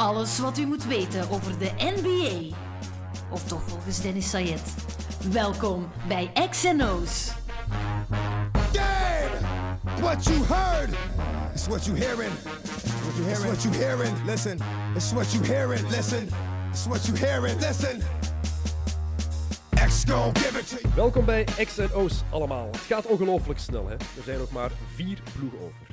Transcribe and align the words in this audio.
Alles 0.00 0.38
wat 0.38 0.58
u 0.58 0.66
moet 0.66 0.84
weten 0.84 1.30
over 1.30 1.58
de 1.58 1.70
NBA. 1.78 2.56
Of 3.30 3.44
toch 3.44 3.62
volgens 3.66 4.00
Dennis 4.00 4.30
Sayed. 4.30 4.74
Welkom 5.32 5.90
bij 6.08 6.32
XNO's. 6.50 7.32
Game! 8.72 9.46
What 10.00 10.24
you 10.24 10.44
heard 10.44 10.90
is 11.54 11.66
what 11.66 11.84
you 11.84 11.98
hearing. 11.98 12.32
What 13.02 13.16
you 13.16 13.26
hearing? 13.26 13.52
It's 13.52 13.62
what 13.62 13.62
you 13.62 13.74
hearing. 13.74 14.24
Listen. 14.24 14.58
It's 14.94 15.12
what 15.12 15.32
you 15.32 15.44
hearing. 15.44 15.88
Listen. 15.88 16.28
It's 16.70 16.86
what 16.86 17.06
you 17.06 17.18
hearing. 17.18 17.60
Listen. 17.60 18.00
X 19.86 20.04
gon' 20.04 20.32
give 20.34 20.58
it 20.58 20.68
to 20.68 20.76
you. 20.82 20.94
Welkom 20.94 21.24
bij 21.24 21.44
XNO's 21.44 22.22
allemaal. 22.30 22.68
Het 22.70 22.80
gaat 22.80 23.06
ongelooflijk 23.06 23.58
snel, 23.58 23.86
hè? 23.86 23.94
Er 23.94 24.22
zijn 24.24 24.38
nog 24.38 24.50
maar 24.50 24.70
vier 24.94 25.18
ploegen 25.36 25.58
over. 25.58 25.89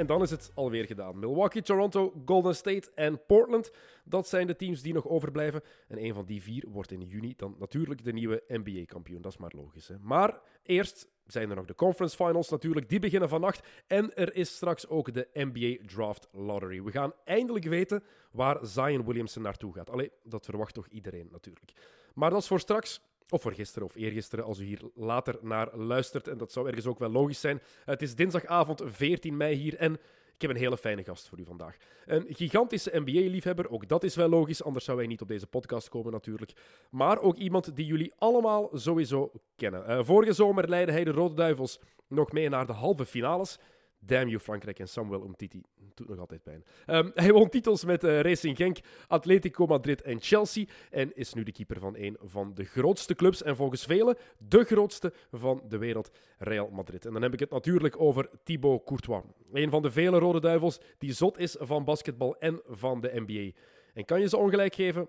En 0.00 0.06
dan 0.06 0.22
is 0.22 0.30
het 0.30 0.50
alweer 0.54 0.84
gedaan. 0.86 1.18
Milwaukee, 1.18 1.62
Toronto, 1.62 2.22
Golden 2.24 2.54
State 2.54 2.90
en 2.94 3.24
Portland. 3.26 3.70
Dat 4.04 4.28
zijn 4.28 4.46
de 4.46 4.56
teams 4.56 4.82
die 4.82 4.92
nog 4.92 5.08
overblijven. 5.08 5.62
En 5.88 6.04
een 6.04 6.14
van 6.14 6.24
die 6.24 6.42
vier 6.42 6.64
wordt 6.68 6.90
in 6.90 7.02
juni 7.02 7.34
dan 7.36 7.56
natuurlijk 7.58 8.04
de 8.04 8.12
nieuwe 8.12 8.42
NBA-kampioen. 8.48 9.22
Dat 9.22 9.32
is 9.32 9.38
maar 9.38 9.52
logisch. 9.56 9.88
Hè? 9.88 9.94
Maar 10.00 10.40
eerst 10.62 11.08
zijn 11.26 11.50
er 11.50 11.56
nog 11.56 11.64
de 11.64 11.74
conference 11.74 12.16
finals 12.16 12.48
natuurlijk. 12.48 12.88
Die 12.88 12.98
beginnen 12.98 13.28
vannacht. 13.28 13.68
En 13.86 14.14
er 14.14 14.34
is 14.34 14.54
straks 14.54 14.88
ook 14.88 15.12
de 15.12 15.28
NBA 15.32 15.86
Draft 15.86 16.28
Lottery. 16.32 16.82
We 16.82 16.90
gaan 16.90 17.12
eindelijk 17.24 17.64
weten 17.64 18.02
waar 18.32 18.58
Zion 18.62 19.04
Williamson 19.04 19.42
naartoe 19.42 19.72
gaat. 19.72 19.90
Allee, 19.90 20.10
dat 20.22 20.44
verwacht 20.44 20.74
toch 20.74 20.88
iedereen 20.88 21.28
natuurlijk. 21.32 21.72
Maar 22.14 22.30
dat 22.30 22.40
is 22.40 22.46
voor 22.46 22.60
straks. 22.60 23.00
Of 23.30 23.42
voor 23.42 23.52
gisteren 23.52 23.88
of 23.88 23.94
eergisteren, 23.94 24.44
als 24.44 24.58
u 24.58 24.64
hier 24.64 24.80
later 24.94 25.38
naar 25.42 25.76
luistert. 25.76 26.28
En 26.28 26.38
dat 26.38 26.52
zou 26.52 26.66
ergens 26.68 26.86
ook 26.86 26.98
wel 26.98 27.10
logisch 27.10 27.40
zijn. 27.40 27.60
Het 27.84 28.02
is 28.02 28.14
dinsdagavond 28.14 28.82
14 28.84 29.36
mei 29.36 29.54
hier 29.54 29.76
en 29.76 29.98
ik 30.40 30.46
heb 30.48 30.56
een 30.56 30.62
hele 30.62 30.78
fijne 30.78 31.04
gast 31.04 31.28
voor 31.28 31.38
u 31.38 31.44
vandaag. 31.44 31.76
Een 32.06 32.26
gigantische 32.28 33.00
NBA-liefhebber, 33.00 33.70
ook 33.70 33.88
dat 33.88 34.04
is 34.04 34.14
wel 34.14 34.28
logisch, 34.28 34.64
anders 34.64 34.84
zou 34.84 34.98
hij 34.98 35.06
niet 35.06 35.20
op 35.20 35.28
deze 35.28 35.46
podcast 35.46 35.88
komen 35.88 36.12
natuurlijk. 36.12 36.52
Maar 36.90 37.18
ook 37.20 37.36
iemand 37.36 37.76
die 37.76 37.86
jullie 37.86 38.12
allemaal 38.18 38.70
sowieso 38.72 39.32
kennen. 39.56 39.90
Uh, 39.90 40.04
vorige 40.04 40.32
zomer 40.32 40.68
leidde 40.68 40.92
hij 40.92 41.04
de 41.04 41.10
Rode 41.10 41.34
Duivels 41.34 41.80
nog 42.08 42.32
mee 42.32 42.48
naar 42.48 42.66
de 42.66 42.72
halve 42.72 43.06
finales. 43.06 43.58
Damn 44.02 44.28
you, 44.28 44.40
Frankrijk 44.40 44.78
en 44.78 44.88
Samuel 44.88 45.24
Umtiti. 45.24 45.62
Doet 45.94 46.08
nog 46.08 46.18
altijd 46.18 46.42
pijn. 46.42 46.64
Um, 46.86 47.10
hij 47.14 47.32
won 47.32 47.48
titels 47.48 47.84
met 47.84 48.04
uh, 48.04 48.20
Racing 48.20 48.56
Genk, 48.56 48.78
Atletico 49.06 49.66
Madrid 49.66 50.02
en 50.02 50.20
Chelsea. 50.20 50.64
En 50.90 51.16
is 51.16 51.32
nu 51.32 51.42
de 51.42 51.52
keeper 51.52 51.80
van 51.80 51.96
een 51.96 52.16
van 52.20 52.54
de 52.54 52.64
grootste 52.64 53.14
clubs. 53.14 53.42
En 53.42 53.56
volgens 53.56 53.84
velen 53.84 54.16
de 54.38 54.64
grootste 54.64 55.12
van 55.30 55.62
de 55.68 55.78
wereld, 55.78 56.10
Real 56.38 56.70
Madrid. 56.70 57.06
En 57.06 57.12
dan 57.12 57.22
heb 57.22 57.32
ik 57.32 57.40
het 57.40 57.50
natuurlijk 57.50 58.00
over 58.00 58.30
Thibaut 58.44 58.84
Courtois. 58.84 59.22
Een 59.52 59.70
van 59.70 59.82
de 59.82 59.90
vele 59.90 60.18
rode 60.18 60.40
duivels 60.40 60.80
die 60.98 61.12
zot 61.12 61.38
is 61.38 61.56
van 61.58 61.84
basketbal 61.84 62.36
en 62.38 62.60
van 62.66 63.00
de 63.00 63.12
NBA. 63.14 63.58
En 63.94 64.04
kan 64.04 64.20
je 64.20 64.28
ze 64.28 64.36
ongelijk 64.36 64.74
geven? 64.74 65.08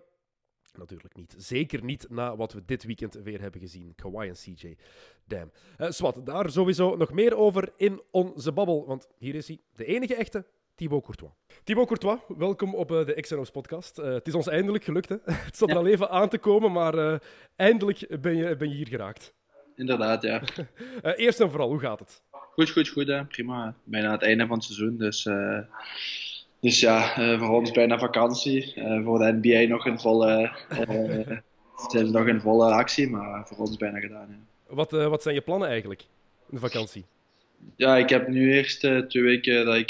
Natuurlijk 0.78 1.16
niet. 1.16 1.36
Zeker 1.38 1.84
niet 1.84 2.06
na 2.10 2.36
wat 2.36 2.54
we 2.54 2.66
dit 2.66 2.84
weekend 2.84 3.14
weer 3.14 3.42
hebben 3.42 3.62
gezien. 3.62 3.96
Kawhi 3.96 4.28
en 4.28 4.34
CJ. 4.34 4.78
Damn. 5.26 5.52
Uh, 5.78 5.90
Swat, 5.90 6.26
daar 6.26 6.52
sowieso 6.52 6.96
nog 6.96 7.12
meer 7.12 7.36
over 7.38 7.74
in 7.78 8.02
onze 8.12 8.52
babbel. 8.52 8.86
Want 8.86 9.08
hier 9.18 9.36
is 9.36 9.48
hij, 9.48 9.60
de 9.76 9.86
enige 9.86 10.16
echte 10.16 10.46
Thibaut 10.76 11.04
Courtois. 11.04 11.32
Thibaut 11.64 11.88
Courtois, 11.88 12.20
welkom 12.38 12.76
op 12.76 12.92
uh, 12.92 13.06
de 13.06 13.22
XNO's 13.22 13.52
podcast. 13.52 14.00
Uh, 14.00 14.06
het 14.06 14.28
is 14.28 14.34
ons 14.34 14.48
eindelijk 14.48 14.84
gelukt. 14.84 15.10
Hè? 15.10 15.16
Het 15.26 15.58
zat 15.58 15.70
er 15.70 15.76
al 15.76 15.88
even 15.88 16.10
aan 16.10 16.30
te 16.30 16.38
komen, 16.38 16.72
maar 16.72 17.22
eindelijk 17.56 18.22
ben 18.22 18.36
je, 18.36 18.56
ben 18.56 18.70
je 18.70 18.76
hier 18.76 18.88
geraakt. 18.88 19.34
Inderdaad, 19.76 20.22
ja. 20.22 20.42
eerst 21.16 21.40
en 21.40 21.50
vooral, 21.50 21.70
hoe 21.70 21.80
gaat 21.80 22.00
het? 22.00 22.24
Goed, 22.32 22.70
goed, 22.70 22.90
goed. 22.90 23.08
Hè? 23.08 23.26
Prima. 23.26 23.76
Bijna 23.84 24.12
het 24.12 24.22
einde 24.22 24.48
van 24.48 24.56
het 24.56 24.66
seizoen, 24.66 24.98
dus... 24.98 25.28
Dus 26.62 26.80
ja, 26.80 27.20
uh, 27.20 27.40
voor 27.40 27.50
ons 27.50 27.72
bijna 27.72 28.00
vakantie. 28.00 28.74
Uh, 28.76 29.04
voor 29.04 29.20
de 29.20 29.40
NBA 29.42 29.74
nog 29.74 29.86
een 29.86 30.00
volle, 30.00 30.52
uh, 30.90 31.38
zijn 31.90 32.12
nog 32.12 32.28
een 32.28 32.42
volle 32.42 32.72
actie, 32.72 33.10
maar 33.10 33.48
voor 33.48 33.58
ons 33.58 33.78
bijna 33.78 34.00
gedaan. 34.00 34.28
Ja. 34.30 34.76
Wat, 34.76 34.92
wat 34.92 35.22
zijn 35.22 35.36
je 35.36 35.42
plannen 35.42 35.70
eigenlijk 35.70 36.02
in 36.50 36.56
de 36.56 36.60
vakantie? 36.60 37.06
Ja, 37.76 37.98
ik 37.98 38.10
heb 38.10 38.28
nu 38.28 38.54
eerst 38.54 38.80
twee 38.80 39.24
weken 39.24 39.66
dat 39.66 39.76
ik 39.76 39.90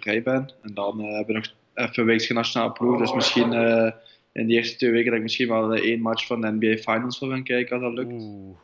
vrij 0.00 0.22
ben. 0.22 0.50
En 0.62 0.74
dan 0.74 0.98
hebben 0.98 1.26
we 1.26 1.32
nog 1.32 1.54
even 1.74 2.00
een 2.00 2.04
weekje 2.04 2.34
nationale 2.34 2.72
ploeg. 2.72 2.98
Dus 2.98 3.12
misschien 3.12 3.52
in 4.32 4.46
die 4.46 4.56
eerste 4.56 4.76
twee 4.76 4.90
weken 4.90 5.06
dat 5.06 5.16
ik 5.16 5.22
misschien 5.22 5.48
wel 5.48 5.74
één 5.74 6.00
match 6.00 6.26
van 6.26 6.40
de 6.40 6.50
NBA 6.50 6.76
Finals 6.76 7.18
wil 7.18 7.28
gaan 7.28 7.44
kijken 7.44 7.76
als 7.76 7.82
dat 7.82 8.04
lukt. 8.04 8.22
Oeh. 8.22 8.56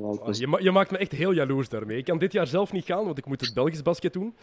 Oh, 0.00 0.32
je, 0.32 0.46
ma 0.46 0.58
je, 0.58 0.70
maakt 0.70 0.90
me 0.90 0.98
echt 0.98 1.12
heel 1.12 1.32
jaloers 1.32 1.68
daarmee. 1.68 1.98
Ik 1.98 2.04
kan 2.04 2.18
dit 2.18 2.32
jaar 2.32 2.46
zelf 2.46 2.72
niet 2.72 2.84
gaan, 2.84 3.04
want 3.04 3.18
ik 3.18 3.26
moet 3.26 3.40
het 3.40 3.54
Belgisch 3.54 3.82
basket 3.82 4.12
doen. 4.12 4.34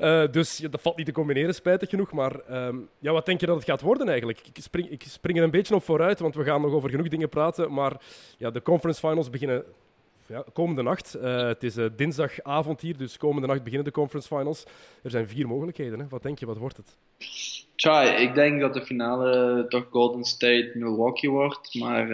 Uh, 0.00 0.26
dus 0.30 0.58
ja, 0.58 0.68
dat 0.68 0.80
valt 0.80 0.96
niet 0.96 1.06
te 1.06 1.12
combineren, 1.12 1.54
spijtig 1.54 1.90
genoeg. 1.90 2.12
Maar 2.12 2.66
um, 2.66 2.88
ja, 2.98 3.12
wat 3.12 3.26
denk 3.26 3.40
je 3.40 3.46
dat 3.46 3.56
het 3.56 3.64
gaat 3.64 3.80
worden 3.80 4.08
eigenlijk? 4.08 4.40
Ik 4.52 4.62
spring, 4.62 4.90
ik 4.90 5.02
spring 5.02 5.38
er 5.38 5.44
een 5.44 5.50
beetje 5.50 5.74
op 5.74 5.82
vooruit, 5.82 6.20
want 6.20 6.34
we 6.34 6.44
gaan 6.44 6.60
nog 6.60 6.72
over 6.72 6.90
genoeg 6.90 7.08
dingen 7.08 7.28
praten. 7.28 7.72
Maar 7.72 8.00
ja, 8.38 8.50
de 8.50 8.62
conference 8.62 9.00
finals 9.08 9.30
beginnen 9.30 9.64
ja, 10.26 10.44
komende 10.52 10.82
nacht. 10.82 11.16
Uh, 11.16 11.46
het 11.46 11.62
is 11.62 11.76
uh, 11.76 11.86
dinsdagavond 11.96 12.80
hier, 12.80 12.96
dus 12.96 13.16
komende 13.16 13.46
nacht 13.46 13.62
beginnen 13.62 13.84
de 13.84 13.92
conference 13.92 14.28
finals. 14.36 14.64
Er 15.02 15.10
zijn 15.10 15.28
vier 15.28 15.46
mogelijkheden. 15.46 15.98
Hè? 15.98 16.08
Wat 16.08 16.22
denk 16.22 16.38
je, 16.38 16.46
wat 16.46 16.56
wordt 16.56 16.76
het? 16.76 16.96
Tja, 17.74 18.16
ik 18.16 18.34
denk 18.34 18.60
dat 18.60 18.74
de 18.74 18.82
finale 18.82 19.64
toch 19.68 19.86
Golden 19.90 20.24
State-Milwaukee 20.24 21.30
wordt. 21.30 21.74
Maar 21.74 22.08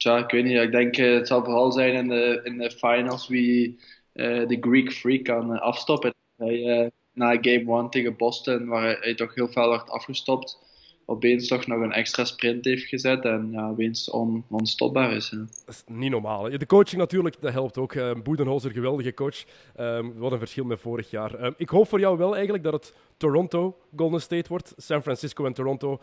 Tja, 0.00 0.18
ik 0.18 0.30
weet 0.30 0.44
niet. 0.44 0.56
Ik 0.56 0.72
denk 0.72 0.96
uh, 0.96 1.14
het 1.14 1.26
zal 1.26 1.44
vooral 1.44 1.72
zijn 1.72 1.94
in 1.94 2.08
de, 2.08 2.40
in 2.44 2.58
de 2.58 2.70
finals 2.70 3.28
wie 3.28 3.78
uh, 4.14 4.48
de 4.48 4.56
Greek 4.60 4.92
Freak 4.92 5.24
kan 5.24 5.52
uh, 5.52 5.60
afstoppen. 5.60 6.14
Hij, 6.36 6.90
na 7.12 7.38
Game 7.40 7.78
1 7.80 7.90
tegen 7.90 8.16
Boston, 8.16 8.66
waar 8.66 8.98
hij, 9.00 9.14
toch 9.14 9.34
heel 9.34 9.48
veel 9.48 9.68
werd 9.68 9.90
afgestopt, 9.90 10.58
opeens 11.04 11.48
toch 11.48 11.66
nog 11.66 11.80
een 11.80 11.92
extra 11.92 12.24
sprint 12.24 12.64
heeft 12.64 12.84
gezet 12.84 13.24
en 13.24 13.48
ja, 13.52 13.68
opeens 13.68 14.10
on, 14.10 14.44
onstopbaar 14.50 15.12
is. 15.12 15.30
Hè. 15.30 15.38
Dat 15.38 15.74
is 15.74 15.82
niet 15.86 16.10
normaal. 16.10 16.50
De 16.50 16.66
coaching 16.66 17.00
natuurlijk, 17.00 17.40
dat 17.40 17.52
helpt 17.52 17.78
ook. 17.78 17.94
Uh, 17.94 18.10
Boedenholzer, 18.22 18.70
geweldige 18.70 19.14
coach. 19.14 19.44
Um, 19.80 20.18
wat 20.18 20.32
een 20.32 20.38
verschil 20.38 20.64
met 20.64 20.80
vorig 20.80 21.10
jaar. 21.10 21.44
Um, 21.44 21.54
ik 21.56 21.68
hoop 21.68 21.88
voor 21.88 22.00
jou 22.00 22.18
wel 22.18 22.34
eigenlijk 22.34 22.64
dat 22.64 22.72
het 22.72 22.94
Toronto 23.16 23.76
Golden 23.96 24.20
State 24.20 24.48
wordt. 24.48 24.74
San 24.76 25.02
Francisco 25.02 25.46
en 25.46 25.52
Toronto 25.52 26.00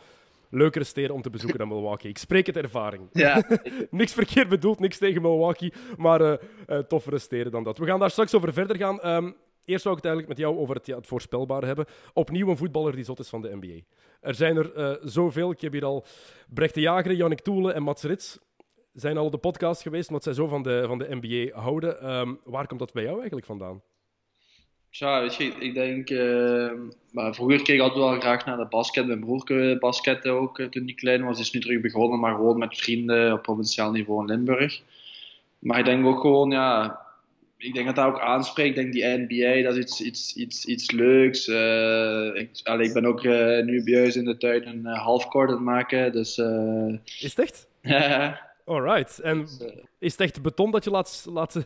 leukere 0.50 0.84
steden 0.84 1.16
om 1.16 1.22
te 1.22 1.30
bezoeken 1.30 1.60
dan 1.60 1.68
Milwaukee. 1.68 2.10
Ik 2.10 2.18
spreek 2.18 2.46
het 2.46 2.58
ervaring. 2.58 3.10
Ja. 3.18 3.44
niks 3.90 4.14
verkeerd 4.14 4.50
bedoeld, 4.50 4.80
niks 4.80 4.98
tegen 4.98 5.22
Milwaukee, 5.22 5.74
maar 5.98 6.22
uh, 6.22 6.34
uh, 6.68 6.80
toffere 6.80 7.18
steden 7.18 7.52
dan 7.52 7.64
dat. 7.64 7.78
We 7.78 7.86
gaan 7.86 8.00
daar 8.00 8.12
straks 8.12 8.36
over 8.36 8.54
verder 8.54 8.78
gaan. 8.78 9.08
Um, 9.08 9.36
eerst 9.66 9.82
zou 9.84 9.96
ik 9.96 10.04
het 10.04 10.12
eigenlijk 10.12 10.28
met 10.28 10.38
jou 10.38 10.58
over 10.58 10.76
het, 10.76 10.86
ja, 10.86 10.96
het 10.96 11.08
voorspelbare 11.08 11.66
hebben. 11.66 11.86
Opnieuw 12.14 12.50
een 12.50 12.58
voetballer 12.58 12.96
die 12.96 13.04
zot 13.04 13.20
is 13.20 13.30
van 13.30 13.42
de 13.42 13.56
NBA. 13.56 13.80
Er 14.22 14.36
zijn 14.36 14.58
er 14.58 14.78
uh, 14.78 14.96
zoveel. 15.02 15.52
Ik 15.52 15.62
heb 15.62 15.72
hier 15.72 15.86
al 15.86 16.06
Brecht 16.54 16.74
de 16.74 16.82
Jager, 16.82 17.14
Jannik 17.14 17.40
Toelen 17.40 17.74
en 17.74 17.84
Mats 17.84 18.04
Rits. 18.04 18.40
Zijn 18.94 19.18
al 19.18 19.26
op 19.26 19.32
de 19.32 19.38
podcast 19.38 19.82
geweest, 19.82 20.08
omdat 20.08 20.24
zij 20.24 20.34
zo 20.34 20.48
van 20.48 20.64
de, 20.64 20.84
van 20.88 20.98
de 20.98 21.18
NBA 21.22 21.60
houden. 21.60 22.12
Um, 22.12 22.40
waar 22.44 22.68
komt 22.68 22.80
dat 22.80 22.94
bij 22.94 23.04
jou 23.04 23.16
eigenlijk 23.16 23.46
vandaan? 23.46 23.82
Ja, 25.00 25.22
weet 25.22 25.36
je, 25.36 25.44
ik 25.44 25.74
denk, 25.74 26.10
uh, 26.10 26.72
maar 27.12 27.36
vroeger 27.36 27.62
keek 27.62 27.76
ik 27.76 27.82
altijd 27.82 28.00
wel 28.00 28.20
graag 28.20 28.46
naar 28.46 28.58
de 28.58 28.66
basket. 28.66 29.08
Mijn 29.08 29.20
broer 29.20 29.78
basketten 29.80 30.32
ook 30.32 30.62
toen 30.62 30.84
hij 30.84 30.94
klein 30.94 31.24
was. 31.24 31.40
Is 31.40 31.52
nu 31.52 31.60
terug 31.60 31.82
begonnen, 31.82 32.20
maar 32.20 32.36
gewoon 32.36 32.58
met 32.58 32.78
vrienden 32.78 33.34
op 33.34 33.42
provinciaal 33.42 33.92
niveau 33.92 34.22
in 34.22 34.28
Limburg. 34.28 34.82
Maar 35.60 35.80
ik 35.80 35.86
denk 35.86 36.06
ook 36.06 36.22
gewoon, 36.22 36.52
ja, 36.52 37.00
ik 37.58 37.74
denk 37.74 37.86
dat 37.86 37.96
dat 37.96 38.06
ook 38.06 38.20
aanspreekt. 38.20 38.70
Ik 38.70 38.76
denk 38.76 38.94
die 38.94 39.26
NBA, 39.28 39.70
dat 39.70 39.78
is 39.78 39.84
iets, 39.84 40.02
iets, 40.02 40.36
iets, 40.36 40.66
iets 40.66 40.92
leuks. 40.92 41.48
Uh, 41.48 42.36
ik, 42.36 42.50
allee, 42.64 42.88
ik 42.88 42.94
ben 42.94 43.06
ook 43.06 43.24
uh, 43.24 43.64
nu 43.64 43.84
bij 43.84 44.12
in 44.14 44.26
de 44.26 44.38
tuin 44.38 44.68
een 44.68 44.86
halfcourt 44.86 45.50
aan 45.50 45.56
het 45.56 45.64
maken. 45.64 46.12
Dus, 46.12 46.38
is 47.20 47.36
het 47.36 47.40
echt? 47.40 47.68
Ja. 47.82 48.40
Alright. 48.66 49.20
En 49.20 49.40
dus, 49.40 49.60
is 50.00 50.12
het 50.12 50.22
echt 50.22 50.42
beton 50.42 50.72
dat 50.72 50.84
je 50.84 50.90
laat, 50.90 51.26
laat 51.30 51.66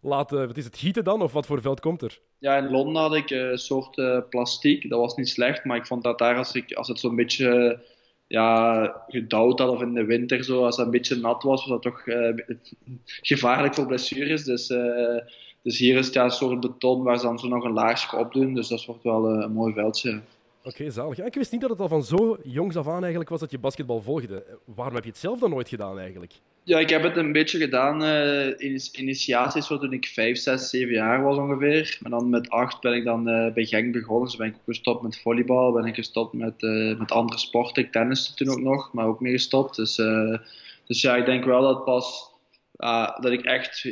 laten, 0.00 0.46
wat 0.46 0.56
is 0.56 0.64
het, 0.64 0.78
gieten 0.78 1.04
dan? 1.04 1.22
Of 1.22 1.32
wat 1.32 1.46
voor 1.46 1.60
veld 1.60 1.80
komt 1.80 2.02
er? 2.02 2.18
Ja, 2.38 2.56
in 2.56 2.70
Londen 2.70 3.02
had 3.02 3.14
ik 3.14 3.30
een 3.30 3.58
soort 3.58 3.96
uh, 3.96 4.18
plastiek. 4.30 4.88
Dat 4.88 4.98
was 4.98 5.16
niet 5.16 5.28
slecht, 5.28 5.64
maar 5.64 5.76
ik 5.76 5.86
vond 5.86 6.02
dat 6.02 6.18
daar, 6.18 6.36
als, 6.36 6.54
ik, 6.54 6.72
als 6.72 6.88
het 6.88 6.98
zo'n 6.98 7.16
beetje 7.16 7.80
ja, 8.26 9.04
gedouwd 9.08 9.58
had 9.58 9.68
of 9.68 9.80
in 9.80 9.94
de 9.94 10.04
winter 10.04 10.44
zo, 10.44 10.64
als 10.64 10.76
het 10.76 10.84
een 10.84 10.92
beetje 10.92 11.16
nat 11.16 11.42
was, 11.42 11.66
was 11.66 11.80
dat 11.80 11.82
toch 11.82 12.02
gevaarlijk 13.04 13.74
voor 13.74 13.86
blessures. 13.86 14.44
Dus, 14.44 14.66
dus 15.62 15.78
hier 15.78 15.96
is 15.96 16.04
het 16.04 16.14
ja, 16.14 16.24
een 16.24 16.30
soort 16.30 16.60
beton 16.60 17.02
waar 17.02 17.18
ze 17.18 17.26
dan 17.26 17.38
zo 17.38 17.48
nog 17.48 17.64
een 17.64 17.72
laagje 17.72 18.16
op 18.16 18.32
doen. 18.32 18.54
Dus 18.54 18.68
dat 18.68 18.84
wordt 18.84 19.02
wel 19.02 19.28
een 19.28 19.52
mooi 19.52 19.72
veldje. 19.72 20.20
Oké, 20.68 20.76
okay, 20.76 20.90
zalig. 20.90 21.18
Ik 21.18 21.34
wist 21.34 21.52
niet 21.52 21.60
dat 21.60 21.70
het 21.70 21.80
al 21.80 21.88
van 21.88 22.04
zo 22.04 22.38
jongs 22.42 22.76
af 22.76 22.88
aan 22.88 23.00
eigenlijk 23.00 23.30
was 23.30 23.40
dat 23.40 23.50
je 23.50 23.58
basketbal 23.58 24.02
volgde. 24.02 24.44
Waarom 24.64 24.94
heb 24.94 25.04
je 25.04 25.10
het 25.10 25.18
zelf 25.18 25.38
dan 25.38 25.50
nooit 25.50 25.68
gedaan 25.68 25.98
eigenlijk? 25.98 26.32
Ja, 26.68 26.78
ik 26.78 26.90
heb 26.90 27.02
het 27.02 27.16
een 27.16 27.32
beetje 27.32 27.58
gedaan. 27.58 28.02
Uh, 28.02 28.46
in 28.46 28.80
initiaties 28.92 29.66
toen 29.66 29.92
ik 29.92 30.06
5, 30.06 30.38
6, 30.38 30.70
7 30.70 30.94
jaar 30.94 31.22
was 31.22 31.36
ongeveer. 31.36 31.98
Maar 32.00 32.10
dan 32.10 32.30
met 32.30 32.50
8 32.50 32.80
ben 32.80 32.92
ik 32.92 33.04
dan 33.04 33.28
uh, 33.28 33.52
bij 33.52 33.64
Genk 33.64 33.92
begonnen. 33.92 34.24
Dus 34.24 34.36
ben 34.36 34.46
ik 34.46 34.54
gestopt 34.64 35.02
met 35.02 35.20
volleybal. 35.20 35.72
Ben 35.72 35.84
ik 35.84 35.94
gestopt 35.94 36.32
met, 36.32 36.62
uh, 36.62 36.98
met 36.98 37.12
andere 37.12 37.38
sporten. 37.38 37.82
Ik 37.82 37.92
tenniste 37.92 38.34
toen 38.34 38.48
ook 38.48 38.60
nog, 38.60 38.92
maar 38.92 39.06
ook 39.06 39.20
mee 39.20 39.32
gestopt. 39.32 39.76
Dus, 39.76 39.94
dus 40.86 41.00
ja, 41.00 41.16
ik 41.16 41.26
denk 41.26 41.44
wel 41.44 41.62
dat 41.62 41.84
pas 41.84 42.30
uh, 42.78 43.18
dat 43.20 43.32
ik 43.32 43.44
echt 43.44 43.82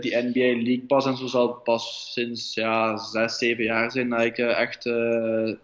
die 0.00 0.16
NBA 0.16 0.62
League 0.62 0.84
pas 0.86 1.06
en 1.06 1.16
zo 1.16 1.26
zal 1.26 1.54
pas 1.54 2.12
sinds 2.12 2.54
ja, 2.54 2.96
zes, 2.96 3.38
zeven 3.38 3.64
jaar 3.64 3.90
zijn 3.90 4.10
dat 4.10 4.20
ik 4.20 4.38
echt 4.38 4.84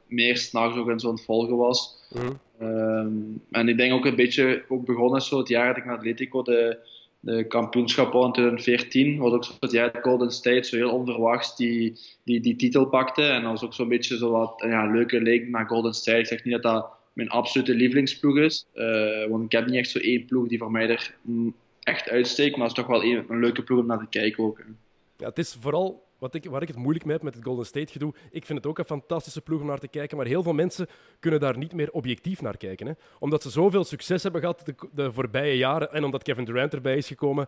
meer 0.07 0.37
s'nachts 0.37 0.77
ook 0.77 0.91
in 0.91 1.01
zo'n 1.01 1.19
volgen 1.19 1.57
was. 1.57 2.02
Mm. 2.15 2.67
Um, 2.67 3.43
en 3.51 3.69
ik 3.69 3.77
denk 3.77 3.93
ook 3.93 4.05
een 4.05 4.17
beetje 4.17 4.65
ook 4.69 4.87
begonnen 4.87 5.23
zo 5.23 5.39
het 5.39 5.49
jaar 5.49 5.67
dat 5.67 5.77
ik 5.77 5.85
naar 5.85 5.97
Atletico 5.97 6.43
de, 6.43 6.79
de 7.21 7.47
kampioenschap 7.47 8.13
won 8.13 8.27
in 8.27 8.33
2014. 8.33 9.19
was 9.19 9.33
ook 9.33 9.45
zo 9.45 9.53
het 9.61 9.71
jaar 9.71 9.99
Golden 10.03 10.31
State 10.31 10.69
zo 10.69 10.77
heel 10.77 10.93
onverwachts 10.93 11.57
die, 11.57 11.99
die, 12.25 12.41
die 12.41 12.57
titel 12.57 12.87
pakte. 12.87 13.23
En 13.23 13.43
dat 13.43 13.51
was 13.51 13.65
ook 13.65 13.75
zo'n 13.75 13.89
beetje 13.89 14.17
zo 14.17 14.31
wat 14.31 14.65
ja, 14.67 14.87
leuke 14.87 15.21
leek 15.21 15.49
naar 15.49 15.67
Golden 15.67 15.95
State. 15.95 16.19
Ik 16.19 16.27
zeg 16.27 16.45
niet 16.45 16.53
dat 16.53 16.63
dat 16.63 16.91
mijn 17.13 17.29
absolute 17.29 17.75
lievelingsploeg 17.75 18.39
is. 18.39 18.67
want 19.29 19.45
ik 19.45 19.53
heb 19.53 19.67
niet 19.67 19.77
echt 19.77 19.91
zo 19.91 19.99
één 19.99 20.25
ploeg 20.25 20.49
die 20.49 20.59
voor 20.59 20.71
mij 20.71 20.89
er 20.89 21.15
echt 21.81 22.09
uitsteekt. 22.09 22.57
Maar 22.57 22.69
het 22.69 22.77
is 22.77 22.83
toch 22.85 22.93
wel 22.93 23.05
een, 23.05 23.25
een 23.29 23.41
leuke 23.41 23.63
ploeg 23.63 23.79
om 23.79 23.87
naar 23.87 23.99
te 23.99 24.07
kijken 24.11 24.45
ook. 24.45 24.61
Ja, 25.17 25.29
het 25.29 25.39
is 25.39 25.57
vooral 25.61 26.05
wat 26.23 26.35
ik, 26.35 26.45
waar 26.45 26.63
ik 26.63 26.69
het 26.69 26.77
moeilijk 26.77 27.05
mee 27.05 27.15
heb 27.15 27.25
met 27.25 27.35
het 27.35 27.45
Golden 27.45 27.67
State 27.67 27.93
gedoe. 27.93 28.15
Ik 28.31 28.47
vind 28.47 28.59
het 28.59 28.67
ook 28.67 28.79
een 28.79 28.85
fantastische 28.85 29.41
ploeg 29.41 29.61
om 29.61 29.67
naar 29.67 29.79
te 29.79 29.89
kijken. 29.89 30.17
Maar 30.17 30.27
heel 30.27 30.43
veel 30.43 30.53
mensen 30.53 30.87
kunnen 31.21 31.41
daar 31.41 31.59
niet 31.59 31.73
meer 31.73 31.91
objectief 31.91 32.41
naar 32.41 32.57
kijken. 32.57 32.87
Hè? 32.87 32.93
Omdat 33.19 33.43
ze 33.43 33.51
zoveel 33.51 33.85
succes 33.85 34.23
hebben 34.23 34.41
gehad 34.41 34.63
de, 34.65 34.75
de 34.93 35.13
voorbije 35.13 35.57
jaren. 35.57 35.93
En 35.93 36.05
omdat 36.05 36.23
Kevin 36.23 36.45
Durant 36.45 36.75
erbij 36.75 36.97
is 36.97 37.07
gekomen 37.07 37.47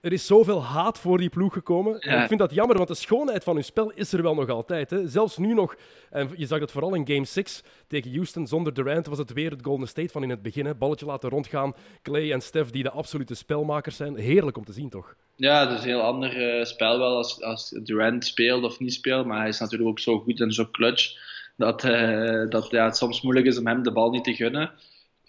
er 0.00 0.12
is 0.12 0.26
zoveel 0.26 0.64
haat 0.64 0.98
voor 0.98 1.18
die 1.18 1.28
ploeg 1.28 1.52
gekomen. 1.52 1.94
Ik 1.94 2.26
vind 2.26 2.38
dat 2.38 2.54
jammer, 2.54 2.76
want 2.76 2.88
de 2.88 2.94
schoonheid 2.94 3.44
van 3.44 3.54
hun 3.54 3.64
spel 3.64 3.90
is 3.90 4.12
er 4.12 4.22
wel 4.22 4.34
nog 4.34 4.48
altijd. 4.48 4.90
Hè. 4.90 5.08
Zelfs 5.08 5.36
nu 5.36 5.54
nog, 5.54 5.76
en 6.10 6.30
je 6.36 6.46
zag 6.46 6.60
het 6.60 6.70
vooral 6.70 6.94
in 6.94 7.06
Game 7.06 7.24
6 7.24 7.62
tegen 7.86 8.14
Houston 8.14 8.46
zonder 8.46 8.74
Durant, 8.74 9.06
was 9.06 9.18
het 9.18 9.32
weer 9.32 9.50
het 9.50 9.64
Golden 9.64 9.88
State 9.88 10.08
van 10.08 10.22
in 10.22 10.30
het 10.30 10.42
begin. 10.42 10.66
Hè. 10.66 10.74
Balletje 10.74 11.06
laten 11.06 11.30
rondgaan. 11.30 11.74
Clay 12.02 12.32
en 12.32 12.40
Steph, 12.40 12.70
die 12.70 12.82
de 12.82 12.90
absolute 12.90 13.34
spelmakers 13.34 13.96
zijn. 13.96 14.16
Heerlijk 14.16 14.56
om 14.56 14.64
te 14.64 14.72
zien, 14.72 14.88
toch? 14.90 15.14
Ja, 15.36 15.68
het 15.68 15.78
is 15.78 15.84
een 15.84 15.90
heel 15.90 16.02
ander 16.02 16.58
uh, 16.58 16.64
spel 16.64 16.98
wel 16.98 17.16
als, 17.16 17.42
als 17.42 17.68
Durant 17.68 18.24
speelt 18.24 18.64
of 18.64 18.78
niet 18.78 18.92
speelt. 18.92 19.26
Maar 19.26 19.38
hij 19.38 19.48
is 19.48 19.58
natuurlijk 19.58 19.90
ook 19.90 19.98
zo 19.98 20.18
goed 20.18 20.40
en 20.40 20.52
zo 20.52 20.68
clutch 20.70 21.32
dat, 21.56 21.84
uh, 21.84 22.48
dat 22.48 22.70
ja, 22.70 22.84
het 22.84 22.96
soms 22.96 23.22
moeilijk 23.22 23.46
is 23.46 23.58
om 23.58 23.66
hem 23.66 23.82
de 23.82 23.92
bal 23.92 24.10
niet 24.10 24.24
te 24.24 24.34
gunnen. 24.34 24.70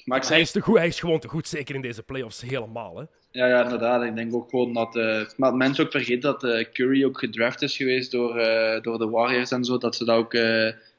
Maar 0.05 0.17
ik 0.17 0.23
zei... 0.23 0.35
hij, 0.35 0.43
is 0.43 0.51
te 0.51 0.61
goed, 0.61 0.77
hij 0.77 0.87
is 0.87 0.99
gewoon 0.99 1.19
te 1.19 1.27
goed, 1.27 1.47
zeker 1.47 1.75
in 1.75 1.81
deze 1.81 2.03
playoffs 2.03 2.41
helemaal. 2.41 2.97
Hè? 2.97 3.03
Ja, 3.35 3.47
ja, 3.47 3.63
inderdaad. 3.63 4.03
Ik 4.03 4.15
denk 4.15 4.33
ook 4.33 4.49
gewoon 4.49 4.73
dat. 4.73 4.95
Uh, 4.95 5.21
maar 5.37 5.55
mensen 5.55 5.85
ook 5.85 5.91
vergeten 5.91 6.21
dat 6.21 6.43
uh, 6.43 6.65
Curry 6.73 7.05
ook 7.05 7.19
gedraft 7.19 7.61
is 7.61 7.77
geweest 7.77 8.11
door, 8.11 8.39
uh, 8.39 8.81
door 8.81 8.97
de 8.97 9.09
Warriors 9.09 9.51
en 9.51 9.63
zo. 9.63 9.77
Dat 9.77 9.95
ze 9.95 10.05
dat 10.05 10.17
ook. 10.17 10.33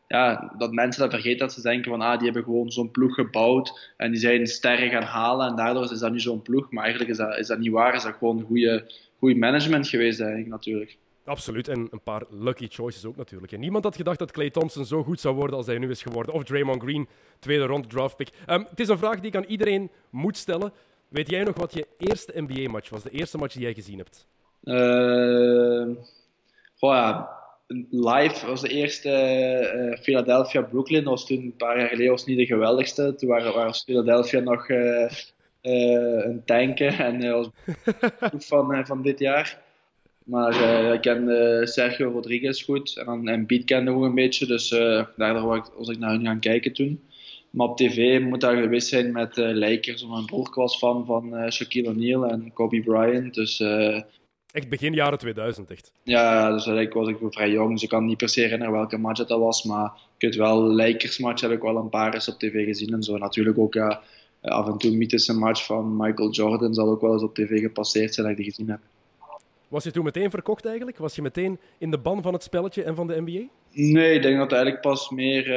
ja, 0.09 0.55
dat 0.59 0.73
mensen 0.73 1.03
dat 1.03 1.11
vergeten 1.11 1.39
dat 1.39 1.53
ze 1.53 1.63
denken 1.63 1.91
van 1.91 2.01
ah, 2.01 2.17
die 2.17 2.25
hebben 2.25 2.45
gewoon 2.45 2.71
zo'n 2.71 2.91
ploeg 2.91 3.15
gebouwd 3.15 3.93
en 3.97 4.11
die 4.11 4.21
zijn 4.21 4.47
sterren 4.47 4.91
gaan 4.91 5.03
halen 5.03 5.49
en 5.49 5.57
daardoor 5.57 5.93
is 5.93 5.99
dat 5.99 6.13
nu 6.13 6.21
zo'n 6.21 6.43
ploeg. 6.43 6.71
Maar 6.71 6.83
eigenlijk 6.83 7.13
is 7.13 7.17
dat, 7.17 7.39
is 7.39 7.47
dat 7.47 7.59
niet 7.59 7.73
waar. 7.73 7.95
Is 7.95 8.03
dat 8.03 8.15
gewoon 8.19 8.43
goede, 8.43 8.93
goede 9.19 9.39
management 9.39 9.89
geweest, 9.89 10.21
eigenlijk 10.21 10.51
natuurlijk. 10.51 10.97
Absoluut, 11.25 11.69
en 11.69 11.89
een 11.91 12.03
paar 12.03 12.23
lucky 12.31 12.67
choices 12.71 13.05
ook 13.05 13.17
natuurlijk. 13.17 13.53
En 13.53 13.61
niemand 13.61 13.85
had 13.85 13.97
gedacht 13.97 14.19
dat 14.19 14.33
Clay 14.33 14.51
Thompson 14.51 14.85
zo 14.85 15.03
goed 15.03 15.21
zou 15.21 15.35
worden 15.35 15.57
als 15.57 15.67
hij 15.67 15.79
nu 15.79 15.91
is 15.91 16.03
geworden. 16.03 16.35
Of 16.35 16.45
Draymond 16.45 16.83
Green, 16.83 17.09
tweede 17.39 17.65
ronde 17.65 17.89
draftpick. 17.89 18.29
Um, 18.51 18.67
het 18.71 18.81
is 18.81 18.89
een 18.89 18.99
vraag 18.99 19.21
die 19.21 19.31
ik 19.31 19.37
aan 19.37 19.45
iedereen 19.45 19.91
moet 20.11 20.37
stellen. 20.37 20.73
Weet 21.09 21.31
jij 21.31 21.45
nog 21.45 21.57
wat 21.57 21.75
je 21.75 21.87
eerste 21.99 22.33
NBA-match 22.35 22.89
was? 22.89 23.03
De 23.03 23.11
eerste 23.11 23.39
match 23.39 23.53
die 23.53 23.63
jij 23.63 23.75
gezien 23.75 23.99
hebt? 23.99 24.27
Uh, 24.65 25.87
ja, 26.77 27.29
live 27.91 28.47
was 28.47 28.61
de 28.61 28.69
eerste 28.69 29.11
uh, 29.75 30.03
Philadelphia-Brooklyn. 30.03 31.05
Dat 31.05 31.13
was 31.13 31.27
toen 31.27 31.43
een 31.43 31.57
paar 31.57 31.79
jaar 31.79 31.89
geleden 31.89 32.11
was 32.11 32.27
niet 32.27 32.39
de 32.39 32.47
geweldigste. 32.47 33.15
Toen 33.15 33.29
waren, 33.29 33.55
was 33.55 33.83
Philadelphia 33.85 34.41
nog 34.41 34.69
uh, 34.69 35.11
een 35.61 36.43
tanken 36.45 36.99
en 36.99 37.31
was 37.31 37.49
van, 38.49 38.87
van 38.87 39.03
dit 39.03 39.19
jaar. 39.19 39.65
Maar 40.25 40.93
ik 40.95 41.01
kende 41.01 41.67
Sergio 41.67 42.11
Rodriguez 42.11 42.65
goed 42.65 42.97
en, 42.97 43.29
en 43.29 43.47
Beat 43.47 43.65
kende 43.65 43.91
ook 43.91 44.03
een 44.03 44.15
beetje. 44.15 44.47
Dus 44.47 44.69
daardoor 45.17 45.71
was 45.77 45.89
ik 45.89 45.99
naar 45.99 46.11
hun 46.11 46.25
gaan 46.25 46.41
kijken 46.41 46.73
toen. 46.73 47.01
Maar 47.57 47.69
op 47.69 47.77
tv 47.77 48.21
moet 48.21 48.41
dat 48.41 48.55
geweest 48.55 48.89
zijn 48.89 49.13
met 49.13 49.37
uh, 49.37 49.55
Lakers. 49.55 50.07
Mijn 50.07 50.25
broer 50.25 50.51
was 50.55 50.79
fan 50.79 51.07
van 51.07 51.35
uh, 51.35 51.51
Shaquille 51.51 51.89
O'Neal 51.89 52.27
en 52.27 52.53
Kobe 52.53 52.81
Bryant. 52.81 53.35
Dus, 53.35 53.61
uh, 53.61 54.03
echt 54.53 54.69
begin 54.69 54.93
jaren 54.93 55.19
2000, 55.19 55.71
echt? 55.71 55.93
Ja, 56.03 56.53
dus 56.53 56.67
ik 56.67 56.93
was 56.93 57.09
ik 57.09 57.17
vrij 57.21 57.51
jong. 57.51 57.73
Dus 57.73 57.83
ik 57.83 57.89
kan 57.89 58.05
niet 58.05 58.17
per 58.17 58.29
se 58.29 58.41
herinneren 58.41 58.73
welke 58.73 58.99
match 58.99 59.25
dat 59.25 59.41
was. 59.41 59.65
Maar 59.65 59.93
ik 60.19 60.23
weet 60.23 60.37
wel, 60.37 60.61
Lakers 60.61 61.19
match 61.19 61.41
heb 61.41 61.51
ik 61.51 61.63
wel 61.63 61.77
een 61.77 61.89
paar 61.89 62.15
eens 62.15 62.29
op 62.29 62.39
tv 62.39 62.65
gezien. 62.65 62.93
En 62.93 63.03
zo 63.03 63.19
natuurlijk 63.19 63.59
ook 63.59 63.77
af 64.41 64.67
en 64.67 64.79
toe 64.79 64.91
een 64.91 64.99
mythische 64.99 65.35
match 65.35 65.65
van 65.67 65.97
Michael 65.97 66.31
Jordan 66.31 66.75
zal 66.75 66.89
ook 66.89 67.01
wel 67.01 67.13
eens 67.13 67.23
op 67.23 67.35
tv 67.35 67.61
gepasseerd 67.61 68.15
zijn 68.15 68.27
dat 68.27 68.37
ik 68.39 68.43
die 68.43 68.53
gezien 68.53 68.71
heb. 68.71 68.81
Was 69.69 69.85
je 69.85 69.91
toen 69.91 70.05
meteen 70.05 70.31
verkocht 70.31 70.67
eigenlijk? 70.67 70.99
Was 70.99 71.15
je 71.15 71.23
meteen 71.23 71.59
in 71.79 71.91
de 71.91 71.99
ban 71.99 72.23
van 72.23 72.33
het 72.33 72.43
spelletje 72.43 72.83
en 72.83 72.95
van 72.95 73.07
de 73.07 73.21
NBA? 73.21 73.49
Nee, 73.73 74.15
ik 74.15 74.23
denk 74.23 74.39
dat 74.39 74.53
eigenlijk 74.53 74.83
pas 74.83 75.11
meer 75.11 75.49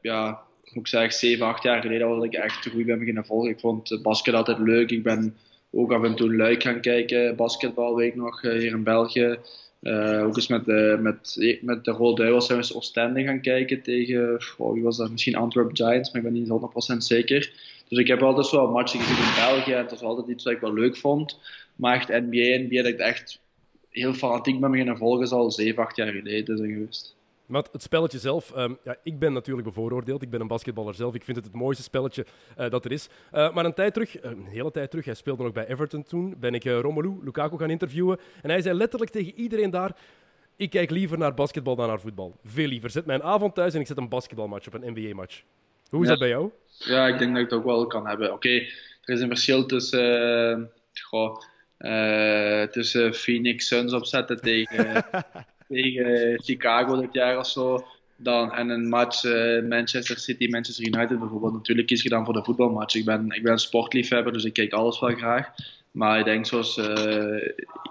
ja, 0.00 0.42
ik 0.80 0.86
zeggen, 0.86 1.12
7, 1.12 1.46
8 1.46 1.62
jaar 1.62 1.80
geleden 1.80 2.08
was 2.08 2.24
ik 2.24 2.34
echt 2.34 2.66
goed 2.70 2.86
ben 2.86 2.98
beginnen 2.98 3.24
volgen. 3.24 3.50
Ik 3.50 3.60
vond 3.60 3.98
basket 4.02 4.34
altijd 4.34 4.58
leuk. 4.58 4.90
Ik 4.90 5.02
ben 5.02 5.36
ook 5.70 5.92
af 5.92 6.02
en 6.02 6.14
toe 6.14 6.36
luik 6.36 6.62
gaan 6.62 6.80
kijken, 6.80 7.36
basketbal 7.36 7.96
weet 7.96 8.08
ik 8.08 8.14
nog, 8.14 8.42
eh, 8.42 8.52
hier 8.52 8.72
in 8.72 8.82
België. 8.82 9.38
Uh, 9.82 10.24
ook 10.24 10.36
eens 10.36 10.48
met 10.48 10.64
de, 10.64 10.98
met, 11.00 11.36
met 11.60 11.84
de 11.84 11.90
Rode 11.90 12.20
Duivels 12.20 12.46
zijn 12.46 12.58
we 12.58 12.64
eens 12.64 12.74
Oostende 12.74 13.22
gaan 13.22 13.40
kijken 13.40 13.82
tegen, 13.82 14.38
oh, 14.58 14.72
wie 14.72 14.82
was 14.82 14.96
dat, 14.96 15.10
misschien 15.10 15.34
Antwerp 15.34 15.76
Giants, 15.76 16.12
maar 16.12 16.22
ik 16.22 16.32
ben 16.32 16.42
niet 16.42 16.92
100% 16.94 16.96
zeker. 16.96 17.52
Dus 17.88 17.98
ik 17.98 18.06
heb 18.06 18.22
altijd 18.22 18.46
zo 18.46 18.70
matchen 18.70 19.00
gezien 19.00 19.24
in 19.24 19.34
België 19.34 19.72
en 19.72 19.82
dat 19.82 19.90
was 19.90 20.02
altijd 20.02 20.28
iets 20.28 20.44
wat 20.44 20.52
ik 20.52 20.60
wel 20.60 20.72
leuk 20.72 20.96
vond. 20.96 21.38
Maar 21.76 21.94
echt 21.94 22.08
NBA, 22.08 22.58
NBA 22.58 22.82
dat 22.82 22.92
ik 22.92 22.98
echt 22.98 23.40
heel 23.90 24.14
fanatiek 24.14 24.60
ben 24.60 24.70
beginnen 24.70 24.96
volgen, 24.96 25.24
is 25.24 25.32
al 25.32 25.50
7, 25.50 25.82
8 25.82 25.96
jaar 25.96 26.12
geleden 26.12 26.56
zijn 26.56 26.72
geweest. 26.72 27.16
Maar 27.52 27.64
het 27.72 27.82
spelletje 27.82 28.18
zelf, 28.18 28.56
um, 28.56 28.78
ja, 28.84 28.96
ik 29.02 29.18
ben 29.18 29.32
natuurlijk 29.32 29.66
bevooroordeeld. 29.66 30.22
Ik 30.22 30.30
ben 30.30 30.40
een 30.40 30.46
basketballer 30.46 30.94
zelf. 30.94 31.14
Ik 31.14 31.24
vind 31.24 31.36
het 31.36 31.46
het 31.46 31.54
mooiste 31.54 31.82
spelletje 31.82 32.26
uh, 32.58 32.70
dat 32.70 32.84
er 32.84 32.92
is. 32.92 33.08
Uh, 33.34 33.54
maar 33.54 33.64
een 33.64 33.74
tijd 33.74 33.94
terug, 33.94 34.22
een 34.22 34.44
hele 34.44 34.70
tijd 34.70 34.90
terug, 34.90 35.04
hij 35.04 35.14
speelde 35.14 35.42
nog 35.42 35.52
bij 35.52 35.66
Everton 35.66 36.02
toen, 36.02 36.34
ben 36.40 36.54
ik 36.54 36.64
uh, 36.64 36.80
Romelu 36.80 37.18
Lukaku 37.24 37.58
gaan 37.58 37.70
interviewen. 37.70 38.18
En 38.42 38.50
hij 38.50 38.60
zei 38.60 38.76
letterlijk 38.76 39.10
tegen 39.10 39.34
iedereen 39.34 39.70
daar, 39.70 39.96
ik 40.56 40.70
kijk 40.70 40.90
liever 40.90 41.18
naar 41.18 41.34
basketbal 41.34 41.76
dan 41.76 41.88
naar 41.88 42.00
voetbal. 42.00 42.36
Veel 42.44 42.66
liever. 42.66 42.90
Zet 42.90 43.06
mijn 43.06 43.22
avond 43.22 43.54
thuis 43.54 43.74
en 43.74 43.80
ik 43.80 43.86
zet 43.86 43.96
een 43.96 44.08
basketbalmatch 44.08 44.66
op, 44.66 44.74
een 44.74 44.92
NBA-match. 44.92 45.42
Hoe 45.88 46.02
is 46.02 46.08
dat 46.08 46.18
bij 46.18 46.28
jou? 46.28 46.50
Ja, 46.66 47.06
ik 47.06 47.18
denk 47.18 47.32
dat 47.32 47.42
ik 47.42 47.50
het 47.50 47.58
ook 47.58 47.64
wel 47.64 47.86
kan 47.86 48.06
hebben. 48.06 48.32
Oké, 48.32 48.48
er 49.04 49.14
is 49.14 49.20
een 49.20 49.28
verschil 49.28 49.66
tussen, 49.66 50.70
goh, 51.02 51.36
tussen 52.70 53.14
Phoenix 53.14 53.66
Suns 53.66 53.92
opzetten 53.92 54.40
tegen... 54.40 55.04
tegen 55.72 56.40
Chicago 56.42 57.00
dit 57.00 57.12
jaar 57.12 57.38
of 57.38 57.46
zo. 57.46 57.84
Dan, 58.16 58.52
en 58.52 58.68
een 58.68 58.88
match 58.88 59.24
uh, 59.24 59.68
Manchester 59.68 60.18
City, 60.18 60.48
Manchester 60.48 60.86
United 60.86 61.18
bijvoorbeeld. 61.18 61.52
Natuurlijk 61.52 61.86
kies 61.86 62.02
je 62.02 62.08
dan 62.08 62.24
voor 62.24 62.34
de 62.34 62.44
voetbalmatch. 62.44 62.94
Ik 62.94 63.04
ben, 63.04 63.30
ik 63.30 63.42
ben 63.42 63.58
sportliefhebber, 63.58 64.32
dus 64.32 64.44
ik 64.44 64.52
kijk 64.52 64.72
alles 64.72 65.00
wel 65.00 65.14
graag. 65.14 65.48
Maar 65.90 66.18
ik 66.18 66.24
denk 66.24 66.46
zoals 66.46 66.76
uh, 66.76 67.48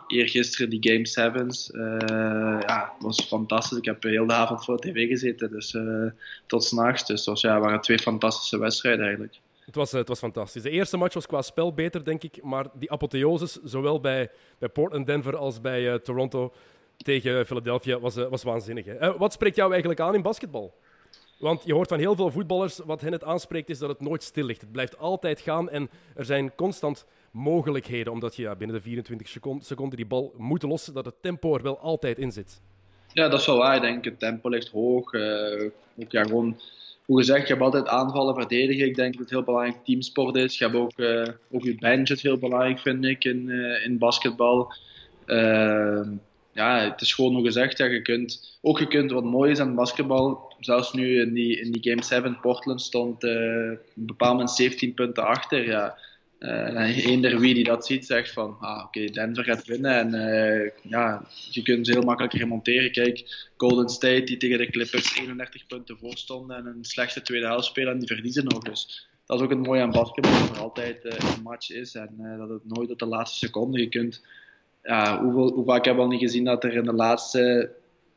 eergisteren 0.08 0.70
die 0.70 0.92
Game 0.92 1.08
Sevens, 1.08 1.72
uh, 1.74 2.60
ja, 2.68 2.92
was 3.00 3.26
fantastisch. 3.28 3.78
Ik 3.78 3.86
heb 3.86 4.04
heel 4.04 4.28
de 4.28 4.34
avond 4.34 4.66
voor 4.66 4.78
de 4.78 4.92
tv 4.92 5.08
gezeten, 5.08 5.52
dus 5.52 5.78
tot 6.46 6.64
s'nachts. 6.64 7.06
Dus 7.06 7.26
het 7.26 7.40
ja, 7.40 7.60
waren 7.60 7.82
twee 7.82 8.00
fantastische 8.00 8.60
wedstrijden 8.60 9.02
eigenlijk. 9.06 9.40
Het 9.66 9.76
was, 9.76 9.92
het 9.92 10.08
was 10.08 10.20
fantastisch. 10.20 10.62
De 10.62 10.70
eerste 10.70 10.98
match 10.98 11.14
was 11.14 11.26
qua 11.26 11.42
spel 11.42 11.74
beter, 11.74 12.04
denk 12.04 12.24
ik. 12.24 12.44
Maar 12.44 12.66
die 12.74 12.92
apotheoses, 12.92 13.60
zowel 13.64 14.00
bij, 14.00 14.30
bij 14.60 14.70
Portland, 14.70 15.06
Denver 15.06 15.38
als 15.38 15.62
bij 15.62 16.00
Toronto, 16.00 16.54
tegen 17.04 17.46
Philadelphia 17.46 18.00
was, 18.00 18.18
uh, 18.18 18.28
was 18.28 18.44
waanzinnig. 18.44 18.86
Hè? 18.86 19.02
Uh, 19.02 19.18
wat 19.18 19.34
spreekt 19.34 19.56
jou 19.56 19.72
eigenlijk 19.72 20.02
aan 20.02 20.16
in 20.16 20.22
basketbal? 20.22 20.74
Want 21.38 21.62
je 21.66 21.74
hoort 21.74 21.88
van 21.88 22.00
heel 22.00 22.16
veel 22.16 22.32
voetballers, 22.32 22.80
wat 22.86 23.02
hen 23.02 23.12
het 23.12 23.24
aanspreekt 23.24 23.70
is 23.70 23.80
dat 23.80 23.90
het 23.90 24.00
nooit 24.00 24.24
stil 24.24 24.46
ligt. 24.46 24.62
Het 24.62 24.72
blijft 24.72 24.98
altijd 24.98 25.42
gaan 25.42 25.70
en 25.70 25.90
er 26.16 26.26
zijn 26.26 26.56
constant 26.56 27.06
mogelijkheden, 27.32 28.14
omdat 28.14 28.36
je 28.36 28.42
ja, 28.42 28.56
binnen 28.56 28.76
de 28.76 28.82
24 28.82 29.28
seconden, 29.60 29.98
die 29.98 30.06
bal 30.06 30.34
moet 30.38 30.64
lossen, 30.64 30.94
dat 30.94 31.06
het 31.06 31.22
tempo 31.22 31.56
er 31.56 31.64
wel 31.64 31.80
altijd 31.80 32.18
in 32.18 32.32
zit. 32.32 32.62
Ja, 33.14 33.30
dat 33.30 33.40
is 33.40 33.46
wel 33.46 33.58
waar. 33.58 33.76
Ik 33.76 33.82
denk, 33.82 34.06
het 34.06 34.20
tempo 34.20 34.50
ligt 34.50 34.70
hoog. 34.70 35.14
Ook, 35.96 36.12
ja, 36.12 36.24
gewoon, 36.24 36.60
hoe 37.06 37.18
gezegd, 37.18 37.48
je 37.48 37.54
hebt 37.54 37.66
altijd 37.66 37.88
aanvallen, 37.88 38.36
verdedigen. 38.36 38.86
Ik 38.86 38.96
denk 38.96 39.12
dat 39.12 39.22
het 39.22 39.30
heel 39.30 39.44
belangrijk 39.44 39.86
teamsport 39.86 40.36
is. 40.36 40.58
Je 40.58 40.64
hebt 40.64 40.78
ook, 40.78 41.00
ook 41.52 41.64
je 41.64 41.76
bench 41.76 42.22
heel 42.22 42.38
belangrijk, 42.38 42.80
vind 42.80 43.06
ik, 43.06 43.24
in, 43.24 43.50
in 43.84 43.98
basketbal 43.98 44.74
ja, 46.54 46.90
het 46.90 47.02
is 47.02 47.14
gewoon 47.14 47.34
nog 47.34 47.44
gezegd, 47.44 47.78
ja, 47.78 47.86
je 47.86 48.02
kunt, 48.02 48.58
ook 48.62 48.80
je 48.80 48.88
kunt 48.88 49.12
wat 49.12 49.24
mooi 49.24 49.52
is 49.52 49.60
aan 49.60 49.76
basketbal. 49.76 50.54
Zelfs 50.60 50.94
nu 50.94 51.22
in 51.22 51.34
die, 51.34 51.60
in 51.60 51.72
die 51.72 51.92
Game 51.92 52.04
7, 52.04 52.40
Portland 52.42 52.82
stond 52.82 53.24
uh, 53.24 53.32
een 53.32 53.80
bepaald 53.96 54.32
moment 54.32 54.52
17 54.52 54.94
punten 54.94 55.26
achter. 55.26 55.66
Ja. 55.66 55.98
Uh, 56.40 57.06
eender 57.06 57.40
wie 57.40 57.54
die 57.54 57.64
dat 57.64 57.86
ziet, 57.86 58.06
zegt 58.06 58.32
van, 58.32 58.58
ah, 58.60 58.84
oké, 58.86 59.06
Denver 59.06 59.44
gaat 59.44 59.66
winnen. 59.66 59.96
En 59.96 60.14
uh, 60.14 60.72
ja, 60.92 61.28
je 61.50 61.62
kunt 61.62 61.86
ze 61.86 61.92
heel 61.92 62.02
makkelijk 62.02 62.34
remonteren. 62.34 62.92
Kijk, 62.92 63.50
Golden 63.58 63.90
State, 63.90 64.24
die 64.24 64.38
tegen 64.38 64.58
de 64.58 64.70
Clippers 64.70 65.18
31 65.18 65.68
punten 65.68 65.98
voor 65.98 66.18
stonden 66.18 66.58
en 66.58 66.66
een 66.66 66.86
slechte 66.86 67.22
tweede 67.22 67.46
helft 67.46 67.66
spelen, 67.66 67.94
en 67.94 68.00
die 68.00 68.08
verliezen 68.08 68.44
nog. 68.44 68.64
Dus 68.64 69.08
dat 69.26 69.38
is 69.38 69.44
ook 69.44 69.50
het 69.50 69.66
mooie 69.66 69.82
aan 69.82 69.92
basketbal, 69.92 70.40
dat 70.40 70.50
er 70.50 70.62
altijd 70.62 71.06
een 71.06 71.42
match 71.44 71.72
is 71.72 71.96
en 71.96 72.38
dat 72.38 72.50
het 72.50 72.66
nooit 72.66 72.92
op 72.92 73.00
de 73.00 73.06
laatste 73.06 73.46
seconde. 73.46 73.80
Je 73.80 73.90
kunt, 73.90 74.22
ja, 74.84 75.24
hoe 75.24 75.66
vaak 75.66 75.86
heb 75.86 75.94
ik 75.94 76.00
al 76.00 76.08
niet 76.08 76.20
gezien 76.20 76.44
dat 76.44 76.64
er 76.64 76.74
in 76.74 76.84
de 76.84 76.94
laatste, 76.94 77.40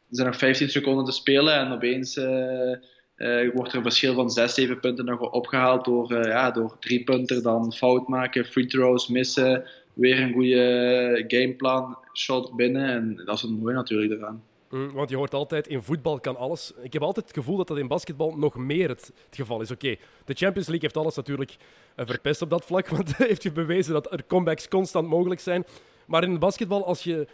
er 0.09 0.17
zijn 0.17 0.27
nog 0.27 0.37
15 0.37 0.69
seconden 0.69 1.05
te 1.05 1.13
spelen 1.13 1.55
en 1.55 1.73
opeens 1.73 2.17
uh, 2.17 3.53
wordt 3.55 3.71
er 3.71 3.77
een 3.77 3.83
verschil 3.83 4.15
van 4.15 4.31
6, 4.31 4.55
7 4.55 4.81
punten 4.81 5.05
nog 5.05 5.33
opgehaald 5.33 5.85
door, 5.85 6.27
ja, 6.27 6.51
door 6.51 6.77
drie 6.81 7.05
punten 7.05 7.43
dan 7.43 7.73
fout 7.73 8.09
maken, 8.09 8.45
free 8.45 8.67
throws 8.67 9.09
missen, 9.09 9.65
weer 9.93 10.21
een 10.21 10.33
goede 10.33 11.25
gameplan, 11.29 11.99
shot 12.13 12.57
binnen 12.57 12.89
en 12.89 13.23
dat 13.25 13.35
is 13.35 13.43
het 13.43 13.61
mooie 13.61 13.75
natuurlijk 13.75 14.13
eraan. 14.13 14.43
Mm, 14.71 14.93
want 14.93 15.11
je 15.11 15.17
hoort 15.17 15.35
altijd, 15.35 15.67
in 15.67 15.83
voetbal 15.83 16.21
kan 16.21 16.37
alles. 16.37 16.73
Ik 16.83 16.93
heb 16.93 17.03
altijd 17.03 17.27
het 17.27 17.37
gevoel 17.37 17.57
dat 17.57 17.69
dat 17.69 17.79
in 17.79 17.89
basketbal 17.89 18.37
nog 18.37 18.57
meer 18.57 18.89
het, 18.89 19.13
geval 19.31 19.61
is. 19.61 19.71
Oké, 19.71 19.97
de 20.25 20.35
Champions 20.35 20.69
League 20.69 20.81
heeft 20.81 20.97
alles 20.97 21.15
natuurlijk 21.15 21.57
verpest 21.97 22.43
op 22.43 22.51
dat 22.51 22.65
vlak, 22.65 22.89
want 22.97 23.17
heeft 23.17 23.43
je 23.43 23.53
bewezen 23.53 23.93
dat 23.93 24.13
er 24.13 24.27
comebacks 24.27 24.69
constant 24.69 25.09
mogelijk 25.09 25.41
zijn. 25.41 25.65
Maar 26.07 26.25
in 26.25 26.39
basketbal, 26.39 26.87
als 26.87 27.05
je 27.05 27.27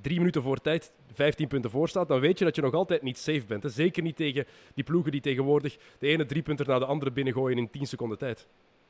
drie 0.00 0.18
minuten 0.18 0.42
voor 0.42 0.60
tijd 0.60 0.92
15 1.14 1.48
punten 1.48 1.70
voor 1.70 1.88
staat, 1.88 2.08
dan 2.08 2.20
weet 2.20 2.38
je 2.38 2.44
dat 2.44 2.56
je 2.56 2.62
nog 2.62 2.74
altijd 2.74 3.02
niet 3.02 3.18
safe 3.18 3.44
bent. 3.46 3.64
Zeker 3.66 4.02
niet 4.02 4.16
tegen 4.16 4.44
die 4.74 4.84
ploegen 4.84 5.12
die 5.12 5.20
tegenwoordig 5.20 5.76
de 5.98 6.06
ene 6.06 6.24
driepunter 6.24 6.66
naar 6.66 6.78
de 6.78 6.86
andere 6.86 7.10
binnengooien 7.10 7.58
in 7.58 7.70
10 7.70 7.86
seconden 7.86 8.18
tijd. 8.18 8.46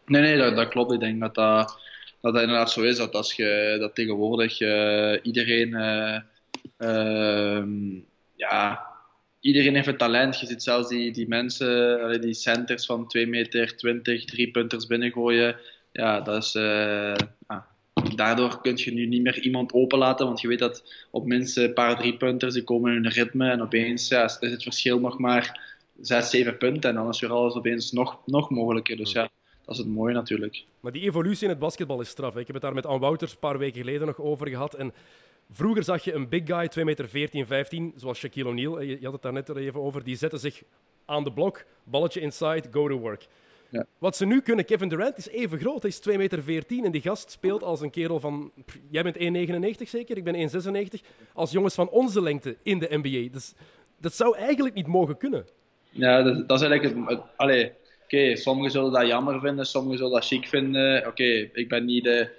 Nee, 0.07 0.23
nee, 0.23 0.37
dat, 0.37 0.57
dat 0.57 0.69
klopt. 0.69 0.93
Ik 0.93 1.01
denk 1.01 1.21
dat 1.21 1.35
dat, 1.35 1.79
dat 2.21 2.35
inderdaad 2.35 2.71
zo 2.71 2.83
is. 2.83 2.97
Dat 2.97 3.15
als 3.15 3.33
je 3.33 3.77
dat 3.81 3.95
tegenwoordig 3.95 4.61
uh, 4.61 5.17
iedereen... 5.23 5.69
Uh, 5.69 6.19
Ehm, 6.79 8.01
ja, 8.37 8.87
iedereen 9.41 9.75
heeft 9.75 9.87
een 9.87 9.97
talent. 9.97 10.41
Je 10.41 10.47
ziet 10.47 10.63
zelfs 10.63 10.89
die, 10.89 11.13
die 11.13 11.29
mensen, 11.29 12.21
die 12.21 12.35
centers 12.35 12.87
van 12.87 13.09
2 13.09 13.27
meter 13.27 13.77
20, 13.77 14.25
drie 14.25 14.51
punters 14.51 14.87
binnengooien. 14.87 15.57
Ja, 15.93 16.21
dat 16.21 16.43
is, 16.43 16.55
uh, 16.55 17.15
daardoor 18.19 18.61
kun 18.61 18.77
je 18.77 18.93
nu 18.93 19.07
niet 19.07 19.23
meer 19.23 19.41
iemand 19.41 19.73
openlaten, 19.73 20.27
want 20.27 20.41
je 20.41 20.49
weet 20.49 20.59
dat 20.59 20.85
op 21.11 21.27
minstens 21.27 21.67
een 21.67 21.75
paar 21.75 21.97
drie 21.97 22.17
punters 22.17 22.55
die 22.55 22.65
komen 22.65 22.95
in 22.95 23.05
een 23.05 23.11
ritme 23.11 23.51
en 23.51 23.63
opeens 23.63 24.09
ja, 24.09 24.25
is 24.25 24.39
het 24.41 24.63
verschil 24.63 25.01
nog 25.01 25.19
maar 25.19 25.77
6, 26.01 26.31
7 26.31 26.59
punten 26.59 26.91
en 26.91 26.97
dan 26.97 27.09
is 27.09 27.21
weer 27.21 27.31
alles 27.31 27.55
opeens 27.55 27.93
nog, 27.93 28.19
nog 28.27 28.51
mogelijker. 28.51 28.97
Dus 28.97 29.13
ja, 29.13 29.31
dat 29.65 29.75
is 29.75 29.79
het 29.79 29.89
mooie 29.89 30.15
natuurlijk. 30.15 30.65
Maar 30.81 30.93
die 30.93 31.03
evolutie 31.03 31.45
in 31.45 31.51
het 31.51 31.59
basketbal 31.59 32.01
is 32.01 32.09
straf. 32.09 32.37
Ik 32.37 32.47
heb 32.47 32.55
het 32.55 32.65
daar 32.65 32.75
met 32.75 32.87
Anne 32.87 33.01
Wouters 33.01 33.33
een 33.33 33.39
paar 33.39 33.59
weken 33.59 33.81
geleden 33.81 34.07
nog 34.07 34.21
over 34.21 34.49
gehad. 34.49 34.75
En 34.75 34.93
Vroeger 35.51 35.85
zag 35.85 36.05
je 36.05 36.13
een 36.13 36.29
big 36.29 36.43
guy, 36.45 36.69
2 36.69 36.85
meter 36.85 37.09
14, 37.09 37.47
15, 37.47 37.93
zoals 37.97 38.19
Shaquille 38.19 38.49
O'Neal. 38.49 38.81
Je 38.81 38.99
had 39.03 39.13
het 39.13 39.23
daar 39.23 39.33
net 39.33 39.57
even 39.57 39.81
over. 39.81 40.05
Die 40.05 40.17
zette 40.17 40.39
zich 40.39 40.63
aan 41.05 41.25
de 41.25 41.33
blok, 41.33 41.65
balletje 41.85 42.21
inside, 42.21 42.65
go 42.71 42.89
to 42.89 42.99
work. 42.99 43.27
Ja. 43.71 43.87
Wat 43.99 44.17
ze 44.17 44.27
nu 44.27 44.41
kunnen, 44.41 44.65
Kevin 44.65 44.89
Durant 44.89 45.17
is 45.17 45.29
even 45.29 45.59
groot. 45.59 45.83
Hij 45.83 45.91
is 45.91 45.99
2 45.99 46.17
meter 46.17 46.43
14 46.43 46.85
en 46.85 46.91
die 46.91 47.01
gast 47.01 47.31
speelt 47.31 47.63
als 47.63 47.81
een 47.81 47.91
kerel 47.91 48.21
van... 48.21 48.53
Jij 48.91 49.03
bent 49.03 49.19
1,99 49.83 49.89
zeker? 49.89 50.17
Ik 50.17 50.25
ben 50.25 50.51
1,96. 50.51 51.07
Als 51.33 51.51
jongens 51.51 51.75
van 51.75 51.89
onze 51.89 52.23
lengte 52.23 52.57
in 52.63 52.79
de 52.79 52.89
NBA. 52.91 53.33
Dus 53.33 53.55
dat 54.01 54.15
zou 54.15 54.37
eigenlijk 54.37 54.75
niet 54.75 54.87
mogen 54.87 55.17
kunnen. 55.17 55.47
Ja, 55.91 56.23
dat, 56.23 56.49
dat 56.49 56.61
is 56.61 56.67
eigenlijk 56.67 57.09
het... 57.09 57.21
het 57.37 57.73
oké, 58.05 58.37
sommigen 58.37 58.71
zullen 58.71 58.93
dat 58.93 59.07
jammer 59.07 59.41
vinden, 59.41 59.67
sommigen 59.67 59.99
zullen 59.99 60.13
dat 60.13 60.27
chic 60.27 60.47
vinden. 60.47 61.07
Oké, 61.07 61.51
ik 61.53 61.69
ben 61.69 61.85
niet 61.85 62.05
de 62.05 62.37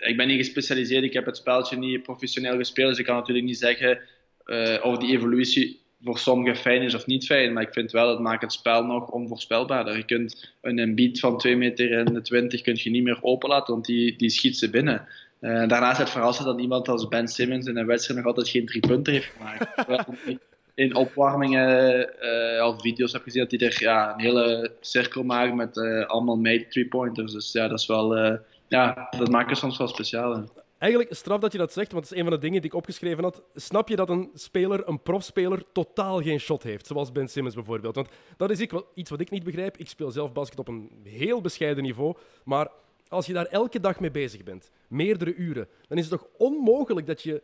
ik 0.00 0.16
ben 0.16 0.26
niet 0.26 0.36
gespecialiseerd, 0.36 1.04
ik 1.04 1.12
heb 1.12 1.26
het 1.26 1.36
spelletje 1.36 1.76
niet 1.76 2.02
professioneel 2.02 2.56
gespeeld, 2.56 2.88
dus 2.88 2.98
ik 2.98 3.04
kan 3.04 3.16
natuurlijk 3.16 3.46
niet 3.46 3.58
zeggen 3.58 4.00
uh, 4.46 4.84
of 4.84 4.98
die 4.98 5.16
evolutie 5.16 5.80
voor 6.04 6.18
sommigen 6.18 6.56
fijn 6.56 6.82
is 6.82 6.94
of 6.94 7.06
niet 7.06 7.26
fijn. 7.26 7.52
Maar 7.52 7.62
ik 7.62 7.72
vind 7.72 7.92
wel, 7.92 8.06
dat 8.06 8.20
maakt 8.20 8.42
het 8.42 8.52
spel 8.52 8.84
nog 8.84 9.10
onvoorspelbaarder. 9.10 9.96
Je 9.96 10.04
kunt 10.04 10.54
een 10.60 10.94
beat 10.94 11.18
van 11.18 11.38
2 11.38 11.56
meter 11.56 11.92
en 11.92 12.22
20 12.22 12.60
kun 12.60 12.78
je 12.78 12.90
niet 12.90 13.02
meer 13.02 13.18
openlaten, 13.22 13.74
want 13.74 13.86
die, 13.86 14.16
die 14.16 14.30
schiet 14.30 14.56
ze 14.56 14.70
binnen. 14.70 15.06
Uh, 15.40 15.68
daarnaast 15.68 15.98
het 15.98 16.10
verrassend 16.10 16.46
dat 16.46 16.60
iemand 16.60 16.88
als 16.88 17.08
Ben 17.08 17.28
Simmons 17.28 17.66
in 17.66 17.76
een 17.76 17.86
wedstrijd 17.86 18.18
nog 18.18 18.28
altijd 18.28 18.48
geen 18.48 18.66
drie 18.66 18.86
punten 18.86 19.12
heeft 19.12 19.32
gemaakt. 19.36 20.08
in 20.74 20.94
opwarmingen 20.94 22.08
uh, 22.22 22.60
al 22.60 22.78
video's 22.80 23.12
heb 23.12 23.22
gezien 23.22 23.42
dat 23.42 23.60
hij 23.60 23.68
er 23.68 23.76
ja, 23.80 24.12
een 24.12 24.20
hele 24.20 24.72
cirkel 24.80 25.22
maakt 25.22 25.54
met 25.54 25.76
uh, 25.76 26.06
allemaal 26.06 26.36
made 26.36 26.66
three-pointers. 26.68 27.32
Dus 27.32 27.52
ja, 27.52 27.68
dat 27.68 27.78
is 27.78 27.86
wel 27.86 28.38
ja, 28.68 29.08
dat 29.18 29.30
maakt 29.30 29.50
het 29.50 29.58
soms 29.58 29.78
wel 29.78 29.88
speciaal. 29.88 30.48
Eigenlijk 30.80 31.14
straf 31.14 31.40
dat 31.40 31.52
je 31.52 31.58
dat 31.58 31.72
zegt, 31.72 31.92
want 31.92 32.04
het 32.04 32.12
is 32.12 32.18
een 32.18 32.24
van 32.24 32.34
de 32.34 32.40
dingen 32.40 32.60
die 32.60 32.70
ik 32.70 32.76
opgeschreven 32.76 33.22
had. 33.22 33.42
Snap 33.54 33.88
je 33.88 33.96
dat 33.96 34.08
een 34.08 34.30
speler, 34.34 34.88
een 34.88 35.02
profspeler, 35.02 35.62
totaal 35.72 36.22
geen 36.22 36.40
shot 36.40 36.62
heeft? 36.62 36.86
Zoals 36.86 37.12
Ben 37.12 37.28
Simmons 37.28 37.54
bijvoorbeeld. 37.54 37.94
Want 37.94 38.08
dat 38.36 38.50
is 38.50 38.66
iets 38.94 39.10
wat 39.10 39.20
ik 39.20 39.30
niet 39.30 39.44
begrijp. 39.44 39.76
Ik 39.76 39.88
speel 39.88 40.10
zelf 40.10 40.32
basket 40.32 40.58
op 40.58 40.68
een 40.68 40.90
heel 41.02 41.40
bescheiden 41.40 41.82
niveau. 41.82 42.16
Maar 42.44 42.68
als 43.08 43.26
je 43.26 43.32
daar 43.32 43.46
elke 43.46 43.80
dag 43.80 44.00
mee 44.00 44.10
bezig 44.10 44.42
bent, 44.42 44.70
meerdere 44.88 45.34
uren, 45.34 45.68
dan 45.88 45.98
is 45.98 46.10
het 46.10 46.20
toch 46.20 46.28
onmogelijk 46.38 47.06
dat 47.06 47.22
je 47.22 47.42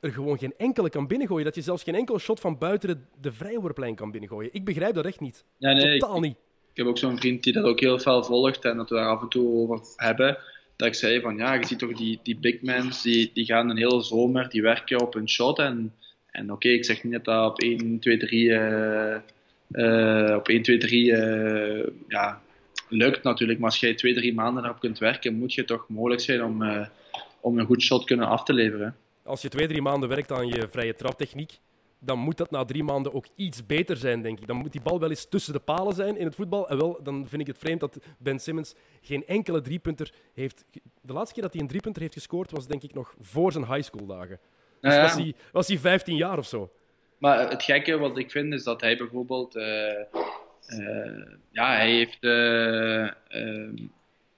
er 0.00 0.12
gewoon 0.12 0.38
geen 0.38 0.54
enkele 0.56 0.90
kan 0.90 1.06
binnengooien. 1.06 1.44
Dat 1.44 1.54
je 1.54 1.62
zelfs 1.62 1.82
geen 1.82 1.94
enkel 1.94 2.18
shot 2.18 2.40
van 2.40 2.58
buiten 2.58 2.88
de, 2.88 2.98
de 3.20 3.32
vrijworplijn 3.32 3.94
kan 3.94 4.10
binnengooien. 4.10 4.50
Ik 4.52 4.64
begrijp 4.64 4.94
dat 4.94 5.06
echt 5.06 5.20
niet. 5.20 5.44
Ja, 5.56 5.72
nee, 5.72 5.98
Totaal 5.98 6.20
niet. 6.20 6.36
Ik 6.70 6.76
heb 6.76 6.86
ook 6.86 6.98
zo'n 6.98 7.18
vriend 7.18 7.42
die 7.42 7.52
dat 7.52 7.64
ook 7.64 7.80
heel 7.80 7.98
veel 7.98 8.24
volgt 8.24 8.64
en 8.64 8.76
dat 8.76 8.88
we 8.88 8.94
daar 8.94 9.08
af 9.08 9.22
en 9.22 9.28
toe 9.28 9.52
over 9.52 9.80
hebben 9.96 10.38
dat 10.78 10.88
ik 10.88 10.94
zei 10.94 11.20
van 11.20 11.36
ja, 11.36 11.54
je 11.54 11.66
ziet 11.66 11.78
toch 11.78 11.92
die, 11.92 12.20
die 12.22 12.36
big 12.36 12.62
men, 12.62 12.90
die, 13.02 13.30
die 13.34 13.44
gaan 13.44 13.70
een 13.70 13.76
hele 13.76 14.02
zomer, 14.02 14.48
die 14.48 14.62
werken 14.62 15.00
op 15.00 15.14
een 15.14 15.28
shot. 15.28 15.58
En, 15.58 15.94
en 16.30 16.52
oké, 16.52 16.68
ik 16.68 16.84
zeg 16.84 17.04
niet 17.04 17.12
dat 17.12 17.24
dat 17.24 17.50
op 17.50 17.60
1, 17.60 17.98
2, 17.98 18.16
3, 18.16 18.44
uh, 18.44 19.16
uh, 19.70 20.34
op 20.36 20.48
1, 20.48 20.62
2, 20.62 20.78
3 20.78 21.04
uh, 21.04 21.86
ja, 22.08 22.42
lukt 22.88 23.22
natuurlijk. 23.22 23.58
Maar 23.58 23.70
als 23.70 23.80
jij 23.80 23.94
2, 23.94 24.14
3 24.14 24.34
maanden 24.34 24.62
daarop 24.62 24.80
kunt 24.80 24.98
werken, 24.98 25.34
moet 25.34 25.54
je 25.54 25.64
toch 25.64 25.88
mogelijk 25.88 26.20
zijn 26.20 26.44
om, 26.44 26.62
uh, 26.62 26.86
om 27.40 27.58
een 27.58 27.66
goed 27.66 27.82
shot 27.82 28.04
kunnen 28.04 28.26
af 28.26 28.42
te 28.42 28.52
leveren. 28.52 28.96
Als 29.24 29.42
je 29.42 29.48
2, 29.48 29.66
3 29.66 29.82
maanden 29.82 30.08
werkt 30.08 30.32
aan 30.32 30.48
je 30.48 30.68
vrije 30.68 30.94
traptechniek, 30.94 31.58
dan 31.98 32.18
moet 32.18 32.36
dat 32.36 32.50
na 32.50 32.64
drie 32.64 32.84
maanden 32.84 33.14
ook 33.14 33.26
iets 33.34 33.66
beter 33.66 33.96
zijn, 33.96 34.22
denk 34.22 34.40
ik. 34.40 34.46
Dan 34.46 34.56
moet 34.56 34.72
die 34.72 34.80
bal 34.80 35.00
wel 35.00 35.10
eens 35.10 35.28
tussen 35.28 35.52
de 35.52 35.58
palen 35.58 35.94
zijn 35.94 36.16
in 36.16 36.24
het 36.24 36.34
voetbal. 36.34 36.68
En 36.68 36.78
wel, 36.78 37.00
dan 37.02 37.28
vind 37.28 37.40
ik 37.40 37.46
het 37.46 37.58
vreemd 37.58 37.80
dat 37.80 37.98
Ben 38.18 38.38
Simmons 38.38 38.74
geen 39.00 39.26
enkele 39.26 39.60
driepunter 39.60 40.12
heeft... 40.34 40.64
De 41.00 41.12
laatste 41.12 41.34
keer 41.34 41.42
dat 41.42 41.52
hij 41.52 41.62
een 41.62 41.68
driepunter 41.68 42.02
heeft 42.02 42.14
gescoord 42.14 42.50
was 42.50 42.66
denk 42.66 42.82
ik 42.82 42.94
nog 42.94 43.14
voor 43.20 43.52
zijn 43.52 43.66
high 43.66 43.82
school 43.82 44.06
dagen. 44.06 44.38
Dus 44.80 44.94
ja. 44.94 45.02
was, 45.02 45.14
hij, 45.14 45.34
was 45.52 45.68
hij 45.68 45.78
15 45.78 46.16
jaar 46.16 46.38
of 46.38 46.46
zo. 46.46 46.70
Maar 47.18 47.50
het 47.50 47.62
gekke 47.62 47.98
wat 47.98 48.18
ik 48.18 48.30
vind 48.30 48.52
is 48.52 48.64
dat 48.64 48.80
hij 48.80 48.96
bijvoorbeeld... 48.96 49.56
Uh, 49.56 49.64
uh, 50.68 51.26
ja, 51.50 51.76
hij 51.76 51.90
heeft... 51.90 52.24
Uh, 52.24 53.08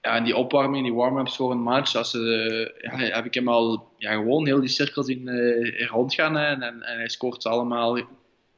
ja, 0.01 0.17
in 0.17 0.23
die 0.23 0.35
opwarming, 0.35 0.83
die 0.83 0.93
warm-ups 0.93 1.35
voor 1.35 1.51
een 1.51 1.61
match, 1.61 1.95
als, 1.95 2.13
uh, 2.13 2.59
ja, 2.59 2.97
heb 2.97 3.25
ik 3.25 3.33
hem 3.33 3.47
al 3.47 3.91
ja, 3.97 4.11
gewoon 4.11 4.45
heel 4.45 4.59
die 4.59 4.69
cirkels 4.69 5.07
in 5.07 5.27
uh, 5.27 5.87
rondgaan 5.87 6.37
en, 6.37 6.61
en, 6.61 6.81
en, 6.81 6.97
hij 6.97 7.09
scoort 7.09 7.41
ze 7.41 7.49
allemaal. 7.49 7.99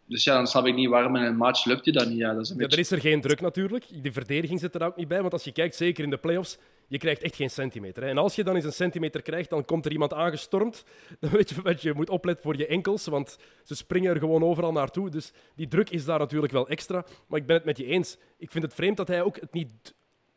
Dus 0.06 0.24
ja, 0.24 0.36
dan 0.36 0.48
snap 0.48 0.66
ik 0.66 0.76
niet 0.76 0.90
waarom 0.90 1.16
in 1.16 1.24
een 1.24 1.38
match 1.38 1.66
lukt 1.66 1.86
hij 1.86 1.94
dat 1.94 2.08
niet. 2.08 2.18
Ja, 2.18 2.34
dat 2.34 2.44
is 2.44 2.50
een 2.50 2.58
ja, 2.60 2.68
Er 2.68 2.80
is 2.80 2.92
er 2.92 3.00
geen 3.00 3.22
druk 3.22 3.42
natuurlijk. 3.42 4.04
De 4.04 4.12
verdediging 4.12 4.60
zit 4.60 4.76
er 4.76 4.86
ook 4.86 4.96
niet 4.96 5.08
bij, 5.08 5.22
want 5.22 5.34
als 5.34 5.44
je 5.44 5.52
kijkt, 5.52 5.76
zeker 5.76 6.04
in 6.04 6.10
de 6.10 6.18
playoffs, 6.18 6.58
je 6.88 6.98
krijgt 6.98 7.22
echt 7.22 7.36
geen 7.36 7.50
centimeter. 7.50 8.04
Hè. 8.04 8.10
En 8.10 8.18
als 8.18 8.36
je 8.36 8.44
dan 8.44 8.56
eens 8.56 8.66
een 8.66 8.74
centimeter 8.74 9.22
krijgt, 9.22 9.50
dan 9.50 9.66
komt 9.66 9.86
er 9.86 9.92
iemand 9.92 10.14
aangestormd. 10.14 10.86
Dan 11.20 11.30
weet 11.30 11.50
je 11.50 11.62
dat 11.62 11.82
je 11.82 11.94
moet 11.94 12.10
opletten 12.10 12.44
voor 12.44 12.58
je 12.58 12.68
enkels, 12.68 13.06
want 13.06 13.38
ze 13.64 13.76
springen 13.76 14.14
er 14.14 14.20
gewoon 14.20 14.44
overal 14.44 14.72
naartoe. 14.72 15.10
Dus 15.10 15.32
die 15.56 15.68
druk 15.68 15.90
is 15.90 16.06
daar 16.06 16.20
natuurlijk 16.20 16.54
wel 16.54 16.68
extra. 16.68 17.06
Maar 17.28 17.40
ik 17.40 17.46
ben 17.46 17.56
het 17.56 17.66
met 17.66 17.78
je 17.78 17.86
eens. 17.86 18.18
Ik 18.38 18.52
vind 18.52 18.64
het 18.64 18.74
vreemd 18.74 18.98
dat 18.98 19.08
hij 19.08 19.22
ook 19.22 19.40
het 19.40 19.54
niet 19.54 19.94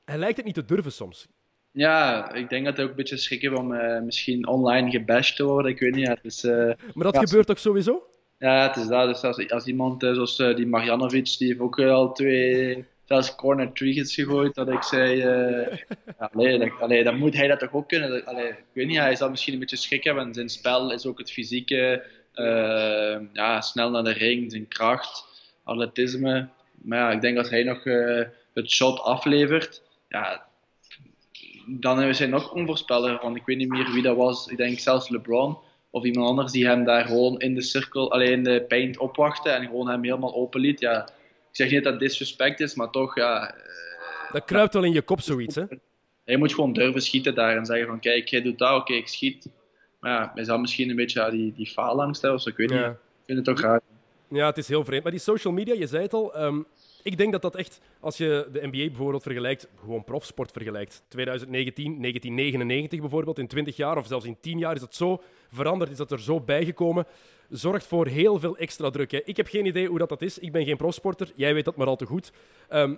hij 0.06 0.18
lijkt 0.18 0.36
het 0.36 0.46
niet 0.46 0.54
te 0.54 0.64
durven 0.64 0.92
soms. 0.92 1.26
Ja, 1.70 2.32
ik 2.32 2.48
denk 2.48 2.64
dat 2.64 2.76
hij 2.76 2.84
ook 2.84 2.90
een 2.90 2.96
beetje 2.96 3.16
schrik 3.16 3.42
heeft 3.42 3.58
om 3.58 3.72
uh, 3.72 4.00
misschien 4.00 4.46
online 4.46 4.90
gebashed 4.90 5.36
te 5.36 5.44
worden. 5.44 5.70
Ik 5.70 5.80
weet 5.80 5.94
niet. 5.94 6.16
Dus, 6.22 6.44
uh, 6.44 6.70
maar 6.94 7.12
dat 7.12 7.18
gebeurt 7.18 7.50
ook 7.50 7.58
sowieso? 7.58 8.06
Ja, 8.38 8.66
het 8.66 8.76
is 8.76 8.86
dat. 8.86 9.08
Dus 9.08 9.22
als, 9.22 9.50
als 9.50 9.66
iemand 9.66 10.02
uh, 10.02 10.14
zoals 10.14 10.36
die 10.36 10.66
Marjanovic, 10.66 11.34
die 11.38 11.48
heeft 11.48 11.60
ook 11.60 11.80
al 11.80 12.12
twee, 12.12 12.84
zelfs 13.04 13.34
corner 13.34 13.72
triggers 13.72 14.14
gegooid, 14.14 14.54
dat 14.54 14.68
ik 14.68 14.82
zei, 14.82 15.16
ja, 16.18 16.30
allee, 16.32 16.58
dat, 16.58 16.70
allee, 16.80 17.04
dan 17.04 17.18
moet 17.18 17.34
hij 17.34 17.48
dat 17.48 17.58
toch 17.58 17.72
ook 17.72 17.88
kunnen. 17.88 18.24
Allee, 18.24 18.48
ik 18.48 18.64
weet 18.72 18.86
niet, 18.86 18.98
hij 18.98 19.16
zal 19.16 19.30
misschien 19.30 19.52
een 19.52 19.60
beetje 19.60 19.76
schrik 19.76 20.04
hebben. 20.04 20.34
Zijn 20.34 20.48
spel 20.48 20.92
is 20.92 21.06
ook 21.06 21.18
het 21.18 21.32
fysieke, 21.32 22.04
ja, 23.32 23.60
snel 23.60 23.90
naar 23.90 24.04
de 24.04 24.12
ring, 24.12 24.50
zijn 24.50 24.68
kracht, 24.68 25.24
atletisme. 25.64 26.48
Maar 26.82 26.98
ja, 26.98 27.10
ik 27.10 27.20
denk 27.20 27.36
dat 27.36 27.50
hij 27.50 27.62
nog 27.62 27.84
het 28.52 28.70
shot 28.70 29.00
aflevert 29.00 29.84
ja, 30.08 30.46
dan 31.66 32.14
zijn 32.14 32.30
nog 32.30 32.52
onvoorspelbaar. 32.52 33.18
Want 33.22 33.36
ik 33.36 33.46
weet 33.46 33.56
niet 33.56 33.68
meer 33.68 33.92
wie 33.92 34.02
dat 34.02 34.16
was. 34.16 34.46
Ik 34.46 34.56
denk 34.56 34.78
zelfs 34.78 35.08
LeBron 35.08 35.58
of 35.90 36.04
iemand 36.04 36.28
anders 36.28 36.52
die 36.52 36.66
hem 36.66 36.84
daar 36.84 37.04
gewoon 37.04 37.38
in 37.40 37.54
de 37.54 37.62
cirkel, 37.62 38.12
alleen 38.12 38.42
de 38.42 38.64
paint 38.68 38.98
opwachtte 38.98 39.50
en 39.50 39.64
gewoon 39.64 39.88
hem 39.88 40.04
helemaal 40.04 40.34
open 40.34 40.60
liet. 40.60 40.80
Ja, 40.80 41.08
ik 41.50 41.56
zeg 41.56 41.70
niet 41.70 41.82
dat 41.82 41.92
dat 41.92 42.00
disrespect 42.00 42.60
is, 42.60 42.74
maar 42.74 42.90
toch, 42.90 43.16
ja. 43.16 43.54
Uh, 43.54 44.32
dat 44.32 44.44
kruipt 44.44 44.74
wel 44.74 44.84
in 44.84 44.92
je 44.92 45.02
kop 45.02 45.20
zoiets, 45.20 45.54
hè? 45.54 45.64
Je 46.24 46.38
moet 46.38 46.54
gewoon 46.54 46.72
durven 46.72 47.02
schieten 47.02 47.34
daar 47.34 47.56
en 47.56 47.66
zeggen 47.66 47.86
van 47.86 48.00
kijk, 48.00 48.28
jij 48.28 48.42
doet 48.42 48.58
dat, 48.58 48.80
oké, 48.80 48.92
ik 48.92 49.08
schiet. 49.08 49.48
Maar 50.00 50.10
ja, 50.10 50.30
hij 50.34 50.44
zal 50.44 50.58
misschien 50.58 50.90
een 50.90 50.96
beetje 50.96 51.20
ja, 51.20 51.30
die, 51.30 51.52
die 51.52 51.66
faalangst 51.66 52.24
of 52.24 52.42
zo, 52.42 52.48
ik 52.48 52.56
weet 52.56 52.70
niet. 52.70 52.78
Ik 52.78 52.96
vind 53.26 53.46
het 53.46 53.56
toch 53.56 53.60
raar. 53.60 53.80
Ja, 54.28 54.46
het 54.46 54.58
is 54.58 54.68
heel 54.68 54.84
vreemd. 54.84 55.02
Maar 55.02 55.12
die 55.12 55.20
social 55.20 55.52
media, 55.52 55.74
je 55.74 55.86
zei 55.86 56.02
het 56.02 56.12
al, 56.12 56.42
um, 56.42 56.66
Ik 57.06 57.16
denk 57.16 57.32
dat 57.32 57.42
dat 57.42 57.56
echt, 57.56 57.80
als 58.00 58.16
je 58.16 58.48
de 58.52 58.66
NBA 58.66 58.86
bijvoorbeeld 58.86 59.22
vergelijkt, 59.22 59.68
gewoon 59.80 60.04
profsport 60.04 60.52
vergelijkt, 60.52 61.02
2019, 61.08 61.84
1999 61.84 63.00
bijvoorbeeld, 63.00 63.38
in 63.38 63.46
20 63.46 63.76
jaar 63.76 63.96
of 63.96 64.06
zelfs 64.06 64.24
in 64.24 64.36
10 64.40 64.58
jaar 64.58 64.74
is 64.74 64.80
dat 64.80 64.94
zo 64.94 65.22
veranderd, 65.52 65.90
is 65.90 65.96
dat 65.96 66.10
er 66.10 66.20
zo 66.20 66.40
bijgekomen, 66.40 67.06
zorgt 67.48 67.86
voor 67.86 68.06
heel 68.06 68.38
veel 68.38 68.56
extra 68.56 68.90
druk. 68.90 69.10
Hè. 69.10 69.20
Ik 69.24 69.36
heb 69.36 69.46
geen 69.46 69.66
idee 69.66 69.88
hoe 69.88 69.98
dat, 69.98 70.08
dat 70.08 70.22
is. 70.22 70.38
Ik 70.38 70.52
ben 70.52 70.64
geen 70.64 70.76
profsporter, 70.76 71.32
jij 71.36 71.54
weet 71.54 71.64
dat 71.64 71.76
maar 71.76 71.86
al 71.86 71.96
te 71.96 72.06
goed. 72.06 72.32
Ehm, 72.68 72.94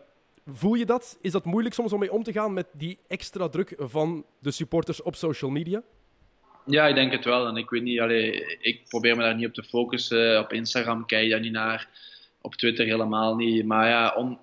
voel 0.46 0.74
je 0.74 0.86
dat? 0.86 1.18
Is 1.20 1.32
dat 1.32 1.44
moeilijk 1.44 1.74
soms 1.74 1.92
om 1.92 1.98
mee 1.98 2.12
om 2.12 2.22
te 2.22 2.32
gaan 2.32 2.52
met 2.52 2.66
die 2.72 2.98
extra 3.08 3.48
druk 3.48 3.74
van 3.78 4.24
de 4.38 4.50
supporters 4.50 5.02
op 5.02 5.14
social 5.14 5.50
media? 5.50 5.82
Ja, 6.66 6.86
ik 6.86 6.94
denk 6.94 7.12
het 7.12 7.24
wel. 7.24 7.46
En 7.46 7.56
ik 7.56 7.70
weet 7.70 7.82
niet, 7.82 8.00
allee, 8.00 8.56
ik 8.60 8.88
probeer 8.88 9.16
me 9.16 9.22
daar 9.22 9.36
niet 9.36 9.46
op 9.46 9.54
te 9.54 9.62
focussen. 9.62 10.40
Op 10.40 10.52
Instagram 10.52 11.06
kijk 11.06 11.24
je 11.24 11.30
daar 11.30 11.40
niet 11.40 11.52
naar. 11.52 11.88
Op 12.40 12.54
Twitter 12.54 12.84
helemaal 12.84 13.36
niet. 13.36 13.64
Maar 13.64 13.88
ja, 13.88 14.36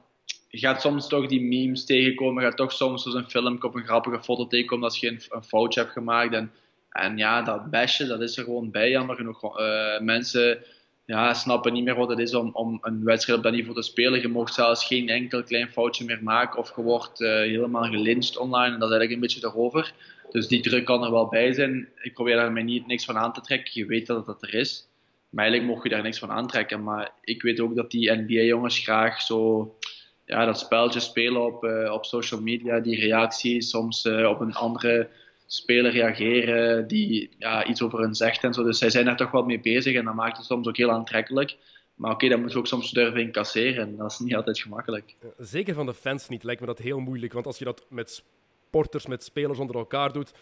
je 0.49 0.57
gaat 0.57 0.81
soms 0.81 1.07
toch 1.07 1.27
die 1.27 1.41
memes 1.41 1.85
tegenkomen. 1.85 2.43
Je 2.43 2.49
gaat 2.49 2.57
toch 2.57 2.71
soms 2.71 3.05
een 3.05 3.29
filmpje 3.29 3.67
of 3.67 3.75
een 3.75 3.85
grappige 3.85 4.23
foto 4.23 4.47
tegenkomen 4.47 4.89
dat 4.89 4.99
je 4.99 5.07
een, 5.07 5.21
een 5.29 5.43
foutje 5.43 5.79
hebt 5.79 5.91
gemaakt. 5.91 6.33
En, 6.33 6.51
en 6.89 7.17
ja, 7.17 7.41
dat 7.41 7.69
bestje, 7.69 8.05
dat 8.05 8.21
is 8.21 8.37
er 8.37 8.43
gewoon 8.43 8.71
bij. 8.71 8.89
Jammer 8.89 9.15
genoeg. 9.15 9.59
Uh, 9.59 9.99
mensen 9.99 10.63
ja, 11.05 11.33
snappen 11.33 11.73
niet 11.73 11.83
meer 11.83 11.95
wat 11.95 12.09
het 12.09 12.19
is 12.19 12.33
om, 12.33 12.49
om 12.53 12.77
een 12.81 13.03
wedstrijd 13.03 13.37
op 13.37 13.43
dat 13.43 13.53
niveau 13.53 13.75
te 13.75 13.81
spelen. 13.81 14.21
Je 14.21 14.27
mag 14.27 14.53
zelfs 14.53 14.85
geen 14.85 15.09
enkel 15.09 15.43
klein 15.43 15.69
foutje 15.69 16.05
meer 16.05 16.23
maken. 16.23 16.59
Of 16.59 16.75
je 16.75 16.81
wordt 16.81 17.21
uh, 17.21 17.29
helemaal 17.29 17.83
gelincht 17.83 18.37
online. 18.37 18.73
En 18.73 18.79
dat 18.79 18.89
is 18.89 18.95
eigenlijk 18.95 19.11
een 19.11 19.19
beetje 19.19 19.47
erover. 19.47 19.93
Dus 20.31 20.47
die 20.47 20.61
druk 20.61 20.85
kan 20.85 21.03
er 21.03 21.11
wel 21.11 21.27
bij 21.27 21.53
zijn. 21.53 21.89
Ik 22.01 22.13
probeer 22.13 22.35
daar 22.35 22.51
mij 22.51 22.63
niet 22.63 22.87
niks 22.87 23.05
van 23.05 23.17
aan 23.17 23.33
te 23.33 23.41
trekken. 23.41 23.71
Je 23.73 23.85
weet 23.85 24.07
dat 24.07 24.27
het 24.27 24.41
er 24.41 24.53
is. 24.53 24.87
Maar 25.35 25.63
mocht 25.63 25.83
je 25.83 25.89
daar 25.89 26.01
niks 26.01 26.19
van 26.19 26.31
aantrekken. 26.31 26.83
Maar 26.83 27.11
ik 27.21 27.41
weet 27.41 27.59
ook 27.59 27.75
dat 27.75 27.91
die 27.91 28.11
NBA-jongens 28.11 28.79
graag 28.79 29.21
zo 29.21 29.75
ja, 30.25 30.45
dat 30.45 30.59
speltje 30.59 30.99
spelen 30.99 31.45
op, 31.45 31.63
uh, 31.63 31.91
op 31.91 32.05
social 32.05 32.41
media. 32.41 32.79
Die 32.79 32.99
reacties, 32.99 33.69
soms 33.69 34.05
uh, 34.05 34.29
op 34.29 34.39
een 34.39 34.53
andere 34.53 35.09
speler 35.45 35.91
reageren 35.91 36.87
die 36.87 37.29
ja, 37.37 37.65
iets 37.65 37.81
over 37.81 37.99
hen 37.99 38.15
zegt 38.15 38.43
en 38.43 38.53
zo. 38.53 38.63
Dus 38.63 38.77
zij 38.77 38.89
zijn 38.89 39.05
daar 39.05 39.17
toch 39.17 39.31
wel 39.31 39.43
mee 39.43 39.59
bezig 39.59 39.95
en 39.95 40.05
dat 40.05 40.13
maakt 40.13 40.37
het 40.37 40.45
soms 40.45 40.67
ook 40.67 40.77
heel 40.77 40.91
aantrekkelijk. 40.91 41.57
Maar 41.95 42.11
oké, 42.11 42.25
okay, 42.25 42.29
dat 42.29 42.39
moet 42.39 42.51
je 42.51 42.57
ook 42.57 42.67
soms 42.67 42.91
durven 42.91 43.21
incasseren 43.21 43.87
en 43.87 43.95
dat 43.95 44.11
is 44.11 44.19
niet 44.19 44.35
altijd 44.35 44.59
gemakkelijk. 44.59 45.15
Zeker 45.37 45.73
van 45.73 45.85
de 45.85 45.93
fans 45.93 46.27
niet, 46.27 46.43
lijkt 46.43 46.61
me 46.61 46.67
dat 46.67 46.79
heel 46.79 46.99
moeilijk. 46.99 47.33
Want 47.33 47.45
als 47.45 47.57
je 47.57 47.65
dat 47.65 47.85
met 47.89 48.23
sporters, 48.69 49.05
met 49.05 49.23
spelers 49.23 49.59
onder 49.59 49.75
elkaar 49.75 50.13
doet, 50.13 50.33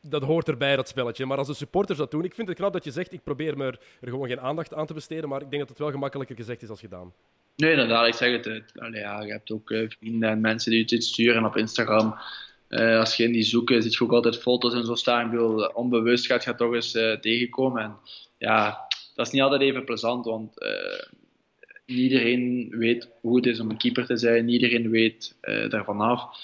dat 0.00 0.22
hoort 0.22 0.48
erbij, 0.48 0.76
dat 0.76 0.88
spelletje. 0.88 1.26
Maar 1.26 1.38
als 1.38 1.46
de 1.46 1.54
supporters 1.54 1.98
dat 1.98 2.10
doen, 2.10 2.24
ik 2.24 2.34
vind 2.34 2.48
het 2.48 2.56
knap 2.56 2.72
dat 2.72 2.84
je 2.84 2.90
zegt, 2.90 3.12
ik 3.12 3.22
probeer 3.22 3.56
me 3.56 3.66
er, 3.66 3.78
gewoon 4.00 4.28
geen 4.28 4.40
aandacht 4.40 4.74
aan 4.74 4.86
te 4.86 4.94
besteden, 4.94 5.28
maar 5.28 5.42
ik 5.42 5.50
denk 5.50 5.60
dat 5.60 5.68
het 5.68 5.78
wel 5.78 5.90
gemakkelijker 5.90 6.36
gezegd 6.36 6.62
is 6.62 6.68
als 6.68 6.80
gedaan. 6.80 7.12
Nee, 7.56 7.70
inderdaad, 7.70 8.06
ik 8.06 8.14
zeg 8.14 8.44
het. 8.44 8.72
Allee, 8.74 9.00
ja, 9.00 9.22
je 9.22 9.32
hebt 9.32 9.50
ook 9.50 9.70
uh, 9.70 9.90
vrienden 9.90 10.28
en 10.28 10.40
mensen 10.40 10.70
die 10.70 10.84
het 10.86 11.04
sturen 11.04 11.44
op 11.44 11.56
Instagram. 11.56 12.14
Uh, 12.68 12.98
als 12.98 13.16
je 13.16 13.24
in 13.24 13.32
die 13.32 13.42
zoeken, 13.42 13.82
ziet 13.82 13.94
je 13.94 14.04
ook 14.04 14.12
altijd 14.12 14.38
foto's 14.38 14.74
en 14.74 14.84
zo 14.84 14.94
staan. 14.94 15.24
Ik 15.24 15.30
bedoel, 15.30 15.64
onbewust 15.66 16.26
gaat 16.26 16.44
je 16.44 16.54
toch 16.54 16.74
eens 16.74 16.94
uh, 16.94 17.12
tegenkomen. 17.12 17.82
En 17.82 17.96
ja, 18.38 18.86
dat 19.14 19.26
is 19.26 19.32
niet 19.32 19.42
altijd 19.42 19.60
even 19.60 19.84
plezant, 19.84 20.24
want 20.24 20.54
iedereen 21.84 22.68
weet 22.70 23.10
hoe 23.20 23.36
het 23.36 23.46
is 23.46 23.60
om 23.60 23.70
een 23.70 23.76
keeper 23.76 24.06
te 24.06 24.16
zijn. 24.16 24.48
Iedereen 24.48 24.90
weet 24.90 25.36
daarvan 25.68 26.00
af. 26.00 26.38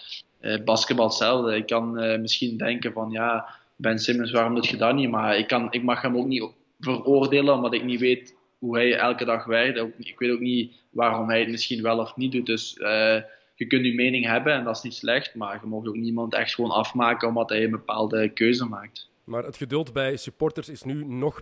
Uh, 0.45 0.65
basketbal 0.65 1.07
hetzelfde. 1.07 1.57
Ik 1.57 1.67
kan 1.67 2.03
uh, 2.03 2.19
misschien 2.19 2.57
denken 2.57 2.93
van 2.93 3.11
ja, 3.11 3.49
Ben 3.77 3.99
Simmons, 3.99 4.31
waarom 4.31 4.55
doet 4.55 4.67
je 4.67 4.77
dat 4.77 4.95
niet? 4.95 5.11
Maar 5.11 5.39
ik, 5.39 5.47
kan, 5.47 5.73
ik 5.73 5.83
mag 5.83 6.03
hem 6.03 6.17
ook 6.17 6.27
niet 6.27 6.49
veroordelen 6.81 7.55
omdat 7.55 7.75
ik 7.75 7.85
niet 7.85 8.01
weet 8.01 8.35
hoe 8.59 8.77
hij 8.77 8.97
elke 8.97 9.25
dag 9.25 9.45
werkt. 9.45 9.79
Ik 9.99 10.19
weet 10.19 10.31
ook 10.31 10.41
niet 10.41 10.73
waarom 10.91 11.29
hij 11.29 11.41
het 11.41 11.49
misschien 11.49 11.83
wel 11.83 11.99
of 11.99 12.17
niet 12.17 12.33
doet. 12.33 12.47
Dus 12.47 12.77
uh, 12.79 13.17
je 13.55 13.67
kunt 13.67 13.85
je 13.85 13.95
mening 13.95 14.27
hebben 14.27 14.53
en 14.53 14.65
dat 14.65 14.77
is 14.77 14.83
niet 14.83 14.95
slecht, 14.95 15.35
maar 15.35 15.59
je 15.63 15.67
mag 15.67 15.87
ook 15.87 15.97
niemand 15.97 16.35
echt 16.35 16.55
gewoon 16.55 16.71
afmaken 16.71 17.29
omdat 17.29 17.49
hij 17.49 17.65
een 17.65 17.71
bepaalde 17.71 18.29
keuze 18.29 18.65
maakt. 18.65 19.09
Maar 19.25 19.45
het 19.45 19.57
geduld 19.57 19.93
bij 19.93 20.17
supporters 20.17 20.69
is 20.69 20.83
nu 20.83 21.05
nog, 21.05 21.41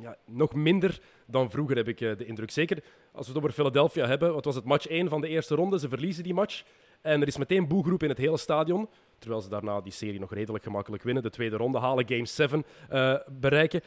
ja, 0.00 0.16
nog 0.26 0.54
minder 0.54 0.98
dan 1.26 1.50
vroeger, 1.50 1.76
heb 1.76 1.88
ik 1.88 1.98
de 1.98 2.24
indruk. 2.26 2.50
Zeker 2.50 2.78
als 3.12 3.26
we 3.26 3.32
het 3.32 3.42
over 3.42 3.54
Philadelphia 3.54 4.06
hebben. 4.06 4.32
Wat 4.34 4.44
was 4.44 4.54
het 4.54 4.64
match 4.64 4.86
1 4.86 5.08
van 5.08 5.20
de 5.20 5.28
eerste 5.28 5.54
ronde? 5.54 5.78
Ze 5.78 5.88
verliezen 5.88 6.22
die 6.22 6.34
match. 6.34 6.62
En 7.02 7.20
er 7.20 7.26
is 7.26 7.36
meteen 7.36 7.68
boegroep 7.68 8.02
in 8.02 8.08
het 8.08 8.18
hele 8.18 8.38
stadion. 8.38 8.88
Terwijl 9.18 9.40
ze 9.42 9.48
daarna 9.48 9.80
die 9.80 9.92
serie 9.92 10.20
nog 10.20 10.34
redelijk 10.34 10.64
gemakkelijk 10.64 11.02
winnen. 11.02 11.22
De 11.22 11.30
tweede 11.30 11.56
ronde 11.56 11.78
halen, 11.78 12.08
Game 12.08 12.26
7 12.26 12.64
uh, 12.92 13.14
bereiken. 13.40 13.80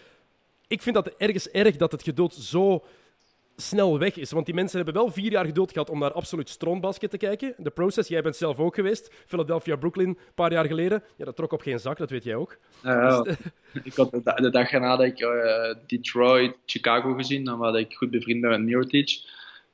Ik 0.68 0.82
vind 0.82 0.96
dat 0.96 1.08
ergens 1.08 1.50
erg 1.50 1.76
dat 1.76 1.92
het 1.92 2.04
geduld 2.04 2.34
zo 2.34 2.84
snel 3.56 4.00
weg 4.00 4.16
is. 4.18 4.32
Want 4.32 4.46
die 4.46 4.56
mensen 4.56 4.76
hebben 4.76 4.96
wel 4.96 5.12
vier 5.12 5.32
jaar 5.32 5.46
geduld 5.46 5.72
gehad 5.72 5.90
om 5.90 6.00
naar 6.00 6.12
absoluut 6.12 6.50
strontbasket 6.50 7.10
te 7.10 7.18
kijken. 7.18 7.54
De 7.58 7.70
process, 7.70 8.10
jij 8.10 8.22
bent 8.22 8.36
zelf 8.36 8.60
ook 8.60 8.76
geweest. 8.76 9.14
Philadelphia, 9.26 9.76
Brooklyn, 9.76 10.08
een 10.08 10.18
paar 10.36 10.52
jaar 10.52 10.66
geleden. 10.66 11.04
Ja, 11.16 11.26
dat 11.26 11.36
trok 11.36 11.52
op 11.52 11.62
geen 11.62 11.80
zak, 11.80 11.98
dat 11.98 12.10
weet 12.10 12.24
jij 12.24 12.36
ook. 12.36 12.58
Dus, 12.82 13.36
ik 13.84 13.94
had 13.96 14.12
de, 14.12 14.22
de 14.36 14.50
dag 14.50 14.72
erna 14.72 14.88
had 14.88 15.02
ik 15.02 15.20
uh, 15.20 15.74
Detroit, 15.88 16.56
Chicago 16.66 17.14
gezien. 17.14 17.44
Dan 17.44 17.58
was 17.58 17.78
ik 17.78 17.94
goed 17.94 18.10
bevriend 18.10 18.42
met 18.42 18.62
Mirotic. 18.62 19.22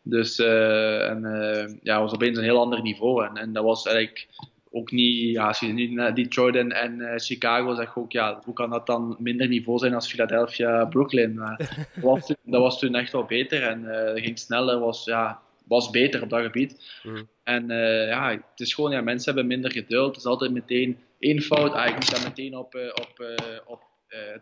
Dus 0.04 0.40
uh, 0.40 1.10
en, 1.10 1.24
uh, 1.24 1.76
ja, 1.84 2.00
was 2.02 2.14
opeens 2.14 2.38
een 2.38 2.44
heel 2.44 2.60
ander 2.60 2.82
niveau. 2.82 3.26
En, 3.26 3.38
en 3.38 3.54
dat 3.54 3.64
was 3.64 3.86
eigenlijk 3.86 4.28
ook 4.72 4.92
niet, 4.92 5.32
ja, 5.32 5.48
als 5.48 5.60
je 5.60 5.68
nu 5.68 5.88
naar 5.88 6.16
Detroit 6.16 6.56
en, 6.56 6.72
en 6.72 7.00
uh, 7.00 7.14
Chicago 7.16 7.76
zegt, 7.76 7.96
ook, 7.96 8.12
ja, 8.12 8.42
hoe 8.44 8.54
kan 8.54 8.70
dat 8.70 8.86
dan 8.86 9.16
minder 9.20 9.48
niveau 9.48 9.80
zijn 9.80 9.94
als 9.94 10.08
Philadelphia, 10.08 10.86
Brooklyn? 10.86 11.34
Maar 11.34 11.58
dat, 11.96 12.04
was 12.04 12.26
toen, 12.26 12.36
dat 12.44 12.62
was 12.62 12.80
toen 12.80 12.96
echt 12.96 13.12
wel 13.12 13.24
beter 13.24 13.64
en 13.64 13.84
uh, 13.84 14.24
ging 14.24 14.40
sneller, 14.40 14.80
was, 14.80 15.06
ja, 15.06 15.42
was 15.68 15.90
beter 15.90 16.22
op 16.22 16.30
dat 16.30 16.42
gebied. 16.42 17.00
Mm. 17.04 17.30
En 17.44 17.68
ja, 18.08 18.30
het 18.30 18.60
is 18.60 18.74
gewoon, 18.74 18.92
ja, 18.92 19.02
mensen 19.02 19.34
hebben 19.34 19.52
minder 19.52 19.72
geduld. 19.72 20.08
Het 20.08 20.18
is 20.18 20.26
altijd 20.26 20.52
meteen 20.52 20.98
één 21.20 21.42
fout, 21.42 21.74
ah, 21.74 21.88
ik 21.88 21.94
moet 21.94 22.12
dat 22.12 22.24
meteen 22.24 22.58
op, 22.58 22.76
op, 22.94 23.26
op 23.66 23.82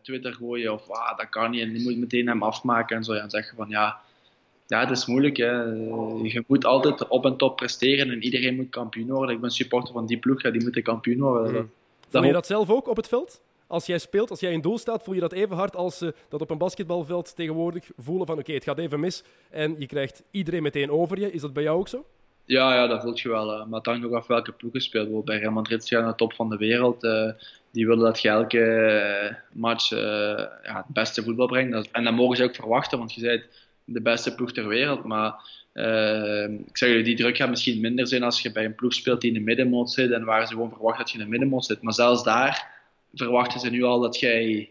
Twitter 0.01 0.33
gooien 0.33 0.73
of 0.73 0.89
ah, 0.89 1.17
dat 1.17 1.29
kan 1.29 1.51
niet 1.51 1.61
en 1.61 1.73
je 1.73 1.83
moet 1.83 1.97
meteen 1.97 2.27
hem 2.27 2.43
afmaken 2.43 2.95
en 2.97 3.03
zo. 3.03 3.15
Ja, 3.15 3.21
en 3.21 3.29
zeggen 3.29 3.55
van 3.55 3.69
ja 3.69 4.01
ja, 4.69 4.79
het 4.79 4.89
is 4.89 5.05
moeilijk. 5.05 5.37
Hè. 5.37 5.61
Je 6.23 6.43
moet 6.47 6.65
altijd 6.65 7.07
op 7.07 7.25
en 7.25 7.37
top 7.37 7.55
presteren 7.55 8.11
en 8.11 8.23
iedereen 8.23 8.55
moet 8.55 8.69
kampioen 8.69 9.09
worden. 9.09 9.35
Ik 9.35 9.41
ben 9.41 9.49
supporter 9.49 9.93
van 9.93 10.05
die 10.05 10.17
ploeg, 10.17 10.41
ja, 10.41 10.51
die 10.51 10.61
moeten 10.61 10.83
kampioen 10.83 11.19
worden. 11.19 11.53
Mm. 11.53 11.71
Voel 12.09 12.23
je 12.23 12.31
dat 12.31 12.47
zelf 12.47 12.69
ook 12.69 12.87
op 12.87 12.95
het 12.95 13.07
veld? 13.07 13.41
Als 13.67 13.85
jij 13.85 13.97
speelt, 13.97 14.29
als 14.29 14.39
jij 14.39 14.51
in 14.51 14.61
doel 14.61 14.77
staat, 14.77 15.03
voel 15.03 15.13
je 15.13 15.19
dat 15.19 15.31
even 15.31 15.55
hard 15.55 15.75
als 15.75 15.97
ze 15.97 16.13
dat 16.29 16.41
op 16.41 16.49
een 16.49 16.57
basketbalveld 16.57 17.35
tegenwoordig 17.35 17.89
voelen 17.97 18.27
van 18.27 18.39
oké, 18.39 18.53
het 18.53 18.63
gaat 18.63 18.77
even 18.77 18.99
mis 18.99 19.23
en 19.49 19.75
je 19.79 19.85
krijgt 19.85 20.23
iedereen 20.31 20.63
meteen 20.63 20.91
over 20.91 21.19
je. 21.19 21.31
Is 21.31 21.41
dat 21.41 21.53
bij 21.53 21.63
jou 21.63 21.79
ook 21.79 21.87
zo? 21.87 22.05
Ja, 22.45 22.73
ja 22.73 22.87
dat 22.87 23.01
voelt 23.01 23.19
je 23.19 23.29
wel. 23.29 23.45
Maar 23.45 23.77
het 23.77 23.85
hangt 23.85 24.05
ook 24.05 24.13
af 24.13 24.27
welke 24.27 24.51
ploeg 24.51 24.73
je 24.73 24.79
speelt. 24.79 25.25
Bij 25.25 25.37
Real 25.37 25.51
Madrid 25.51 25.95
aan 25.95 26.07
de 26.07 26.15
top 26.15 26.33
van 26.33 26.49
de 26.49 26.57
wereld. 26.57 27.03
Uh, 27.03 27.31
die 27.71 27.87
willen 27.87 28.03
dat 28.03 28.21
je 28.21 28.29
elke 28.29 29.37
match 29.51 29.91
uh, 29.91 29.99
ja, 30.63 30.75
het 30.75 30.85
beste 30.87 31.23
voetbal 31.23 31.47
brengt. 31.47 31.91
En 31.91 32.03
dat 32.03 32.13
mogen 32.13 32.37
ze 32.37 32.43
ook 32.43 32.55
verwachten, 32.55 32.97
want 32.97 33.13
je 33.13 33.21
zei 33.21 33.43
de 33.93 34.01
beste 34.01 34.35
ploeg 34.35 34.51
ter 34.51 34.67
wereld. 34.67 35.03
Maar 35.03 35.33
uh, 35.73 36.43
ik 36.43 36.77
zeg 36.77 36.89
je, 36.89 37.03
die 37.03 37.15
druk 37.15 37.37
gaat 37.37 37.49
misschien 37.49 37.79
minder 37.79 38.07
zijn 38.07 38.23
als 38.23 38.41
je 38.41 38.51
bij 38.51 38.65
een 38.65 38.75
ploeg 38.75 38.93
speelt 38.93 39.21
die 39.21 39.31
in 39.31 39.37
de 39.37 39.43
middenmoot 39.43 39.91
zit 39.91 40.11
en 40.11 40.23
waar 40.23 40.47
ze 40.47 40.53
gewoon 40.53 40.69
verwachten 40.69 40.99
dat 40.99 41.11
je 41.11 41.17
in 41.17 41.23
de 41.23 41.29
middenmoot 41.29 41.65
zit. 41.65 41.81
Maar 41.81 41.93
zelfs 41.93 42.23
daar 42.23 42.67
verwachten 43.13 43.59
ze 43.59 43.69
nu 43.69 43.83
al 43.83 43.99
dat 43.99 44.19
jij 44.19 44.69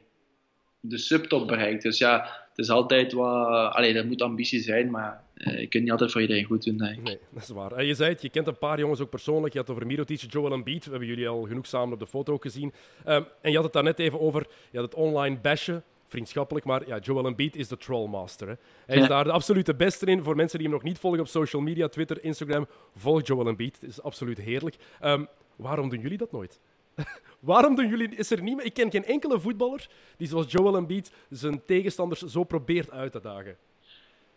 de 0.81 0.99
subtop 0.99 1.47
bereikt. 1.47 1.83
Dus 1.83 1.99
ja, 1.99 2.21
het 2.51 2.59
is 2.59 2.71
altijd 2.71 3.13
wat... 3.13 3.73
Allee, 3.73 3.93
dat 3.95 4.05
moet 4.05 4.23
ambitie 4.23 4.61
zijn, 4.61 4.91
maar 4.91 5.23
uh, 5.35 5.59
je 5.59 5.67
kunt 5.67 5.83
niet 5.83 5.93
altijd 5.93 6.13
voor 6.13 6.21
iedereen 6.21 6.45
goed 6.45 6.65
doen. 6.65 6.77
Nee, 6.77 7.01
nee 7.03 7.19
dat 7.31 7.43
is 7.43 7.49
waar. 7.49 7.73
En 7.73 7.87
je 7.87 7.95
zei 7.95 8.13
het, 8.13 8.23
je 8.23 8.29
kent 8.29 8.47
een 8.47 8.59
paar 8.59 8.79
jongens 8.79 9.01
ook 9.01 9.11
persoonlijk. 9.11 9.53
Je 9.53 9.59
had 9.59 9.71
over 9.71 9.87
Mirotic, 9.87 10.25
Joel 10.29 10.53
Embiid. 10.53 10.85
We 10.85 10.91
hebben 10.91 11.09
jullie 11.09 11.29
al 11.29 11.43
genoeg 11.43 11.67
samen 11.67 11.93
op 11.93 11.99
de 11.99 12.07
foto 12.07 12.39
gezien. 12.39 12.73
Um, 13.09 13.25
en 13.41 13.51
je 13.51 13.55
had 13.55 13.65
het 13.65 13.73
daar 13.73 13.83
net 13.83 13.99
even 13.99 14.21
over 14.21 14.47
ja, 14.71 14.83
het 14.83 14.95
online 14.95 15.37
bashen 15.37 15.85
vriendschappelijk, 16.09 16.67
maar 16.67 16.87
ja, 16.87 16.99
Joel 16.99 17.27
Embiid 17.27 17.57
is 17.57 17.69
de 17.69 17.77
trollmaster. 17.77 18.49
Hè. 18.49 18.55
Hij 18.87 18.97
is 18.97 19.09
daar 19.09 19.25
de 19.25 19.33
absolute 19.33 19.75
beste 19.75 20.07
in. 20.07 20.23
Voor 20.23 20.37
mensen 20.37 20.59
die 20.59 20.67
hem 20.69 20.77
nog 20.77 20.85
niet 20.87 20.99
volgen 20.99 21.21
op 21.21 21.29
social 21.29 21.63
media, 21.63 21.89
Twitter, 21.89 22.25
Instagram, 22.25 22.67
volg 22.97 23.27
Joel 23.27 23.49
Embiid. 23.49 23.79
Het 23.81 23.91
is 23.91 24.03
absoluut 24.03 24.39
heerlijk. 24.39 24.77
Um, 25.05 25.27
waarom 25.57 25.89
doen 25.89 26.01
jullie 26.01 26.19
dat 26.19 26.33
nooit? 26.33 26.61
waarom 27.41 27.75
doen 27.75 27.89
jullie... 27.89 28.17
Is 28.17 28.31
er 28.31 28.43
niemand... 28.43 28.67
Ik 28.67 28.75
ken 28.75 28.91
geen 28.91 29.05
enkele 29.05 29.41
voetballer 29.41 29.87
die 30.17 30.29
zoals 30.29 30.53
Joel 30.53 30.77
Embiid 30.77 31.13
zijn 31.31 31.63
tegenstanders 31.67 32.21
zo 32.21 32.45
probeert 32.45 32.91
uit 32.91 33.13
te 33.13 33.21
dagen. 33.21 33.57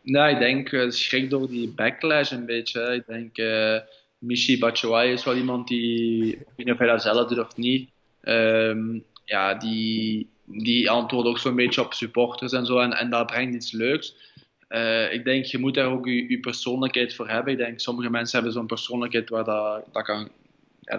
Nou, 0.02 0.34
ik 0.34 0.40
denk 0.40 0.72
uh, 0.72 0.90
schrik 0.90 1.30
door 1.30 1.48
die 1.48 1.70
backlash 1.70 2.32
een 2.32 2.46
beetje. 2.46 2.94
Ik 2.94 3.06
denk 3.08 3.38
uh, 3.38 3.78
Michi 4.22 4.60
Batshuayi 4.60 5.12
is 5.12 5.24
wel 5.24 5.36
iemand 5.36 5.68
die, 5.68 6.32
ik 6.32 6.38
weet 6.38 6.66
niet 6.66 6.72
of 6.72 6.78
hij 6.78 6.88
dat 6.88 7.02
zelf 7.02 7.28
doet 7.28 7.40
of 7.40 7.58
niet, 7.58 7.90
um, 8.22 9.04
ja, 9.26 9.54
die, 9.54 10.30
die 10.52 10.90
antwoorden 10.90 11.32
ook 11.32 11.38
zo'n 11.38 11.56
beetje 11.56 11.82
op 11.82 11.94
supporters 11.94 12.52
en 12.52 12.66
zo. 12.66 12.80
En, 12.80 12.94
en 12.94 13.10
dat 13.10 13.26
brengt 13.26 13.56
iets 13.56 13.72
leuks. 13.72 14.16
Uh, 14.70 15.14
ik 15.14 15.24
denk, 15.24 15.46
je 15.46 15.58
moet 15.58 15.74
daar 15.74 15.92
ook 15.92 16.06
je, 16.06 16.40
persoonlijkheid 16.40 17.16
voor 17.16 17.30
hebben. 17.30 17.54
Ik 17.54 17.60
denk, 17.60 17.80
sommige 17.80 18.10
mensen 18.10 18.36
hebben 18.36 18.54
zo'n 18.54 18.66
persoonlijkheid 18.66 19.30
waar 19.30 19.44
dat, 19.44 19.84
dat, 19.92 20.04
kan, 20.04 20.30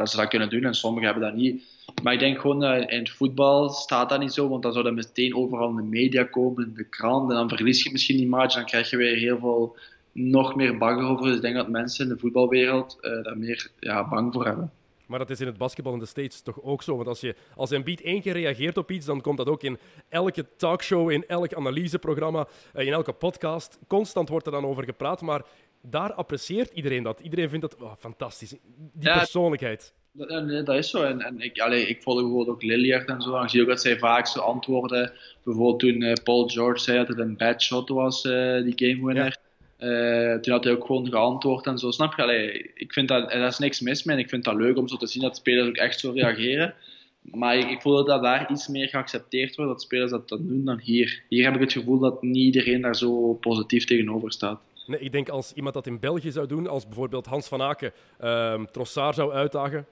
ze 0.07 0.17
dat 0.17 0.29
kunnen 0.29 0.51
doen 0.51 0.65
en 0.65 0.75
sommigen 0.75 1.09
hebben 1.09 1.29
dat 1.29 1.39
niet. 1.39 1.63
Maar 2.03 2.13
ik 2.13 2.19
denk 2.19 2.41
gewoon, 2.41 2.65
uh, 2.65 2.81
in 2.81 2.99
het 2.99 3.11
voetbal 3.11 3.69
staat 3.69 4.09
dat 4.09 4.21
niet 4.21 4.33
zo, 4.33 4.49
want 4.49 4.63
dan 4.63 4.73
zou 4.73 4.85
dat 4.85 4.95
meteen 4.95 5.35
overal 5.35 5.69
in 5.69 5.77
de 5.77 5.83
media 5.83 6.25
komen, 6.25 6.67
in 6.67 6.75
de 6.75 6.89
krant, 6.89 7.31
en 7.31 7.37
dan 7.37 7.49
verlies 7.49 7.83
je 7.83 7.93
misschien 7.93 8.17
die 8.17 8.29
match, 8.29 8.55
dan 8.55 8.65
krijg 8.65 8.91
je 8.91 8.97
weer 8.97 9.17
heel 9.17 9.39
veel 9.39 9.77
nog 10.13 10.55
meer 10.55 10.79
bang 10.79 11.03
over. 11.03 11.27
Dus 11.27 11.37
ik 11.37 11.43
denk 11.43 11.55
dat 11.55 11.69
mensen 11.69 12.05
in 12.05 12.15
de 12.15 12.19
voetbalwereld 12.19 12.99
uh, 13.01 13.23
daar 13.23 13.39
meer 13.39 13.71
ja, 13.81 14.09
bang 14.09 14.33
voor 14.33 14.47
hebben. 14.47 14.73
Maar 15.13 15.21
dat 15.21 15.31
is 15.31 15.41
in 15.41 15.47
het 15.47 15.59
basketbal 15.59 15.93
in 15.93 15.99
de 15.99 16.07
States 16.07 16.43
toch 16.43 16.63
ook 16.63 16.83
zo? 16.83 16.97
Want 16.97 17.09
als, 17.09 17.21
je, 17.21 17.35
als 17.55 17.71
Embiid 17.71 18.01
één 18.01 18.21
keer 18.21 18.33
reageert 18.33 18.77
op 18.77 18.91
iets, 18.91 19.07
dan 19.07 19.21
komt 19.21 19.37
dat 19.37 19.49
ook 19.49 19.63
in 19.63 19.79
elke 20.09 20.47
talkshow, 20.57 21.11
in 21.11 21.27
elk 21.27 21.55
analyseprogramma, 21.55 22.47
in 22.75 22.93
elke 22.93 23.13
podcast. 23.13 23.79
Constant 23.87 24.29
wordt 24.29 24.47
er 24.47 24.53
dan 24.53 24.67
over 24.67 24.85
gepraat, 24.85 25.21
maar 25.21 25.43
daar 25.83 26.13
apprecieert 26.13 26.73
iedereen 26.73 27.03
dat. 27.03 27.21
Iedereen 27.21 27.49
vindt 27.49 27.71
dat 27.71 27.83
oh, 27.83 27.93
fantastisch. 27.99 28.55
Die 28.93 29.13
persoonlijkheid. 29.13 29.95
Dat, 30.13 30.45
nee, 30.45 30.63
dat 30.63 30.77
is 30.77 30.91
zo. 30.91 31.03
En, 31.03 31.21
en 31.21 31.41
ik, 31.41 31.61
allee, 31.61 31.87
ik 31.87 32.03
volg 32.03 32.21
bijvoorbeeld 32.21 32.49
ook 32.49 32.63
Lilliard 32.63 33.09
en 33.09 33.23
zo. 33.23 33.37
En 33.37 33.43
ik 33.43 33.49
zie 33.49 33.63
ook 33.63 33.69
dat 33.69 33.81
zij 33.81 33.99
vaak 33.99 34.27
zo 34.27 34.41
antwoorden. 34.41 35.13
Bijvoorbeeld 35.45 35.79
toen 35.79 36.03
uh, 36.03 36.13
Paul 36.25 36.49
George 36.49 36.83
zei 36.83 36.99
dat 36.99 37.09
het 37.09 37.19
een 37.19 37.37
bad 37.37 37.63
shot 37.63 37.89
was, 37.89 38.25
uh, 38.25 38.63
die 38.63 38.89
game 38.89 39.07
winner. 39.07 39.37
Uh, 39.83 40.35
toen 40.35 40.53
had 40.53 40.65
hij 40.65 40.73
ook 40.73 40.87
gewoon 40.87 41.09
geantwoord 41.09 41.67
en 41.67 41.79
zo. 41.79 41.91
Snap 41.91 42.15
je? 42.17 42.23
Allee, 42.23 42.71
ik 42.75 42.93
vind 42.93 43.09
dat, 43.09 43.33
er 43.33 43.47
is 43.47 43.59
niks 43.59 43.81
mis 43.81 44.05
mee. 44.05 44.17
En 44.17 44.23
ik 44.23 44.29
vind 44.29 44.45
dat 44.45 44.55
leuk 44.55 44.77
om 44.77 44.89
zo 44.89 44.97
te 44.97 45.07
zien 45.07 45.23
dat 45.23 45.37
spelers 45.37 45.69
ook 45.69 45.77
echt 45.77 46.01
zo 46.01 46.11
reageren. 46.11 46.75
Maar 47.23 47.57
ik, 47.57 47.81
voel 47.81 48.05
dat 48.05 48.23
daar 48.23 48.51
iets 48.51 48.69
meer 48.69 48.89
geaccepteerd 48.89 49.57
wordt, 49.57 49.71
dat 49.71 49.83
spelers 49.83 50.11
dat 50.11 50.29
dan 50.29 50.47
doen, 50.47 50.65
dan 50.65 50.79
hier. 50.79 51.23
Hier 51.29 51.45
heb 51.45 51.55
ik 51.55 51.61
het 51.61 51.73
gevoel 51.73 51.99
dat 51.99 52.23
niet 52.23 52.37
iedereen 52.37 52.81
daar 52.81 52.97
zo 52.97 53.35
positief 53.35 53.85
tegenover 53.85 54.33
staat. 54.33 54.61
Nee, 54.87 55.01
ik 55.01 55.13
denk 55.13 55.29
als 55.29 55.53
iemand 55.53 55.75
dat 55.75 55.87
in 55.87 56.01
België 56.01 56.31
zou 56.31 56.47
doen, 56.47 56.67
als 56.67 56.87
bijvoorbeeld 56.87 57.27
Hans 57.27 57.49
van 57.49 57.63
Aken 57.63 57.93
um, 58.25 58.71
Trossard 58.71 59.15
zou 59.15 59.33
uitdagen 59.33 59.87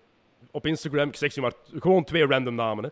op 0.51 0.67
Instagram, 0.67 1.09
ik 1.09 1.17
zeg 1.17 1.35
je 1.35 1.41
maar 1.41 1.53
gewoon 1.79 2.05
twee 2.05 2.27
random 2.27 2.55
namen. 2.55 2.85
Hè. 2.85 2.91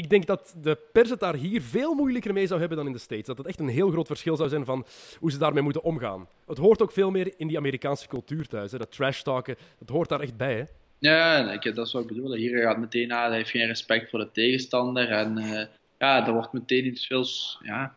Ik 0.00 0.10
denk 0.10 0.26
dat 0.26 0.54
de 0.62 0.78
pers 0.92 1.10
het 1.10 1.20
daar 1.20 1.34
hier 1.34 1.62
veel 1.62 1.94
moeilijker 1.94 2.32
mee 2.32 2.46
zou 2.46 2.60
hebben 2.60 2.78
dan 2.78 2.86
in 2.86 2.92
de 2.92 2.98
States. 2.98 3.26
Dat 3.26 3.38
het 3.38 3.46
echt 3.46 3.60
een 3.60 3.68
heel 3.68 3.90
groot 3.90 4.06
verschil 4.06 4.36
zou 4.36 4.48
zijn 4.48 4.64
van 4.64 4.86
hoe 5.18 5.30
ze 5.30 5.38
daarmee 5.38 5.62
moeten 5.62 5.82
omgaan. 5.82 6.28
Het 6.46 6.58
hoort 6.58 6.82
ook 6.82 6.92
veel 6.92 7.10
meer 7.10 7.32
in 7.36 7.46
die 7.46 7.56
Amerikaanse 7.56 8.08
cultuur 8.08 8.46
thuis. 8.46 8.72
Hè. 8.72 8.78
Dat 8.78 8.92
trash 8.92 9.22
talken, 9.22 9.56
dat 9.78 9.88
hoort 9.88 10.08
daar 10.08 10.20
echt 10.20 10.36
bij. 10.36 10.54
Hè. 10.54 10.64
Ja, 10.98 11.56
dat 11.56 11.86
is 11.86 11.92
wat 11.92 12.02
ik 12.02 12.08
bedoel. 12.08 12.34
Hier 12.34 12.62
gaat 12.62 12.78
meteen 12.78 13.12
aan, 13.12 13.28
hij 13.28 13.36
heeft 13.36 13.50
geen 13.50 13.66
respect 13.66 14.10
voor 14.10 14.18
de 14.18 14.30
tegenstander. 14.32 15.08
En 15.08 15.38
uh, 15.38 15.62
ja, 15.98 16.26
er 16.26 16.32
wordt 16.32 16.52
meteen 16.52 16.86
iets 16.86 17.06
veel 17.06 17.26
ja, 17.62 17.94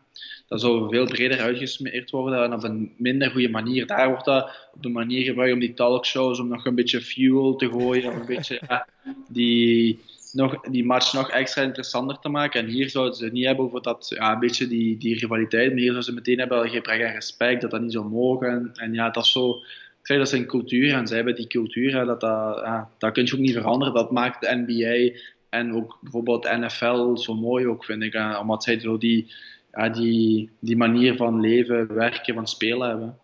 dat 0.48 0.62
zou 0.62 0.90
veel 0.90 1.06
breder 1.06 1.40
uitgesmeerd 1.40 2.10
worden 2.10 2.44
en 2.44 2.54
op 2.54 2.64
een 2.64 2.94
minder 2.98 3.32
goede 3.32 3.50
manier. 3.50 3.88
Daar 3.88 4.08
wordt 4.10 4.26
dat 4.26 4.70
op 4.74 4.84
de 4.84 4.90
manier 4.90 5.24
gebruikt 5.24 5.54
om 5.54 5.60
die 5.60 5.74
talkshows, 5.74 6.40
om 6.40 6.48
nog 6.48 6.66
een 6.66 6.76
beetje 6.76 7.02
fuel 7.02 7.56
te 7.56 7.70
gooien, 7.70 8.12
om 8.12 8.20
een 8.20 8.26
beetje 8.26 8.86
die, 9.28 10.00
nog, 10.34 10.62
die 10.62 10.86
match 10.86 11.14
nog 11.14 11.30
extra 11.30 11.62
interessanter 11.62 12.20
te 12.20 12.30
maken. 12.30 12.62
En 12.62 12.68
hier 12.68 12.90
zouden 12.90 13.16
ze 13.16 13.30
niet 13.32 13.46
hebben 13.46 13.66
over 13.66 13.82
dat, 13.82 14.06
ja, 14.10 14.34
een 14.34 14.40
beetje 14.40 14.68
die, 14.68 14.98
die 14.98 15.20
rivaliteit, 15.20 15.68
maar 15.68 15.78
hier 15.78 15.92
zouden 15.92 16.04
ze 16.04 16.14
meteen 16.14 16.40
hebben 16.40 16.70
gebrek 16.70 17.06
aan 17.06 17.14
respect, 17.14 17.62
dat 17.62 17.72
dat 17.72 17.82
niet 17.82 17.92
zou 17.92 18.10
mogen. 18.10 18.72
En, 18.74 18.94
ja, 18.94 19.10
dat 19.10 19.24
is 19.24 19.32
zo... 19.32 19.52
Ik 20.00 20.10
zeg, 20.10 20.18
dat 20.18 20.28
is 20.28 20.40
een 20.40 20.46
cultuur 20.46 20.94
en 20.94 21.08
zij 21.08 21.16
hebben 21.16 21.36
die 21.36 21.48
cultuur, 21.48 22.06
dat, 22.06 22.22
dat, 22.22 22.60
ja, 22.64 22.90
dat 22.98 23.12
kun 23.12 23.26
je 23.26 23.34
ook 23.34 23.40
niet 23.40 23.54
veranderen. 23.54 23.94
Dat 23.94 24.12
maakt 24.12 24.42
de 24.42 24.64
NBA 24.66 25.20
en 25.50 25.76
ook 25.76 25.98
bijvoorbeeld 26.02 26.44
de 26.44 26.58
NFL 26.58 27.16
zo 27.16 27.36
mooi 27.36 27.68
ook, 27.68 27.86
vind 27.86 28.04
ik. 28.04 28.38
Omdat 28.40 28.64
zij 28.64 28.80
zo 28.80 28.98
die 28.98 29.34
ja, 29.74 29.90
die, 29.90 30.50
die 30.60 30.78
manier 30.78 31.16
van 31.16 31.40
leven, 31.40 31.94
werken, 31.94 32.34
van 32.34 32.48
spelen 32.48 32.88
hebben. 32.88 33.18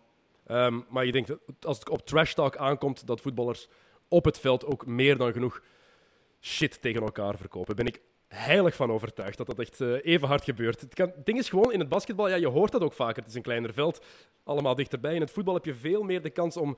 Um, 0.50 0.84
maar 0.88 1.06
je 1.06 1.12
denkt, 1.12 1.36
als 1.60 1.78
het 1.78 1.88
op 1.88 2.06
trash 2.06 2.32
talk 2.32 2.56
aankomt, 2.56 3.06
dat 3.06 3.20
voetballers 3.20 3.68
op 4.08 4.24
het 4.24 4.38
veld 4.38 4.64
ook 4.64 4.86
meer 4.86 5.16
dan 5.16 5.32
genoeg 5.32 5.62
shit 6.40 6.82
tegen 6.82 7.02
elkaar 7.02 7.36
verkopen. 7.36 7.76
Ben 7.76 7.86
ik 7.86 8.00
heilig 8.28 8.74
van 8.74 8.90
overtuigd 8.90 9.36
dat 9.36 9.46
dat 9.46 9.58
echt 9.58 9.80
uh, 9.80 9.96
even 10.02 10.28
hard 10.28 10.44
gebeurt. 10.44 10.80
Het, 10.80 10.94
kan, 10.94 11.06
het, 11.06 11.26
ding 11.26 11.38
is 11.38 11.48
gewoon, 11.48 11.72
in 11.72 11.80
het 11.80 11.88
basketbal, 11.88 12.28
ja, 12.28 12.34
je 12.34 12.48
hoort 12.48 12.72
dat 12.72 12.82
ook 12.82 12.92
vaker. 12.92 13.16
Het 13.16 13.30
is 13.30 13.34
een 13.34 13.42
kleiner 13.42 13.72
veld, 13.72 14.04
allemaal 14.44 14.74
dichterbij. 14.74 15.14
In 15.14 15.20
het 15.20 15.30
voetbal 15.30 15.54
heb 15.54 15.64
je 15.64 15.74
veel 15.74 16.02
meer 16.02 16.22
de 16.22 16.30
kans 16.30 16.56
om 16.56 16.76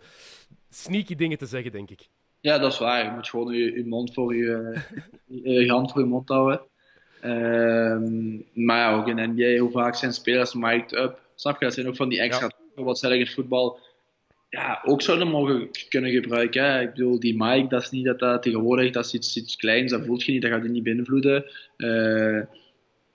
sneaky 0.70 1.14
dingen 1.14 1.38
te 1.38 1.46
zeggen, 1.46 1.72
denk 1.72 1.90
ik. 1.90 2.08
Ja, 2.40 2.58
dat 2.58 2.72
is 2.72 2.78
waar. 2.78 3.04
Je 3.04 3.10
moet 3.10 3.28
gewoon 3.28 3.54
je, 3.54 3.72
je 3.72 3.86
mond 3.86 4.14
voor 4.14 4.34
je, 4.34 4.80
je 5.64 5.70
hand 5.70 5.92
voor 5.92 6.00
je 6.00 6.06
mond 6.06 6.28
houden. 6.28 6.60
Ehm, 7.20 8.36
maar 8.64 8.78
ja, 8.78 8.94
ook 8.94 9.08
in 9.08 9.30
NBA, 9.30 9.60
hoe 9.60 9.70
vaak 9.70 9.94
zijn 9.94 10.12
spelers 10.12 10.54
mic'd 10.54 10.92
up? 10.92 11.20
Snap 11.34 11.58
je? 11.58 11.64
Dat 11.64 11.74
zijn 11.74 11.88
ook 11.88 11.96
van 11.96 12.08
die 12.08 12.20
extra 12.20 12.50
ja. 12.74 12.82
wat 12.82 13.02
in 13.02 13.20
het 13.20 13.34
voetbal 13.34 13.78
ja, 14.52 14.80
ook 14.84 15.02
zouden 15.02 15.28
mogen 15.28 15.70
kunnen 15.88 16.10
gebruiken. 16.10 16.80
Ik 16.80 16.92
bedoel, 16.92 17.20
die 17.20 17.36
mic, 17.36 17.70
dat 17.70 17.82
is 17.82 17.90
niet 17.90 18.04
dat 18.04 18.18
dat 18.18 18.42
tegenwoordig, 18.42 18.92
dat 18.92 19.04
is 19.04 19.14
iets, 19.14 19.36
iets 19.36 19.56
kleins, 19.56 19.92
dat 19.92 20.04
voelt 20.06 20.24
je 20.24 20.32
niet, 20.32 20.42
dat 20.42 20.50
gaat 20.50 20.62
je 20.62 20.68
niet 20.68 20.82
beïnvloeden. 20.82 21.44
Uh, 21.76 22.40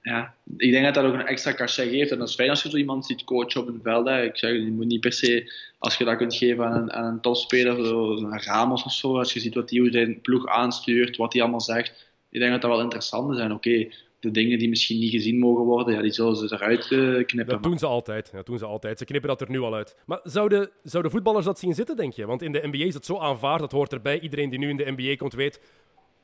ja, 0.02 0.34
ik 0.58 0.72
denk 0.72 0.86
dat 0.86 0.94
dat 0.94 1.04
ook 1.04 1.14
een 1.14 1.26
extra 1.26 1.54
cachet 1.54 1.90
geeft. 1.90 2.12
En 2.12 2.18
dat 2.18 2.30
is 2.30 2.36
fijn 2.36 2.50
als 2.50 2.64
je 2.64 2.70
zo 2.70 2.78
iemand 2.78 3.06
ziet 3.06 3.24
coachen 3.24 3.62
op 3.62 3.68
een 3.68 3.80
veld. 3.84 4.08
Ik 4.08 4.38
zeg, 4.38 4.52
je 4.52 4.72
moet 4.72 4.86
niet 4.86 5.02
per 5.02 5.14
se, 5.14 5.54
als 5.80 5.98
je 5.98 6.06
dat 6.06 6.18
kunt 6.18 6.36
geven 6.36 6.66
aan 6.66 6.82
een, 6.82 6.94
aan 6.94 7.06
een 7.06 7.22
topspeler, 7.22 7.86
zoals 7.86 8.22
een 8.22 8.42
Ramos 8.42 8.84
of 8.84 8.92
zo, 8.92 9.18
als 9.18 9.34
je 9.34 9.40
ziet 9.40 9.56
wat 9.56 9.70
hoe 9.70 9.92
zijn 9.92 10.22
ploeg 10.22 10.48
aanstuurt, 10.48 11.18
wat 11.18 11.34
hij 11.34 11.42
allemaal 11.42 11.62
zegt, 11.62 12.12
ik 12.30 12.40
denk 12.40 12.52
dat 12.52 12.62
dat 12.62 12.72
wel 12.72 12.82
interessant 12.82 13.34
is. 13.34 13.40
En 13.40 13.52
oké, 13.52 13.88
de 14.20 14.32
dingen 14.32 14.60
die 14.60 14.70
misschien 14.70 15.00
niet 15.00 15.12
gezien 15.12 15.40
mogen 15.40 15.64
worden, 15.64 15.94
ja, 15.94 16.02
die 16.02 16.12
zullen 16.12 16.36
ze 16.36 16.54
eruit 16.54 16.92
uh, 16.92 17.26
knippen. 17.26 17.54
Dat 17.54 17.64
doen 17.64 17.78
ze 17.78 17.86
altijd. 17.86 18.32
Dat 18.32 18.46
doen 18.46 18.58
ze 18.58 18.66
altijd. 18.66 18.98
Ze 18.98 19.06
knippen 19.06 19.30
dat 19.30 19.42
er 19.42 19.50
nu 19.50 19.60
al 19.60 19.76
uit. 19.76 19.96
Maar 20.06 20.20
zouden, 20.24 20.70
zouden 20.84 21.12
voetballers 21.12 21.46
dat 21.46 21.60
zien 21.60 21.74
zitten, 21.74 21.96
denk 21.96 22.14
je? 22.14 22.26
Want 22.26 22.42
in 22.42 22.52
de 22.52 22.68
NBA 22.68 22.86
is 22.86 22.94
het 22.94 23.06
zo 23.06 23.18
aanvaard, 23.18 23.60
dat 23.60 23.72
hoort 23.72 23.94
erbij. 23.94 24.20
Iedereen 24.20 24.50
die 24.50 24.60
nu 24.60 24.70
in 24.70 24.78
de 24.78 24.94
NBA 24.96 25.16
komt 25.16 25.34
weet, 25.34 25.62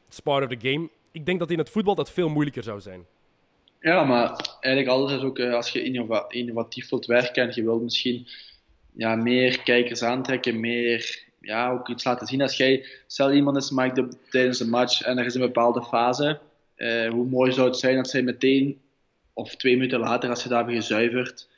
it's 0.07 0.19
part 0.19 0.43
of 0.43 0.57
the 0.57 0.69
game. 0.69 0.89
Ik 1.11 1.25
denk 1.25 1.39
dat 1.39 1.51
in 1.51 1.57
het 1.57 1.69
voetbal 1.69 1.95
dat 1.95 2.11
veel 2.11 2.29
moeilijker 2.29 2.63
zou 2.63 2.81
zijn. 2.81 3.05
Ja, 3.79 4.03
maar 4.03 4.57
eigenlijk 4.59 4.95
alles 4.95 5.11
is 5.11 5.21
ook, 5.21 5.39
eh, 5.39 5.53
als 5.53 5.69
je 5.69 5.83
innovatief 6.27 6.89
wilt 6.89 7.05
werken 7.05 7.43
en 7.43 7.51
je 7.55 7.63
wilt 7.63 7.83
misschien 7.83 8.27
ja, 8.93 9.15
meer 9.15 9.63
kijkers 9.63 10.03
aantrekken, 10.03 10.59
meer 10.59 11.23
ja, 11.41 11.71
ook 11.71 11.89
iets 11.89 12.03
laten 12.03 12.27
zien. 12.27 12.41
Als 12.41 12.57
jij, 12.57 12.85
stel 13.07 13.31
iemand 13.31 13.57
is 13.57 13.71
maakt 13.71 14.01
tijdens 14.29 14.59
een 14.59 14.69
match 14.69 15.01
en 15.01 15.17
er 15.17 15.25
is 15.25 15.33
een 15.33 15.41
bepaalde 15.41 15.83
fase, 15.83 16.39
uh, 16.83 17.09
hoe 17.09 17.25
mooi 17.25 17.51
zou 17.51 17.67
het 17.67 17.77
zijn 17.77 17.95
dat 17.95 18.09
zij 18.09 18.21
meteen, 18.21 18.81
of 19.33 19.55
twee 19.55 19.75
minuten 19.75 19.99
later, 19.99 20.29
als 20.29 20.43
je 20.43 20.49
daar 20.49 20.57
hebben 20.57 20.75
gezuiverd, 20.75 21.49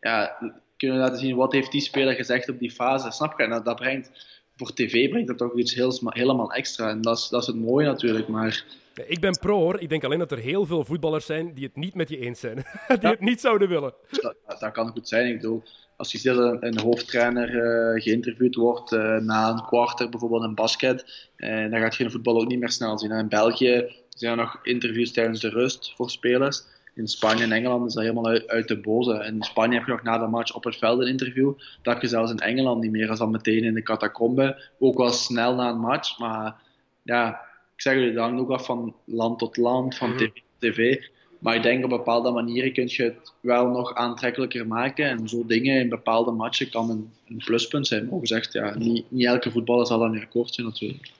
ja, 0.00 0.38
kunnen 0.76 0.98
laten 0.98 1.18
zien 1.18 1.36
wat 1.36 1.52
heeft 1.52 1.72
die 1.72 1.80
speler 1.80 2.14
gezegd 2.14 2.48
op 2.48 2.58
die 2.58 2.70
fase. 2.70 3.10
Snap 3.10 3.38
je? 3.38 3.44
En 3.44 3.50
dat, 3.50 3.64
dat 3.64 3.76
brengt, 3.76 4.10
voor 4.56 4.72
tv 4.72 5.08
brengt 5.08 5.28
dat 5.28 5.38
toch 5.38 5.58
iets 5.58 5.74
heel, 5.74 5.92
helemaal 6.04 6.52
extra. 6.52 6.88
En 6.88 7.00
dat 7.00 7.18
is, 7.18 7.28
dat 7.28 7.40
is 7.40 7.46
het 7.46 7.56
mooie 7.56 7.86
natuurlijk. 7.86 8.28
Maar 8.28 8.64
ik 9.06 9.20
ben 9.20 9.38
pro 9.38 9.58
hoor. 9.58 9.80
Ik 9.80 9.88
denk 9.88 10.04
alleen 10.04 10.18
dat 10.18 10.32
er 10.32 10.38
heel 10.38 10.66
veel 10.66 10.84
voetballers 10.84 11.26
zijn 11.26 11.54
die 11.54 11.64
het 11.64 11.76
niet 11.76 11.94
met 11.94 12.08
je 12.08 12.18
eens 12.18 12.40
zijn. 12.40 12.56
die 13.00 13.10
het 13.10 13.20
niet 13.20 13.40
zouden 13.40 13.68
willen. 13.68 13.94
Dat, 14.10 14.36
dat, 14.60 14.72
kan 14.72 14.88
goed 14.88 15.08
zijn. 15.08 15.26
Ik 15.26 15.40
bedoel, 15.40 15.62
als 15.96 16.12
je 16.12 16.34
dat 16.34 16.62
een, 16.62 16.78
hoofdtrainer 16.78 17.50
uh, 17.54 18.02
geïnterviewd 18.02 18.54
wordt 18.54 18.92
uh, 18.92 19.16
na 19.16 19.50
een 19.50 19.64
kwartier 19.64 20.08
bijvoorbeeld 20.08 20.44
in 20.44 20.54
basket, 20.54 21.28
uh, 21.36 21.70
dan 21.70 21.80
gaat 21.80 21.96
je 21.96 22.04
in 22.04 22.10
voetbal 22.10 22.40
ook 22.40 22.48
niet 22.48 22.58
meer 22.58 22.70
snel 22.70 22.98
zien. 22.98 23.10
In 23.10 23.28
België 23.28 23.88
zijn 24.20 24.38
er 24.38 24.44
nog 24.44 24.58
interviews 24.62 25.12
tijdens 25.12 25.40
de 25.40 25.48
rust 25.48 25.92
voor 25.96 26.10
spelers. 26.10 26.62
In 26.94 27.08
Spanje 27.08 27.44
en 27.44 27.52
Engeland 27.52 27.86
is 27.86 27.94
dat 27.94 28.02
helemaal 28.02 28.26
uit, 28.26 28.48
uit 28.48 28.68
de 28.68 28.80
boze. 28.80 29.24
In 29.24 29.42
Spanje 29.42 29.74
heb 29.76 29.86
je 29.86 29.92
nog 29.92 30.02
na 30.02 30.18
de 30.18 30.26
match 30.26 30.54
op 30.54 30.64
het 30.64 30.76
veld 30.76 31.00
een 31.00 31.08
interview. 31.08 31.52
Dat 31.82 31.92
heb 31.92 32.02
je 32.02 32.08
zelfs 32.08 32.30
in 32.30 32.38
Engeland 32.38 32.80
niet 32.80 32.90
meer. 32.90 33.10
als 33.10 33.18
dan 33.18 33.30
meteen 33.30 33.64
in 33.64 33.74
de 33.74 33.82
catacombe. 33.82 34.62
Ook 34.78 34.96
wel 34.96 35.10
snel 35.10 35.54
na 35.54 35.70
een 35.70 35.80
match. 35.80 36.18
Maar 36.18 36.54
ja, 37.02 37.40
ik 37.74 37.82
zeg 37.82 37.94
jullie, 37.94 38.12
dat 38.12 38.24
hangt 38.24 38.40
ook 38.40 38.50
af 38.50 38.64
van 38.64 38.94
land 39.04 39.38
tot 39.38 39.56
land, 39.56 39.96
van 39.96 40.16
tv 40.16 40.26
tot 40.26 40.42
tv. 40.58 41.02
Maar 41.38 41.54
ik 41.54 41.62
denk 41.62 41.84
op 41.84 41.90
bepaalde 41.90 42.30
manieren 42.30 42.72
kun 42.72 42.86
je 42.86 43.02
het 43.02 43.32
wel 43.40 43.68
nog 43.68 43.94
aantrekkelijker 43.94 44.66
maken. 44.66 45.08
En 45.08 45.28
zo 45.28 45.46
dingen 45.46 45.80
in 45.80 45.88
bepaalde 45.88 46.30
matchen 46.30 46.70
kan 46.70 46.90
een, 46.90 47.10
een 47.28 47.42
pluspunt 47.44 47.86
zijn. 47.86 48.08
Maar 48.08 48.20
gezegd, 48.20 48.52
ja, 48.52 48.78
niet, 48.78 49.04
niet 49.08 49.26
elke 49.26 49.50
voetballer 49.50 49.86
zal 49.86 49.98
dan 49.98 50.10
nu 50.10 50.20
akkoord 50.20 50.54
zijn 50.54 50.66
natuurlijk. 50.66 51.10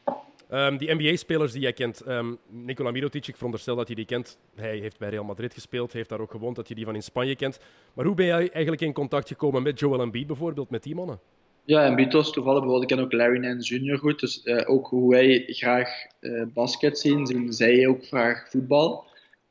Um, 0.53 0.77
die 0.79 0.95
NBA-spelers 0.95 1.53
die 1.53 1.61
jij 1.61 1.73
kent, 1.73 2.09
um, 2.09 2.39
Nikola 2.49 2.91
Mirotic, 2.91 3.27
ik 3.27 3.37
veronderstel 3.37 3.77
dat 3.77 3.89
je 3.89 3.95
die 3.95 4.05
kent. 4.05 4.39
Hij 4.55 4.79
heeft 4.79 4.99
bij 4.99 5.09
Real 5.09 5.25
Madrid 5.25 5.55
gespeeld, 5.55 5.93
heeft 5.93 6.09
daar 6.09 6.21
ook 6.21 6.31
gewoond, 6.31 6.57
dat 6.57 6.69
je 6.69 6.75
die 6.75 6.85
van 6.85 6.95
in 6.95 7.03
Spanje 7.03 7.37
kent. 7.37 7.59
Maar 7.95 8.05
hoe 8.05 8.15
ben 8.15 8.27
jij 8.27 8.51
eigenlijk 8.51 8.81
in 8.81 8.93
contact 8.93 9.29
gekomen 9.29 9.63
met 9.63 9.79
Joel 9.79 10.01
Embiid 10.01 10.27
bijvoorbeeld, 10.27 10.71
met 10.71 10.83
die 10.83 10.95
mannen? 10.95 11.21
Ja, 11.65 11.87
Embiid 11.87 12.13
was 12.13 12.33
toevallig 12.33 12.61
bijvoorbeeld, 12.61 12.91
ik 12.91 12.97
ken 12.97 13.05
ook 13.05 13.13
Larry 13.13 13.39
Nance 13.39 13.79
Jr. 13.79 13.99
goed, 13.99 14.21
dus 14.21 14.41
uh, 14.45 14.71
ook 14.71 14.87
hoe 14.87 15.11
wij 15.11 15.45
graag 15.47 15.89
uh, 16.21 16.43
basket 16.55 16.99
zien, 16.99 17.27
zien 17.27 17.53
zij 17.53 17.87
ook 17.87 18.07
graag 18.07 18.49
voetbal. 18.49 19.05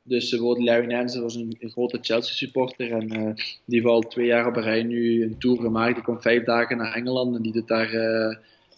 Dus 0.04 0.30
bijvoorbeeld 0.30 0.66
Larry 0.66 0.86
Nance 0.86 1.22
was 1.22 1.36
een, 1.36 1.58
grote 1.60 1.98
Chelsea-supporter 2.02 2.92
en 2.92 3.14
uh, 3.14 3.36
die 3.66 3.80
heeft 3.80 3.86
al 3.86 4.02
twee 4.02 4.26
jaar 4.26 4.48
op 4.48 4.56
rij 4.56 4.84
nu 4.84 5.24
een 5.24 5.38
tour 5.38 5.62
gemaakt. 5.62 5.96
Die 5.96 6.04
komt 6.04 6.22
vijf 6.22 6.44
dagen 6.44 6.78
naar 6.78 6.94
Engeland 6.94 7.36
en 7.36 7.42
die 7.42 7.52
doet 7.52 7.68
daar 7.68 7.90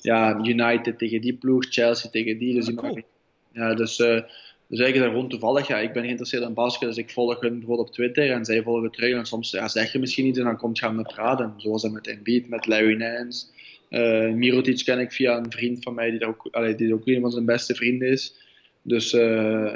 ja, 0.02 0.40
United 0.44 0.98
tegen 0.98 1.22
die 1.22 1.34
ploeg, 1.34 1.66
Chelsea 1.70 2.10
tegen 2.10 2.38
die. 2.38 2.54
Dus, 2.54 2.74
oh, 2.76 2.98
ja, 3.54 3.74
dus, 3.74 4.00
uh, 4.00 4.22
dus 4.68 4.80
eigenlijk 4.80 5.14
rond 5.14 5.30
toevallig. 5.30 5.68
Ja, 5.68 5.78
ik 5.78 5.94
ben 5.94 6.04
geïnteresseerd 6.04 6.44
in 6.44 6.54
basket, 6.54 6.88
dus 6.88 6.98
ik 6.98 7.10
volg 7.10 7.40
hun 7.40 7.58
bijvoorbeeld 7.58 7.88
op 7.88 7.94
Twitter 7.94 8.32
en 8.32 8.46
zij 8.46 8.64
volgen 8.64 8.92
terug. 8.92 9.16
En 9.16 9.26
soms 9.26 9.52
ja, 9.52 9.68
zeg 9.68 9.92
je 9.92 10.00
misschien 10.00 10.26
iets 10.26 10.40
en 10.40 10.46
dan 10.46 10.58
komt 10.58 10.78
je 10.78 10.86
aan 10.86 10.96
me 10.96 11.04
praten. 11.04 11.54
Zoals 11.58 11.90
met 11.90 12.08
Embiid, 12.08 12.50
met 12.50 12.68
Larry 12.68 12.96
Nance. 12.96 13.46
Uh, 13.90 14.34
Mirotic 14.34 14.82
ken 14.86 15.00
ik 15.00 15.12
via 15.12 15.38
een 15.38 15.52
vriend 15.52 15.84
van 15.84 15.94
mij 15.94 16.12
die, 16.12 16.26
ook, 16.28 16.48
allee, 16.52 16.76
die 16.76 16.94
ook 16.94 17.08
een 17.08 17.22
van 17.22 17.32
zijn 17.32 17.46
beste 17.46 17.76
vrienden 17.76 18.08
is. 18.08 18.36
Dus 18.82 19.14
uh, 19.14 19.22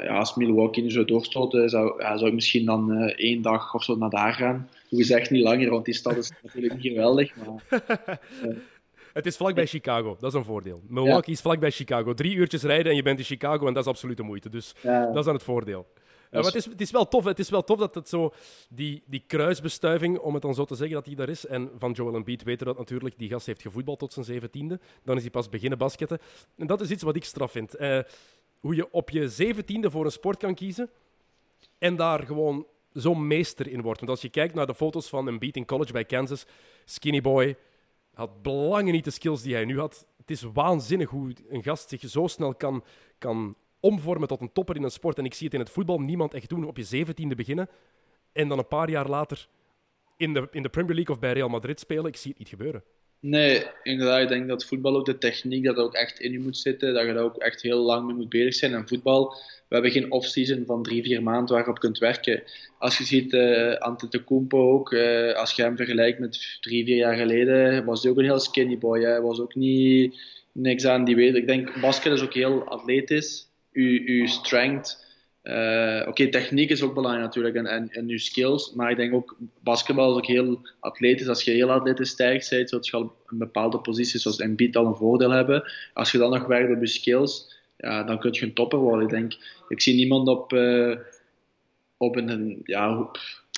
ja, 0.04 0.18
als 0.18 0.34
Milwaukee 0.34 0.82
nu 0.82 0.90
zo 0.90 1.04
doorstoten, 1.04 1.68
zou, 1.68 2.02
ja, 2.02 2.16
zou 2.16 2.28
ik 2.28 2.34
misschien 2.34 2.64
dan 2.64 3.02
uh, 3.02 3.12
één 3.16 3.42
dag 3.42 3.74
of 3.74 3.84
zo 3.84 3.96
naar 3.96 4.10
daar 4.10 4.32
gaan. 4.32 4.68
hoe 4.88 4.98
gezegd 4.98 5.30
niet 5.30 5.42
langer, 5.42 5.70
want 5.70 5.84
die 5.84 5.94
stad 5.94 6.16
is 6.16 6.32
natuurlijk 6.42 6.74
niet 6.74 6.92
geweldig. 6.92 7.32
Maar, 7.36 7.62
Het 9.16 9.26
is 9.26 9.36
vlakbij 9.36 9.66
Chicago, 9.66 10.16
dat 10.20 10.32
is 10.32 10.38
een 10.38 10.44
voordeel. 10.44 10.82
Milwaukee 10.88 11.34
is 11.34 11.40
vlakbij 11.40 11.70
Chicago. 11.70 12.14
Drie 12.14 12.34
uurtjes 12.34 12.62
rijden 12.62 12.90
en 12.90 12.96
je 12.96 13.02
bent 13.02 13.18
in 13.18 13.24
Chicago 13.24 13.66
en 13.66 13.74
dat 13.74 13.82
is 13.82 13.88
absoluut 13.88 14.16
de 14.16 14.22
moeite. 14.22 14.48
Dus 14.48 14.74
dat 14.82 15.16
is 15.16 15.24
dan 15.24 15.34
het 15.34 15.42
voordeel. 15.42 15.86
Uh, 15.90 16.32
maar 16.32 16.42
het 16.44 16.54
is, 16.54 16.64
het, 16.64 16.80
is, 16.80 16.90
wel 16.90 17.08
tof, 17.08 17.24
het 17.24 17.38
is 17.38 17.50
wel 17.50 17.64
tof 17.64 17.78
dat 17.78 17.94
het 17.94 18.08
zo, 18.08 18.32
die, 18.68 19.02
die 19.06 19.24
kruisbestuiving, 19.26 20.18
om 20.18 20.32
het 20.34 20.42
dan 20.42 20.54
zo 20.54 20.64
te 20.64 20.74
zeggen, 20.74 20.94
dat 20.94 21.04
die 21.04 21.16
daar 21.16 21.28
is. 21.28 21.46
En 21.46 21.70
van 21.78 21.92
Joel 21.92 22.14
Embiid 22.14 22.42
weten 22.42 22.66
we 22.66 22.72
dat 22.72 22.78
natuurlijk. 22.78 23.18
Die 23.18 23.28
gast 23.28 23.46
heeft 23.46 23.62
gevoetbald 23.62 23.98
tot 23.98 24.12
zijn 24.12 24.24
zeventiende. 24.24 24.80
Dan 25.04 25.16
is 25.16 25.22
hij 25.22 25.30
pas 25.30 25.48
beginnen 25.48 25.78
basketten. 25.78 26.18
En 26.56 26.66
dat 26.66 26.80
is 26.80 26.90
iets 26.90 27.02
wat 27.02 27.16
ik 27.16 27.24
straf 27.24 27.52
vind. 27.52 27.80
Uh, 27.80 27.98
hoe 28.60 28.74
je 28.74 28.92
op 28.92 29.10
je 29.10 29.28
zeventiende 29.28 29.90
voor 29.90 30.04
een 30.04 30.10
sport 30.10 30.38
kan 30.38 30.54
kiezen 30.54 30.90
en 31.78 31.96
daar 31.96 32.22
gewoon 32.22 32.66
zo 32.94 33.14
meester 33.14 33.68
in 33.68 33.82
wordt. 33.82 33.98
Want 33.98 34.10
als 34.10 34.22
je 34.22 34.28
kijkt 34.28 34.54
naar 34.54 34.66
de 34.66 34.74
foto's 34.74 35.08
van 35.08 35.28
Embiid 35.28 35.56
in 35.56 35.66
college 35.66 35.92
bij 35.92 36.04
Kansas, 36.04 36.46
skinny 36.84 37.20
boy, 37.20 37.56
had 38.16 38.42
belangen 38.42 38.92
niet 38.92 39.04
de 39.04 39.10
skills 39.10 39.42
die 39.42 39.54
hij 39.54 39.64
nu 39.64 39.78
had. 39.78 40.06
Het 40.16 40.30
is 40.30 40.42
waanzinnig 40.42 41.10
hoe 41.10 41.32
een 41.48 41.62
gast 41.62 41.88
zich 41.88 42.00
zo 42.00 42.26
snel 42.26 42.54
kan, 42.54 42.84
kan 43.18 43.56
omvormen 43.80 44.28
tot 44.28 44.40
een 44.40 44.52
topper 44.52 44.76
in 44.76 44.82
een 44.82 44.90
sport. 44.90 45.18
En 45.18 45.24
ik 45.24 45.34
zie 45.34 45.44
het 45.44 45.54
in 45.54 45.60
het 45.60 45.70
voetbal 45.70 46.00
niemand 46.00 46.34
echt 46.34 46.48
doen. 46.48 46.64
Op 46.64 46.76
je 46.76 46.82
zeventiende 46.84 47.34
beginnen 47.34 47.68
en 48.32 48.48
dan 48.48 48.58
een 48.58 48.68
paar 48.68 48.90
jaar 48.90 49.08
later 49.08 49.48
in 50.16 50.34
de, 50.34 50.48
in 50.50 50.62
de 50.62 50.68
Premier 50.68 50.94
League 50.94 51.14
of 51.14 51.20
bij 51.20 51.32
Real 51.32 51.48
Madrid 51.48 51.80
spelen. 51.80 52.06
Ik 52.06 52.16
zie 52.16 52.30
het 52.30 52.38
niet 52.38 52.48
gebeuren. 52.48 52.84
Nee, 53.26 53.62
inderdaad. 53.82 54.22
Ik 54.22 54.28
denk 54.28 54.48
dat 54.48 54.64
voetbal 54.64 54.96
ook 54.96 55.04
de 55.04 55.18
techniek 55.18 55.64
dat 55.64 55.76
ook 55.76 55.94
echt 55.94 56.20
in 56.20 56.32
je 56.32 56.38
moet 56.38 56.56
zitten. 56.56 56.94
Dat 56.94 57.06
je 57.06 57.12
daar 57.12 57.22
ook 57.22 57.36
echt 57.36 57.62
heel 57.62 57.78
lang 57.78 58.06
mee 58.06 58.14
moet 58.14 58.28
bezig 58.28 58.54
zijn. 58.54 58.74
En 58.74 58.88
voetbal, 58.88 59.34
we 59.68 59.74
hebben 59.74 59.90
geen 59.90 60.10
off-season 60.10 60.64
van 60.66 60.82
drie, 60.82 61.02
vier 61.02 61.22
maanden 61.22 61.54
waar 61.54 61.64
je 61.64 61.70
op 61.70 61.78
kunt 61.78 61.98
werken. 61.98 62.42
Als 62.78 62.98
je 62.98 63.04
ziet, 63.04 63.32
uh, 63.32 63.74
Antetokounmpo 63.74 64.72
ook, 64.72 64.92
uh, 64.92 65.34
als 65.34 65.52
je 65.52 65.62
hem 65.62 65.76
vergelijkt 65.76 66.18
met 66.18 66.58
drie, 66.60 66.84
vier 66.84 66.96
jaar 66.96 67.16
geleden, 67.16 67.84
was 67.84 68.02
hij 68.02 68.10
ook 68.10 68.18
een 68.18 68.24
heel 68.24 68.38
skinny 68.38 68.78
boy. 68.78 69.00
Hij 69.00 69.20
was 69.20 69.40
ook 69.40 69.54
niet 69.54 70.20
niks 70.52 70.84
aan 70.86 71.04
die 71.04 71.16
weet. 71.16 71.34
Ik 71.34 71.46
denk, 71.46 71.80
basket 71.80 72.12
is 72.12 72.22
ook 72.22 72.34
heel 72.34 72.64
atletisch. 72.64 73.48
Uw, 73.72 74.00
uw 74.04 74.26
strength 74.26 75.05
uh, 75.48 76.08
Oké, 76.08 76.28
techniek 76.28 76.70
is 76.70 76.82
ook 76.82 76.94
belangrijk 76.94 77.24
natuurlijk 77.24 77.54
en, 77.54 77.66
en, 77.66 77.90
en 77.90 78.08
je 78.08 78.18
skills, 78.18 78.72
maar 78.74 78.90
ik 78.90 78.96
denk 78.96 79.14
ook 79.14 79.36
basketbal 79.60 80.10
is 80.10 80.16
ook 80.16 80.26
heel 80.26 80.60
atletisch. 80.80 81.28
Als 81.28 81.42
je 81.42 81.50
heel 81.50 81.70
atletisch 81.70 82.10
sterk 82.10 82.46
bent, 82.50 82.68
zult 82.68 82.86
je 82.86 82.96
al 82.96 83.16
een 83.26 83.38
bepaalde 83.38 83.78
positie 83.78 84.20
zoals 84.20 84.38
Embiid 84.38 84.76
al 84.76 84.86
een 84.86 84.96
voordeel 84.96 85.30
hebben. 85.30 85.72
Als 85.94 86.12
je 86.12 86.18
dan 86.18 86.30
nog 86.30 86.46
werkt 86.46 86.74
op 86.74 86.80
je 86.80 86.86
skills, 86.86 87.54
ja, 87.76 88.02
dan 88.02 88.18
kun 88.18 88.32
je 88.32 88.42
een 88.42 88.54
topper 88.54 88.78
worden. 88.78 89.02
Ik 89.02 89.10
denk, 89.10 89.36
ik 89.68 89.80
zie 89.80 89.94
niemand 89.94 90.28
op, 90.28 90.52
uh, 90.52 90.96
op 91.96 92.16
een 92.16 92.60
ja, 92.64 93.10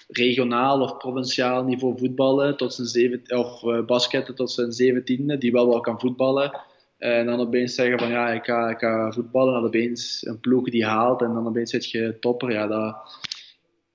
regionaal 0.09 0.81
of 0.81 0.97
provinciaal 0.97 1.65
niveau 1.65 1.99
voetballen 1.99 2.57
tot 2.57 2.75
zijn 2.75 2.87
zeven, 2.87 3.23
of 3.27 3.63
uh, 3.63 3.85
basketten 3.85 4.35
tot 4.35 4.51
zijn 4.51 4.73
zeventiende, 4.73 5.39
die 5.39 5.53
wel 5.53 5.69
wel 5.69 5.81
kan 5.81 6.01
voetballen. 6.01 6.61
En 6.99 7.27
dan 7.27 7.41
opeens 7.41 7.75
zeggen 7.75 7.99
van 7.99 8.09
ja, 8.09 8.29
ik 8.29 8.45
ga, 8.45 8.71
ik 8.71 8.79
ga 8.79 9.13
voetballen. 9.13 9.55
En 9.55 9.65
opeens 9.65 10.27
een 10.27 10.41
ploeg 10.41 10.71
die 10.71 10.85
haalt. 10.85 11.23
En 11.23 11.35
dan 11.35 11.47
opeens 11.47 11.71
zit 11.71 11.91
je 11.91 12.17
topper. 12.21 12.53
Ja, 12.53 12.67
dat, 12.67 12.97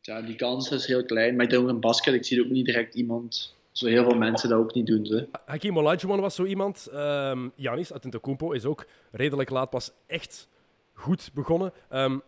ja, 0.02 0.22
die 0.22 0.36
kans 0.36 0.72
is 0.72 0.88
heel 0.88 1.06
klein. 1.06 1.36
Maar 1.36 1.44
ik 1.44 1.50
denk 1.50 1.64
ook 1.64 1.70
in 1.70 1.80
basket, 1.80 2.14
ik 2.14 2.26
zie 2.26 2.44
ook 2.44 2.50
niet 2.50 2.66
direct 2.66 2.96
iemand... 2.96 3.56
Zo 3.72 3.88
heel 3.88 4.04
veel 4.04 4.18
mensen 4.18 4.50
dat 4.50 4.60
ook 4.60 4.74
niet 4.74 4.88
doen. 4.88 5.06
Ze. 5.06 5.28
Hakim 5.46 5.78
Olajuwon 5.78 6.20
was 6.20 6.36
zo 6.36 6.46
iemand. 6.46 6.90
Um, 6.94 7.52
Janis 7.56 7.92
Antetokounmpo 7.92 8.52
is 8.52 8.66
ook 8.66 8.86
redelijk 9.12 9.50
laat 9.50 9.70
pas 9.70 9.92
echt 10.08 10.48
goed 10.94 11.30
begonnen. 11.34 11.74
Um, 11.92 12.22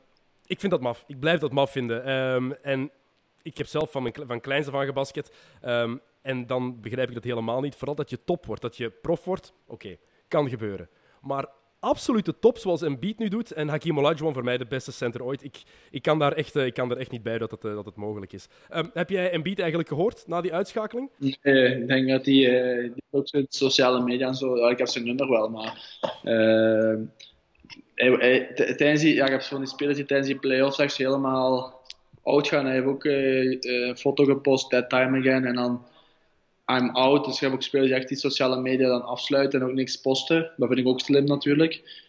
ik 0.46 0.60
vind 0.60 0.72
dat 0.72 0.82
maf. 0.82 1.04
Ik 1.08 1.20
blijf 1.20 1.40
dat 1.40 1.52
maf 1.52 1.72
vinden. 1.72 2.10
Um, 2.10 2.54
en 2.62 2.92
ik 3.42 3.58
heb 3.58 3.68
zelf 3.68 3.92
van, 3.92 4.02
mijn, 4.02 4.14
van 4.28 4.42
kleins 4.42 4.68
af 4.68 4.86
gebasket. 4.86 5.32
en 6.22 6.48
dan 6.48 6.82
begrijp 6.82 7.08
ik 7.08 7.14
dat 7.14 7.24
helemaal 7.24 7.62
niet. 7.62 7.76
Vooral 7.76 7.96
dat 7.96 8.10
je 8.10 8.24
top 8.24 8.46
wordt, 8.46 8.62
dat 8.62 8.78
je 8.78 8.90
prof 8.90 9.26
wordt. 9.26 9.54
Oké. 9.68 9.98
Kan 10.36 10.50
gebeuren. 10.50 10.90
Maar 11.22 11.46
absolute 11.80 12.40
top 12.40 12.58
zoals 12.58 12.82
Embiid 12.82 13.20
nu 13.20 13.28
doet 13.28 13.52
en 13.52 13.68
Hakim 13.68 14.00
Olajuwon 14.00 14.34
voor 14.34 14.44
mij 14.44 14.58
de 14.58 14.66
beste 14.66 14.92
center 14.92 15.24
ooit. 15.24 15.44
Ik, 15.44 15.64
ik, 15.92 16.02
kan, 16.02 16.20
daar 16.20 16.32
echt, 16.32 16.56
eh, 16.56 16.66
ik 16.66 16.74
kan 16.74 16.92
er 16.92 16.98
echt 16.98 17.12
niet 17.12 17.24
bij 17.24 17.38
dat 17.38 17.52
het, 17.52 17.66
eh, 17.66 17.74
dat 17.74 17.86
het 17.86 17.96
mogelijk 17.96 18.34
is. 18.34 18.48
Um, 18.76 18.90
heb 18.94 19.10
jij 19.10 19.32
Embiid 19.32 19.60
eigenlijk 19.60 19.90
gehoord 19.90 20.24
na 20.28 20.42
die 20.42 20.54
uitschakeling? 20.54 21.10
Nee, 21.18 21.36
ik 21.82 21.88
denk 21.88 22.10
dat 22.10 22.28
uh, 22.28 22.92
ook 23.12 23.28
zo 23.28 23.44
sociale 23.50 24.04
media 24.04 24.28
en 24.28 24.36
zo... 24.36 24.68
Ik 24.68 24.78
heb 24.78 24.88
zijn 24.88 25.06
nummer 25.06 25.30
wel, 25.30 25.50
maar... 25.50 26.00
Uh, 26.24 26.98
hij, 27.96 28.10
hij, 28.78 28.96
die, 28.96 29.14
ja, 29.14 29.26
ik 29.26 29.32
heb 29.32 29.42
van 29.42 29.60
die 29.60 29.68
spelers 29.68 29.98
die 29.98 30.06
tijdens 30.06 30.30
die 30.30 30.40
playoffs 30.40 30.80
echt 30.80 30.98
helemaal 30.98 31.82
oud 32.24 32.48
gaan. 32.48 32.66
Hij 32.66 32.74
heeft 32.74 32.88
ook 32.88 33.04
een 33.04 33.98
foto 33.98 34.24
gepost, 34.24 34.70
that 34.70 34.90
time 34.90 35.20
again, 35.20 35.46
en 35.46 35.56
dan 35.56 35.86
I'm 36.66 36.90
out. 36.90 37.26
Dus 37.26 37.40
hebt 37.40 37.54
ook 37.54 37.62
spelers 37.62 37.88
die 37.88 37.98
echt 37.98 38.08
die 38.08 38.18
sociale 38.18 38.62
media 38.62 38.88
dan 38.88 39.06
afsluiten 39.06 39.62
en 39.62 39.68
ook 39.68 39.74
niks 39.74 40.02
posten. 40.02 40.52
Dat 40.58 40.68
vind 40.68 40.80
ik 40.80 40.88
ook 40.88 41.00
slim 41.00 41.26
natuurlijk. 41.26 42.04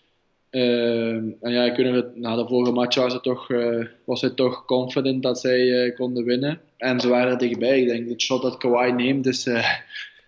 Uh, 0.50 1.14
en 1.14 1.36
ja, 1.40 1.64
ik 1.64 1.76
weet 1.76 2.16
na 2.16 2.36
de 2.36 2.46
vorige 2.46 2.72
match 2.72 2.96
was, 2.96 3.12
het 3.12 3.22
toch, 3.22 3.50
uh, 3.50 3.86
was 4.04 4.20
hij 4.20 4.30
toch 4.30 4.64
confident 4.64 5.22
dat 5.22 5.40
zij 5.40 5.60
uh, 5.60 5.96
konden 5.96 6.24
winnen. 6.24 6.60
En 6.76 7.00
ze 7.00 7.08
waren 7.08 7.32
er 7.32 7.38
dichtbij. 7.38 7.80
Ik 7.80 7.88
denk, 7.88 8.08
de 8.08 8.20
shot 8.20 8.42
dat 8.42 8.56
Kawhi 8.56 8.92
neemt 8.92 9.26
is, 9.26 9.48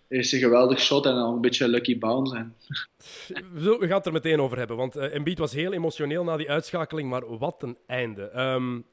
is 0.09 0.33
een 0.33 0.38
geweldig 0.38 0.81
shot 0.81 1.07
en 1.07 1.14
dan 1.14 1.35
een 1.35 1.41
beetje 1.41 1.69
lucky 1.69 1.99
bounce. 1.99 2.37
En... 2.37 2.55
We 3.55 3.77
gaan 3.81 3.97
het 3.97 4.07
er 4.07 4.12
meteen 4.12 4.41
over 4.41 4.59
hebben, 4.59 4.77
want 4.77 4.97
Embiid 4.97 5.38
was 5.38 5.53
heel 5.53 5.73
emotioneel 5.73 6.25
na 6.25 6.37
die 6.37 6.51
uitschakeling, 6.51 7.09
maar 7.09 7.38
wat 7.38 7.62
een 7.62 7.77
einde. 7.87 8.41
Um, 8.41 8.85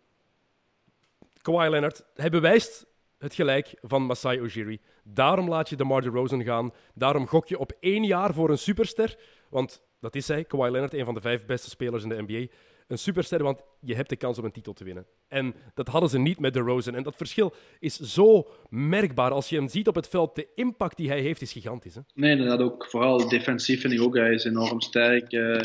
Kawhi 1.41 1.69
Leonard, 1.69 2.06
hij 2.15 2.30
bewijst 2.30 2.86
het 3.25 3.35
gelijk 3.35 3.73
van 3.81 4.01
Masai 4.01 4.39
Ujiri. 4.39 4.79
Daarom 5.03 5.49
laat 5.49 5.69
je 5.69 5.75
de 5.75 5.83
Mar 5.83 6.03
Rosen 6.03 6.43
gaan. 6.43 6.73
Daarom 6.93 7.27
gok 7.27 7.47
je 7.47 7.59
op 7.59 7.71
één 7.79 8.03
jaar 8.03 8.33
voor 8.33 8.49
een 8.49 8.57
superster. 8.57 9.17
Want 9.49 9.81
dat 9.99 10.15
is 10.15 10.27
hij, 10.27 10.43
Kawhi 10.43 10.71
Leonard, 10.71 10.93
een 10.93 11.05
van 11.05 11.13
de 11.13 11.21
vijf 11.21 11.45
beste 11.45 11.69
spelers 11.69 12.03
in 12.03 12.09
de 12.09 12.23
NBA. 12.27 12.53
Een 12.88 12.97
superster, 12.97 13.43
want 13.43 13.61
je 13.81 13.95
hebt 13.95 14.09
de 14.09 14.15
kans 14.15 14.38
om 14.38 14.45
een 14.45 14.51
titel 14.51 14.73
te 14.73 14.83
winnen. 14.83 15.05
En 15.27 15.55
dat 15.73 15.88
hadden 15.88 16.09
ze 16.09 16.19
niet 16.19 16.39
met 16.39 16.53
de 16.53 16.59
Rosen. 16.59 16.95
En 16.95 17.03
dat 17.03 17.15
verschil 17.15 17.53
is 17.79 17.99
zo 17.99 18.47
merkbaar. 18.69 19.31
Als 19.31 19.49
je 19.49 19.55
hem 19.55 19.67
ziet 19.67 19.88
op 19.88 19.95
het 19.95 20.07
veld, 20.07 20.35
de 20.35 20.47
impact 20.55 20.97
die 20.97 21.09
hij 21.09 21.21
heeft 21.21 21.41
is 21.41 21.51
gigantisch. 21.51 21.95
Hè? 21.95 22.01
Nee, 22.13 22.38
dat 22.38 22.59
ook. 22.59 22.85
Vooral 22.89 23.29
defensief 23.29 23.81
vind 23.81 23.93
ik 23.93 24.01
ook. 24.01 24.15
Hij 24.15 24.33
is 24.33 24.43
enorm 24.43 24.81
sterk. 24.81 25.31
Uh, 25.31 25.59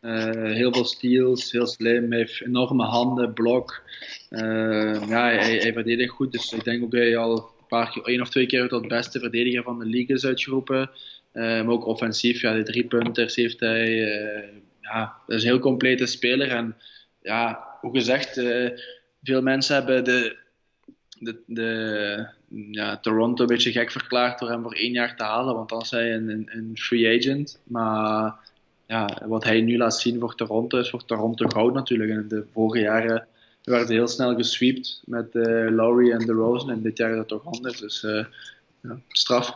uh, 0.00 0.52
heel 0.52 0.72
veel 0.72 0.84
steals, 0.84 1.52
heel 1.52 1.66
slim, 1.66 2.12
heeft 2.12 2.40
enorme 2.40 2.84
handen, 2.84 3.32
blok. 3.32 3.82
Uh, 4.30 5.08
ja, 5.08 5.28
hij, 5.28 5.56
hij 5.56 5.72
verdedigt 5.72 6.10
goed, 6.10 6.32
dus 6.32 6.52
ik 6.52 6.64
denk 6.64 6.82
ook 6.82 6.90
dat 6.90 7.00
hij 7.00 7.16
al 7.16 7.36
een 7.36 7.66
paar 7.68 7.90
keer, 7.90 8.04
één 8.04 8.20
of 8.20 8.28
twee 8.28 8.46
keer 8.46 8.68
tot 8.68 8.88
beste 8.88 9.20
verdediger 9.20 9.62
van 9.62 9.78
de 9.78 9.86
league 9.86 10.16
is 10.16 10.26
uitgeroepen. 10.26 10.90
Uh, 11.32 11.42
maar 11.42 11.68
ook 11.68 11.86
offensief, 11.86 12.40
ja, 12.40 12.54
de 12.54 12.62
drie 12.62 12.84
punters 12.84 13.36
heeft 13.36 13.60
hij. 13.60 13.96
ja, 14.80 15.16
dat 15.26 15.36
is 15.36 15.42
een 15.42 15.48
heel 15.48 15.58
complete 15.58 16.06
speler. 16.06 16.48
En 16.48 16.76
ja, 17.22 17.64
hoe 17.80 17.94
gezegd, 17.94 18.32
veel 19.22 19.42
mensen 19.42 19.74
hebben 19.74 20.04
de, 20.04 20.36
de, 21.18 21.40
de 21.46 22.28
ja, 22.70 22.96
Toronto 22.96 23.42
een 23.42 23.48
beetje 23.48 23.72
gek 23.72 23.90
verklaard 23.90 24.38
door 24.38 24.50
hem 24.50 24.62
voor 24.62 24.74
één 24.74 24.92
jaar 24.92 25.16
te 25.16 25.22
halen, 25.22 25.54
want 25.54 25.68
dan 25.68 25.80
is 25.80 25.90
hij 25.90 26.14
een, 26.14 26.28
een, 26.28 26.48
een 26.52 26.78
free 26.78 27.18
agent. 27.18 27.60
Maar 27.64 28.34
ja, 28.90 29.18
wat 29.26 29.44
hij 29.44 29.60
nu 29.60 29.76
laat 29.76 30.00
zien 30.00 30.20
voor 30.20 30.34
Toronto 30.34 30.78
is 30.78 30.90
voor 30.90 31.04
Toronto 31.04 31.48
goud 31.48 31.74
natuurlijk. 31.74 32.10
En 32.10 32.28
de 32.28 32.46
vorige 32.52 32.80
jaren 32.80 33.26
werd 33.62 33.88
heel 33.88 34.08
snel 34.08 34.34
gesweept 34.34 35.02
met 35.04 35.34
uh, 35.34 35.70
Lowry 35.70 36.10
en 36.10 36.26
de 36.26 36.32
Rosen. 36.32 36.70
En 36.70 36.82
dit 36.82 36.98
jaar 36.98 37.10
is 37.10 37.16
dat 37.16 37.28
toch 37.28 37.44
anders. 37.44 37.78
Dus 37.78 38.02
uh, 38.02 38.24
ja, 38.80 39.00
straf. 39.08 39.54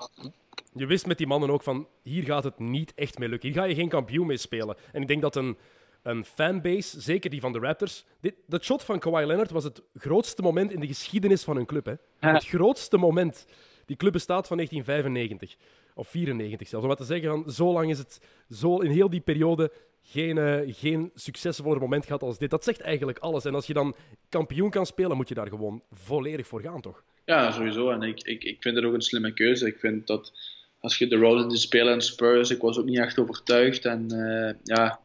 Je 0.73 0.87
wist 0.87 1.07
met 1.07 1.19
die 1.19 1.27
mannen 1.27 1.51
ook 1.51 1.63
van, 1.63 1.87
hier 2.03 2.23
gaat 2.23 2.45
het 2.45 2.59
niet 2.59 2.93
echt 2.95 3.19
mee 3.19 3.29
lukken. 3.29 3.49
Hier 3.49 3.59
ga 3.59 3.65
je 3.65 3.75
geen 3.75 3.89
kampioen 3.89 4.27
mee 4.27 4.37
spelen. 4.37 4.77
En 4.93 5.03
ik 5.03 5.09
denk 5.09 5.23
dat 5.23 5.37
een, 5.37 5.57
een 6.03 6.25
fanbase, 6.25 7.01
zeker 7.01 7.31
die 7.31 7.41
van 7.41 7.53
de 7.53 7.59
Raptors... 7.59 8.05
Dit, 8.21 8.35
dat 8.47 8.65
shot 8.65 8.83
van 8.83 8.99
Kawhi 8.99 9.27
Leonard 9.27 9.51
was 9.51 9.65
het 9.65 9.83
grootste 9.95 10.43
moment 10.43 10.73
in 10.73 10.81
de 10.81 10.87
geschiedenis 10.87 11.45
van 11.45 11.57
hun 11.57 11.67
club. 11.67 11.87
Hè? 11.87 11.95
Het 12.19 12.47
grootste 12.47 12.97
moment. 12.97 13.47
Die 13.87 13.97
club 13.97 14.13
bestaat 14.13 14.47
van 14.47 14.57
1995. 14.57 15.57
Of 15.95 16.09
94 16.09 16.69
zelfs. 16.69 16.85
Om 16.85 16.91
maar 16.91 17.01
te 17.01 17.13
zeggen, 17.13 17.29
van, 17.29 17.53
zo 17.53 17.73
lang 17.73 17.91
is 17.91 17.99
het 17.99 18.21
zo 18.51 18.79
in 18.79 18.91
heel 18.91 19.11
die 19.11 19.21
periode 19.21 19.73
geen, 20.03 20.37
uh, 20.37 20.75
geen 20.75 21.11
succesvoller 21.15 21.81
moment 21.81 22.07
gehad 22.07 22.23
als 22.23 22.39
dit. 22.39 22.51
Dat 22.51 22.65
zegt 22.65 22.81
eigenlijk 22.81 23.19
alles. 23.19 23.45
En 23.45 23.55
als 23.55 23.67
je 23.67 23.73
dan 23.73 23.95
kampioen 24.29 24.71
kan 24.71 24.87
spelen, 24.87 25.17
moet 25.17 25.29
je 25.29 25.35
daar 25.35 25.49
gewoon 25.49 25.83
volledig 25.93 26.47
voor 26.47 26.61
gaan, 26.61 26.81
toch? 26.81 27.03
Ja, 27.25 27.51
sowieso. 27.51 27.91
En 27.91 28.03
ik, 28.03 28.23
ik, 28.23 28.45
ik 28.45 28.63
vind 28.63 28.77
het 28.77 28.85
ook 28.85 28.95
een 28.95 29.03
slimme 29.03 29.33
keuze. 29.33 29.67
Ik 29.67 29.79
vind 29.79 30.07
dat 30.07 30.33
als 30.81 30.99
je 30.99 31.07
de 31.07 31.17
Rosen 31.17 31.49
die 31.49 31.59
spelen 31.59 31.93
en 31.93 32.03
Spurs, 32.03 32.51
ik 32.51 32.61
was 32.61 32.79
ook 32.79 32.85
niet 32.85 32.99
echt 32.99 33.19
overtuigd. 33.19 33.85
En 33.85 34.07
uh, 34.13 34.51
ja, 34.63 35.01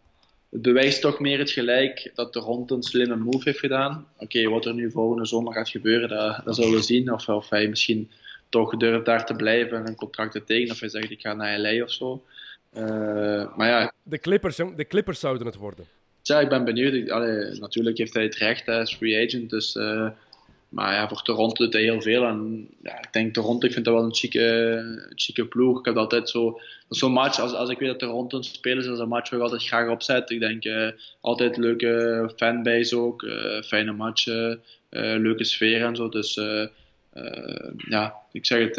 het 0.50 0.62
bewijst 0.62 1.02
toch 1.02 1.20
meer 1.20 1.40
het 1.40 1.52
gelijk 1.52 2.12
dat 2.14 2.34
de 2.34 2.40
rond 2.40 2.72
een 2.72 2.84
slimme 2.84 3.16
move 3.16 3.42
heeft 3.44 3.60
gedaan. 3.60 4.08
Oké, 4.18 4.50
wat 4.50 4.66
er 4.66 4.74
nu 4.74 4.92
volgende 4.92 5.26
zomer 5.26 5.54
gaat 5.54 5.70
gebeuren, 5.70 6.10
dat, 6.10 6.42
dat 6.46 6.56
zullen 6.56 6.72
we 6.72 6.82
zien. 6.82 7.14
Of, 7.14 7.28
of 7.28 7.50
hij 7.50 7.68
misschien 7.68 8.12
toch 8.50 8.78
durft 8.78 9.06
daar 9.06 9.26
te 9.26 9.34
blijven 9.34 9.78
en 9.78 9.88
een 9.88 9.96
contract 9.96 10.32
te 10.32 10.44
tekenen. 10.44 10.72
Of 10.72 10.80
hij 10.80 10.90
zegt 10.90 11.12
ik 11.12 11.22
ga 11.22 11.34
naar 11.34 11.60
LA 11.60 11.84
of 11.84 11.92
zo. 11.92 12.24
Uh, 12.78 13.56
maar 13.56 13.68
ja. 13.68 13.94
De 14.04 14.20
Clippers, 14.20 14.56
de 14.56 14.88
Clippers 14.88 15.20
zouden 15.20 15.46
het 15.46 15.56
worden. 15.56 15.86
Ja, 16.22 16.40
ik 16.40 16.50
ben 16.50 16.66
benieuwd. 16.66 17.10
Allee, 17.10 17.60
natuurlijk 17.60 17.98
heeft 17.98 18.14
hij 18.14 18.24
het 18.24 18.36
recht, 18.36 18.66
hij 18.66 18.82
is 18.82 18.96
free 18.96 19.26
agent. 19.26 19.50
Dus 19.50 19.76
uh, 19.76 20.10
maar 20.70 20.94
ja, 20.94 21.08
voor 21.08 21.22
Toronto 21.22 21.64
doet 21.64 21.74
hij 21.74 21.82
heel 21.82 22.02
veel. 22.02 22.24
En 22.24 22.68
ja, 22.84 22.98
ik 22.98 23.14
denk 23.14 23.34
Toronto, 23.34 23.68
ik 23.68 23.74
vind 23.74 23.86
dat 23.86 23.94
wel 23.94 24.04
een 24.04 24.16
chique, 24.16 25.12
chique 25.16 25.46
ploeg. 25.46 25.80
Ik 25.80 25.86
heb 25.86 25.98
altijd 25.98 26.30
zo, 26.30 26.60
zo'n 26.90 27.12
match, 27.12 27.40
als, 27.40 27.54
als 27.54 27.70
ik 27.70 27.80
weet 27.80 27.90
dat 27.90 28.00
Toronto 28.00 28.42
spelen, 28.42 28.78
is 28.78 28.86
dat 28.86 29.00
een 29.00 29.08
match 29.08 29.30
waar 29.30 29.40
ik 29.40 29.46
altijd 29.46 29.68
graag 29.68 29.90
opzet. 29.90 30.30
Ik 30.30 30.40
denk 30.40 30.66
uh, 30.66 30.88
altijd 31.22 31.58
leuke 31.58 32.32
fanbase 32.36 32.98
ook, 32.98 33.22
uh, 33.22 33.62
fijne 33.62 33.92
matchen, 33.92 34.64
leuke 34.90 35.44
sfeer 35.44 35.84
en 35.84 35.96
zo. 35.96 36.10
Dus 36.10 36.40
ja, 37.78 38.16
ik 38.32 38.46
zeg 38.46 38.68
het, 38.68 38.78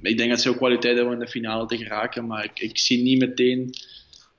ik 0.00 0.16
denk 0.16 0.30
dat 0.30 0.40
ze 0.40 0.48
ook 0.48 0.56
kwaliteit 0.56 0.96
hebben 0.96 1.14
om 1.14 1.20
in 1.20 1.24
de 1.24 1.30
finale 1.30 1.66
te 1.66 1.76
geraken. 1.76 2.26
Maar 2.26 2.44
ik, 2.44 2.60
ik 2.60 2.78
zie 2.78 3.02
niet 3.02 3.18
meteen, 3.18 3.70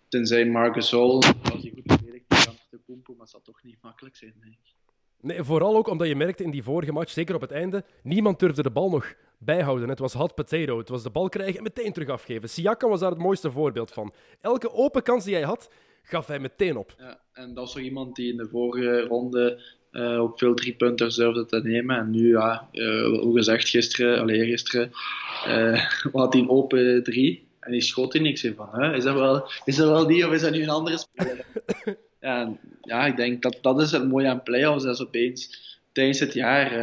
tenzij 0.08 0.46
Marcus 0.46 0.88
Sol, 0.88 1.24
als 1.24 1.62
hij 1.62 1.72
goed 1.76 1.84
verdedigt, 1.86 2.46
dan 2.46 2.56
de 2.70 2.80
Kumpo, 2.86 3.12
maar 3.12 3.20
dat 3.20 3.30
zal 3.30 3.42
toch 3.42 3.64
niet 3.64 3.78
makkelijk 3.82 4.16
zijn, 4.16 4.34
denk 4.42 4.54
ik. 4.54 4.74
Nee, 5.22 5.44
vooral 5.44 5.76
ook 5.76 5.88
omdat 5.88 6.08
je 6.08 6.16
merkte 6.16 6.44
in 6.44 6.52
die 6.52 6.64
vorige 6.64 6.92
match, 6.92 7.12
zeker 7.12 7.36
op 7.36 7.42
het 7.42 7.52
einde, 7.52 7.84
niemand 8.04 8.40
durfde 8.40 8.64
de 8.64 8.72
bal 8.72 8.90
nog 8.90 9.14
bijhouden. 9.38 9.90
Het 9.90 10.00
was 10.00 10.14
hot 10.14 10.36
potato. 10.36 10.78
Het 10.78 10.90
was 10.90 11.04
de 11.04 11.10
bal 11.10 11.30
krijgen 11.30 11.58
en 11.58 11.64
meteen 11.64 11.94
terug 11.94 12.10
afgeven. 12.10 12.50
Siakam 12.50 12.90
was 12.90 13.00
daar 13.00 13.10
het 13.10 13.20
mooiste 13.20 13.52
voorbeeld 13.52 13.92
van. 13.92 14.14
Elke 14.42 14.72
open 14.72 15.04
kans 15.04 15.24
die 15.24 15.34
hij 15.34 15.44
had, 15.44 15.70
gaf 16.02 16.28
hij 16.28 16.40
meteen 16.40 16.78
op. 16.78 16.96
Ja, 16.98 17.22
en 17.34 17.48
dat 17.48 17.56
was 17.56 17.72
zo 17.72 17.80
iemand 17.80 18.16
die 18.16 18.32
in 18.32 18.38
de 18.38 18.48
vorige 18.50 19.02
ronde 19.02 19.62
uh, 19.96 20.22
ook 20.22 20.38
veel 20.38 20.54
punten 20.78 21.16
durfde 21.16 21.46
te 21.46 21.60
nemen. 21.64 21.98
En 21.98 22.12
nu, 22.12 22.30
ja, 22.30 22.68
uh, 22.72 23.08
hoe 23.20 23.36
gezegd, 23.36 23.70
gisteren, 23.70 24.20
alleen 24.20 24.46
gisteren, 24.46 24.92
uh, 25.48 25.86
had 26.12 26.32
hij 26.34 26.42
een 26.42 26.50
open 26.50 27.04
drie. 27.04 27.44
En 27.60 27.72
die 27.72 27.82
schoot 27.82 28.14
hij 28.14 28.22
niks 28.22 28.44
in 28.44 28.56
van. 28.56 28.70
Hè? 28.72 28.96
Is, 28.96 29.04
dat 29.04 29.16
wel, 29.16 29.50
is 29.66 29.76
dat 29.76 29.90
wel 29.90 30.08
die 30.08 30.28
of 30.28 30.34
is 30.34 30.42
dat 30.42 30.52
nu 30.52 30.62
een 30.62 30.70
andere 30.70 30.98
speler? 30.98 31.46
ja, 32.22 32.58
ja, 32.82 33.06
ik 33.06 33.16
denk 33.16 33.42
dat 33.42 33.58
dat 33.62 33.82
is 33.82 33.92
het 33.92 34.08
mooie 34.08 34.28
aan 34.28 34.44
playoffs. 34.44 34.84
Dat 34.84 34.94
is 34.94 35.06
opeens 35.06 35.64
tijdens 35.92 36.20
het 36.20 36.34
jaar, 36.34 36.74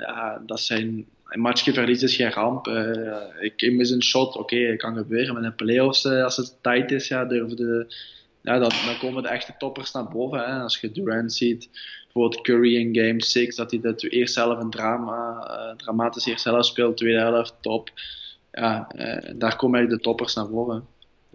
ja, 0.00 0.42
dat 0.46 0.60
zijn 0.60 1.06
een 1.30 1.40
matchje 1.40 1.72
verliezen 1.72 2.08
is 2.08 2.16
geen 2.16 2.32
ramp. 2.32 2.66
Uh, 2.66 3.16
ik 3.40 3.72
mis 3.72 3.90
een 3.90 4.02
shot, 4.02 4.36
oké, 4.36 4.54
okay, 4.54 4.76
kan 4.76 4.96
gebeuren. 4.96 5.34
Maar 5.34 5.44
in 5.44 5.54
playoffs, 5.54 6.06
als 6.06 6.36
het 6.36 6.56
tight 6.60 6.90
is, 6.90 7.08
ja, 7.08 7.24
durven 7.24 7.56
de, 7.56 7.94
ja, 8.42 8.58
dan, 8.58 8.70
dan 8.86 8.98
komen 8.98 9.22
de 9.22 9.28
echte 9.28 9.54
toppers 9.58 9.92
naar 9.92 10.08
boven. 10.08 10.38
Hè. 10.38 10.60
Als 10.60 10.80
je 10.80 10.92
Durant 10.92 11.32
ziet, 11.32 11.68
bijvoorbeeld 12.12 12.42
Curry 12.42 12.76
in 12.76 12.94
Game 12.94 13.22
6, 13.22 13.56
dat 13.56 13.70
hij 13.70 13.80
dat 13.80 14.02
eerst 14.02 14.34
zelf 14.34 14.58
een 14.58 14.70
drama, 14.70 15.48
uh, 15.50 15.76
dramatisch 15.76 16.26
eerst 16.26 16.42
zelf 16.42 16.64
speelt, 16.64 16.96
tweede 16.96 17.18
helft, 17.18 17.54
top. 17.60 17.90
Ja, 18.52 18.88
daar 19.36 19.56
komen 19.56 19.78
eigenlijk 19.78 19.90
de 19.90 20.00
toppers 20.00 20.34
naar 20.34 20.50
boven. 20.50 20.86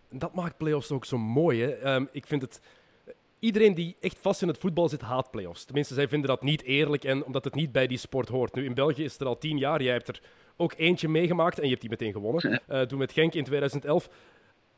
Dat 0.10 0.34
maakt 0.34 0.58
playoffs 0.58 0.92
ook 0.92 1.06
zo 1.06 1.18
mooi. 1.18 1.62
Hè? 1.62 1.96
Um, 1.96 2.10
ik 2.12 2.28
vind 2.28 2.42
het 2.42 2.62
iedereen 3.40 3.74
die 3.74 3.96
echt 4.00 4.18
vast 4.22 4.42
in 4.42 4.48
het 4.48 4.58
voetbal 4.58 4.90
zit, 4.90 5.02
haat 5.02 5.32
playoffs. 5.32 5.66
Tenminste, 5.66 5.94
zij 5.94 6.08
vinden 6.08 6.30
dat 6.30 6.44
niet 6.44 6.64
eerlijk 6.64 7.04
en 7.04 7.26
omdat 7.26 7.44
het 7.44 7.56
niet 7.56 7.72
bij 7.72 7.88
die 7.88 7.98
sport 7.98 8.30
hoort. 8.30 8.56
Nu, 8.56 8.66
in 8.66 8.74
België 8.74 9.04
is 9.04 9.12
het 9.12 9.22
er 9.22 9.28
al 9.28 9.38
tien 9.38 9.58
jaar. 9.58 9.82
Jij 9.82 9.94
hebt 9.94 10.08
er 10.08 10.22
ook 10.58 10.74
eentje 10.78 11.08
meegemaakt 11.08 11.58
en 11.58 11.64
je 11.64 11.70
hebt 11.70 11.82
die 11.82 11.90
meteen 11.90 12.12
gewonnen. 12.12 12.62
Uh, 12.70 12.82
toen 12.90 13.00
met 13.00 13.12
Genk 13.12 13.34
in 13.34 13.44
2011. 13.44 14.10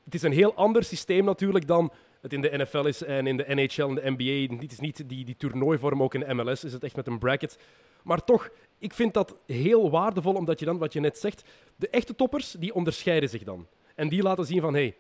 Het 0.03 0.13
is 0.13 0.23
een 0.23 0.31
heel 0.31 0.53
ander 0.53 0.83
systeem 0.83 1.25
natuurlijk 1.25 1.67
dan 1.67 1.91
het 2.21 2.34
in 2.34 2.41
de 2.41 2.58
NFL 2.58 2.86
is 2.86 3.03
en 3.03 3.27
in 3.27 3.38
de 3.38 3.45
NHL 3.47 3.82
en 3.82 3.95
de 3.95 4.13
NBA. 4.17 4.56
Het 4.62 4.71
is 4.71 4.80
niet 4.80 5.10
die, 5.10 5.25
die 5.25 5.36
toernooivorm, 5.38 6.03
ook 6.03 6.13
in 6.13 6.19
de 6.19 6.34
MLS 6.34 6.63
is 6.63 6.73
het 6.73 6.84
echt 6.84 6.95
met 6.95 7.08
een 7.08 7.19
bracket. 7.19 7.58
Maar 8.03 8.23
toch, 8.23 8.49
ik 8.80 8.93
vind 8.93 9.13
dat 9.13 9.36
heel 9.45 9.89
waardevol, 9.89 10.34
omdat 10.34 10.60
je 10.60 10.65
dan, 10.65 10.77
wat 10.77 10.93
je 10.93 10.99
net 10.99 11.17
zegt, 11.17 11.43
de 11.75 11.89
echte 11.89 12.15
toppers, 12.15 12.51
die 12.51 12.73
onderscheiden 12.73 13.30
zich 13.30 13.43
dan. 13.43 13.67
En 13.95 14.10
die 14.10 14.21
laten 14.21 14.45
zien 14.45 14.62
van, 14.62 14.73
hé, 14.73 14.80
hey, 14.80 14.95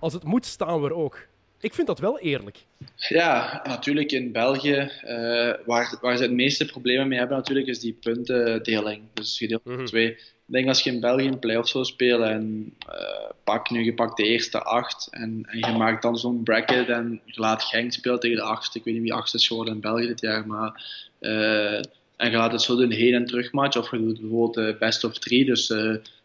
als 0.00 0.12
het 0.12 0.24
moet, 0.24 0.46
staan 0.46 0.80
we 0.80 0.88
er 0.88 0.94
ook. 0.94 1.26
Ik 1.60 1.74
vind 1.74 1.86
dat 1.86 1.98
wel 1.98 2.18
eerlijk. 2.18 2.64
Ja, 2.96 3.62
natuurlijk 3.64 4.12
in 4.12 4.32
België, 4.32 4.90
uh, 5.04 5.54
waar, 5.64 5.98
waar 6.00 6.16
ze 6.16 6.22
het 6.22 6.32
meeste 6.32 6.66
problemen 6.66 7.08
mee 7.08 7.18
hebben 7.18 7.36
natuurlijk, 7.36 7.66
is 7.66 7.80
die 7.80 7.98
puntendeling. 8.00 9.02
Dus 9.14 9.36
gedeeld 9.38 9.64
door 9.64 9.78
mm 9.78 9.86
twee. 9.86 10.10
Ik 10.10 10.52
denk 10.52 10.68
als 10.68 10.82
je 10.82 10.90
in 10.90 11.00
België 11.00 11.26
een 11.26 11.38
play-off 11.38 11.68
zou 11.68 11.84
spelen 11.84 12.30
en 12.30 12.74
uh, 12.88 13.15
pak 13.46 13.70
nu, 13.70 13.84
je 13.84 13.94
pakt 13.94 14.16
de 14.16 14.24
eerste 14.24 14.62
acht 14.62 15.08
en, 15.10 15.46
en 15.46 15.58
je 15.58 15.76
maakt 15.78 16.02
dan 16.02 16.18
zo'n 16.18 16.42
bracket 16.42 16.88
en 16.88 17.20
je 17.24 17.40
laat 17.40 17.62
Genk 17.62 17.92
spelen 17.92 18.20
tegen 18.20 18.36
de 18.36 18.42
achtste. 18.42 18.78
Ik 18.78 18.84
weet 18.84 18.94
niet 18.94 19.02
wie 19.02 19.12
achtste 19.12 19.36
is 19.36 19.46
geworden 19.46 19.74
in 19.74 19.80
België 19.80 20.06
dit 20.06 20.20
jaar, 20.20 20.46
maar... 20.46 20.84
Uh, 21.20 21.80
en 22.16 22.30
je 22.30 22.36
laat 22.36 22.52
het 22.52 22.62
zo 22.62 22.76
doen 22.76 22.90
heen- 22.90 23.14
en 23.14 23.26
terugmatch, 23.26 23.76
of 23.76 23.90
je 23.90 23.98
doet 23.98 24.20
bijvoorbeeld 24.20 24.78
best 24.78 25.04
of 25.04 25.18
three. 25.18 25.44
Dus 25.44 25.74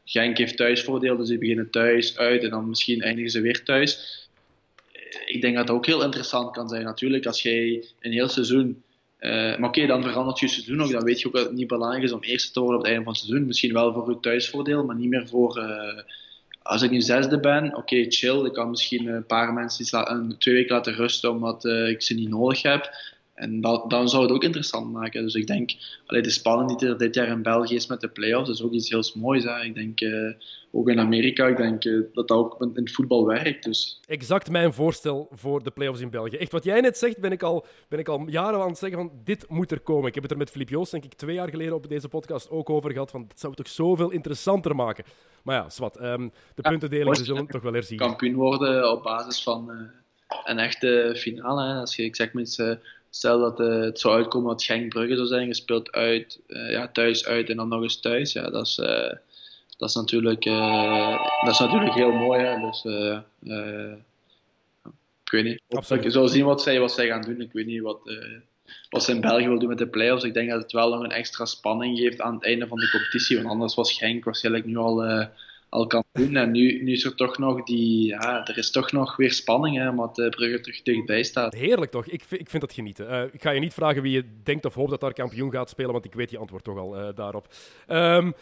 Genk 0.05 0.38
heeft 0.38 0.57
thuisvoordeel, 0.57 1.17
dus 1.17 1.27
die 1.27 1.38
beginnen 1.38 1.69
thuis, 1.69 2.17
uit 2.17 2.43
en 2.43 2.49
dan 2.49 2.69
misschien 2.69 3.01
eindigen 3.01 3.31
ze 3.31 3.41
weer 3.41 3.63
thuis 3.63 4.21
ik 5.25 5.41
denk 5.41 5.55
dat 5.55 5.67
het 5.67 5.77
ook 5.77 5.86
heel 5.86 6.03
interessant 6.03 6.51
kan 6.51 6.69
zijn. 6.69 6.84
Natuurlijk, 6.84 7.25
als 7.25 7.41
jij 7.41 7.86
een 7.99 8.12
heel 8.12 8.27
seizoen. 8.27 8.84
Uh, 9.19 9.31
maar 9.31 9.69
oké, 9.69 9.86
dan 9.86 10.03
verandert 10.03 10.39
je 10.39 10.47
seizoen 10.47 10.81
ook. 10.81 10.91
Dan 10.91 11.03
weet 11.03 11.21
je 11.21 11.27
ook 11.27 11.34
dat 11.34 11.45
het 11.45 11.53
niet 11.53 11.67
belangrijk 11.67 12.03
is 12.03 12.12
om 12.12 12.23
eerste 12.23 12.51
te 12.51 12.60
worden 12.60 12.77
op 12.77 12.84
het 12.84 12.91
einde 12.91 13.05
van 13.05 13.13
het 13.13 13.21
seizoen. 13.21 13.47
Misschien 13.47 13.73
wel 13.73 13.93
voor 13.93 14.10
je 14.10 14.19
thuisvoordeel, 14.19 14.86
maar 14.86 14.95
niet 14.95 15.10
meer 15.10 15.27
voor. 15.27 15.57
Uh, 15.57 16.03
als 16.62 16.82
ik 16.82 16.91
nu 16.91 17.02
zesde 17.02 17.39
ben, 17.39 17.76
oké, 17.76 18.06
chill. 18.10 18.45
Ik 18.45 18.54
kan 18.54 18.69
misschien 18.69 19.08
een 19.08 19.26
paar 19.26 19.54
mensen 19.54 20.12
een, 20.12 20.36
twee 20.38 20.56
weken 20.56 20.76
laten 20.76 20.93
rusten 20.93 21.32
omdat 21.32 21.65
uh, 21.65 21.89
ik 21.89 22.02
ze 22.02 22.13
niet 22.13 22.30
nodig 22.30 22.62
heb. 22.62 22.89
En 23.34 23.62
dat, 23.62 23.89
dan 23.89 24.10
zou 24.10 24.24
het 24.24 24.32
ook 24.32 24.44
interessant 24.44 24.91
maken. 24.91 25.24
Dus 25.24 25.34
ik 25.34 25.48
denk, 25.48 25.72
allee, 26.06 26.22
de 26.22 26.30
spanning 26.30 26.80
die 26.80 26.89
er 26.89 26.98
dit 26.98 27.15
jaar 27.15 27.28
in 27.28 27.41
België 27.41 27.76
is 27.76 27.88
met 27.88 28.02
de 28.02 28.08
play-offs, 28.08 28.50
is 28.50 28.63
ook 28.63 28.72
iets 28.72 28.89
heel 28.89 29.04
moois. 29.13 29.44
Hè. 29.44 29.63
Ik 29.63 29.76
denk, 29.76 30.02
uh, 30.02 30.34
ook 30.72 30.89
in 30.89 31.00
Amerika, 31.00 31.48
ik 31.48 31.58
denk 31.58 31.86
uh, 31.86 32.06
dat 32.13 32.28
dat 32.28 32.38
ook 32.38 32.62
in 32.62 32.72
het 32.74 32.91
voetbal 32.91 33.26
werkt. 33.26 33.63
Dus. 33.63 34.00
Exact 34.08 34.50
mijn 34.50 34.74
voorstel 34.74 35.28
voor 35.32 35.63
de 35.63 35.72
play-offs 35.72 36.02
in 36.02 36.10
België. 36.10 36.36
Echt, 36.36 36.52
wat 36.52 36.63
jij 36.63 36.82
net 36.82 36.98
zegt, 36.98 37.20
ben 37.20 37.32
ik 37.32 37.44
al, 37.44 37.65
ben 37.88 38.00
ik 38.00 38.08
al 38.08 38.30
jaren 38.30 38.60
aan 38.60 38.67
het 38.67 38.78
zeggen 38.78 39.00
van, 39.00 39.12
dit 39.24 39.50
moet 39.50 39.72
er 39.72 39.80
komen. 39.80 40.08
Ik 40.08 40.13
heb 40.13 40.24
het 40.24 40.32
er 40.32 40.38
met 40.38 40.50
Filip 40.50 40.70
Joost, 40.70 40.91
denk 40.91 41.04
ik, 41.04 41.13
twee 41.13 41.36
jaar 41.36 41.50
geleden 41.50 41.74
op 41.74 41.89
deze 41.89 42.08
podcast 42.08 42.50
ook 42.50 42.70
over 42.70 42.91
gehad, 42.91 43.12
van, 43.12 43.26
dat 43.28 43.39
zou 43.39 43.54
het 43.56 43.63
toch 43.65 43.74
zoveel 43.74 44.12
interessanter 44.12 44.76
maken. 44.76 45.04
Maar 45.44 45.56
ja, 45.56 45.70
zwart, 45.70 46.02
um, 46.02 46.32
de 46.56 46.62
puntendeling, 46.62 47.17
ja, 47.17 47.24
zullen 47.24 47.48
toch 47.48 47.62
wel 47.62 47.74
herzien. 47.74 47.98
Kampioen 47.98 48.36
worden 48.36 48.91
op 48.91 49.04
basis 49.04 49.44
van 49.44 49.72
uh, 49.72 49.76
een 50.44 50.60
echte 50.60 51.13
finale. 51.17 51.74
Hè. 51.74 51.80
Als 51.80 51.96
je, 51.96 52.04
ik 52.04 52.15
zeg 52.15 52.34
met 52.34 52.78
Stel 53.13 53.39
dat 53.39 53.60
uh, 53.60 53.82
het 53.82 54.00
zou 54.00 54.15
uitkomen 54.15 54.50
dat 54.50 54.63
Genk 54.63 54.89
Brugge 54.89 55.15
zou 55.15 55.28
zijn, 55.28 55.47
gespeeld 55.47 55.91
uit, 55.91 56.39
uh, 56.47 56.71
ja, 56.71 56.88
thuis 56.88 57.26
uit 57.26 57.50
en 57.50 57.56
dan 57.56 57.67
nog 57.67 57.82
eens 57.82 58.00
thuis. 58.00 58.34
Ja, 58.34 58.50
dat 58.50 58.65
is, 58.65 58.78
uh, 58.78 59.12
dat 59.78 59.89
is, 59.89 59.95
natuurlijk, 59.95 60.43
dat 61.43 61.52
is 61.52 61.60
natuurlijk 61.60 61.93
heel 61.93 62.12
mooi. 62.12 62.41
Hè? 62.41 62.60
Dus, 62.60 62.86
ik 65.24 65.32
weet 65.32 65.43
niet. 65.43 65.62
Absoluut. 65.69 66.06
Ik 66.06 66.30
zien 66.30 66.45
wat 66.45 66.62
zij, 66.62 66.80
wat 66.80 66.91
zij 66.91 67.08
gaan 67.08 67.21
doen. 67.21 67.41
Ik 67.41 67.52
weet 67.52 67.65
niet 67.65 67.82
wat, 67.82 68.00
wat 68.89 69.04
ze 69.04 69.12
in 69.12 69.21
België 69.21 69.47
wil 69.47 69.60
doen 69.60 69.69
met 69.69 69.78
de 69.78 69.88
play-offs. 69.88 70.24
Ik 70.24 70.34
denk 70.34 70.50
dat 70.50 70.62
het 70.62 70.71
wel 70.71 70.89
nog 70.89 71.04
een 71.04 71.12
extra 71.12 71.45
spanning 71.45 71.97
geeft 71.97 72.21
aan 72.21 72.34
het 72.34 72.43
einde 72.43 72.67
van 72.67 72.78
de 72.78 72.89
competitie. 72.89 73.38
Want 73.38 73.50
anders 73.50 73.76
was 73.76 73.97
Genk 73.97 74.24
waarschijnlijk 74.24 74.65
nu 74.65 74.78
al 74.78 75.28
al 75.71 75.88
kan 75.88 76.03
doen. 76.12 76.36
En 76.36 76.51
nu, 76.51 76.84
nu 76.84 76.91
is 76.91 77.03
er 77.03 77.15
toch 77.15 77.38
nog 77.38 77.63
die, 77.63 78.07
ja, 78.07 78.47
er 78.47 78.57
is 78.57 78.71
toch 78.71 78.91
nog 78.91 79.15
weer 79.15 79.31
spanning, 79.31 79.77
hè, 79.77 79.89
omdat 79.89 80.15
de 80.15 80.29
Brugge 80.29 80.60
terug 80.60 80.81
dichtbij 80.81 81.23
staat. 81.23 81.53
Heerlijk 81.53 81.91
toch? 81.91 82.05
Ik, 82.05 82.23
ik 82.29 82.49
vind 82.49 82.62
dat 82.62 82.73
genieten. 82.73 83.12
Uh, 83.12 83.23
ik 83.31 83.41
ga 83.41 83.51
je 83.51 83.60
niet 83.60 83.73
vragen 83.73 84.01
wie 84.01 84.12
je 84.12 84.25
denkt 84.43 84.65
of 84.65 84.73
hoopt 84.73 84.89
dat 84.89 84.99
daar 84.99 85.13
kampioen 85.13 85.51
gaat 85.51 85.69
spelen, 85.69 85.91
want 85.91 86.05
ik 86.05 86.13
weet 86.13 86.31
je 86.31 86.38
antwoord 86.38 86.63
toch 86.63 86.77
al 86.77 86.97
uh, 86.97 87.15
daarop. 87.15 87.47
Um, 87.88 88.34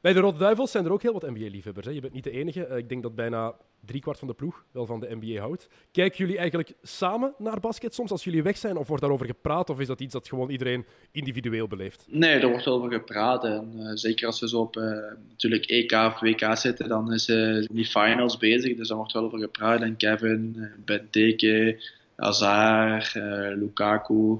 bij 0.00 0.12
de 0.12 0.20
Rode 0.20 0.38
Duivels 0.38 0.70
zijn 0.70 0.84
er 0.84 0.92
ook 0.92 1.02
heel 1.02 1.12
wat 1.12 1.30
NBA-liefhebbers. 1.30 1.86
Je 1.86 2.00
bent 2.00 2.12
niet 2.12 2.24
de 2.24 2.30
enige. 2.30 2.68
Uh, 2.70 2.76
ik 2.76 2.88
denk 2.88 3.02
dat 3.02 3.14
bijna 3.14 3.54
driekwart 3.86 4.18
van 4.18 4.28
de 4.28 4.34
ploeg 4.34 4.64
wel 4.70 4.86
van 4.86 5.00
de 5.00 5.16
NBA 5.20 5.40
houdt. 5.40 5.68
Kijken 5.92 6.18
jullie 6.18 6.38
eigenlijk 6.38 6.72
samen 6.82 7.34
naar 7.38 7.60
basket 7.60 7.94
soms 7.94 8.10
als 8.10 8.24
jullie 8.24 8.42
weg 8.42 8.56
zijn? 8.56 8.76
Of 8.76 8.86
wordt 8.86 9.02
daarover 9.02 9.26
gepraat? 9.26 9.70
Of 9.70 9.80
is 9.80 9.86
dat 9.86 10.00
iets 10.00 10.12
dat 10.12 10.28
gewoon 10.28 10.50
iedereen 10.50 10.86
individueel 11.12 11.68
beleeft? 11.68 12.06
Nee, 12.08 12.38
er 12.38 12.48
wordt 12.48 12.66
over 12.66 12.92
gepraat. 12.92 13.44
En, 13.44 13.72
uh, 13.76 13.90
zeker 13.94 14.26
als 14.26 14.40
we 14.40 14.48
zo 14.48 14.60
op 14.60 14.76
uh, 14.76 14.84
natuurlijk 15.28 15.64
EK 15.64 15.92
of 15.92 16.20
WK 16.20 16.56
zitten, 16.56 16.88
dan 16.88 17.12
is 17.12 17.24
die 17.70 17.86
finals 17.86 18.36
bezig. 18.36 18.76
Dus 18.76 18.88
daar 18.88 18.96
wordt 18.96 19.12
wel 19.12 19.24
over 19.24 19.38
gepraat. 19.38 19.80
En 19.80 19.96
Kevin, 19.96 20.68
Benteke, 20.84 21.82
Azar, 22.16 23.12
Lukaku 23.56 24.38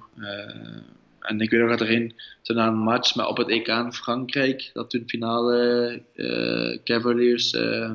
en 1.27 1.41
ik 1.41 1.51
weet 1.51 1.61
nog 1.61 1.71
dat 1.71 1.81
er 1.81 1.91
een, 1.91 2.15
toen 2.43 2.59
een 2.59 2.75
match 2.75 3.15
maar 3.15 3.29
op 3.29 3.37
het 3.37 3.49
EK 3.49 3.67
in 3.67 3.93
Frankrijk, 3.93 4.71
dat 4.73 4.91
toen 4.91 5.03
finale 5.07 6.01
uh, 6.15 6.79
Cavaliers 6.85 7.53
uh, 7.53 7.91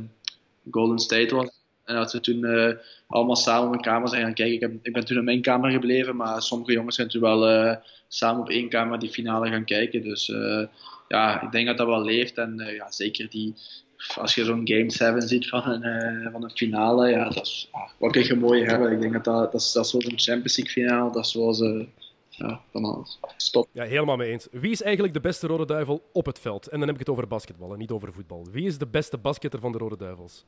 Golden 0.70 1.00
State 1.00 1.36
was. 1.36 1.60
En 1.86 1.96
dat 1.96 2.12
we 2.12 2.20
toen 2.20 2.46
uh, 2.46 2.72
allemaal 3.08 3.36
samen 3.36 3.68
op 3.68 3.74
een 3.74 3.82
kamer 3.82 4.10
zijn 4.10 4.22
gaan 4.22 4.34
kijken. 4.34 4.56
Ik, 4.56 4.62
heb, 4.62 4.72
ik 4.82 4.94
ben 4.94 5.06
toen 5.06 5.18
in 5.18 5.24
mijn 5.24 5.42
kamer 5.42 5.72
gebleven, 5.72 6.16
maar 6.16 6.42
sommige 6.42 6.72
jongens 6.72 6.96
zijn 6.96 7.08
toen 7.08 7.22
wel 7.22 7.78
samen 8.08 8.42
op 8.42 8.50
één 8.50 8.70
kamer 8.70 9.00
die 9.00 9.10
finale 9.10 9.50
gaan 9.50 9.66
kijken. 9.66 10.02
Dus 10.02 10.32
ja, 11.08 11.42
ik 11.42 11.52
denk 11.52 11.68
dat 11.68 11.78
dat 11.78 11.88
wel 11.88 12.04
leeft. 12.04 12.38
En 12.38 12.56
ja, 12.76 12.92
zeker 12.92 13.30
die, 13.30 13.54
als 14.16 14.36
je 14.36 14.44
zo'n 14.44 14.68
Game 14.68 14.92
7 14.92 15.22
ziet 15.22 15.48
van 15.48 15.84
een, 15.84 16.32
van 16.32 16.44
een 16.44 16.52
finale, 16.52 17.10
ja, 17.10 17.30
dat 17.30 17.46
is, 17.46 17.70
wat 17.98 18.12
kun 18.12 18.24
je 18.24 18.36
mooi 18.36 18.64
hebben. 18.64 18.92
Ik 18.92 19.02
denk 19.02 19.14
dat 19.14 19.24
dat, 19.24 19.52
dat, 19.52 19.72
dat 19.74 19.86
is 19.86 19.94
een 19.94 20.20
Champions 20.20 20.58
League 20.58 20.74
finale, 20.74 21.12
dat 21.12 21.26
is 21.26 21.32
zoals 21.32 21.60
ja, 22.42 22.62
dan 22.72 23.08
stop. 23.38 23.68
Ja, 23.72 23.84
helemaal 23.84 24.16
mee 24.16 24.32
eens. 24.32 24.48
Wie 24.52 24.72
is 24.72 24.82
eigenlijk 24.82 25.14
de 25.14 25.22
beste 25.22 25.48
Rode 25.48 25.66
Duivel 25.66 26.04
op 26.12 26.26
het 26.26 26.40
veld? 26.40 26.68
En 26.68 26.80
dan 26.80 26.88
heb 26.88 26.96
ik 26.96 27.00
het 27.00 27.10
over 27.10 27.28
basketbal 27.28 27.74
en 27.74 27.80
niet 27.80 27.92
over 27.92 28.14
voetbal. 28.14 28.46
Wie 28.52 28.66
is 28.66 28.78
de 28.78 28.88
beste 28.88 29.18
basketter 29.18 29.60
van 29.60 29.72
de 29.72 29.78
Rode 29.78 29.98
Duivels? 29.98 30.46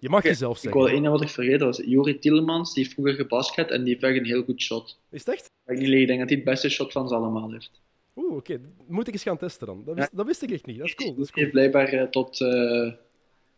je 0.00 0.08
mag 0.08 0.22
jezelf 0.22 0.58
zeggen. 0.58 0.80
Ik 0.80 0.86
wil 0.86 0.96
één 0.96 1.10
wat 1.10 1.22
ik 1.22 1.28
vergeten 1.28 1.66
was. 1.66 1.82
Jori 1.84 2.18
Tielemans, 2.18 2.74
die 2.74 2.82
heeft 2.82 2.94
vroeger 2.94 3.14
gebasket 3.14 3.70
en 3.70 3.84
die 3.84 3.92
heeft 3.92 4.04
echt 4.04 4.16
een 4.16 4.24
heel 4.24 4.42
goed 4.42 4.62
shot. 4.62 4.98
Is 5.10 5.24
het 5.24 5.34
echt? 5.34 5.50
Ik 5.66 6.06
denk 6.06 6.18
dat 6.18 6.28
hij 6.28 6.36
het 6.36 6.44
beste 6.44 6.68
shot 6.68 6.92
van 6.92 7.08
ze 7.08 7.14
allemaal 7.14 7.52
heeft. 7.52 7.80
Oeh, 8.16 8.36
oké. 8.36 8.60
Moet 8.86 9.06
ik 9.06 9.12
eens 9.12 9.22
gaan 9.22 9.36
testen 9.36 9.66
dan. 9.66 9.82
Dat 9.84 9.94
wist, 9.94 10.16
dat 10.16 10.26
wist 10.26 10.42
ik 10.42 10.50
echt 10.50 10.66
niet. 10.66 10.78
Dat 10.78 10.86
is 10.86 10.94
cool. 10.94 11.14
Dat 11.14 11.24
is 11.24 11.30
cool. 11.30 11.44
heb 11.44 11.52
blijkbaar 11.52 11.88
eh, 11.88 12.06
tot 12.06 12.40
eh 12.40 12.92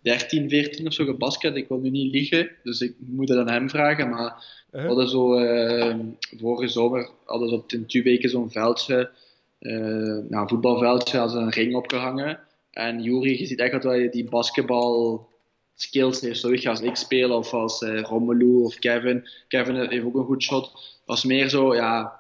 13, 0.03 0.49
14 0.49 0.87
of 0.87 0.93
zo 0.93 1.05
gebasket. 1.05 1.57
Ik 1.57 1.69
wil 1.69 1.79
nu 1.79 1.91
niet 1.91 2.13
liegen, 2.13 2.51
dus 2.63 2.81
ik 2.81 2.95
moet 2.99 3.29
het 3.29 3.39
aan 3.39 3.51
hem 3.51 3.71
vragen. 3.71 4.09
Maar 4.09 4.57
we 4.71 4.77
Uh-huh. 4.77 4.89
hadden 4.89 5.09
zo, 5.09 5.35
eh, 5.35 5.95
vorige 6.39 6.69
zomer 6.69 7.11
hadden 7.25 7.49
ze 7.49 7.55
op 7.55 7.73
in 7.73 8.03
weken 8.03 8.31
zo'n 8.31 8.51
veldje, 8.51 9.11
eh 9.59 9.73
nou, 9.73 10.29
een 10.31 10.49
voetbalveldje, 10.49 11.19
als 11.19 11.35
een 11.35 11.51
ring 11.51 11.75
opgehangen. 11.75 12.41
En 12.71 13.03
Juri, 13.03 13.39
je 13.39 13.47
ziet 13.47 13.59
echt 13.59 13.73
dat 13.73 13.83
hij 13.83 14.11
die 14.11 14.29
basketbal 14.29 15.29
skills 15.75 16.21
heeft, 16.21 16.41
zoals 16.41 16.67
als 16.67 16.81
ik 16.81 16.97
speel, 16.97 17.31
of 17.31 17.53
als 17.53 17.83
eh, 17.83 18.01
Romelu 18.01 18.63
of 18.63 18.79
Kevin. 18.79 19.29
Kevin 19.49 19.75
heeft 19.75 20.05
ook 20.05 20.15
een 20.15 20.25
goed 20.25 20.43
shot. 20.43 20.99
Was 21.05 21.25
meer 21.25 21.49
zo, 21.49 21.75
ja, 21.75 22.19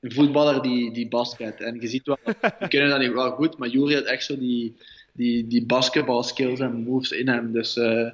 een 0.00 0.12
voetballer 0.12 0.62
die, 0.62 0.92
die 0.92 1.08
basket. 1.08 1.60
En 1.60 1.80
je 1.80 1.88
ziet 1.88 2.06
wel, 2.06 2.18
die 2.58 2.68
kunnen 2.68 2.88
dat 2.88 3.00
niet 3.00 3.12
wel 3.12 3.30
goed, 3.30 3.58
maar 3.58 3.68
Juri 3.68 3.94
had 3.94 4.04
echt 4.04 4.24
zo 4.24 4.38
die, 4.38 4.76
die, 5.12 5.46
die 5.46 5.66
basketball 5.66 6.22
skills 6.22 6.60
en 6.60 6.82
moves 6.82 7.10
in 7.10 7.28
hem. 7.28 7.52
Dus 7.52 7.76
eh, 7.76 8.06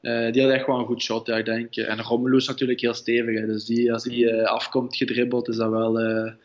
eh, 0.00 0.32
die 0.32 0.42
had 0.42 0.52
echt 0.52 0.66
wel 0.66 0.78
een 0.78 0.86
goed 0.86 1.02
shot, 1.02 1.26
ja, 1.26 1.36
ik 1.36 1.44
denk. 1.44 1.76
En 1.76 2.02
Romelu 2.02 2.36
is 2.36 2.46
natuurlijk 2.46 2.80
heel 2.80 2.94
stevig, 2.94 3.40
hè, 3.40 3.46
dus 3.46 3.64
die, 3.64 3.92
als 3.92 4.02
die 4.02 4.30
eh, 4.30 4.46
afkomt 4.46 4.96
gedribbeld, 4.96 5.48
is 5.48 5.56
dat 5.56 5.70
wel 5.70 6.00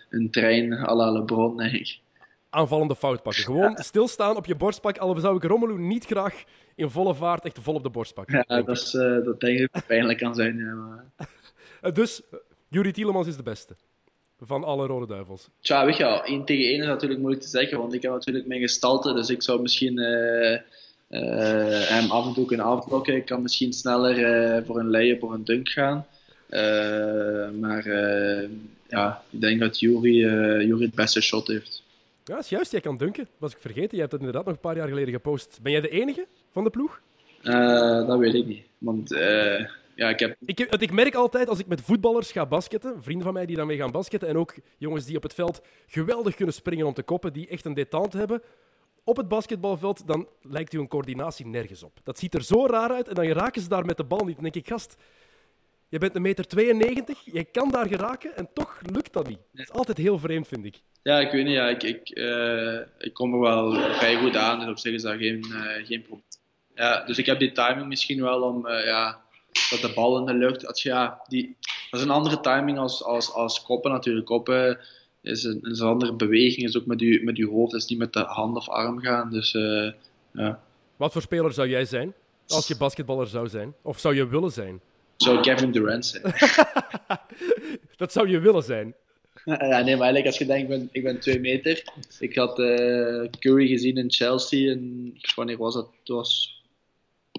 een 0.09 0.31
trein 0.31 0.73
à 0.73 0.95
la 0.95 1.11
LeBron, 1.11 1.57
denk 1.57 1.73
ik. 1.73 1.99
Aanvallende 2.49 2.95
fout 2.95 3.23
pakken. 3.23 3.43
Gewoon 3.43 3.77
stilstaan 3.77 4.35
op 4.35 4.45
je 4.45 4.55
borst 4.55 4.81
pakken. 4.81 5.01
Al 5.01 5.19
zou 5.19 5.35
ik 5.35 5.43
Romelu 5.43 5.77
niet 5.77 6.05
graag 6.05 6.43
in 6.75 6.89
volle 6.89 7.15
vaart 7.15 7.45
echt 7.45 7.59
vol 7.61 7.73
op 7.73 7.83
de 7.83 7.89
borst 7.89 8.13
pakken. 8.13 8.45
Ja, 8.47 8.61
dat, 8.61 8.77
is, 8.77 8.91
dat 8.91 9.39
denk 9.39 9.59
ik 9.59 9.83
pijnlijk 9.87 10.17
kan 10.17 10.35
zijn. 10.35 10.57
Ja, 10.57 10.73
maar... 10.73 11.05
Dus, 11.93 12.21
eh, 12.31 12.39
Juri 12.69 12.91
Tielemans 12.91 13.27
is 13.27 13.35
de 13.35 13.43
beste. 13.43 13.75
Van 14.41 14.63
alle 14.63 14.87
Rode 14.87 15.05
Duivels. 15.05 15.49
Tja, 15.61 15.85
weet 15.85 15.97
je 15.97 16.03
wel, 16.03 16.23
1 16.23 16.45
tegen 16.45 16.65
1 16.65 16.79
is 16.79 16.85
natuurlijk 16.85 17.19
moeilijk 17.19 17.43
te 17.43 17.49
zeggen, 17.49 17.77
want 17.77 17.93
ik 17.93 18.01
heb 18.01 18.11
natuurlijk 18.11 18.47
mijn 18.47 18.61
gestalte, 18.61 19.13
dus 19.13 19.29
ik 19.29 19.43
zou 19.43 19.61
misschien 19.61 19.99
eh, 19.99 20.53
eh, 20.53 21.89
hem 21.89 22.11
af 22.11 22.27
en 22.27 22.33
toe 22.33 22.45
kunnen 22.45 22.65
afblokken. 22.65 23.15
Ik 23.15 23.25
kan 23.25 23.41
misschien 23.41 23.73
sneller 23.73 24.23
eh, 24.23 24.65
voor 24.65 24.79
een 24.79 24.89
layup 24.89 25.23
of 25.23 25.31
een 25.31 25.43
dunk 25.43 25.69
gaan. 25.69 26.05
Maar 27.59 27.87
ja, 28.87 29.23
ik 29.29 29.41
denk 29.41 29.59
dat 29.59 29.79
Jury, 29.79 30.19
Jury 30.65 30.83
het 30.83 30.95
beste 30.95 31.21
shot 31.21 31.47
heeft. 31.47 31.83
Ja, 32.23 32.35
dat 32.35 32.43
is 32.43 32.49
juist. 32.49 32.71
Jij 32.71 32.81
kan 32.81 32.97
dunken. 32.97 33.27
Was 33.37 33.51
ik 33.51 33.59
vergeten. 33.59 33.95
Je 33.95 33.99
hebt 33.99 34.11
het 34.11 34.21
inderdaad 34.21 34.45
nog 34.45 34.53
een 34.53 34.61
paar 34.61 34.75
jaar 34.75 34.87
geleden 34.87 35.13
gepost. 35.13 35.59
Ben 35.61 35.71
jij 35.71 35.81
de 35.81 35.89
enige 35.89 36.25
van 36.51 36.63
de 36.63 36.69
ploeg? 36.69 37.01
Dat 38.07 38.17
weet 38.17 38.33
ik 38.33 38.45
niet, 38.45 38.63
want 38.77 39.09
ja, 39.99 40.09
ik 40.09 40.19
heb 40.19 40.35
Ik, 40.45 40.57
heb- 40.57 40.81
ik 40.81 40.91
merk 40.91 41.15
altijd 41.15 41.49
als 41.49 41.59
ik 41.59 41.67
met 41.67 41.81
voetballers 41.81 42.31
ga 42.31 42.45
basketten, 42.45 43.03
vrienden 43.03 43.23
van 43.25 43.33
mij 43.33 43.45
die 43.45 43.55
daarmee 43.55 43.77
gaan 43.77 43.91
basketten, 43.91 44.29
en 44.29 44.37
ook 44.37 44.55
jongens 44.77 45.05
die 45.05 45.15
op 45.15 45.23
het 45.23 45.33
veld 45.33 45.61
geweldig 45.87 46.35
kunnen 46.35 46.53
springen 46.53 46.85
om 46.85 46.93
te 46.93 47.03
koppen, 47.03 47.33
die 47.33 47.47
echt 47.47 47.65
een 47.65 47.73
détente 47.73 48.17
hebben, 48.17 48.41
op 49.03 49.17
het 49.17 49.27
basketbalveld, 49.27 50.07
dan 50.07 50.27
lijkt 50.41 50.73
uw 50.73 50.87
coördinatie 50.87 51.45
nergens 51.47 51.83
op. 51.83 51.99
Dat 52.03 52.19
ziet 52.19 52.33
er 52.33 52.43
zo 52.43 52.65
raar 52.67 52.89
uit 52.91 53.07
en 53.07 53.15
dan 53.15 53.25
raken 53.25 53.61
ze 53.61 53.69
daar 53.69 53.85
met 53.85 53.97
de 53.97 54.03
bal 54.03 54.25
niet. 54.25 54.33
Dan 54.35 54.43
denk 54.43 54.55
ik, 54.55 54.67
gast, 54.67 54.95
je 55.89 55.97
bent 55.97 56.15
een 56.15 56.21
meter 56.21 56.47
92, 56.47 57.19
je 57.25 57.43
kan 57.43 57.71
daar 57.71 57.87
geraken 57.87 58.35
en 58.37 58.49
toch 58.53 58.79
lukt 58.91 59.13
dat 59.13 59.27
niet. 59.27 59.39
Dat 59.53 59.65
is 59.65 59.71
altijd 59.71 59.97
heel 59.97 60.19
vreemd, 60.19 60.47
vind 60.47 60.65
ik. 60.65 60.81
Ja, 61.03 61.19
ik 61.19 61.31
weet 61.31 61.45
niet. 61.45 61.53
Ja, 61.53 61.67
ik, 61.69 61.83
ik, 61.83 62.09
eh, 62.09 62.79
ik 62.97 63.13
kom 63.13 63.33
er 63.33 63.39
wel 63.39 63.73
vrij 63.73 64.15
goed 64.15 64.35
aan. 64.35 64.59
Dus 64.59 64.67
op 64.69 64.77
zich 64.77 64.93
is 64.93 65.01
dat 65.01 65.17
geen, 65.17 65.43
eh, 65.43 65.85
geen 65.85 66.01
probleem. 66.01 66.23
Ja, 66.75 67.05
dus 67.05 67.17
ik 67.17 67.25
heb 67.25 67.39
die 67.39 67.51
timing 67.51 67.87
misschien 67.87 68.21
wel 68.21 68.41
om 68.41 68.67
eh, 68.67 68.85
ja, 68.85 69.21
dat 69.69 69.81
de 69.81 69.91
bal 69.95 70.17
in 70.17 70.25
de 70.25 70.33
lucht. 70.33 70.67
Als 70.67 70.83
je, 70.83 70.89
ja, 70.89 71.21
die, 71.27 71.55
dat 71.89 71.99
is 71.99 72.05
een 72.05 72.11
andere 72.11 72.39
timing 72.39 72.77
als, 72.77 73.03
als, 73.03 73.33
als 73.33 73.61
koppen 73.61 73.91
natuurlijk. 73.91 74.25
Koppen 74.25 74.79
is 75.21 75.43
een, 75.43 75.61
is 75.61 75.79
een 75.79 75.87
andere 75.87 76.13
beweging. 76.13 76.67
Is 76.67 76.77
ook 76.77 76.85
met 76.85 76.99
je, 76.99 77.23
met 77.23 77.37
je 77.37 77.47
hoofd. 77.47 77.73
is 77.73 77.85
niet 77.85 77.99
met 77.99 78.13
de 78.13 78.23
hand 78.23 78.55
of 78.55 78.69
arm 78.69 78.99
gaan. 78.99 79.29
Dus 79.29 79.53
eh, 79.53 79.91
ja. 80.31 80.61
Wat 80.95 81.11
voor 81.11 81.21
speler 81.21 81.53
zou 81.53 81.69
jij 81.69 81.85
zijn 81.85 82.13
als 82.47 82.67
je 82.67 82.77
basketballer 82.77 83.27
zou 83.27 83.47
zijn? 83.47 83.73
Of 83.81 83.99
zou 83.99 84.15
je 84.15 84.27
willen 84.27 84.51
zijn? 84.51 84.81
Zou 85.17 85.41
Kevin 85.41 85.71
Durant 85.71 86.05
zijn. 86.05 86.23
Dat 87.97 88.11
zou 88.11 88.29
je 88.29 88.39
willen 88.39 88.63
zijn. 88.63 88.95
Ja, 89.45 89.55
nee, 89.55 89.95
maar 89.95 90.13
eigenlijk 90.13 90.25
als 90.25 90.37
je 90.37 90.45
denkt, 90.45 90.61
ik 90.61 90.67
ben, 90.67 90.89
ik 90.91 91.03
ben 91.03 91.19
twee 91.19 91.39
meter. 91.39 91.83
Ik 92.19 92.35
had 92.35 92.59
eh, 92.59 93.29
Curry 93.39 93.67
gezien 93.67 93.97
in 93.97 94.11
Chelsea 94.11 94.71
en 94.71 95.13
wanneer 95.35 95.57
was 95.57 95.73
dat? 95.73 95.89
Het 95.99 96.07
was, 96.07 96.58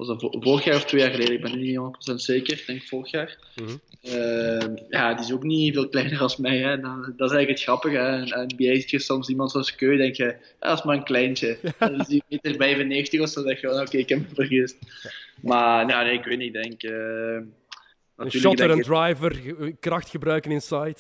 was 0.07 0.09
dat 0.21 0.21
vo- 0.21 0.41
vorig 0.41 0.65
jaar 0.65 0.75
of 0.77 0.85
twee 0.85 1.01
jaar 1.01 1.11
geleden? 1.11 1.35
Ik 1.35 1.41
ben 1.41 1.59
nu 1.59 1.67
niet 1.67 1.77
100% 1.77 2.15
zeker. 2.15 2.53
Ik 2.59 2.67
denk 2.67 2.83
vorig 2.83 3.11
jaar. 3.11 3.39
Mhm. 3.57 3.77
Eh, 4.03 4.67
ja, 4.89 5.15
die 5.15 5.25
is 5.25 5.33
ook 5.33 5.43
niet 5.43 5.75
veel 5.75 5.89
kleiner 5.89 6.21
als 6.21 6.37
mij. 6.37 6.59
Hè. 6.59 6.81
Dat, 6.81 6.99
is 7.07 7.17
eigenlijk 7.19 7.49
het 7.49 7.63
grappige. 7.63 7.97
Hè. 7.97 8.23
En 8.35 8.53
NBA 8.57 8.83
je 8.87 8.99
soms 8.99 9.29
iemand 9.29 9.51
zoals 9.51 9.75
Curry, 9.75 9.97
denk 9.97 10.15
je, 10.15 10.37
"Ah, 10.59 10.69
dat 10.69 10.79
is 10.79 10.85
maar 10.85 10.97
een 10.97 11.05
kleintje. 11.05 11.59
En 11.79 11.97
dan 11.97 12.05
zie 12.05 12.23
je 12.29 12.39
meter 12.43 12.57
95 12.61 13.21
of 13.21 13.29
zo, 13.29 13.35
dan 13.35 13.45
denk 13.45 13.59
je, 13.59 13.81
oké, 13.81 13.97
ik 13.97 14.09
heb 14.09 14.19
me 14.19 14.35
vergist. 14.35 14.79
Maar 15.43 15.87
nou, 15.87 16.05
nee, 16.05 16.15
ik 16.19 16.25
weet 16.25 16.39
niet, 16.39 16.53
denk... 16.53 16.83
eh, 16.83 16.93
Een 18.17 18.31
shotter, 18.31 18.71
ik- 18.77 18.83
driver, 18.83 19.41
kracht 19.81 20.09
gebruiken 20.11 20.51
inside. 20.51 20.97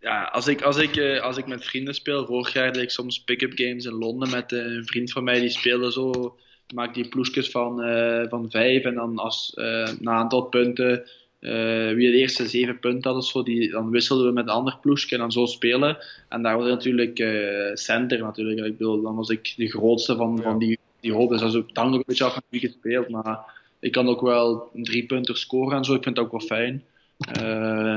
ja, 0.00 0.22
als 0.22 0.46
ik, 0.46 0.62
als, 0.62 0.76
ik, 0.76 0.96
eh, 0.96 1.20
als 1.20 1.36
ik 1.36 1.46
met 1.46 1.64
vrienden 1.64 1.94
speel, 1.94 2.26
vorig 2.26 2.52
jaar 2.52 2.72
deed 2.72 2.82
ik 2.82 2.90
soms 2.90 3.24
pick-up 3.24 3.52
games 3.54 3.84
in 3.84 3.92
Londen 3.92 4.30
met 4.30 4.52
eh, 4.52 4.58
een 4.58 4.86
vriend 4.86 5.12
van 5.12 5.24
mij, 5.24 5.40
die 5.40 5.48
speelde 5.50 5.92
zo, 5.92 6.36
maakt 6.74 6.94
die 6.94 7.08
ploesjes 7.08 7.50
van, 7.50 7.82
eh, 7.82 8.28
van 8.28 8.50
vijf 8.50 8.84
en 8.84 8.94
dan 8.94 9.18
als, 9.18 9.52
eh, 9.54 9.64
na 9.64 9.90
een 9.98 10.08
aantal 10.08 10.42
punten, 10.42 11.04
eh, 11.38 11.92
wie 11.92 12.10
de 12.10 12.16
eerste 12.16 12.48
zeven 12.48 12.78
punten 12.78 13.10
had 13.10 13.20
of 13.20 13.28
zo, 13.28 13.42
die, 13.42 13.70
dan 13.70 13.90
wisselden 13.90 14.26
we 14.26 14.32
met 14.32 14.44
een 14.44 14.54
ander 14.54 14.78
ploesje 14.80 15.14
en 15.14 15.20
dan 15.20 15.32
zo 15.32 15.46
spelen. 15.46 15.98
En 16.28 16.42
daar 16.42 16.58
was 16.58 16.68
natuurlijk 16.68 17.16
center 17.74 18.18
natuurlijk, 18.18 18.66
ik 18.66 18.76
bedoel, 18.76 19.02
dan 19.02 19.16
was 19.16 19.28
ik 19.28 19.54
de 19.56 19.68
grootste 19.68 20.16
van, 20.16 20.36
Ja. 20.36 20.42
van 20.42 20.58
die, 20.58 20.78
die 21.00 21.12
hoop, 21.12 21.30
dus 21.30 21.40
dat 21.40 21.48
is 21.48 21.56
ook, 21.56 21.68
hangt 21.72 21.92
ook 21.92 21.98
een 21.98 22.04
beetje 22.06 22.24
af 22.24 22.32
van 22.32 22.42
wie 22.48 22.60
je 22.60 22.68
speelt, 22.68 23.08
maar 23.08 23.60
ik 23.80 23.92
kan 23.92 24.08
ook 24.08 24.20
wel 24.20 24.70
een 24.74 24.84
drie 24.84 25.06
punter 25.06 25.36
scoren 25.36 25.76
en 25.76 25.84
zo, 25.84 25.94
ik 25.94 26.02
vind 26.02 26.16
dat 26.16 26.24
ook 26.24 26.30
wel 26.30 26.40
fijn. 26.40 26.84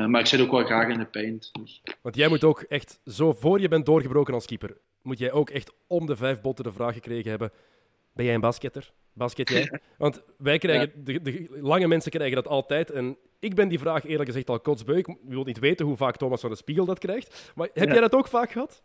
Maar 0.10 0.20
ik 0.20 0.26
zit 0.26 0.42
ook 0.42 0.52
wel 0.52 0.66
graag 0.66 0.90
in 0.90 0.98
de 1.00 1.06
paint. 1.06 1.50
Dus. 1.62 1.82
Want 2.02 2.16
jij 2.16 2.28
moet 2.28 2.44
ook 2.44 2.62
echt, 2.62 3.00
zo 3.06 3.34
voor 3.34 3.60
je 3.60 3.68
bent 3.68 3.86
doorgebroken 3.86 4.34
als 4.34 4.46
keeper, 4.46 4.78
moet 5.02 5.20
jij 5.20 5.32
ook 5.32 5.50
echt 5.50 5.74
om 5.88 6.06
de 6.06 6.16
vijf 6.16 6.42
botten 6.42 6.64
de 6.66 6.72
vraag 6.72 6.94
gekregen 6.94 7.30
hebben: 7.30 7.52
ben 8.16 8.26
jij 8.26 8.34
een 8.34 8.42
basketter? 8.42 8.92
Basket 9.14 9.50
jij? 9.50 9.80
Want 9.98 10.22
wij 10.38 10.58
krijgen, 10.58 10.92
de, 11.04 11.22
de 11.22 11.48
lange 11.62 11.88
mensen 11.88 12.12
krijgen 12.12 12.36
dat 12.36 12.48
altijd. 12.48 12.92
En 12.92 13.18
ik 13.40 13.56
ben 13.56 13.68
die 13.68 13.80
vraag 13.80 14.06
eerlijk 14.06 14.30
gezegd 14.30 14.50
al 14.50 14.60
kotsbeu. 14.60 14.98
Ik 14.98 15.16
wil 15.28 15.44
niet 15.44 15.60
weten 15.60 15.86
hoe 15.86 15.98
vaak 15.98 16.18
Thomas 16.18 16.42
van 16.42 16.50
de 16.50 16.56
Spiegel 16.56 16.86
dat 16.86 17.00
krijgt. 17.00 17.52
Maar 17.56 17.70
heb 17.74 17.88
Ja. 17.88 17.92
jij 17.92 18.02
dat 18.02 18.16
ook 18.16 18.28
vaak 18.28 18.52
gehad? 18.52 18.84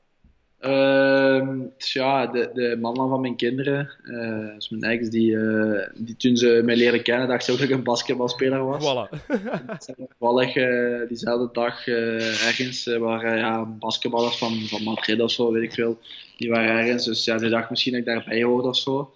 Ja, 1.76 2.26
de, 2.26 2.50
de 2.54 2.76
mama 2.80 3.08
van 3.08 3.20
mijn 3.20 3.36
kinderen, 3.36 3.90
eh 4.04 4.54
dus 4.54 4.68
mijn 4.68 4.92
ex, 4.92 5.08
die, 5.08 5.36
eh, 5.36 5.88
die 5.94 6.16
toen 6.16 6.36
ze 6.36 6.62
mij 6.64 6.76
leren 6.76 7.02
kennen, 7.02 7.28
dacht 7.28 7.44
ze 7.44 7.52
ook 7.52 7.58
dat 7.58 7.68
ik 7.68 7.74
een 7.74 7.82
basketbalspeler 7.82 8.64
was. 8.64 8.84
Voilà. 8.84 9.26
Toevallig 10.18 10.56
eh, 10.56 11.08
diezelfde 11.08 11.48
dag 11.52 11.86
ergens 11.86 12.84
waren 12.84 13.38
ja, 13.38 13.64
basketballers 13.64 14.38
van, 14.38 14.52
van 14.60 14.82
Madrid 14.82 15.20
of 15.20 15.30
zo, 15.30 15.52
weet 15.52 15.62
ik 15.62 15.72
veel. 15.72 15.98
Die 16.36 16.50
waren 16.50 16.78
ergens, 16.78 17.04
dus 17.04 17.24
ja, 17.24 17.38
ze 17.38 17.48
dacht 17.48 17.70
misschien 17.70 17.92
dat 17.92 18.00
ik 18.00 18.06
daarbij 18.06 18.42
hoorde 18.42 18.68
of 18.68 18.76
zo. 18.76 19.12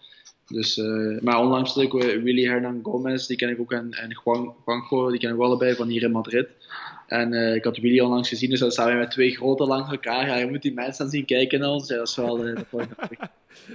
Dus, 0.46 0.78
eh, 0.78 1.20
maar 1.20 1.40
onlangs 1.40 1.74
had 1.74 1.82
ik 1.82 1.92
Willy 1.92 2.44
Hernan 2.44 2.80
Gomez, 2.82 3.26
die 3.26 3.36
ken 3.36 3.48
ik 3.48 3.60
ook, 3.60 3.72
en, 3.72 3.90
en 3.92 4.20
Juan, 4.24 4.54
Juanjo, 4.66 5.10
die 5.10 5.20
ken 5.20 5.30
ik 5.30 5.36
wel 5.36 5.46
allebei 5.46 5.74
van 5.74 5.88
hier 5.88 6.02
in 6.02 6.10
Madrid. 6.10 6.48
En 7.06 7.32
eh, 7.32 7.54
ik 7.54 7.64
had 7.64 7.76
Willy 7.78 8.00
onlangs 8.00 8.28
gezien, 8.28 8.50
dus 8.50 8.60
dan 8.60 8.70
staan 8.70 8.88
we 8.88 8.94
met 8.98 9.10
twee 9.10 9.36
grote 9.36 9.64
langs 9.64 9.90
elkaar. 9.90 10.26
Ja, 10.26 10.36
je 10.36 10.46
moet 10.46 10.62
die 10.62 10.74
mensen 10.74 11.10
zien 11.10 11.24
kijken. 11.24 11.58
Ja, 11.58 11.64
dat 11.64 12.08
is 12.08 12.16
wel... 12.16 12.38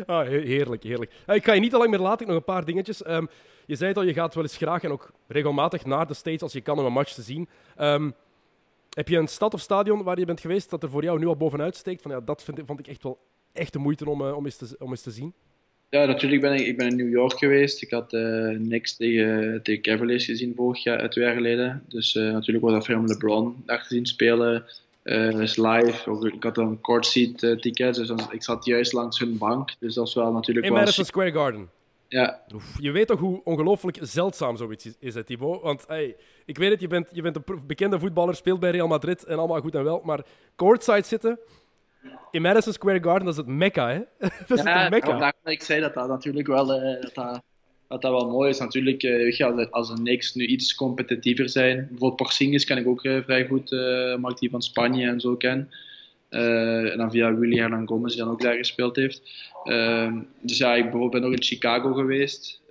he- 0.06 0.42
heerlijk, 0.42 0.84
heerlijk. 0.84 1.12
Ik 1.28 1.44
ga 1.46 1.54
je 1.54 1.60
niet 1.60 1.72
te 1.72 1.78
lang 1.78 1.90
meer 1.90 2.00
laten, 2.00 2.22
ik 2.22 2.28
nog 2.28 2.38
een 2.38 2.44
paar 2.44 2.66
dingetjes. 2.66 3.04
Ehm, 3.04 3.26
je 3.66 3.76
zei 3.76 3.90
het 3.90 3.98
al, 3.98 4.04
je 4.04 4.14
gaat 4.14 4.34
wel 4.34 4.44
eens 4.44 4.58
graag 4.58 4.84
en 4.84 4.92
ook 4.92 5.12
regelmatig 5.28 5.86
naar 5.86 6.08
de 6.08 6.14
States 6.14 6.42
als 6.42 6.54
je 6.54 6.62
kan 6.62 6.80
om 6.80 6.86
een 6.86 6.94
match 6.94 7.14
te 7.14 7.22
zien. 7.22 7.48
Ehm, 7.76 8.12
heb 8.90 9.08
je 9.08 9.18
een 9.18 9.28
stad 9.28 9.54
of 9.54 9.60
stadion 9.60 10.04
waar 10.04 10.20
je 10.20 10.26
bent 10.26 10.40
geweest 10.40 10.70
dat 10.70 10.84
er 10.84 10.90
voor 10.90 11.04
jou 11.04 11.20
nu 11.20 11.28
al 11.28 11.38
bovenuit 11.38 11.76
steekt? 11.76 12.02
Van, 12.02 12.12
ja, 12.12 12.20
dat 12.20 12.44
vind, 12.44 12.62
vond 12.66 12.80
ik 12.80 12.88
echt 12.88 13.04
wel 13.04 13.20
echt 13.54 13.74
de 13.74 13.80
moeite 13.80 14.10
om, 14.10 14.22
om, 14.22 14.46
eens 14.46 14.56
te, 14.56 14.76
om 14.80 14.90
eens 14.90 15.02
te 15.02 15.12
zien. 15.12 15.34
Ja, 15.90 16.06
natuurlijk 16.06 16.42
ben 16.42 16.54
ik, 16.54 16.66
ik 16.68 16.78
ben 16.78 16.88
in 16.88 16.96
New 16.96 17.10
York 17.10 17.38
geweest. 17.38 17.82
Ik 17.82 17.90
had 17.92 18.14
eh 18.14 18.50
niks 18.58 18.96
tegen, 18.96 19.60
tegen 19.64 19.82
Cavaliers 19.82 20.26
gezien 20.26 20.54
vorig 20.56 20.84
jaar, 20.84 21.10
twee 21.10 21.26
jaar 21.26 21.34
geleden. 21.36 21.84
Dus 21.88 22.16
eh, 22.16 22.24
natuurlijk 22.24 22.66
was 22.66 22.74
dat 22.74 22.86
veel 22.86 22.98
om 22.98 23.08
LeBron 23.08 23.64
daar 23.66 23.80
gezien 23.80 24.06
spelen. 24.06 24.66
eh 25.04 25.40
is 25.40 25.56
live. 25.58 26.10
Ook, 26.10 26.26
ik 26.26 26.44
had 26.44 26.58
een 26.58 26.82
courtseat 26.82 27.44
eh 27.44 27.58
ticket, 27.60 27.96
dus 27.96 28.08
dan- 28.08 28.28
ik 28.32 28.44
zat 28.44 28.66
juist 28.66 28.94
langs 28.94 29.20
hun 29.20 29.38
bank. 29.38 29.70
Dus 29.80 29.94
dat 29.94 30.08
is 30.08 30.14
wel 30.14 30.32
natuurlijk 30.32 30.66
In 30.66 30.72
wel... 30.72 30.82
Madison 30.82 31.06
Square 31.06 31.32
Garden. 31.32 31.70
Ja, 32.08 32.42
Oef, 32.54 32.76
je 32.80 32.92
weet 32.92 33.08
toch 33.08 33.20
hoe 33.20 33.42
ongelooflijk 33.44 33.98
zeldzaam 34.02 34.58
zoiets 34.58 34.86
is, 34.86 34.94
is 35.00 35.14
hè, 35.14 35.24
Thibaut? 35.24 35.62
Want 35.62 35.84
hey, 35.88 36.16
ik 36.46 36.58
weet 36.58 36.72
het, 36.72 36.82
je 36.82 36.88
bent, 36.88 37.08
je 37.12 37.22
bent 37.22 37.36
een 37.36 37.44
bekende 37.68 38.00
voetballer, 38.00 38.36
speelt 38.36 38.60
bij 38.60 38.72
Real 38.72 38.88
Madrid 38.88 39.24
en 39.26 39.38
allemaal 39.38 39.62
goed 39.62 39.76
en 39.76 39.84
wel. 39.84 40.02
Maar 40.04 40.26
courtside 40.56 41.06
zitten 41.06 41.40
in 42.32 42.42
Madison 42.42 42.74
Square 42.74 43.04
Garden, 43.04 43.26
dat 43.26 43.34
is 43.34 43.40
het 43.40 43.48
mekka, 43.48 43.90
hè? 43.90 44.00
dat 44.48 44.58
is 44.58 44.64
ja 44.64 44.82
het 44.82 44.90
mekka. 44.90 45.34
ik 45.44 45.64
zei 45.64 45.82
dat 45.82 45.94
dat 45.94 46.08
natuurlijk 46.08 46.48
wel, 46.48 46.74
eh, 46.74 47.02
dat 47.02 47.14
dat, 47.14 47.42
dat 47.88 48.02
dat 48.02 48.12
wel 48.12 48.30
mooi 48.30 48.50
is. 48.50 48.60
Natuurlijk, 48.60 49.02
weet 49.02 49.38
je, 49.38 49.70
als, 49.72 49.88
de- 49.90 49.94
Knicks 49.94 50.34
nu 50.34 50.46
iets 50.46 50.76
competitiever 50.76 51.50
zijn. 51.50 51.76
Bijvoorbeeld 51.78 52.16
Porzingis 52.16 52.66
ken 52.66 52.78
ik 52.78 52.88
ook 52.88 53.04
eh, 53.04 53.24
vrij 53.24 53.48
goed, 53.48 53.72
omdat 54.16 54.40
die 54.40 54.50
van 54.50 54.62
Spanje 54.62 55.08
en 55.08 55.20
zo 55.20 55.36
ken. 55.36 55.70
en 56.30 56.98
dan 56.98 57.12
via 57.12 57.36
Willy 57.36 57.58
Hernan 57.58 57.88
Gomez, 57.88 58.14
die 58.16 58.24
dan 58.24 58.32
ook 58.32 58.42
daar 58.42 58.56
gespeeld 58.56 58.96
heeft. 58.96 59.22
Ehm, 59.64 60.20
dus 60.42 60.58
ja, 60.58 60.76
ik 60.76 60.82
bijvoorbeeld 60.82 61.12
ben 61.12 61.22
nog 61.22 61.32
in 61.32 61.44
Chicago 61.44 61.94
geweest. 61.94 62.62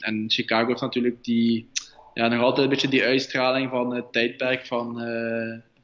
en 0.00 0.24
Chicago 0.26 0.66
heeft 0.66 0.80
natuurlijk 0.80 1.24
die, 1.24 1.68
ja, 2.14 2.28
nog 2.28 2.42
altijd 2.42 2.64
een 2.64 2.72
beetje 2.72 2.88
die 2.88 3.04
uitstraling 3.04 3.70
van 3.70 3.94
het 3.94 4.12
tijdperk 4.12 4.66
van, 4.66 5.00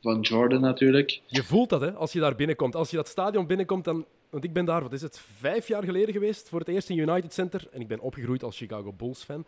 van 0.03 0.21
Jordan 0.21 0.61
natuurlijk. 0.61 1.21
Je 1.27 1.43
voelt 1.43 1.69
dat, 1.69 1.81
hè, 1.81 1.93
als 1.93 2.13
je 2.13 2.21
daar 2.21 2.35
binnenkomt. 2.35 2.75
Als 2.75 2.91
je 2.91 2.97
dat 2.97 3.09
stadion 3.09 3.47
binnenkomt, 3.47 3.85
dan... 3.85 4.07
Want 4.31 4.45
ik 4.45 4.53
ben 4.53 4.65
daar, 4.65 4.83
wat 4.83 4.93
is 4.93 5.03
het, 5.03 5.21
vijf 5.39 5.69
jaar 5.69 5.85
geleden 5.85 6.13
geweest 6.13 6.49
voor 6.49 6.59
het 6.59 6.69
eerst 6.69 6.91
in 6.91 6.99
United 6.99 7.33
Center. 7.33 7.69
En 7.73 7.81
ik 7.81 7.89
ben 7.89 8.01
opgegroeid 8.01 8.43
als 8.43 8.57
Chicago 8.57 8.93
Bulls-fan. 8.93 9.47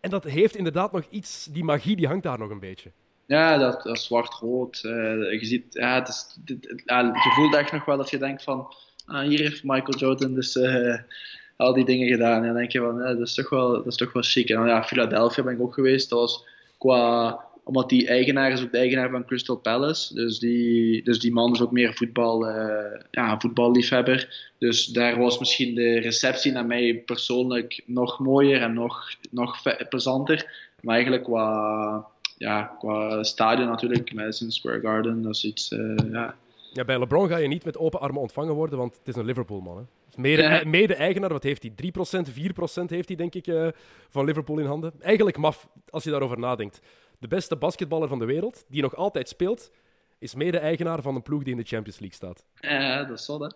En 0.00 0.10
dat 0.10 0.24
heeft 0.24 0.56
inderdaad 0.56 0.92
nog 0.92 1.04
iets... 1.10 1.48
Die 1.52 1.64
magie, 1.64 1.96
die 1.96 2.06
hangt 2.06 2.22
daar 2.22 2.38
nog 2.38 2.50
een 2.50 2.60
beetje. 2.60 2.90
Ja, 3.26 3.58
dat, 3.58 3.82
dat 3.82 3.98
zwart-rood. 3.98 4.82
Uh, 4.84 4.92
je 5.32 5.46
ziet... 5.46 5.64
Ja, 5.70 5.94
het 5.94 6.08
is, 6.08 6.38
je 6.44 7.32
voelt 7.34 7.54
echt 7.54 7.72
nog 7.72 7.84
wel 7.84 7.96
dat 7.96 8.10
je 8.10 8.18
denkt 8.18 8.42
van... 8.42 8.74
Ah, 9.06 9.26
hier 9.26 9.38
heeft 9.38 9.64
Michael 9.64 9.98
Jordan 9.98 10.34
dus... 10.34 10.56
Uh, 10.56 10.98
al 11.56 11.74
die 11.74 11.84
dingen 11.84 12.08
gedaan. 12.08 12.40
En 12.40 12.46
dan 12.46 12.56
denk 12.56 12.72
je 12.72 12.80
van, 12.80 12.98
dat, 12.98 13.18
is 13.18 13.34
toch 13.34 13.50
wel, 13.50 13.72
dat 13.72 13.86
is 13.86 13.96
toch 13.96 14.12
wel 14.12 14.22
chic. 14.22 14.48
En 14.48 14.56
dan, 14.56 14.66
ja, 14.66 14.84
Philadelphia 14.84 15.42
ben 15.42 15.54
ik 15.54 15.60
ook 15.60 15.74
geweest. 15.74 16.10
Dat 16.10 16.18
was 16.18 16.46
qua 16.78 17.40
omdat 17.66 17.88
die 17.88 18.06
eigenaar 18.08 18.52
is 18.52 18.62
ook 18.62 18.72
de 18.72 18.78
eigenaar 18.78 19.10
van 19.10 19.24
Crystal 19.24 19.56
Palace. 19.56 20.14
Dus 20.14 20.38
die, 20.38 21.04
dus 21.04 21.18
die 21.18 21.32
man 21.32 21.52
is 21.52 21.60
ook 21.60 21.70
meer 21.72 21.94
voetbal, 21.94 22.48
uh, 22.48 23.00
ja, 23.10 23.40
voetballiefhebber. 23.40 24.52
Dus 24.58 24.86
daar 24.86 25.18
was 25.18 25.38
misschien 25.38 25.74
de 25.74 25.98
receptie 25.98 26.52
naar 26.52 26.66
mij 26.66 27.02
persoonlijk 27.06 27.82
nog 27.86 28.18
mooier 28.18 28.62
en 28.62 28.74
nog, 28.74 29.10
nog 29.30 29.62
plezanter. 29.88 30.70
Maar 30.80 30.94
eigenlijk 30.94 31.24
qua, 31.24 32.06
ja, 32.38 32.62
qua 32.78 33.22
stadion 33.22 33.68
natuurlijk, 33.68 34.14
Madison 34.14 34.50
Square 34.50 34.80
Garden, 34.80 35.22
dat 35.22 35.34
is 35.34 35.44
iets... 35.44 35.70
Uh, 35.70 35.94
ja. 36.12 36.34
ja, 36.72 36.84
bij 36.84 36.98
LeBron 36.98 37.28
ga 37.28 37.36
je 37.36 37.48
niet 37.48 37.64
met 37.64 37.78
open 37.78 38.00
armen 38.00 38.20
ontvangen 38.20 38.54
worden, 38.54 38.78
want 38.78 38.96
het 38.98 39.08
is 39.08 39.16
een 39.16 39.24
Liverpool-man. 39.24 39.76
Hè? 39.76 39.84
Mede-eigenaar, 40.64 41.32
wat 41.32 41.42
heeft 41.42 41.62
hij? 41.62 41.72
3%, 42.24 42.28
4% 42.82 42.84
heeft 42.86 43.08
hij, 43.08 43.16
denk 43.16 43.34
ik, 43.34 43.46
uh, 43.46 43.68
van 44.08 44.24
Liverpool 44.24 44.58
in 44.58 44.66
handen. 44.66 44.92
Eigenlijk 45.00 45.36
maf, 45.36 45.68
als 45.90 46.04
je 46.04 46.10
daarover 46.10 46.38
nadenkt 46.38 46.80
de 47.18 47.28
beste 47.28 47.56
basketballer 47.56 48.08
van 48.08 48.18
de 48.18 48.24
wereld, 48.24 48.64
die 48.68 48.82
nog 48.82 48.96
altijd 48.96 49.28
speelt, 49.28 49.70
is 50.18 50.34
mede-eigenaar 50.34 51.02
van 51.02 51.14
een 51.14 51.22
ploeg 51.22 51.42
die 51.42 51.52
in 51.52 51.58
de 51.58 51.66
Champions 51.66 51.98
League 51.98 52.16
staat. 52.16 52.44
Ja, 52.60 53.04
dat 53.04 53.18
is 53.18 53.24
zo, 53.24 53.42
hè. 53.42 53.48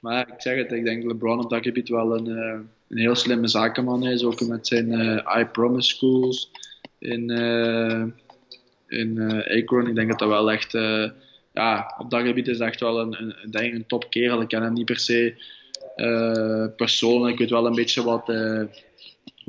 Maar 0.00 0.28
ik 0.28 0.40
zeg 0.40 0.56
het, 0.56 0.72
ik 0.72 0.84
denk 0.84 1.04
LeBron 1.04 1.44
op 1.44 1.50
dat 1.50 1.62
gebied 1.62 1.88
wel 1.88 2.16
een, 2.16 2.26
uh, 2.26 2.58
een 2.88 2.98
heel 2.98 3.14
slimme 3.14 3.48
zakenman 3.48 4.06
is. 4.06 4.24
Ook 4.24 4.40
met 4.40 4.66
zijn 4.66 4.92
uh, 4.92 5.38
I 5.38 5.44
Promise 5.44 5.88
Schools 5.88 6.50
in, 6.98 7.30
uh, 7.30 8.04
in 8.88 9.20
Akron. 9.48 9.86
Ik 9.86 9.94
denk 9.94 10.08
dat 10.08 10.18
dat 10.18 10.28
wel 10.28 10.50
echt... 10.50 10.72
ja, 11.52 11.94
op 11.98 12.10
dat 12.10 12.22
gebied 12.22 12.48
is 12.48 12.58
echt 12.58 12.80
wel 12.80 13.00
een, 13.00 13.22
een, 13.22 13.34
een, 13.42 13.86
een. 13.90 14.40
Ik 14.40 14.48
ken 14.48 14.62
hem 14.62 14.72
niet 14.72 14.84
per 14.84 14.98
se 14.98 15.34
persoonlijk. 16.76 17.32
Ik 17.32 17.38
weet 17.38 17.50
wel 17.50 17.66
een 17.66 17.74
beetje 17.74 18.04
wat 18.04 18.28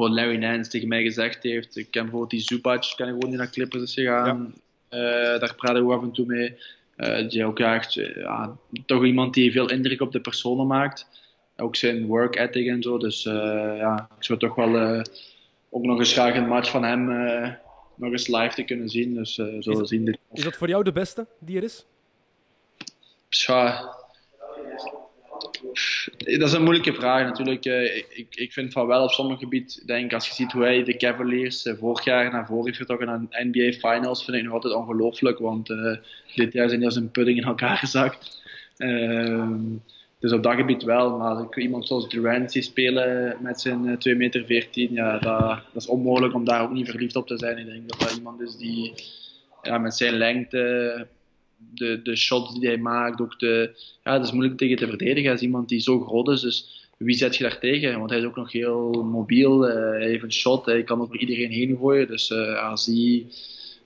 wat 0.02 0.12
Larry 0.12 0.38
Nance 0.38 0.70
tegen 0.70 0.88
mij 0.88 1.04
gezegd 1.04 1.44
heeft. 1.44 1.78
Ik 1.78 1.92
ken 1.92 2.02
bijvoorbeeld 2.02 2.32
die 2.32 2.40
Zubac, 2.40 2.94
kan 2.96 3.08
ik 3.08 3.14
gewoon 3.14 3.30
niet 3.30 3.38
naar 3.38 3.50
Clippers 3.50 3.84
is 3.84 3.94
gegaan. 3.94 4.54
Ja. 4.90 5.34
Uh, 5.34 5.40
daar 5.40 5.56
praten 5.56 5.88
we 5.88 5.94
af 5.94 6.02
en 6.02 6.12
toe 6.12 6.26
mee. 6.26 6.58
Uh, 6.98 7.30
die 7.30 7.46
ook 7.46 7.60
echt, 7.60 7.94
ja, 7.94 8.58
toch 8.86 9.06
iemand 9.06 9.34
die 9.34 9.52
veel 9.52 9.70
indruk 9.70 10.02
op 10.02 10.12
de 10.12 10.22
personen 10.22 10.68
maakt. 10.68 11.08
Ook 11.58 11.76
zijn 11.76 12.06
work 12.06 12.36
ethic 12.36 12.68
en 12.68 12.82
zo. 12.82 12.98
Dus 12.98 13.24
ja, 13.24 14.10
ik 14.18 14.24
zou 14.24 14.40
toch 14.40 14.56
wel 14.56 15.04
ook 15.70 15.84
nog 15.84 16.00
eens 16.00 16.14
graag 16.14 16.36
een 16.36 16.48
match 16.48 16.70
van 16.70 16.84
hem 16.84 17.06
nog 17.96 18.12
eens 18.12 18.28
live 18.28 18.54
te 18.56 18.64
kunnen 18.64 18.90
zien. 18.90 19.14
Dus 19.14 19.34
zullen 19.34 19.82
is, 19.82 19.90
zien. 19.90 20.18
Is 20.34 20.44
dat 20.44 20.56
voor 20.56 20.68
jou 20.68 20.84
de 20.84 20.92
beste 20.92 21.28
die 21.40 21.58
er 21.58 21.64
is? 21.64 21.86
Ja, 23.30 23.96
dat 26.18 26.48
is 26.48 26.54
een 26.54 26.64
moeilijke 26.64 26.94
vraag 26.94 27.26
natuurlijk. 27.26 27.66
Eh, 27.66 27.98
ik, 27.98 28.28
ik 28.30 28.54
vind 28.54 28.74
van 28.74 28.88
wel 28.88 29.04
op 29.04 29.12
sommige 29.12 29.40
gebied, 29.40 29.84
denk 29.86 30.14
als 30.14 30.28
je 30.28 30.34
ziet 30.34 30.52
hoe 30.52 30.64
hij 30.64 30.84
de 30.84 30.98
Cavaliers 30.98 31.66
eh, 31.66 31.74
vorig 31.78 32.04
jaar 32.04 32.32
naar 32.32 32.46
voren 32.46 32.66
heeft 32.66 32.78
getrokken 32.78 33.08
naar 33.08 33.46
NBA 33.46 33.72
Finals, 33.72 34.24
vind 34.24 34.38
ik 34.38 34.44
nog 34.44 34.54
altijd 34.54 34.74
ongelooflijk. 34.74 35.40
Want 35.40 35.70
uh, 35.70 35.96
dit 36.36 36.54
jaar 36.54 36.68
zijn 36.68 36.80
die 36.80 36.88
als 36.88 36.98
een 36.98 37.12
pudding 37.12 37.38
in 37.38 37.44
elkaar 37.44 37.78
gezakt. 37.86 38.42
Uh, 38.78 39.52
dus 40.20 40.32
op 40.32 40.44
dat 40.44 40.56
gebied 40.56 40.84
wel, 40.84 41.18
maar 41.18 41.58
iemand 41.58 41.88
zoals 41.88 42.10
Durant 42.10 42.52
zie 42.52 42.62
spelen 42.62 43.38
met 43.42 43.62
zijn 43.62 43.98
2 43.98 44.16
meter 44.16 44.46
14, 44.46 44.94
ja, 44.94 45.18
dat, 45.18 45.40
dat, 45.74 45.82
is 45.82 45.88
onmogelijk 45.88 46.34
om 46.34 46.46
daar 46.46 46.62
ook 46.62 46.72
niet 46.72 46.90
verliefd 46.90 47.16
op 47.16 47.28
te 47.28 47.38
zijn. 47.38 47.58
Ik 47.58 47.66
denk 47.66 47.90
dat 47.90 48.00
dat 48.00 48.16
iemand 48.16 48.42
is 48.42 48.58
die 48.58 48.94
ja, 49.62 49.78
met 49.78 49.96
zijn 49.96 50.14
lengte 50.14 51.08
de, 51.74 52.00
de 52.04 52.16
shots 52.16 52.60
die 52.60 52.68
hij 52.68 52.78
maakt, 52.78 53.22
ook 53.22 53.40
de, 53.40 53.72
ja, 54.04 54.18
dat 54.18 54.26
is 54.26 54.32
moeilijk 54.32 54.58
tegen 54.58 54.78
te 54.78 54.88
verdedigen. 54.88 55.34
Is 55.34 55.42
iemand 55.42 55.70
die 55.70 55.80
zo 55.80 56.00
groot 56.00 56.28
is, 56.28 56.42
dus 56.42 56.90
wie 56.98 57.16
zet 57.16 57.36
je 57.36 57.44
daar 57.44 57.60
tegen? 57.60 57.98
Want 57.98 58.10
hij 58.10 58.20
is 58.20 58.26
ook 58.26 58.36
nog 58.36 58.52
heel 58.52 59.04
mobiel, 59.04 59.70
uh, 59.70 59.74
hij 59.74 60.08
heeft 60.08 60.24
een 60.24 60.34
shot, 60.34 60.66
hij 60.66 60.84
kan 60.84 61.02
over 61.02 61.20
iedereen 61.20 61.52
heen 61.52 61.78
gooien. 61.78 62.08
Dus 62.08 62.30
uh, 62.30 62.70
als, 62.70 62.86
hij, 62.86 63.26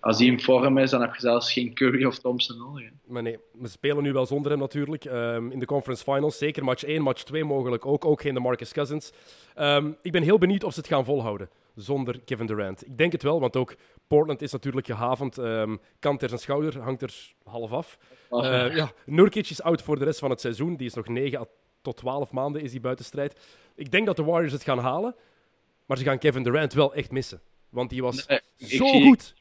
als 0.06 0.18
hij 0.18 0.28
in 0.28 0.40
vorm 0.40 0.78
is, 0.78 0.90
dan 0.90 1.02
heb 1.02 1.14
je 1.14 1.20
zelfs 1.20 1.54
geen 1.54 1.74
Curry 1.74 2.06
of 2.06 2.20
Thompson 2.20 2.58
nodig. 2.58 2.90
Maar 3.06 3.22
nee, 3.22 3.38
we 3.52 3.68
spelen 3.68 4.04
nu 4.04 4.14
wel 4.14 4.26
zonder 4.26 4.52
hem 4.52 4.60
natuurlijk. 4.60 5.06
Um, 5.06 5.52
in 5.52 5.60
de 5.60 5.66
conference 5.66 6.04
finals, 6.04 6.38
zeker 6.38 6.64
match 6.64 6.84
1, 6.84 7.02
match 7.02 7.24
2 7.24 7.44
mogelijk 7.44 7.86
ook. 7.86 8.06
Ook 8.06 8.22
geen 8.22 8.34
de 8.34 8.40
Marcus 8.40 8.72
Cousins. 8.72 9.12
Um, 9.58 9.98
ik 10.02 10.12
ben 10.12 10.24
heel 10.24 10.38
benieuwd 10.38 10.64
of 10.64 10.74
ze 10.74 10.80
het 10.80 10.88
gaan 10.88 11.06
volhouden 11.06 11.50
zonder 11.76 12.20
Kevin 12.26 12.46
Durant. 12.46 12.86
Ik 12.86 12.98
denk 12.98 13.12
het 13.12 13.24
wel, 13.24 13.40
want 13.40 13.56
ook 13.56 13.76
Portland 14.08 14.42
is 14.42 14.52
natuurlijk 14.52 14.86
gehavend. 14.86 15.38
Um, 15.38 15.80
kant 16.00 16.20
ter 16.20 16.30
zijn 16.30 16.42
schouder, 16.42 16.80
hangt 16.80 17.02
er 17.02 17.34
half 17.44 17.72
af. 17.72 17.98
Oh. 18.30 18.44
Uh, 18.44 18.76
ja, 18.76 18.92
Nurkic 19.06 19.50
is 19.50 19.62
out 19.62 19.82
voor 19.82 20.00
de 20.00 20.06
rest 20.06 20.20
van 20.20 20.30
het 20.30 20.42
seizoen. 20.42 20.76
Die 20.76 20.88
is 20.88 20.94
nog 20.94 21.08
9 21.08 21.48
tot 21.82 21.98
12 21.98 22.32
maanden 22.32 22.62
is 22.62 22.72
hij 22.72 22.82
buiten 22.82 23.06
strijd. 23.06 23.40
Ik 23.76 23.92
denk 23.92 24.06
dat 24.06 24.16
de 24.16 24.24
Warriors 24.24 24.54
het 24.54 24.64
gaan 24.64 24.80
halen, 24.80 25.16
maar 25.86 25.98
ze 25.98 26.04
gaan 26.04 26.18
Kevin 26.18 26.44
Durant 26.44 26.74
wel 26.74 26.94
echt 26.94 27.12
missen. 27.12 27.42
Want 27.70 27.90
die 27.90 28.02
was 28.02 28.26
zo 28.58 28.88
goed. 28.88 29.34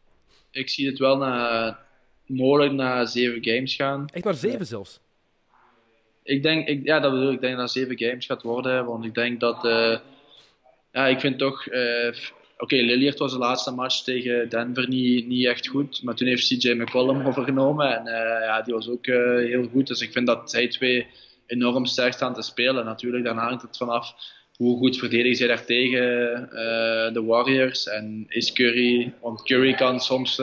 Ik 0.55 0.69
zie 0.69 0.87
het 0.87 0.99
wel 0.99 1.17
na, 1.17 1.79
mogelijk 2.27 2.73
na 2.73 3.05
zeven 3.07 3.45
games 3.45 3.75
gaan. 3.75 4.07
Echt 4.13 4.25
naar 4.25 4.35
zeven 4.35 4.67
zelfs? 4.67 5.01
Ik 6.23 6.43
denk, 6.43 6.69
ik, 6.69 6.85
ja, 6.85 7.01
dat 7.01 7.13
bedoel 7.13 7.33
ik. 7.33 7.41
denk 7.41 7.57
dat 7.57 7.71
zeven 7.71 7.99
games 7.99 8.27
gaat 8.27 8.43
worden. 8.43 8.85
Want 8.85 9.05
ik 9.05 9.15
denk 9.15 9.41
dat... 9.41 9.65
Uh, 9.65 9.99
ja, 10.93 11.07
ik 11.07 11.21
vind 11.21 11.39
toch. 11.39 11.67
Uh, 11.67 12.07
Oké, 12.55 12.75
okay, 12.75 12.81
Lillard 12.81 13.19
was 13.19 13.33
de 13.33 13.39
laatste 13.39 13.71
match 13.71 14.03
tegen 14.03 14.49
Denver 14.49 14.89
niet, 14.89 15.27
niet 15.27 15.47
echt 15.47 15.67
goed. 15.67 16.03
Maar 16.03 16.15
toen 16.15 16.29
heeft 16.29 16.47
CJ 16.47 16.73
McCollum 16.73 17.27
overgenomen. 17.27 17.99
En 17.99 18.07
uh, 18.07 18.47
ja, 18.47 18.63
die 18.63 18.75
was 18.75 18.89
ook 18.89 19.07
heel 19.07 19.69
goed. 19.73 19.87
Dus 19.87 20.01
ik 20.01 20.13
vind 20.13 20.27
dat 20.27 20.51
zij 20.51 20.69
twee 20.69 21.07
enorm 21.47 21.87
sterk 21.87 22.13
staan 22.13 22.35
te 22.35 22.43
spelen. 22.43 22.85
Natuurlijk, 22.85 23.25
daarna 23.25 23.49
hangt 23.49 23.63
het 23.63 23.77
vanaf 23.77 24.15
hoe 24.57 24.79
goed 24.79 24.99
verdedigen 24.99 25.37
zij 25.37 25.47
daar 25.47 25.65
tegen 25.65 26.43
uh, 26.43 27.13
de 27.13 27.23
Warriors. 27.27 27.87
En 27.87 28.25
is 28.29 28.53
Curry. 28.53 29.15
Want 29.21 29.43
Curry 29.43 29.75
kan 29.75 30.01
soms 30.01 30.35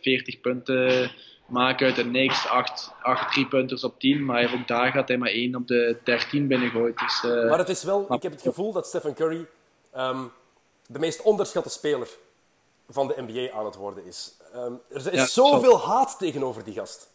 40 0.00 0.40
punten 0.40 1.10
maken 1.46 1.86
uit 1.86 1.96
de 1.96 2.04
niks. 2.04 2.48
8, 2.48 2.92
8 3.02 3.32
3 3.32 3.46
punters 3.46 3.84
op 3.84 3.98
10. 3.98 4.24
Maar 4.24 4.54
ook 4.54 4.68
daar 4.68 4.92
gaat 4.92 5.08
hij 5.08 5.16
maar 5.16 5.30
1 5.30 5.54
op 5.54 5.66
de 5.66 5.96
13 6.04 6.46
binnengooien. 6.46 6.94
Dus, 6.96 7.22
maar 7.22 7.58
het 7.58 7.68
is 7.68 7.82
wel, 7.82 8.14
ik 8.14 8.22
heb 8.22 8.32
het 8.32 8.42
gevoel 8.42 8.72
dat 8.72 8.86
Stephen 8.86 9.14
Curry 9.14 9.46
um, 9.96 10.32
de 10.86 10.98
meest 10.98 11.22
onderschatte 11.22 11.70
speler 11.70 12.08
van 12.88 13.08
de 13.08 13.14
NBA 13.26 13.52
aan 13.52 13.64
het 13.64 13.76
worden 13.76 14.04
is. 14.04 14.34
Um, 14.54 14.80
er 14.88 15.12
is 15.12 15.32
zoveel 15.32 15.80
haat 15.80 16.18
tegenover 16.18 16.64
die 16.64 16.74
gast. 16.74 17.12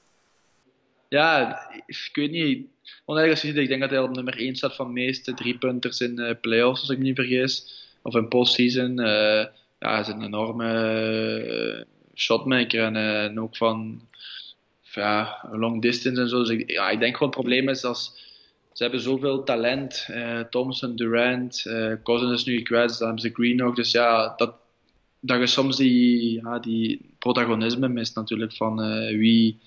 Ja, 1.09 1.59
ik 1.85 2.09
weet 2.13 2.31
niet. 2.31 2.67
Je 3.05 3.35
ziet, 3.35 3.55
ik 3.55 3.67
denk 3.67 3.81
dat 3.81 3.89
hij 3.89 3.99
op 3.99 4.15
nummer 4.15 4.37
1 4.37 4.55
staat 4.55 4.75
van 4.75 4.87
de 4.87 4.93
meeste 4.93 5.33
driepunters 5.33 6.01
in 6.01 6.19
uh, 6.19 6.31
playoffs, 6.41 6.81
als 6.81 6.89
ik 6.89 6.97
me 6.97 7.03
niet 7.03 7.15
vergis. 7.15 7.77
Of 8.01 8.15
in 8.15 8.27
postseason. 8.27 8.99
Uh, 8.99 9.45
ja, 9.79 9.91
hij 9.91 9.99
is 9.99 10.07
een 10.07 10.23
enorme 10.23 10.71
uh, 11.47 11.83
shotmaker 12.15 12.95
en, 12.95 13.39
ook 13.39 13.57
van 13.57 14.01
ja, 14.81 15.49
long 15.51 15.81
distance 15.81 16.21
en 16.21 16.29
zo. 16.29 16.39
Dus 16.39 16.49
ik, 16.49 16.71
ja, 16.71 16.89
ik 16.89 16.99
denk 16.99 17.13
gewoon 17.13 17.31
het 17.31 17.41
probleem 17.41 17.69
is 17.69 17.83
als 17.83 18.27
ze 18.73 18.83
hebben 18.83 19.01
zoveel 19.01 19.43
talent. 19.43 20.07
Uh, 20.09 20.39
Thompson, 20.39 20.95
Durant, 20.95 21.63
uh, 21.67 21.93
Cousins 22.03 22.31
is 22.31 22.45
nu 22.45 22.61
kwets, 22.61 22.97
dan 22.97 23.07
hebben 23.07 23.25
ze 23.25 23.33
Green 23.33 23.63
ook. 23.63 23.75
Dus 23.75 23.91
ja, 23.91 24.33
dat, 24.37 24.53
dat 25.19 25.39
je 25.39 25.47
soms 25.47 25.77
die, 25.77 26.33
ja, 26.43 26.59
die 26.59 27.15
protagonisme 27.19 27.87
mist 27.87 28.15
natuurlijk 28.15 28.53
van 28.53 28.77
wie... 29.17 29.59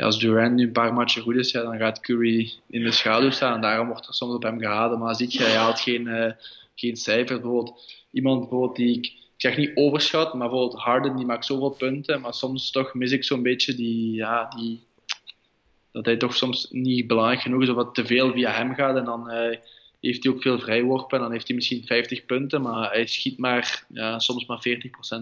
als 0.00 0.18
Durant 0.18 0.54
nu 0.54 0.62
een 0.62 0.72
paar 0.72 0.92
matchen 0.92 1.22
goed 1.22 1.36
is, 1.36 1.50
ja, 1.50 1.62
dan 1.62 1.78
gaat 1.78 2.00
Curry 2.00 2.52
in 2.68 2.82
de 2.82 2.90
schaduw 2.90 3.30
staan. 3.30 3.54
En 3.54 3.60
daarom 3.60 3.88
wordt 3.88 4.06
er 4.06 4.14
soms 4.14 4.34
op 4.34 4.42
hem 4.42 4.58
gehaald. 4.58 4.98
Maar 4.98 5.14
ziet 5.14 5.32
je, 5.32 5.42
hij 5.42 5.56
haalt 5.56 5.80
geen, 5.80 6.34
geen 6.74 6.96
cijfer. 6.96 7.40
Bijvoorbeeld, 7.40 8.04
iemand 8.10 8.40
bijvoorbeeld 8.40 8.76
die 8.76 8.96
ik, 8.98 9.06
ik 9.06 9.12
zeg 9.36 9.56
niet 9.56 9.70
overschat, 9.74 10.34
maar 10.34 10.48
bijvoorbeeld 10.48 10.82
Harden 10.82 11.16
die 11.16 11.26
maakt 11.26 11.44
zoveel 11.44 11.70
punten. 11.70 12.20
Maar 12.20 12.34
soms 12.34 12.70
toch 12.70 12.94
mis 12.94 13.12
ik 13.12 13.24
zo'n 13.24 13.42
beetje 13.42 13.74
die, 13.74 14.14
ja, 14.14 14.48
die 14.48 14.82
dat 15.94 16.04
hij 16.04 16.16
toch 16.16 16.36
soms 16.36 16.68
niet 16.70 17.06
belangrijk 17.06 17.40
genoeg 17.40 17.62
is 17.62 17.68
of 17.68 17.74
wat 17.76 17.94
te 17.94 18.06
veel 18.06 18.32
via 18.32 18.50
hem 18.50 18.74
gaat 18.74 18.96
en 18.96 19.04
dan 19.04 19.30
uh, 19.30 19.56
heeft 20.06 20.24
hij 20.24 20.32
ook 20.32 20.42
veel 20.42 20.58
vrijworpen. 20.58 21.20
Dan 21.20 21.32
heeft 21.32 21.46
hij 21.46 21.56
misschien 21.56 21.86
50 21.86 22.24
punten, 22.24 22.62
maar 22.62 22.90
hij 22.90 23.06
schiet 23.06 23.38
maar 23.38 23.84
ja, 23.88 24.18
soms 24.18 24.46
maar 24.46 24.62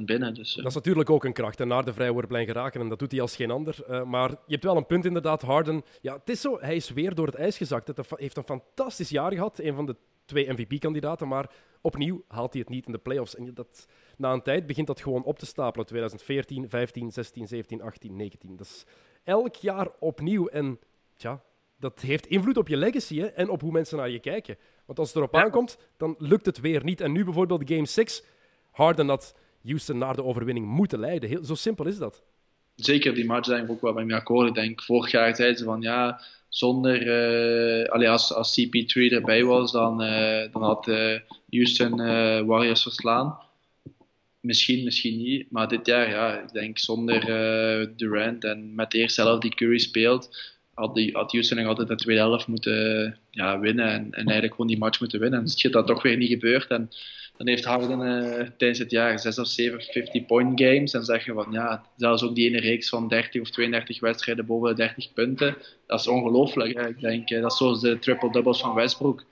40% 0.00 0.04
binnen. 0.04 0.34
Dus, 0.34 0.54
Dat 0.54 0.66
is 0.66 0.74
natuurlijk 0.74 1.10
ook 1.10 1.24
een 1.24 1.32
kracht, 1.32 1.60
en 1.60 1.68
naar 1.68 1.84
de 1.84 1.92
vrijworplijn 1.92 2.46
geraken. 2.46 2.80
En 2.80 2.88
dat 2.88 2.98
doet 2.98 3.10
hij 3.10 3.20
als 3.20 3.36
geen 3.36 3.50
ander. 3.50 3.76
Uh, 3.90 4.02
maar 4.02 4.30
je 4.30 4.36
hebt 4.46 4.64
wel 4.64 4.76
een 4.76 4.86
punt 4.86 5.04
inderdaad, 5.04 5.42
Harden. 5.42 5.82
Ja, 6.00 6.14
het 6.14 6.28
is 6.28 6.40
zo, 6.40 6.58
hij 6.60 6.76
is 6.76 6.90
weer 6.90 7.14
door 7.14 7.26
het 7.26 7.34
ijs 7.34 7.56
gezakt. 7.56 7.86
Hij 7.86 8.04
heeft 8.08 8.36
een 8.36 8.44
fantastisch 8.44 9.10
jaar 9.10 9.32
gehad. 9.32 9.58
Een 9.58 9.74
van 9.74 9.86
de 9.86 9.96
twee 10.24 10.52
MVP-kandidaten, 10.52 11.28
maar 11.28 11.50
opnieuw 11.80 12.24
haalt 12.28 12.52
hij 12.52 12.60
het 12.60 12.70
niet 12.70 12.86
in 12.86 12.92
de 12.92 12.98
playoffs. 12.98 13.36
En 13.36 13.54
dat, 13.54 13.88
na 14.16 14.32
een 14.32 14.42
tijd 14.42 14.66
begint 14.66 14.86
dat 14.86 15.00
gewoon 15.00 15.24
op 15.24 15.38
te 15.38 15.46
stapelen. 15.46 15.86
2014, 15.86 16.68
15, 16.68 17.12
16, 17.12 17.48
17, 17.48 17.82
18, 17.82 18.16
19. 18.16 18.56
Dat 18.56 18.66
is 18.66 18.84
elk 19.24 19.54
jaar 19.54 19.88
opnieuw. 19.98 20.46
En 20.46 20.78
tja, 21.16 21.42
dat 21.82 22.00
heeft 22.00 22.26
invloed 22.26 22.56
op 22.56 22.68
je 22.68 22.76
legacy 22.76 23.22
en 23.22 23.48
op 23.48 23.60
hoe 23.60 23.72
mensen 23.72 23.96
naar 23.96 24.10
je 24.10 24.18
kijken. 24.18 24.56
Want 24.92 25.04
als 25.04 25.14
het 25.14 25.22
erop 25.22 25.44
aankomt, 25.44 25.78
dan 25.96 26.14
lukt 26.18 26.46
het 26.46 26.60
weer 26.60 26.84
niet. 26.84 27.00
En 27.00 27.12
nu 27.12 27.24
bijvoorbeeld 27.24 27.62
Game 27.66 27.86
6, 27.86 28.22
Harden 28.70 29.06
dat 29.06 29.34
Houston 29.64 29.98
naar 29.98 30.16
de 30.16 30.24
overwinning 30.24 30.66
moeten 30.66 31.00
leiden. 31.00 31.28
Heel, 31.28 31.44
zo 31.44 31.54
simpel 31.54 31.86
is 31.86 31.98
dat. 31.98 32.22
Zeker, 32.74 33.14
die 33.14 33.24
match 33.24 33.46
zijn 33.46 33.66
we 33.66 33.72
ook 33.72 33.80
wel 33.80 33.92
bij 33.92 34.04
mij 34.04 34.16
akkoord. 34.16 34.48
Ik 34.48 34.54
denk, 34.54 34.82
vorig 34.82 35.10
jaar 35.10 35.36
zeiden 35.36 35.58
ze 35.58 35.64
van 35.64 35.80
ja, 35.80 36.20
zonder, 36.48 37.06
uh, 37.90 38.10
als, 38.10 38.32
als 38.32 38.60
CP3 38.60 39.12
erbij 39.12 39.44
was, 39.44 39.72
dan, 39.72 40.02
uh, 40.02 40.52
dan 40.52 40.62
had 40.62 40.86
uh, 40.86 41.18
Houston 41.50 41.96
Warriors 42.46 42.82
verslaan. 42.82 43.38
Misschien, 44.40 44.84
misschien 44.84 45.16
niet. 45.16 45.50
Maar 45.50 45.68
dit 45.68 45.86
jaar, 45.86 46.10
ja, 46.10 46.40
ik 46.40 46.52
denk 46.52 46.78
zonder 46.78 47.20
Durant 47.96 48.44
en 48.44 48.74
met 48.74 48.94
eerst 48.94 49.14
zelf 49.14 49.40
die 49.40 49.54
Curry 49.54 49.78
speelt, 49.78 50.51
had, 50.74 50.94
die, 50.94 51.12
had 51.12 51.32
Houston 51.32 51.66
altijd 51.66 51.88
de 51.88 51.94
tweede 51.94 52.22
helft 52.22 52.46
moeten 52.46 53.18
ja, 53.30 53.58
winnen 53.58 53.88
en, 53.88 54.06
en 54.10 54.24
eigenlijk 54.24 54.50
gewoon 54.50 54.66
die 54.66 54.78
match 54.78 55.00
moeten 55.00 55.20
winnen. 55.20 55.38
En 55.38 55.44
is 55.44 55.62
dat 55.70 55.86
toch 55.86 56.02
weer 56.02 56.16
niet 56.16 56.28
gebeurd. 56.28 56.70
En 56.70 56.90
dan 57.36 57.48
heeft 57.48 57.64
Harden 57.64 58.00
uh, 58.00 58.48
tijdens 58.56 58.78
het 58.78 58.90
jaar 58.90 59.18
6 59.18 59.38
of 59.38 59.46
7 59.46 59.80
50-point 59.80 60.60
games. 60.60 60.92
En 60.92 61.04
zeggen 61.04 61.34
van 61.34 61.46
ja, 61.50 61.84
zelfs 61.96 62.22
ook 62.22 62.34
die 62.34 62.48
ene 62.48 62.60
reeks 62.60 62.88
van 62.88 63.08
30 63.08 63.40
of 63.40 63.50
32 63.50 64.00
wedstrijden 64.00 64.46
boven 64.46 64.68
de 64.68 64.74
30 64.74 65.12
punten. 65.12 65.56
Dat 65.86 66.00
is 66.00 66.06
ongelooflijk. 66.06 66.78
Ik 66.80 67.00
denk 67.00 67.30
uh, 67.30 67.42
dat 67.42 67.52
is 67.52 67.58
zoals 67.58 67.80
de 67.80 67.98
triple-doubles 67.98 68.60
van 68.60 68.74
Westbrook. 68.74 69.24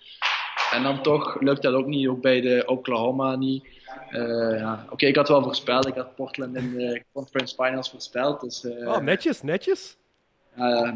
En 0.73 0.83
dan 0.83 1.03
toch 1.03 1.41
lukt 1.41 1.63
dat 1.63 1.75
ook 1.75 1.87
niet, 1.87 2.09
ook 2.09 2.21
bij 2.21 2.41
de 2.41 2.63
Oklahoma 2.67 3.37
niet. 3.37 3.65
Uh, 4.11 4.59
ja. 4.59 4.87
Oké, 4.91 5.07
ik 5.07 5.17
had 5.17 5.29
wel 5.29 5.43
voorspeld. 5.43 5.87
Ik 5.87 5.95
had 5.95 6.15
Portland 6.15 6.57
in 6.57 6.75
de 6.77 7.03
Conference 7.13 7.55
Finals 7.55 7.91
voorspeld. 7.91 8.41
Dus, 8.41 8.65
oh, 8.65 8.99
netjes, 8.99 9.43
netjes. 9.43 9.99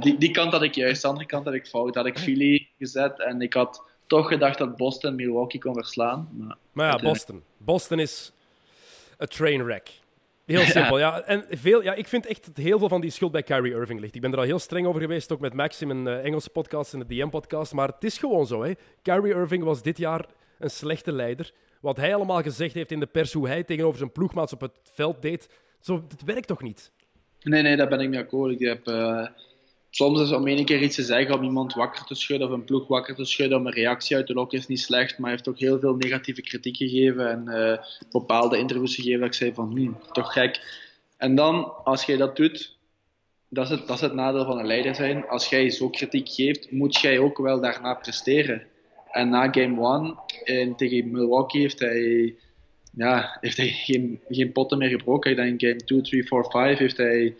Die, 0.00 0.18
die 0.18 0.30
kant 0.30 0.52
had 0.52 0.62
ik 0.62 0.74
juist, 0.74 1.02
de 1.02 1.08
andere 1.08 1.26
kant 1.26 1.44
had 1.44 1.54
ik 1.54 1.66
fout. 1.66 1.94
Had 1.94 2.06
ik 2.06 2.18
Philly 2.18 2.68
gezet 2.78 3.20
en 3.20 3.40
ik 3.40 3.54
had 3.54 3.82
toch 4.06 4.28
gedacht 4.28 4.58
dat 4.58 4.76
Boston 4.76 5.14
Milwaukee 5.14 5.60
kon 5.60 5.74
verslaan. 5.74 6.28
Maar, 6.32 6.56
maar 6.72 6.86
ja, 6.86 7.08
Boston. 7.08 7.42
Boston 7.56 7.98
is 7.98 8.32
een 9.18 9.26
trainwreck. 9.26 9.90
Heel 10.44 10.60
simpel, 10.60 10.98
ja. 10.98 11.22
En 11.22 11.44
veel, 11.50 11.82
ja, 11.82 11.94
ik 11.94 12.08
vind 12.08 12.26
echt 12.26 12.46
dat 12.46 12.64
heel 12.64 12.78
veel 12.78 12.88
van 12.88 13.00
die 13.00 13.10
schuld 13.10 13.32
bij 13.32 13.42
Kyrie 13.42 13.72
Irving 13.72 14.00
ligt. 14.00 14.14
Ik 14.14 14.20
ben 14.20 14.32
er 14.32 14.38
al 14.38 14.44
heel 14.44 14.58
streng 14.58 14.86
over 14.86 15.00
geweest, 15.00 15.32
ook 15.32 15.40
met 15.40 15.54
Max 15.54 15.82
in 15.82 15.88
een 15.88 16.06
uh, 16.06 16.24
Engelse 16.24 16.50
podcast 16.50 16.92
en 16.92 16.98
de 16.98 17.06
DM-podcast. 17.06 17.72
Maar 17.72 17.88
het 17.88 18.04
is 18.04 18.18
gewoon 18.18 18.46
zo, 18.46 18.62
hè. 18.62 18.72
Kyrie 19.02 19.34
Irving 19.34 19.64
was 19.64 19.82
dit 19.82 19.98
jaar 19.98 20.26
een 20.58 20.70
slechte 20.70 21.12
leider. 21.12 21.52
Wat 21.80 21.96
hij 21.96 22.14
allemaal 22.14 22.42
gezegd 22.42 22.74
heeft 22.74 22.92
in 22.92 23.00
de 23.00 23.06
pers, 23.06 23.32
hoe 23.32 23.48
hij 23.48 23.64
tegenover 23.64 23.98
zijn 23.98 24.12
ploegmaats 24.12 24.52
op 24.52 24.60
het 24.60 24.78
veld 24.82 25.22
deed, 25.22 25.48
zo, 25.80 26.04
het 26.08 26.24
werkt 26.24 26.46
toch 26.46 26.62
niet? 26.62 26.92
Nee, 27.42 27.62
nee, 27.62 27.76
daar 27.76 27.88
ben 27.88 28.00
ik 28.00 28.08
mee 28.08 28.20
akkoord. 28.20 28.52
Ik 28.52 28.66
heb... 28.66 28.88
Uh 28.88 29.26
soms 29.96 30.20
is 30.20 30.32
om 30.32 30.46
één 30.46 30.64
keer 30.64 30.82
iets 30.82 30.94
te 30.94 31.02
zeggen, 31.02 31.34
om 31.34 31.42
iemand 31.42 31.74
wakker 31.74 32.04
te 32.04 32.14
schudden 32.14 32.48
of 32.48 32.54
een 32.54 32.64
ploeg 32.64 32.86
wakker 32.86 33.14
te 33.14 33.24
schudden, 33.24 33.58
om 33.58 33.66
een 33.66 33.72
reactie 33.72 34.16
uit 34.16 34.26
te 34.26 34.32
lokken, 34.32 34.58
is 34.58 34.66
niet 34.66 34.80
slecht. 34.80 35.18
Maar 35.18 35.28
hij 35.28 35.30
heeft 35.30 35.48
ook 35.48 35.58
heel 35.58 35.78
veel 35.78 35.94
negatieve 35.94 36.42
kritiek 36.42 36.76
gegeven 36.76 37.30
en 37.30 37.44
uh, 37.46 37.78
bepaalde 38.10 38.58
interviews 38.58 38.94
gegeven 38.94 39.20
dat 39.20 39.28
ik 39.28 39.34
zei 39.34 39.54
van, 39.54 39.76
hm, 39.76 40.12
toch 40.12 40.32
gek. 40.32 40.60
En 41.16 41.34
dan, 41.34 41.84
als 41.84 42.04
jij 42.04 42.16
dat 42.16 42.36
doet, 42.36 42.76
dat 43.48 43.64
is, 43.64 43.70
het, 43.70 43.86
dat 43.86 43.96
is 43.96 44.02
het 44.02 44.14
nadeel 44.14 44.44
van 44.44 44.58
een 44.58 44.66
leider 44.66 44.94
zijn. 44.94 45.28
Als 45.28 45.48
jij 45.48 45.70
zo 45.70 45.88
kritiek 45.88 46.28
geeft, 46.28 46.70
moet 46.70 47.00
jij 47.00 47.18
ook 47.18 47.38
wel 47.38 47.60
daarna 47.60 47.94
presteren. 47.94 48.62
En 49.10 49.28
na 49.28 49.52
game 49.52 50.16
1 50.44 50.76
tegen 50.76 51.10
Milwaukee 51.10 51.60
heeft 51.60 51.78
hij, 51.78 52.34
ja, 52.96 53.38
heeft 53.40 53.56
hij 53.56 53.68
geen, 53.68 54.20
geen 54.28 54.52
potten 54.52 54.78
meer 54.78 54.88
gebroken. 54.88 55.30
Ik 55.30 55.36
denk 55.36 55.60
game 55.60 55.76
2, 55.76 56.00
3, 56.00 56.26
4, 56.26 56.44
5 56.44 56.78
heeft 56.78 56.96
hij 56.96 57.34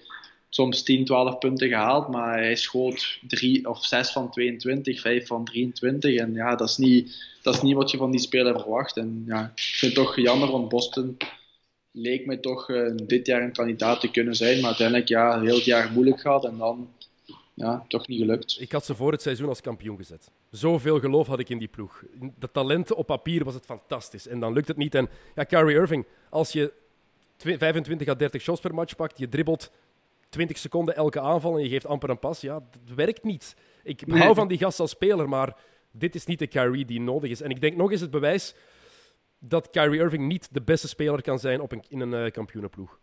soms 0.54 0.82
10, 0.82 1.04
12 1.04 1.38
punten 1.38 1.68
gehaald, 1.68 2.08
maar 2.08 2.38
hij 2.38 2.56
schoot 2.56 3.18
3 3.26 3.68
of 3.68 3.84
6 3.84 4.12
van 4.12 4.30
22, 4.30 5.00
5 5.00 5.26
van 5.26 5.44
23. 5.44 6.16
En 6.16 6.32
ja, 6.32 6.56
dat 6.56 6.68
is 6.68 6.76
niet, 6.76 7.24
dat 7.42 7.54
is 7.54 7.62
niet 7.62 7.74
wat 7.74 7.90
je 7.90 7.96
van 7.96 8.10
die 8.10 8.20
speler 8.20 8.60
verwacht. 8.60 8.96
En 8.96 9.24
ja, 9.26 9.52
ik 9.54 9.62
vind 9.62 9.96
het 9.96 10.04
toch 10.04 10.16
jammer, 10.16 10.50
want 10.50 10.68
Boston 10.68 11.16
leek 11.90 12.26
mij 12.26 12.36
toch 12.36 12.68
uh, 12.68 12.92
dit 13.06 13.26
jaar 13.26 13.42
een 13.42 13.52
kandidaat 13.52 14.00
te 14.00 14.10
kunnen 14.10 14.34
zijn. 14.34 14.56
Maar 14.56 14.66
uiteindelijk, 14.66 15.08
ja, 15.08 15.40
heel 15.40 15.54
het 15.54 15.64
jaar 15.64 15.92
moeilijk 15.92 16.20
gehad 16.20 16.44
en 16.44 16.56
dan 16.56 16.88
ja, 17.54 17.84
toch 17.88 18.08
niet 18.08 18.20
gelukt. 18.20 18.56
Ik 18.60 18.72
had 18.72 18.84
ze 18.84 18.94
voor 18.94 19.12
het 19.12 19.22
seizoen 19.22 19.48
als 19.48 19.60
kampioen 19.60 19.96
gezet. 19.96 20.30
Zoveel 20.50 21.00
geloof 21.00 21.26
had 21.26 21.38
ik 21.38 21.48
in 21.48 21.58
die 21.58 21.68
ploeg. 21.68 22.02
De 22.38 22.50
talenten 22.52 22.96
op 22.96 23.06
papier 23.06 23.44
was 23.44 23.54
het 23.54 23.64
fantastisch. 23.64 24.26
En 24.26 24.40
dan 24.40 24.52
lukt 24.52 24.68
het 24.68 24.76
niet. 24.76 24.94
En 24.94 25.08
ja, 25.34 25.44
Kyrie 25.44 25.76
Irving, 25.76 26.06
als 26.30 26.52
je 26.52 26.72
25 27.36 28.08
à 28.08 28.14
30 28.14 28.42
shots 28.42 28.60
per 28.60 28.74
match 28.74 28.96
pakt, 28.96 29.18
je 29.18 29.28
dribbelt 29.28 29.70
20 30.34 30.58
seconden 30.58 30.96
elke 30.96 31.20
aanval 31.20 31.56
en 31.56 31.62
je 31.62 31.68
geeft 31.68 31.86
amper 31.86 32.10
een 32.10 32.18
pas. 32.18 32.40
Ja, 32.40 32.54
dat 32.84 32.96
werkt 32.96 33.24
niet. 33.24 33.56
Ik 33.82 34.02
hou 34.06 34.34
van 34.34 34.48
die 34.48 34.58
gast 34.58 34.80
als 34.80 34.90
speler, 34.90 35.28
maar 35.28 35.56
dit 35.92 36.14
is 36.14 36.26
niet 36.26 36.38
de 36.38 36.46
Kyrie 36.46 36.84
die 36.84 37.00
nodig 37.00 37.30
is. 37.30 37.40
En 37.40 37.50
ik 37.50 37.60
denk 37.60 37.76
nog 37.76 37.90
eens 37.90 38.00
het 38.00 38.10
bewijs 38.10 38.54
dat 39.38 39.70
Kyrie 39.70 40.00
Irving 40.00 40.26
niet 40.26 40.48
de 40.52 40.62
beste 40.62 40.88
speler 40.88 41.22
kan 41.22 41.38
zijn 41.38 41.60
op 41.60 41.72
een, 41.72 41.82
in 41.88 42.00
een 42.00 42.24
uh, 42.24 42.30
kampioenenploeg. 42.30 42.98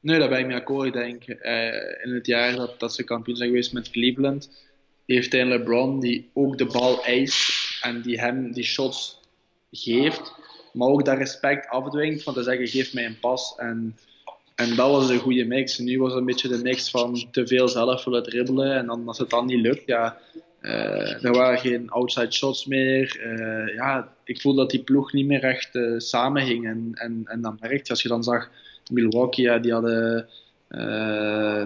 Nee, 0.00 0.18
daar 0.18 0.28
ben 0.28 0.38
ik 0.38 0.46
mee 0.46 0.56
akkoord. 0.56 0.86
Ik 0.86 0.92
denk 0.92 1.28
uh, 1.28 1.34
in 2.04 2.14
het 2.14 2.26
jaar 2.26 2.56
dat, 2.56 2.80
dat 2.80 2.94
ze 2.94 3.04
kampioen 3.04 3.36
zijn 3.36 3.48
geweest 3.48 3.72
met 3.72 3.90
Cleveland, 3.90 4.50
heeft 5.06 5.32
hij 5.32 5.44
LeBron 5.44 6.00
die 6.00 6.30
ook 6.32 6.58
de 6.58 6.66
bal 6.66 7.04
eist 7.04 7.78
en 7.82 8.02
die 8.02 8.20
hem 8.20 8.52
die 8.52 8.64
shots 8.64 9.20
geeft, 9.70 10.34
maar 10.72 10.88
ook 10.88 11.04
dat 11.04 11.18
respect 11.18 11.68
afdwingt 11.68 12.22
van 12.22 12.34
te 12.34 12.42
zeggen: 12.42 12.68
geef 12.68 12.94
mij 12.94 13.04
een 13.04 13.18
pas. 13.18 13.54
En 13.56 13.96
en 14.60 14.76
dat 14.76 14.90
was 14.90 15.08
een 15.08 15.18
goede 15.18 15.44
mix. 15.44 15.78
Nu 15.78 15.98
was 15.98 16.10
het 16.10 16.20
een 16.20 16.26
beetje 16.26 16.48
de 16.48 16.62
mix 16.62 16.90
van 16.90 17.26
te 17.30 17.46
veel 17.46 17.68
zelf 17.68 18.04
willen 18.04 18.22
dribbelen. 18.22 18.76
En 18.76 18.86
dan, 18.86 19.08
als 19.08 19.18
het 19.18 19.30
dan 19.30 19.46
niet 19.46 19.60
lukt, 19.60 19.82
ja, 19.86 20.18
uh, 20.62 21.24
er 21.24 21.32
waren 21.32 21.58
geen 21.58 21.90
outside 21.90 22.32
shots 22.32 22.66
meer. 22.66 23.20
Uh, 23.26 23.74
ja, 23.74 24.12
ik 24.24 24.40
voel 24.40 24.54
dat 24.54 24.70
die 24.70 24.82
ploeg 24.82 25.12
niet 25.12 25.26
meer 25.26 25.44
echt 25.44 25.74
uh, 25.74 25.98
samenhing. 25.98 26.66
En, 26.66 26.90
en, 26.94 27.22
en 27.24 27.40
dan 27.40 27.58
merkt 27.60 27.90
als 27.90 28.02
je 28.02 28.08
dan 28.08 28.22
zag 28.22 28.50
Milwaukee, 28.90 29.44
ja, 29.44 29.58
die 29.58 29.72
hadden 29.72 30.28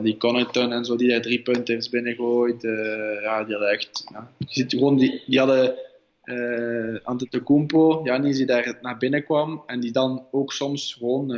die 0.03 0.17
Connaughton 0.17 0.73
en 0.73 0.85
zo, 0.85 0.97
die 0.97 1.09
daar 1.09 1.21
drie 1.21 1.43
punten 1.43 1.75
heeft 1.75 1.91
binnengooid. 1.91 2.63
ja, 3.23 3.45
die 3.45 3.55
hadden 3.55 3.71
echt, 3.71 4.05
ja, 4.13 4.31
je 4.39 4.47
ziet 4.49 4.73
gewoon, 4.73 4.97
die, 4.97 5.23
die 5.27 5.39
hadden 5.39 5.75
uh, 6.25 6.99
Antetokounmpo, 7.03 8.01
ja, 8.05 8.19
die 8.19 8.47
daar 8.47 8.79
naar 8.83 8.97
binnen 8.97 9.25
kwam. 9.25 9.63
En 9.67 9.81
die 9.81 9.93
dan 9.93 10.27
ook 10.31 10.53
soms 10.53 10.95
gewoon 10.99 11.31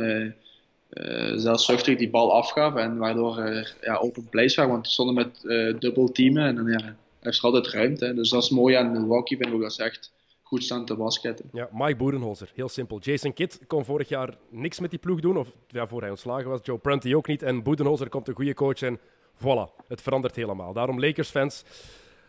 zelfzuchtig 1.35 1.97
die 1.97 2.09
bal 2.09 2.33
afgaf 2.33 2.75
en 2.75 2.97
waardoor 2.97 3.37
er 3.37 3.75
ja, 3.81 3.95
open 3.95 4.29
plays 4.29 4.55
waren, 4.55 4.71
want 4.71 4.85
we 4.85 4.91
stonden 4.91 5.15
met 5.15 5.41
uh, 5.43 5.79
dubbel 5.79 6.11
teamen 6.11 6.43
en 6.43 6.55
dan 6.55 6.67
ja, 6.67 6.95
er 7.19 7.39
altijd 7.41 7.67
ruimte. 7.67 8.13
Dus 8.13 8.29
dat 8.29 8.43
is 8.43 8.49
mooi 8.49 8.75
aan 8.75 8.91
Milwaukee, 8.91 9.37
vind 9.37 9.53
ik 9.53 9.61
dat 9.61 9.73
ze 9.73 9.83
echt 9.83 10.11
goed 10.43 10.63
staan 10.63 10.85
te 10.85 10.95
basketten. 10.95 11.49
Ja, 11.53 11.69
Mike 11.71 11.95
Boerenholzer, 11.95 12.51
heel 12.53 12.69
simpel. 12.69 12.99
Jason 12.99 13.33
Kidd 13.33 13.59
kon 13.67 13.85
vorig 13.85 14.09
jaar 14.09 14.37
niks 14.49 14.79
met 14.79 14.89
die 14.89 14.99
ploeg 14.99 15.19
doen, 15.19 15.37
of 15.37 15.51
ja, 15.67 15.87
voor 15.87 16.01
hij 16.01 16.09
ontslagen 16.09 16.49
was. 16.49 16.59
Joe 16.63 16.77
Prunty 16.77 17.13
ook 17.13 17.27
niet. 17.27 17.43
En 17.43 17.63
Boerenholzer 17.63 18.09
komt 18.09 18.27
een 18.27 18.35
goede 18.35 18.53
coach 18.53 18.81
en 18.81 18.99
voilà, 19.37 19.85
het 19.87 20.01
verandert 20.01 20.35
helemaal. 20.35 20.73
Daarom 20.73 20.99
Lakers-fans, 20.99 21.63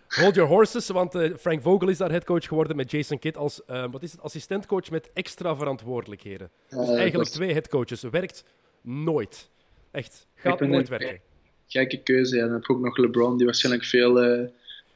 hold 0.08 0.34
your 0.34 0.50
horses, 0.50 0.88
want 0.88 1.14
uh, 1.14 1.36
Frank 1.36 1.62
Vogel 1.62 1.88
is 1.88 1.98
daar 1.98 2.10
headcoach 2.10 2.46
geworden 2.46 2.76
met 2.76 2.90
Jason 2.90 3.18
Kidd 3.18 3.36
als 3.36 3.60
uh, 3.70 3.84
wat 3.90 4.02
is 4.02 4.12
het, 4.12 4.20
assistentcoach 4.20 4.90
met 4.90 5.10
extra 5.12 5.56
verantwoordelijkheden. 5.56 6.50
Dus 6.68 6.88
eigenlijk 6.88 7.30
twee 7.30 7.52
headcoaches. 7.52 8.02
Werkt 8.02 8.44
nooit. 8.80 9.50
Echt, 9.90 10.26
gaat 10.34 10.60
nooit 10.60 10.88
werken. 10.88 11.20
Gekke 11.66 12.02
keuze. 12.02 12.36
Ja. 12.36 12.44
Dan 12.44 12.52
heb 12.52 12.64
je 12.64 12.72
ook 12.72 12.80
nog 12.80 12.96
LeBron, 12.96 13.36
die 13.36 13.46
waarschijnlijk 13.46 13.84
veel 13.84 14.14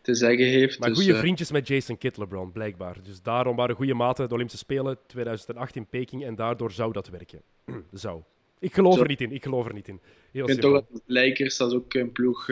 te 0.02 0.14
zeggen 0.14 0.46
heeft. 0.46 0.78
Maar 0.78 0.88
dus, 0.88 0.98
goede 0.98 1.18
vriendjes 1.18 1.50
met 1.50 1.68
Jason 1.68 1.98
Kidd, 1.98 2.16
LeBron, 2.16 2.52
blijkbaar. 2.52 2.96
Dus 3.02 3.22
daarom 3.22 3.56
waren 3.56 3.76
goede 3.76 3.94
maten 3.94 4.28
de 4.28 4.34
Olympische 4.34 4.64
Spelen 4.64 4.98
2008 5.06 5.76
in 5.76 5.86
Peking 5.86 6.24
en 6.24 6.34
daardoor 6.34 6.72
zou 6.72 6.92
dat 6.92 7.08
werken. 7.08 7.42
zou. 7.92 8.22
Ik 8.58 8.74
geloof 8.74 9.00
er 9.00 9.06
niet 9.06 9.20
in. 9.20 9.32
Ik 9.32 9.42
geloof 9.42 9.66
er 9.66 9.74
niet 9.74 9.88
in. 9.88 10.00
Heel 10.30 10.42
ik 10.42 10.48
vind 10.48 10.60
toch 10.60 10.72
dat 10.72 10.84
de 10.90 11.00
Lakers, 11.06 11.56
dat 11.56 11.70
is 11.70 11.76
ook 11.76 11.94
een 11.94 12.12
ploeg, 12.12 12.48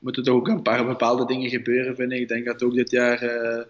moeten 0.00 0.22
toch 0.22 0.34
ook 0.34 0.48
een 0.48 0.62
paar 0.62 0.86
bepaalde 0.86 1.26
dingen 1.26 1.50
gebeuren, 1.50 1.96
vind 1.96 2.12
ik. 2.12 2.20
Ik 2.20 2.28
denk 2.28 2.44
dat 2.44 2.62
ook 2.62 2.74
dit 2.74 2.90
jaar 2.90 3.22
uh, 3.22 3.64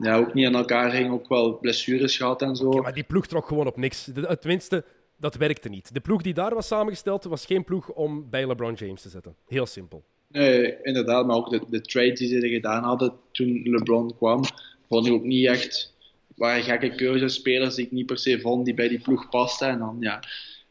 ja, 0.00 0.16
ook 0.16 0.34
niet 0.34 0.46
aan 0.46 0.54
elkaar 0.54 0.90
ging, 0.90 1.10
ook 1.10 1.28
wel 1.28 1.58
blessures 1.58 2.16
gehad 2.16 2.42
en 2.42 2.56
zo. 2.56 2.66
Okay, 2.66 2.82
maar 2.82 2.94
die 2.94 3.04
ploeg 3.04 3.26
trok 3.26 3.46
gewoon 3.46 3.66
op 3.66 3.76
niks. 3.76 4.04
De, 4.04 4.38
tenminste, 4.40 4.84
dat 5.16 5.34
werkte 5.34 5.68
niet. 5.68 5.94
De 5.94 6.00
ploeg 6.00 6.22
die 6.22 6.34
daar 6.34 6.54
was 6.54 6.66
samengesteld, 6.66 7.24
was 7.24 7.46
geen 7.46 7.64
ploeg 7.64 7.88
om 7.88 8.30
bij 8.30 8.46
LeBron 8.46 8.74
James 8.74 9.02
te 9.02 9.08
zetten. 9.08 9.34
Heel 9.46 9.66
simpel. 9.66 10.04
Nee, 10.28 10.82
inderdaad. 10.82 11.26
Maar 11.26 11.36
ook 11.36 11.50
de, 11.50 11.60
de 11.68 11.80
trades 11.80 12.18
die 12.18 12.28
ze 12.28 12.48
gedaan 12.48 12.82
hadden 12.82 13.12
toen 13.32 13.60
LeBron 13.64 14.16
kwam, 14.16 14.42
vond 14.88 15.06
ik 15.06 15.12
ook 15.12 15.24
niet 15.24 15.46
echt, 15.46 15.94
waren 16.36 16.62
gekke 16.62 16.94
keuzes, 16.94 17.34
spelers 17.34 17.74
die 17.74 17.84
ik 17.84 17.92
niet 17.92 18.06
per 18.06 18.18
se 18.18 18.40
vond 18.40 18.64
die 18.64 18.74
bij 18.74 18.88
die 18.88 19.00
ploeg 19.00 19.28
pasten. 19.28 19.68
En 19.68 19.78
dan, 19.78 19.96
ja, 20.00 20.22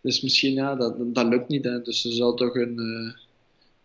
dus 0.02 0.22
misschien, 0.22 0.54
ja, 0.54 0.76
dat, 0.76 0.96
dat 1.16 1.28
lukt 1.28 1.48
niet. 1.48 1.64
Hè. 1.64 1.82
Dus 1.82 2.02
ze 2.02 2.12
zal 2.12 2.34
toch 2.34 2.56
een, 2.56 2.80
uh, 2.80 3.23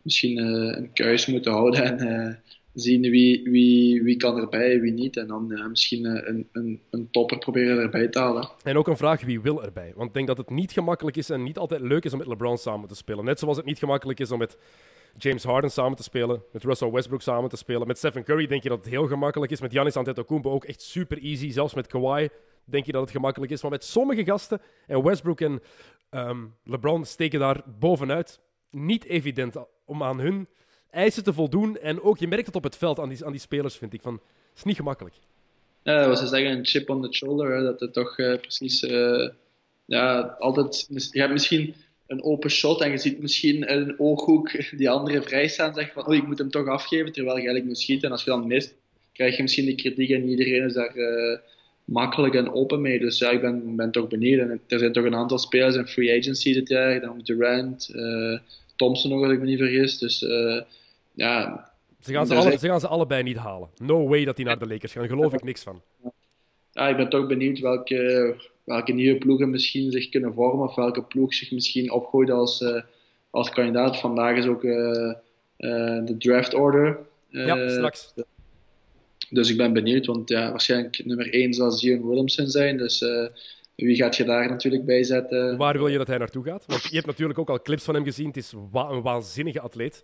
misschien 0.09 0.39
uh, 0.39 0.77
een 0.77 0.93
keus 0.93 1.27
moeten 1.27 1.53
houden 1.53 1.99
en 1.99 2.07
uh, 2.07 2.35
zien 2.75 3.01
wie, 3.01 3.51
wie, 3.51 4.03
wie 4.03 4.17
kan 4.17 4.39
erbij, 4.39 4.81
wie 4.81 4.93
niet. 4.93 5.17
En 5.17 5.27
dan 5.27 5.69
misschien 5.69 6.05
een, 6.05 6.49
een, 6.53 6.81
een 6.91 7.09
topper 7.11 7.39
proberen 7.39 7.79
erbij 7.79 8.09
te 8.09 8.19
halen. 8.19 8.49
En 8.63 8.77
ook 8.77 8.89
een 8.89 8.97
vraag, 8.97 9.25
wie 9.25 9.41
wil 9.41 9.65
erbij? 9.65 9.93
Want 9.95 10.09
ik 10.09 10.15
denk 10.15 10.27
dat 10.27 10.39
het 10.39 10.51
niet 10.51 10.73
gemakkelijk 10.73 11.17
is 11.17 11.31
en 11.31 11.43
niet 11.43 11.59
altijd 11.59 11.81
leuk 11.81 12.05
is 12.05 12.13
om 12.13 12.19
met 12.19 12.27
LeBron 12.27 12.59
samen 12.59 12.89
te 12.89 12.95
spelen. 12.95 13.25
Net 13.25 13.39
zoals 13.39 13.57
het 13.57 13.67
niet 13.67 13.79
gemakkelijk 13.79 14.21
is 14.21 14.31
om 14.31 14.39
met 14.39 14.59
James 15.17 15.45
Harden 15.45 15.71
samen 15.71 15.97
te 15.97 16.03
spelen, 16.03 16.43
met 16.53 16.65
Russell 16.65 16.91
Westbrook 16.91 17.23
samen 17.23 17.51
te 17.51 17.57
spelen. 17.57 17.87
Met 17.87 17.99
Stephen 17.99 18.25
Curry 18.25 18.47
denk 18.47 18.63
je 18.63 18.69
dat 18.69 18.79
het 18.79 18.89
heel 18.89 19.07
gemakkelijk 19.07 19.53
is. 19.53 19.61
Met 19.61 19.73
Giannis 19.73 19.97
Antetokounmpo 19.97 20.51
ook 20.51 20.65
echt 20.65 20.83
super 20.83 21.19
easy. 21.23 21.51
Zelfs 21.51 21.75
met 21.75 21.87
Kawhi 21.87 22.29
denk 22.65 22.87
je 22.87 22.93
dat 22.93 23.01
het 23.01 23.11
gemakkelijk 23.11 23.53
is. 23.53 23.63
Maar 23.63 23.71
met 23.71 23.85
sommige 23.85 24.25
gasten, 24.25 24.61
en 24.87 25.03
Westbrook 25.03 25.41
en 25.41 25.61
um, 26.11 26.55
LeBron 26.65 27.05
steken 27.05 27.41
daar 27.41 27.63
bovenuit, 27.79 28.41
niet 28.71 29.05
evident 29.05 29.57
om 29.85 30.03
aan 30.03 30.21
hun 30.21 30.49
eisen 30.91 31.25
te 31.25 31.33
voldoen. 31.33 31.79
En 31.79 32.03
ook, 32.03 32.19
je 32.19 32.29
merkt 32.29 32.47
het 32.47 32.57
op 32.57 32.63
het 32.63 32.77
veld 32.77 32.99
aan 32.99 33.09
die, 33.09 33.25
aan 33.25 33.33
die 33.33 33.41
spelers, 33.41 33.77
vind 33.77 33.93
ik. 33.93 34.03
Van, 34.03 34.13
het 34.13 34.57
is 34.57 34.63
niet 34.63 34.77
gemakkelijk. 34.77 35.15
Ja, 35.83 36.09
wat 36.09 36.19
ze 36.19 36.27
zeggen, 36.27 36.51
een 36.51 36.67
chip 36.67 36.91
on 36.91 37.03
the 37.03 37.13
shoulder. 37.13 37.61
Dat 37.61 37.81
het 37.81 37.93
toch 37.93 38.19
uh, 38.19 38.39
precies... 38.39 38.83
Uh, 38.83 39.29
ja, 39.85 40.21
altijd... 40.39 40.87
Je 40.89 41.21
hebt 41.21 41.33
misschien 41.33 41.75
een 42.07 42.23
open 42.23 42.51
shot 42.51 42.81
en 42.81 42.91
je 42.91 42.99
ziet 42.99 43.21
misschien 43.21 43.73
een 43.73 43.99
ooghoek 43.99 44.51
die 44.79 44.91
andere 44.91 45.23
vrij 45.23 45.49
staan 45.49 45.69
en 45.69 45.75
zegt 45.75 45.93
van 45.93 46.07
oh, 46.07 46.15
ik 46.15 46.27
moet 46.27 46.39
hem 46.39 46.51
toch 46.51 46.67
afgeven 46.67 47.13
terwijl 47.13 47.37
je 47.37 47.43
eigenlijk 47.43 47.67
moet 47.67 47.79
schieten. 47.79 48.07
En 48.07 48.13
als 48.13 48.25
je 48.25 48.31
dan 48.31 48.47
mist, 48.47 48.75
krijg 49.13 49.37
je 49.37 49.43
misschien 49.43 49.67
de 49.67 49.75
kritiek 49.75 50.11
en 50.11 50.29
iedereen 50.29 50.65
is 50.65 50.73
daar 50.73 50.97
uh, 50.97 51.39
makkelijk 51.89 52.35
en 52.35 52.53
open 52.53 52.81
mee. 52.81 52.99
Dus 52.99 53.19
ja, 53.19 53.31
ik 53.31 53.41
ben, 53.41 53.77
ben 53.77 53.91
toch 53.91 54.09
benieuwd. 54.09 54.41
En 54.41 54.61
er 54.67 54.79
zijn 54.79 54.93
toch 54.93 55.05
een 55.05 55.15
aantal 55.15 55.39
spelers 55.39 55.77
in 55.77 55.87
free 55.87 56.19
agency 56.19 56.53
dit 56.53 56.69
jaar. 56.69 57.01
Dan 57.01 57.21
Durant, 57.23 57.91
uh, 57.95 58.39
Thompson 58.77 59.11
nog, 59.11 59.23
als 59.23 59.33
ik 59.33 59.39
me 59.39 59.45
niet 59.45 59.59
vergis. 59.59 59.99
Dus 59.99 60.23
uh, 60.23 60.61
ja... 61.13 61.67
Ze 62.01 62.13
gaan 62.13 62.27
ze, 62.27 62.35
alle, 62.35 62.59
ze 62.59 62.67
gaan 62.67 62.81
ze 62.81 62.87
allebei 62.89 63.23
niet 63.23 63.37
halen. 63.37 63.69
No 63.77 64.09
way 64.09 64.25
dat 64.25 64.37
die 64.37 64.45
naar 64.45 64.59
de 64.59 64.67
Lakers 64.67 64.93
gaan. 64.93 65.03
Daar 65.03 65.17
geloof 65.17 65.33
ik 65.33 65.45
niks 65.45 65.63
van. 65.63 65.83
Ja, 66.73 66.89
ik 66.89 66.97
ben 66.97 67.09
toch 67.09 67.27
benieuwd 67.27 67.59
welke 67.59 68.35
welke 68.65 68.93
nieuwe 68.93 69.19
ploegen 69.19 69.51
misschien 69.51 69.93
zich 69.93 70.09
kunnen 70.09 70.35
vormen 70.35 70.67
of 70.69 70.75
welke 70.75 71.03
ploeg 71.03 71.35
zich 71.35 71.51
misschien 71.51 71.93
opgooit 71.93 72.31
als, 72.31 72.61
uh, 72.61 72.83
als 73.31 73.51
kandidaat. 73.51 74.01
Vandaag 74.01 74.37
is 74.37 74.47
ook 74.47 74.63
de 74.63 76.15
draft 76.19 76.55
order. 76.55 76.99
ja, 77.29 77.69
straks. 77.69 78.13
Dus 79.31 79.51
ik 79.51 79.57
ben 79.57 79.73
benieuwd, 79.73 80.07
want 80.07 80.29
ja, 80.29 80.51
waarschijnlijk 80.51 81.05
nummer 81.05 81.33
1 81.33 81.55
zal 81.55 81.71
Zion 81.71 82.07
Williamson 82.07 82.49
zijn. 82.49 82.77
Dus 82.77 83.05
wie 83.75 83.97
gaat 83.97 84.17
je 84.17 84.25
daar 84.25 84.49
natuurlijk 84.49 84.85
bij 84.85 85.03
zetten? 85.03 85.57
Waar 85.57 85.79
wil 85.79 85.89
je 85.89 85.99
dat 85.99 86.07
hij 86.07 86.19
naartoe 86.19 86.45
gaat? 86.45 86.65
Want 86.67 86.83
je 86.83 86.95
hebt 86.95 87.07
natuurlijk 87.07 87.39
ook 87.39 87.51
al 87.51 87.63
clips 87.63 87.83
van 87.83 87.95
hem 87.95 88.05
gezien. 88.05 88.27
Het 88.27 88.37
is 88.37 88.53
wa 88.71 88.89
een 88.89 89.03
waanzinnige 89.03 89.61
atleet. 89.61 90.03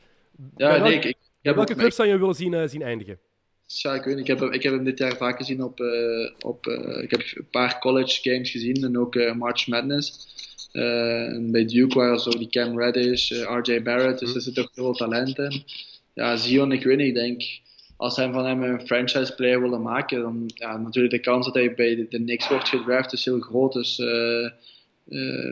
Ja, 0.56 0.68
bij 0.68 0.80
nee, 0.80 0.94
ik, 0.94 1.04
ik, 1.04 1.16
welke 1.54 1.74
clubs 1.74 1.96
zou 1.96 2.08
je 2.08 2.18
willen 2.18 2.34
zien, 2.34 2.68
zien 2.68 2.82
eindigen? 2.82 3.18
Ja, 3.66 3.94
ik 3.94 4.04
weet 4.04 4.16
niet. 4.16 4.28
Ik 4.28 4.38
heb, 4.38 4.52
ik 4.52 4.62
heb 4.62 4.72
hem 4.72 4.84
dit 4.84 4.98
jaar 4.98 5.16
vaak 5.16 5.36
gezien 5.36 5.62
op. 5.62 5.80
Uh, 5.80 6.30
op 6.38 6.66
uh, 6.66 7.02
ik 7.02 7.10
heb 7.10 7.20
een 7.34 7.48
paar 7.50 7.78
college 7.78 8.30
games 8.30 8.50
gezien 8.50 8.84
en 8.84 8.98
ook 8.98 9.34
March 9.34 9.66
Madness. 9.66 10.32
en 10.72 11.48
bij 11.50 11.64
Duke 11.64 11.98
waren 11.98 12.20
zo 12.20 12.30
die 12.30 12.48
Cam 12.48 12.78
Reddish, 12.78 13.30
RJ 13.30 13.82
Barrett, 13.82 14.18
dus 14.18 14.34
er 14.34 14.40
zit 14.40 14.58
ook 14.58 14.70
veel 14.72 14.92
talent 14.92 15.38
in. 15.38 15.64
Ja, 16.14 16.36
Zion, 16.36 16.72
ik 16.72 16.84
weet 16.84 16.96
niet. 16.96 17.06
Ik 17.06 17.14
denk, 17.14 17.42
als 18.04 18.16
hij 18.16 18.32
van 18.32 18.46
hem 18.46 18.62
een 18.62 18.86
franchise 18.86 19.34
player 19.34 19.60
willen 19.60 19.82
maken, 19.82 20.20
dan 20.20 20.50
ja, 20.54 20.76
natuurlijk 20.76 21.14
de 21.14 21.20
kans 21.20 21.44
dat 21.44 21.54
hij 21.54 21.74
bij 21.74 21.96
de, 21.96 22.06
de 22.08 22.18
Knicks 22.18 22.48
wordt 22.48 22.68
gedraft 22.68 23.12
is 23.12 23.24
heel 23.24 23.40
groot. 23.40 23.72
Dus, 23.72 23.98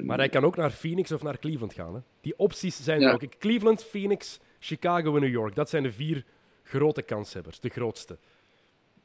maar 0.03 0.19
hij 0.19 0.29
kan 0.29 0.45
ook 0.45 0.57
naar 0.57 0.71
Phoenix 0.71 1.13
of 1.13 1.23
naar 1.23 1.39
Cleveland 1.39 1.75
gaan. 1.75 1.95
Hè? 1.95 2.01
Die 2.21 2.35
opties 2.37 2.85
zijn 2.85 3.01
ja. 3.01 3.09
er 3.09 3.15
ook. 3.15 3.39
Cleveland, 3.39 3.85
Phoenix, 3.85 4.39
Chicago 4.59 5.15
en 5.15 5.21
New 5.21 5.31
York. 5.31 5.55
Dat 5.55 5.71
zijn 5.71 5.83
de 5.83 5.93
vier 5.93 6.25
grote 6.63 7.03
kanshebbers, 7.03 7.61
de 7.61 7.69
grootste. 7.69 8.19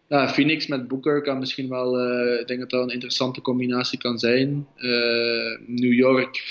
Ja, 0.09 0.29
Phoenix 0.29 0.67
met 0.67 0.87
Booker 0.87 1.21
kan 1.21 1.39
misschien 1.39 1.69
wel, 1.69 1.99
uh, 1.99 2.39
ik 2.39 2.47
denk 2.47 2.59
dat 2.59 2.69
dat 2.69 2.83
een 2.83 2.93
interessante 2.93 3.41
combinatie 3.41 3.99
kan 3.99 4.19
zijn. 4.19 4.67
Uh, 4.77 5.59
New 5.65 5.93
York, 5.93 6.43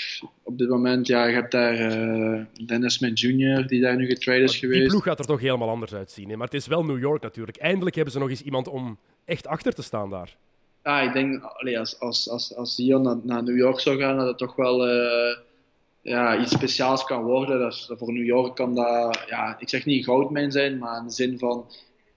op 0.43 0.57
dit 0.57 0.69
moment, 0.69 1.07
ja, 1.07 1.25
je 1.25 1.33
hebt 1.33 1.51
daar 1.51 1.79
uh, 1.79 2.41
Dennis 2.65 2.93
Smith 2.93 3.19
Jr., 3.19 3.67
die 3.67 3.81
daar 3.81 3.95
nu 3.95 4.05
getrade 4.05 4.41
is 4.41 4.57
geweest. 4.57 4.79
Die 4.79 4.89
ploeg 4.89 5.03
gaat 5.03 5.19
er 5.19 5.25
toch 5.25 5.39
helemaal 5.39 5.69
anders 5.69 5.93
uitzien. 5.93 6.29
Hè? 6.29 6.35
Maar 6.35 6.45
het 6.45 6.55
is 6.55 6.67
wel 6.67 6.83
New 6.83 6.99
York 6.99 7.21
natuurlijk. 7.21 7.57
Eindelijk 7.57 7.95
hebben 7.95 8.13
ze 8.13 8.19
nog 8.19 8.29
eens 8.29 8.41
iemand 8.41 8.67
om 8.67 8.97
echt 9.25 9.47
achter 9.47 9.73
te 9.73 9.83
staan 9.83 10.09
daar. 10.09 10.35
Ja, 10.83 11.01
ik 11.01 11.13
denk, 11.13 11.43
allee, 11.43 11.79
als, 11.79 11.99
als, 11.99 12.29
als, 12.29 12.55
als 12.55 12.75
Zion 12.75 13.01
naar, 13.01 13.17
naar 13.23 13.43
New 13.43 13.57
York 13.57 13.79
zou 13.79 13.99
gaan, 13.99 14.17
dat 14.17 14.27
het 14.27 14.37
toch 14.37 14.55
wel 14.55 14.87
ja, 16.01 16.39
iets 16.39 16.51
speciaals 16.51 17.03
kan 17.03 17.23
worden. 17.23 17.59
Dat 17.59 17.93
voor 17.97 18.13
New 18.13 18.25
York 18.25 18.55
kan 18.55 18.75
dat, 18.75 19.23
ja, 19.27 19.59
ik 19.59 19.69
zeg 19.69 19.85
niet 19.85 20.05
goudmijn 20.05 20.51
zijn, 20.51 20.77
maar 20.77 20.97
in 20.97 21.07
de 21.07 21.13
zin 21.13 21.39
van 21.39 21.65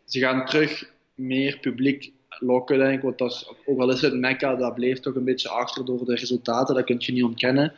ze 0.04 0.18
gaan 0.18 0.46
terug 0.46 0.98
meer 1.20 1.58
publiek 1.58 2.12
lokken, 2.38 2.78
denk 2.78 2.94
ik. 2.94 3.02
Want 3.02 3.18
dat 3.18 3.30
is, 3.30 3.52
ook 3.66 3.80
al 3.80 3.90
is 3.90 4.00
het 4.00 4.14
Mecca, 4.14 4.56
dat 4.56 4.74
bleef 4.74 5.00
toch 5.00 5.14
een 5.14 5.24
beetje 5.24 5.48
achter 5.48 5.84
door 5.84 6.04
de 6.04 6.14
resultaten, 6.14 6.74
dat 6.74 6.84
kun 6.84 6.96
je 6.98 7.12
niet 7.12 7.24
ontkennen. 7.24 7.72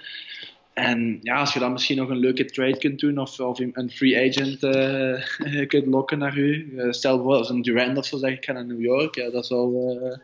En 0.72 1.18
ja, 1.22 1.38
als 1.38 1.52
je 1.52 1.58
dan 1.58 1.72
misschien 1.72 1.96
nog 1.96 2.08
een 2.08 2.18
leuke 2.18 2.44
trade 2.44 2.78
kunt 2.78 2.98
doen 2.98 3.18
of, 3.18 3.40
of 3.40 3.58
een 3.58 3.90
free 3.90 4.28
agent 4.28 4.62
uh, 4.62 5.66
kunt 5.72 5.86
lokken 5.86 6.18
naar 6.18 6.36
u. 6.36 6.72
Uh, 6.72 6.90
stel 6.92 7.22
voor 7.22 7.34
als 7.34 7.50
een 7.50 7.62
Durant 7.62 7.98
of 7.98 8.06
zo 8.06 8.16
zegt, 8.16 8.36
ik 8.36 8.44
ga 8.44 8.52
naar 8.52 8.66
New 8.66 8.80
York. 8.80 9.14
Ja, 9.14 9.30
dat 9.30 9.46
zou, 9.46 9.94
uh, 9.94 10.16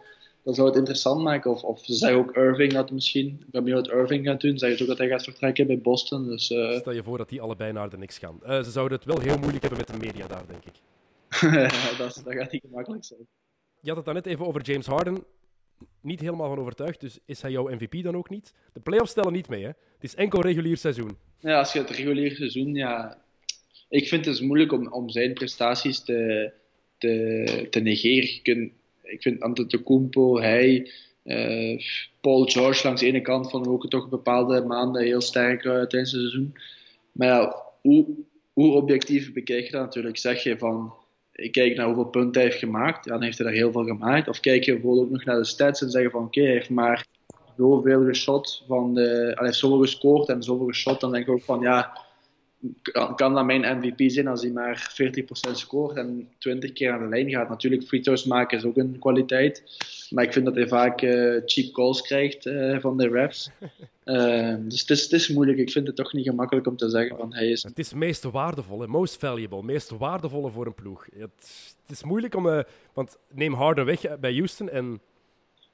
dat 0.43 0.55
zou 0.55 0.69
het 0.69 0.77
interessant 0.77 1.23
maken. 1.23 1.51
Of, 1.51 1.63
of 1.63 1.85
ze 1.85 1.95
zeggen 1.95 2.19
ook 2.19 2.37
Irving 2.37 2.73
dat 2.73 2.91
misschien. 2.91 3.27
Ik 3.27 3.51
ben 3.51 3.65
benieuwd 3.65 3.87
wat 3.87 3.97
Irving 3.97 4.27
gaat 4.27 4.41
doen. 4.41 4.59
Ze 4.59 4.59
zeggen 4.59 4.81
ook 4.81 4.89
dat 4.89 4.99
hij 4.99 5.09
gaat 5.09 5.25
vertrekken 5.25 5.67
bij 5.67 5.79
Boston. 5.79 6.27
Dus. 6.29 6.45
Stel 6.45 6.93
je 6.93 7.03
voor 7.03 7.19
dat 7.19 7.29
die 7.29 7.41
allebei 7.41 7.73
naar 7.73 7.91
de 7.91 7.99
niks 7.99 8.19
gaan. 8.19 8.65
Ze 8.65 8.71
zouden 8.71 8.99
het 8.99 9.07
wel 9.07 9.21
heel 9.21 9.39
moeilijk 9.39 9.61
hebben 9.61 9.85
met 9.87 10.01
de 10.01 10.07
media 10.07 10.27
daar, 10.27 10.45
denk 10.47 10.65
ik. 10.65 10.88
Ja, 11.41 11.97
dat, 11.99 12.21
dat 12.25 12.35
gaat 12.35 12.53
niet 12.53 12.65
gemakkelijk 12.67 13.05
zijn. 13.05 13.27
Je 13.81 13.89
had 13.89 13.97
het 13.97 14.05
dan 14.05 14.15
net 14.15 14.27
even 14.27 14.47
over 14.47 14.63
James 14.63 14.87
Harden. 14.87 15.25
Niet 16.01 16.21
helemaal 16.21 16.49
van 16.49 16.59
overtuigd, 16.59 17.01
dus 17.01 17.19
is 17.25 17.43
hij 17.43 17.51
jouw 17.51 17.69
MVP 17.69 18.03
dan 18.03 18.17
ook 18.17 18.31
niet? 18.31 18.55
De 18.73 18.81
playoffs 18.81 19.11
stellen 19.11 19.33
niet 19.33 19.49
mee, 19.49 19.63
hè? 19.63 19.69
Het 19.69 20.05
is 20.05 20.15
enkel 20.15 20.43
regulier 20.43 20.77
seizoen. 20.77 21.17
Ja, 21.39 21.59
als 21.59 21.73
je 21.73 21.79
het 21.79 21.91
regulier 21.91 22.37
seizoen, 22.37 22.75
ja... 22.75 23.27
Ik 23.89 24.09
vind 24.09 24.25
het 24.25 24.35
dus 24.35 24.47
moeilijk 24.47 24.73
om, 24.73 24.93
om 24.93 25.11
zijn 25.11 25.33
prestaties 25.33 26.05
te, 26.05 26.53
te, 26.99 27.67
te 27.71 27.81
negeren. 27.81 28.73
Ik 29.03 29.23
vind 29.23 29.41
Antetokounmpo, 29.41 30.39
hij, 30.39 30.91
uh, 31.25 31.81
Paul 32.21 32.45
George 32.45 32.87
langs 32.87 33.01
de 33.01 33.07
ene 33.07 33.21
kant 33.21 33.51
van 33.51 33.67
ook 33.67 33.89
toch 33.89 34.09
bepaalde 34.09 34.61
maanden 34.61 35.03
heel 35.03 35.21
sterk 35.21 35.65
uh, 35.65 35.73
tijdens 35.73 36.13
het 36.13 36.21
seizoen. 36.21 36.55
Maar 37.13 37.29
ja, 37.29 37.63
hoe, 37.81 38.07
hoe 38.53 38.73
objectief 38.73 39.33
bekijk 39.33 39.65
je 39.65 39.71
dat 39.71 39.81
natuurlijk? 39.81 40.17
Zeg 40.17 40.43
je 40.43 40.59
van, 40.59 40.95
ik 41.39 41.53
kijk 41.53 41.77
naar 41.77 41.87
hoeveel 41.87 42.05
punten 42.05 42.41
hij 42.41 42.51
heeft 42.51 42.63
gemaakt, 42.63 43.05
ja, 43.05 43.13
dan 43.13 43.23
heeft 43.23 43.39
hij 43.39 43.47
er 43.47 43.53
heel 43.53 43.73
veel 43.73 43.85
gemaakt. 43.85 44.29
Of 44.29 44.41
kijk 44.41 44.65
je 44.65 44.73
bijvoorbeeld 44.73 45.05
ook 45.05 45.13
nog 45.13 45.25
naar 45.25 45.37
de 45.37 45.45
stats 45.45 45.83
en 45.83 45.91
zeggen 45.91 46.11
van, 46.11 46.25
oké, 46.25 46.41
hij 46.41 46.51
heeft 46.51 46.71
maar 46.71 47.07
zoveel 47.57 48.05
geschot 48.05 48.65
van 48.67 48.95
de, 48.95 49.33
hij 49.35 49.47
heeft 49.47 49.59
zoveel 49.59 49.81
gescoord 49.81 50.29
en 50.29 50.43
zoveel 50.43 50.67
geschot, 50.67 51.01
dan 51.01 51.13
denk 51.13 51.27
ik 51.27 51.33
ook 51.33 51.43
van, 51.43 51.61
ja, 51.61 52.07
kan, 53.17 53.35
dat 53.35 53.45
mijn 53.45 53.79
MVP 53.79 54.11
zijn 54.11 54.27
als 54.27 54.43
hij 54.43 54.51
maar 54.51 54.97
40% 55.51 55.53
scoort 55.53 55.97
en 55.97 56.29
20 56.39 56.73
keer 56.73 56.93
aan 56.93 57.03
de 57.03 57.09
lijn 57.09 57.31
gaat. 57.31 57.49
Natuurlijk, 57.49 57.85
free 57.85 58.01
throws 58.01 58.25
maken 58.25 58.59
is 58.59 58.65
ook 58.65 58.77
een 58.77 58.99
kwaliteit. 58.99 59.63
Maar 60.11 60.25
ik 60.25 60.33
vind 60.33 60.45
dat 60.45 60.55
hij 60.55 60.69
vaak 60.69 61.03
uh, 61.03 61.41
cheap 61.45 61.73
calls 61.73 62.03
krijgt 62.03 62.47
uh, 62.47 62.79
van 62.81 62.97
de 62.97 63.09
refs. 63.09 63.51
Uh, 64.05 64.55
dus 64.69 64.81
het 64.81 64.91
is, 64.91 65.03
het 65.03 65.13
is, 65.13 65.29
moeilijk. 65.29 65.59
Ik 65.59 65.71
vind 65.71 65.87
het 65.87 65.97
toch 65.97 66.13
niet 66.13 66.27
gemakkelijk 66.27 66.67
om 66.67 66.77
te 66.77 66.89
zeggen 66.89 67.17
van 67.17 67.35
hij 67.35 67.49
is... 67.49 67.63
Het 67.63 67.79
is 67.79 67.93
meest 67.93 68.23
waardevolle, 68.23 68.87
most 68.87 69.17
valuable, 69.17 69.63
meest 69.63 69.91
waardevolle 69.91 70.51
voor 70.51 70.67
een 70.67 70.75
ploeg. 70.75 71.07
Het, 71.17 71.75
het 71.87 71.97
is 71.97 72.05
moeilijk 72.05 72.35
om... 72.35 72.65
want 72.93 73.17
neem 73.35 73.55
Harden 73.55 73.85
weg 73.85 74.19
bij 74.19 74.33
Houston 74.33 74.71
en... 74.71 75.01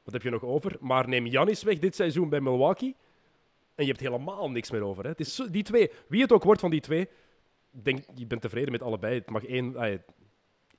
Wat 0.05 0.13
heb 0.13 0.23
je 0.23 0.31
nog 0.31 0.45
over? 0.45 0.77
Maar 0.81 1.09
neem 1.09 1.27
Janis 1.27 1.63
weg 1.63 1.79
dit 1.79 1.95
seizoen 1.95 2.29
bij 2.29 2.41
Milwaukee 2.41 2.95
en 3.75 3.85
je 3.85 3.91
hebt 3.91 4.01
helemaal 4.01 4.51
niks 4.51 4.71
meer 4.71 4.83
over. 4.83 5.03
Hè. 5.03 5.11
Het 5.11 5.21
is 5.21 5.43
die 5.51 5.63
twee, 5.63 5.91
wie 6.09 6.23
het 6.23 6.33
ook 6.33 6.45
wordt 6.45 6.61
van 6.61 6.71
die 6.71 6.81
twee, 6.81 7.09
denk, 7.71 8.05
je 8.15 8.27
bent 8.27 8.41
tevreden 8.41 8.73
met 8.73 8.83
allebei. 8.83 9.15
Het 9.15 9.31
mag 9.31 9.45
één, 9.45 9.77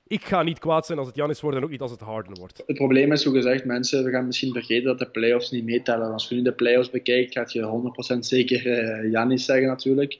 ik 0.06 0.24
ga 0.24 0.42
niet 0.42 0.58
kwaad 0.58 0.86
zijn 0.86 0.98
als 0.98 1.06
het 1.06 1.16
Janis 1.16 1.40
wordt 1.40 1.56
en 1.56 1.64
ook 1.64 1.70
niet 1.70 1.80
als 1.80 1.90
het 1.90 2.00
Harden 2.00 2.38
wordt. 2.38 2.62
Het 2.66 2.76
probleem 2.76 3.12
is, 3.12 3.22
zo 3.22 3.30
gezegd, 3.30 3.64
mensen 3.64 4.04
we 4.04 4.10
gaan 4.10 4.26
misschien 4.26 4.52
vergeten 4.52 4.84
dat 4.84 4.98
de 4.98 5.10
playoffs 5.10 5.50
niet 5.50 5.64
meetellen. 5.64 6.12
Als 6.12 6.28
je 6.28 6.34
nu 6.34 6.42
de 6.42 6.52
playoffs 6.52 6.90
bekijkt, 6.90 7.32
gaat 7.32 7.52
je 7.52 7.92
100% 8.14 8.18
zeker 8.18 8.66
uh, 8.66 9.10
Janis 9.10 9.44
zeggen 9.44 9.66
natuurlijk. 9.66 10.18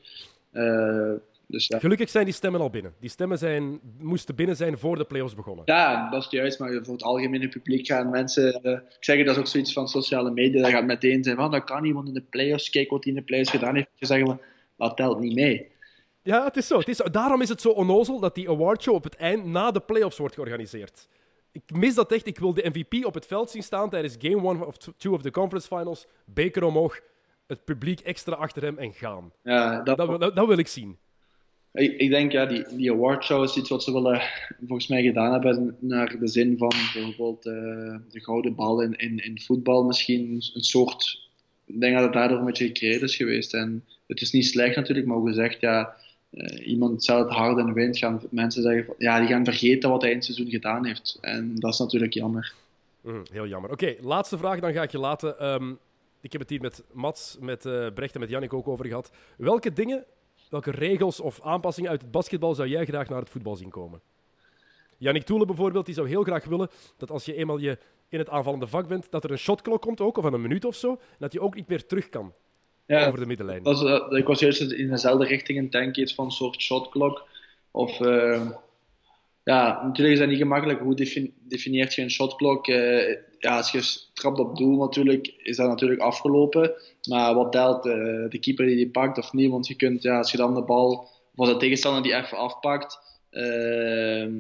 Uh, 0.52 1.12
dus, 1.48 1.66
ja. 1.66 1.78
Gelukkig 1.78 2.10
zijn 2.10 2.24
die 2.24 2.34
stemmen 2.34 2.60
al 2.60 2.70
binnen. 2.70 2.94
Die 3.00 3.10
stemmen 3.10 3.38
zijn, 3.38 3.80
moesten 3.98 4.34
binnen 4.34 4.56
zijn 4.56 4.78
voor 4.78 4.96
de 4.96 5.04
playoffs 5.04 5.34
begonnen. 5.34 5.62
Ja, 5.66 6.10
dat 6.10 6.24
is 6.24 6.30
juist. 6.30 6.58
Maar 6.58 6.72
voor 6.82 6.94
het 6.94 7.02
algemene 7.02 7.48
publiek 7.48 7.86
gaan 7.86 8.10
mensen... 8.10 8.60
Uh, 8.62 8.72
ik 8.72 8.96
zeg 9.00 9.24
dat 9.24 9.34
is 9.34 9.40
ook 9.40 9.46
zoiets 9.46 9.72
van 9.72 9.88
sociale 9.88 10.30
media. 10.30 10.62
Dat 10.62 10.70
gaat 10.70 10.84
meteen 10.84 11.24
zijn 11.24 11.36
van, 11.36 11.50
dat 11.50 11.64
kan 11.64 11.84
iemand 11.84 12.08
in 12.08 12.14
de 12.14 12.22
playoffs. 12.30 12.70
Kijk 12.70 12.90
wat 12.90 13.04
hij 13.04 13.12
in 13.12 13.18
de 13.18 13.24
playoffs 13.24 13.50
gedaan 13.50 13.74
heeft. 13.74 13.88
Je 13.94 14.06
zeggen, 14.06 14.40
dat 14.76 14.96
telt 14.96 15.20
niet 15.20 15.34
mee. 15.34 15.70
Ja, 16.22 16.44
het 16.44 16.56
is 16.56 16.66
zo. 16.66 16.78
Het 16.78 16.88
is, 16.88 16.96
daarom 16.96 17.40
is 17.42 17.48
het 17.48 17.60
zo 17.60 17.68
onnozel 17.68 18.20
dat 18.20 18.34
die 18.34 18.50
awardshow 18.50 18.94
op 18.94 19.04
het 19.04 19.16
eind 19.16 19.44
na 19.44 19.70
de 19.70 19.80
playoffs 19.80 20.18
wordt 20.18 20.34
georganiseerd. 20.34 21.08
ik 21.52 21.62
mis 21.74 21.94
dat 21.94 22.12
echt. 22.12 22.26
Ik 22.26 22.38
wil 22.38 22.54
de 22.54 22.70
MVP 22.72 23.04
op 23.04 23.14
het 23.14 23.26
veld 23.26 23.50
zien 23.50 23.62
staan 23.62 23.90
tijdens 23.90 24.16
Game 24.18 24.48
1 24.48 24.66
of 24.66 24.76
2 24.76 25.12
of 25.12 25.22
de 25.22 25.30
Conference 25.30 25.68
Finals. 25.68 26.06
Beker 26.24 26.64
omhoog, 26.64 27.00
het 27.46 27.64
publiek 27.64 28.00
extra 28.00 28.34
achter 28.34 28.62
hem 28.62 28.78
en 28.78 28.92
gaan. 28.92 29.32
Ja, 29.42 29.82
dat, 29.82 29.96
Dat, 29.96 30.20
dat, 30.20 30.36
dat 30.36 30.46
wil 30.46 30.58
ik 30.58 30.68
zien. 30.68 30.98
Ik, 31.76 31.96
ik 31.96 32.10
denk, 32.10 32.32
ja, 32.32 32.46
die, 32.46 32.64
die 32.76 32.92
awardshow 32.92 33.44
is 33.44 33.56
iets 33.56 33.68
wat 33.68 33.82
ze 33.82 33.92
willen, 33.92 34.22
volgens 34.66 34.88
mij 34.88 35.02
gedaan 35.02 35.32
hebben 35.32 35.76
naar 35.80 36.18
de 36.18 36.28
zin 36.28 36.58
van 36.58 36.72
bijvoorbeeld 36.92 37.46
eh, 37.46 37.96
de 38.10 38.20
gouden 38.20 38.54
bal 38.54 38.80
in, 38.80 38.96
in, 38.96 39.18
in 39.24 39.40
voetbal 39.40 39.84
misschien. 39.84 40.42
Een 40.54 40.64
soort, 40.64 41.28
ik 41.64 41.80
denk 41.80 41.94
dat 41.94 42.02
het 42.02 42.12
daardoor 42.12 42.38
een 42.38 42.44
beetje 42.44 42.66
gecreëerd 42.66 43.02
is 43.02 43.16
geweest. 43.16 43.54
En 43.54 43.84
het 44.06 44.20
is 44.20 44.32
niet 44.32 44.46
slecht 44.46 44.76
natuurlijk, 44.76 45.06
maar 45.06 45.16
hoe 45.16 45.28
gezegd, 45.28 45.60
ja, 45.60 45.96
eh, 46.30 46.68
iemand 46.68 47.06
het 47.06 47.28
hard 47.28 47.58
en 47.58 47.72
wint, 47.72 47.98
gaan 47.98 48.22
mensen 48.30 48.62
zeggen, 48.62 48.84
van, 48.84 48.94
ja, 48.98 49.18
die 49.18 49.28
gaan 49.28 49.44
vergeten 49.44 49.90
wat 49.90 50.00
hij 50.00 50.10
in 50.10 50.16
het 50.16 50.24
seizoen 50.24 50.50
gedaan 50.50 50.86
heeft. 50.86 51.18
En 51.20 51.54
dat 51.54 51.72
is 51.72 51.78
natuurlijk 51.78 52.12
jammer. 52.12 52.54
Mhm, 53.00 53.20
heel 53.32 53.46
jammer. 53.46 53.70
Oké, 53.70 53.94
laatste 54.00 54.38
vraag, 54.38 54.60
dan 54.60 54.72
ga 54.72 54.82
ik 54.82 54.90
je 54.90 54.98
laten. 54.98 55.38
Ehm, 55.38 55.70
ik 56.20 56.32
heb 56.32 56.40
het 56.40 56.50
hier 56.50 56.60
met 56.60 56.82
Mats, 56.92 57.36
met 57.40 57.66
eh, 57.66 57.86
Brecht 57.94 58.14
en 58.14 58.20
met 58.20 58.28
Jannik 58.28 58.52
ook 58.52 58.68
over 58.68 58.86
gehad. 58.86 59.10
Welke 59.36 59.72
dingen, 59.72 60.04
welke 60.50 60.70
regels 60.70 61.20
of 61.20 61.40
aanpassingen 61.42 61.90
uit 61.90 62.02
het 62.02 62.10
basketbal 62.10 62.54
zou 62.54 62.68
jij 62.68 62.84
graag 62.84 63.08
naar 63.08 63.20
het 63.20 63.30
voetbal 63.30 63.56
zien 63.56 63.70
komen? 63.70 64.00
Jannik 64.98 65.22
Toelen 65.22 65.46
bijvoorbeeld, 65.46 65.86
die 65.86 65.94
zou 65.94 66.08
heel 66.08 66.22
graag 66.22 66.44
willen 66.44 66.68
dat 66.96 67.10
als 67.10 67.24
je 67.24 67.34
eenmaal 67.34 67.58
je 67.58 67.78
in 68.08 68.18
het 68.18 68.28
aanvallende 68.28 68.66
vak 68.66 68.88
bent, 68.88 69.10
dat 69.10 69.24
er 69.24 69.30
een 69.30 69.38
shotklok 69.38 69.80
komt 69.80 70.00
ook, 70.00 70.16
of 70.16 70.22
van 70.22 70.32
een 70.34 70.40
minuut 70.40 70.64
of 70.64 70.74
zo, 70.74 70.90
en 70.90 70.98
dat 71.18 71.32
je 71.32 71.40
ook 71.40 71.54
niet 71.54 71.68
meer 71.68 71.86
terug 71.86 72.08
kan 72.08 72.32
Ja, 72.86 73.06
over 73.06 73.20
de 73.20 73.26
middenlijn. 73.26 73.64
Eh, 73.64 74.18
ik 74.18 74.26
was 74.26 74.40
juist 74.40 74.60
in 74.60 74.90
dezelfde 74.90 75.26
richting 75.26 75.58
in 75.58 75.70
denken, 75.70 76.02
iets 76.02 76.14
van 76.14 76.24
een 76.24 76.30
soort 76.30 76.62
shotklok. 76.62 77.28
Of, 77.70 78.00
eh, 78.00 78.50
ja, 79.44 79.82
natuurlijk 79.84 80.14
is 80.14 80.18
dat 80.18 80.28
niet 80.28 80.38
gemakkelijk. 80.38 80.80
Hoe 80.80 80.94
defin- 80.94 81.34
definieert 81.38 81.94
je 81.94 82.02
een 82.02 82.10
shotklok? 82.10 82.66
Eh, 82.68 83.16
ja, 83.46 83.56
als 83.56 83.70
je 83.70 84.10
trapt 84.12 84.38
op 84.38 84.56
doel 84.56 84.76
natuurlijk, 84.78 85.34
is 85.42 85.56
dat 85.56 85.68
natuurlijk 85.68 86.00
afgelopen. 86.00 86.72
Maar 87.08 87.34
wat 87.34 87.52
telt, 87.52 87.86
eh, 87.86 87.92
de 88.28 88.38
keeper 88.40 88.66
die 88.66 88.76
die 88.76 88.90
pakt 88.90 89.18
of 89.18 89.32
niet? 89.32 89.50
Want 89.50 89.66
je 89.66 89.74
kunt, 89.74 90.02
ja, 90.02 90.18
als 90.18 90.30
je 90.30 90.36
dan 90.36 90.54
de 90.54 90.62
bal, 90.62 91.08
als 91.36 91.48
de 91.48 91.56
tegenstander 91.56 92.02
die 92.02 92.14
even 92.14 92.38
afpakt, 92.38 92.98
ehm, 93.30 94.32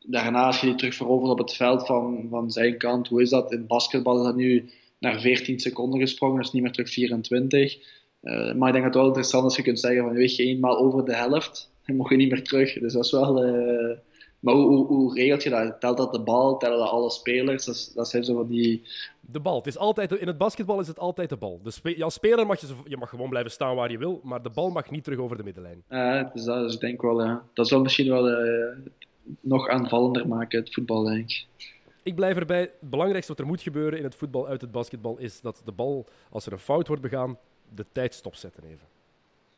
daarna 0.00 0.46
als 0.46 0.60
je 0.60 0.66
die 0.66 0.74
terug 0.74 0.94
verovert 0.94 1.30
op 1.30 1.38
het 1.38 1.52
veld 1.52 1.86
van, 1.86 2.26
van 2.30 2.50
zijn 2.50 2.78
kant, 2.78 3.08
hoe 3.08 3.22
is 3.22 3.30
dat? 3.30 3.52
In 3.52 3.66
basketbal 3.66 4.18
is 4.18 4.24
dat 4.24 4.36
nu 4.36 4.70
naar 4.98 5.20
14 5.20 5.60
seconden 5.60 6.00
gesprongen, 6.00 6.42
dus 6.42 6.52
niet 6.52 6.62
meer 6.62 6.72
terug 6.72 6.90
24. 6.90 7.78
Eh, 8.20 8.54
maar 8.54 8.68
ik 8.68 8.74
denk 8.74 8.74
dat 8.74 8.84
het 8.84 8.94
wel 8.94 9.06
interessant 9.06 9.42
is 9.42 9.48
als 9.48 9.56
je 9.56 9.62
kunt 9.62 9.80
zeggen 9.80 10.02
van 10.02 10.12
weet 10.12 10.36
je 10.36 10.44
eenmaal 10.44 10.78
over 10.78 11.04
de 11.04 11.14
helft, 11.14 11.70
dan 11.86 11.96
mag 11.96 12.10
je 12.10 12.16
niet 12.16 12.30
meer 12.30 12.44
terug. 12.44 12.72
Dus 12.72 12.92
dat 12.92 13.04
is 13.04 13.10
wel... 13.10 13.44
eh, 13.44 13.96
maar 14.44 14.54
hoe, 14.54 14.66
hoe, 14.66 14.86
hoe 14.86 15.14
regelt 15.14 15.42
je 15.42 15.50
dat? 15.50 15.80
Telt 15.80 15.96
dat 15.96 16.12
de 16.12 16.20
bal? 16.20 16.56
Tellen 16.56 16.78
dat 16.78 16.88
alle 16.88 17.10
spelers? 17.10 17.92
Dat, 17.94 18.08
zijn 18.08 18.24
zo 18.24 18.34
van 18.34 18.46
die... 18.46 18.82
De 19.20 19.40
bal. 19.40 19.56
Het 19.56 19.66
is 19.66 19.78
altijd, 19.78 20.12
in 20.12 20.26
het 20.26 20.38
basketbal 20.38 20.80
is 20.80 20.86
het 20.86 20.98
altijd 20.98 21.28
de 21.28 21.36
bal. 21.36 21.60
De 21.62 21.70
spe- 21.70 22.04
als 22.04 22.14
speler 22.14 22.46
mag 22.46 22.60
je, 22.60 22.66
je 22.84 22.96
mag 22.96 23.08
gewoon 23.08 23.28
blijven 23.28 23.50
staan 23.50 23.76
waar 23.76 23.90
je 23.90 23.98
wil, 23.98 24.20
maar 24.22 24.42
de 24.42 24.50
bal 24.50 24.70
mag 24.70 24.90
niet 24.90 25.04
terug 25.04 25.18
over 25.18 25.36
de 25.36 25.42
middenlijn. 25.42 25.82
eh, 25.88 26.32
dus 26.32 26.44
dat 26.44 26.68
is 26.68 26.74
ik 26.74 26.80
denk 26.80 27.02
wel... 27.02 27.22
ja, 27.22 27.42
dat 27.52 27.68
zal 27.68 27.80
misschien 27.80 28.08
wel 28.08 28.28
eh, 28.28 28.76
nog 29.40 29.68
aanvallender 29.68 30.28
maken, 30.28 30.58
het 30.58 30.74
voetbal, 30.74 31.02
denk 31.04 31.30
ik. 31.30 31.46
Ik 32.02 32.14
blijf 32.14 32.36
erbij. 32.36 32.60
Het 32.60 32.90
belangrijkste 32.90 33.32
wat 33.32 33.40
er 33.40 33.46
moet 33.46 33.60
gebeuren 33.62 33.98
in 33.98 34.04
het 34.04 34.14
voetbal 34.14 34.46
uit 34.46 34.60
het 34.60 34.72
basketbal 34.72 35.18
is 35.18 35.40
dat 35.40 35.62
de 35.64 35.72
bal, 35.72 36.06
als 36.30 36.46
er 36.46 36.52
een 36.52 36.58
fout 36.58 36.86
wordt 36.86 37.02
begaan, 37.02 37.38
de 37.74 37.84
tijd 37.92 38.14
stopzetten 38.14 38.64
even. 38.64 38.93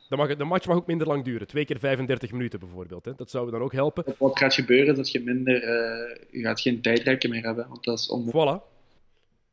Dan 0.09 0.19
mag 0.19 0.29
het, 0.29 0.39
de 0.39 0.45
match 0.45 0.67
mag 0.67 0.77
ook 0.77 0.87
minder 0.87 1.07
lang 1.07 1.25
duren. 1.25 1.47
Twee 1.47 1.65
keer 1.65 1.79
35 1.79 2.33
minuten 2.33 2.59
bijvoorbeeld. 2.59 3.05
Hè. 3.05 3.13
Dat 3.17 3.31
zou 3.31 3.51
dan 3.51 3.61
ook 3.63 3.73
helpen. 3.73 4.05
Wat 4.19 4.39
gaat 4.39 4.55
gebeuren? 4.55 4.95
Dat 4.95 5.11
je 5.11 5.21
minder... 5.21 5.63
eh, 5.63 6.17
je 6.31 6.41
gaat 6.41 6.61
geen 6.61 6.81
tijdrekken 6.83 7.31
meer 7.31 7.43
hebben, 7.45 7.69
want 7.69 7.85
dat 7.85 7.99
is 7.99 8.09
onmogelijk. 8.09 8.63
Voilà. 8.63 8.75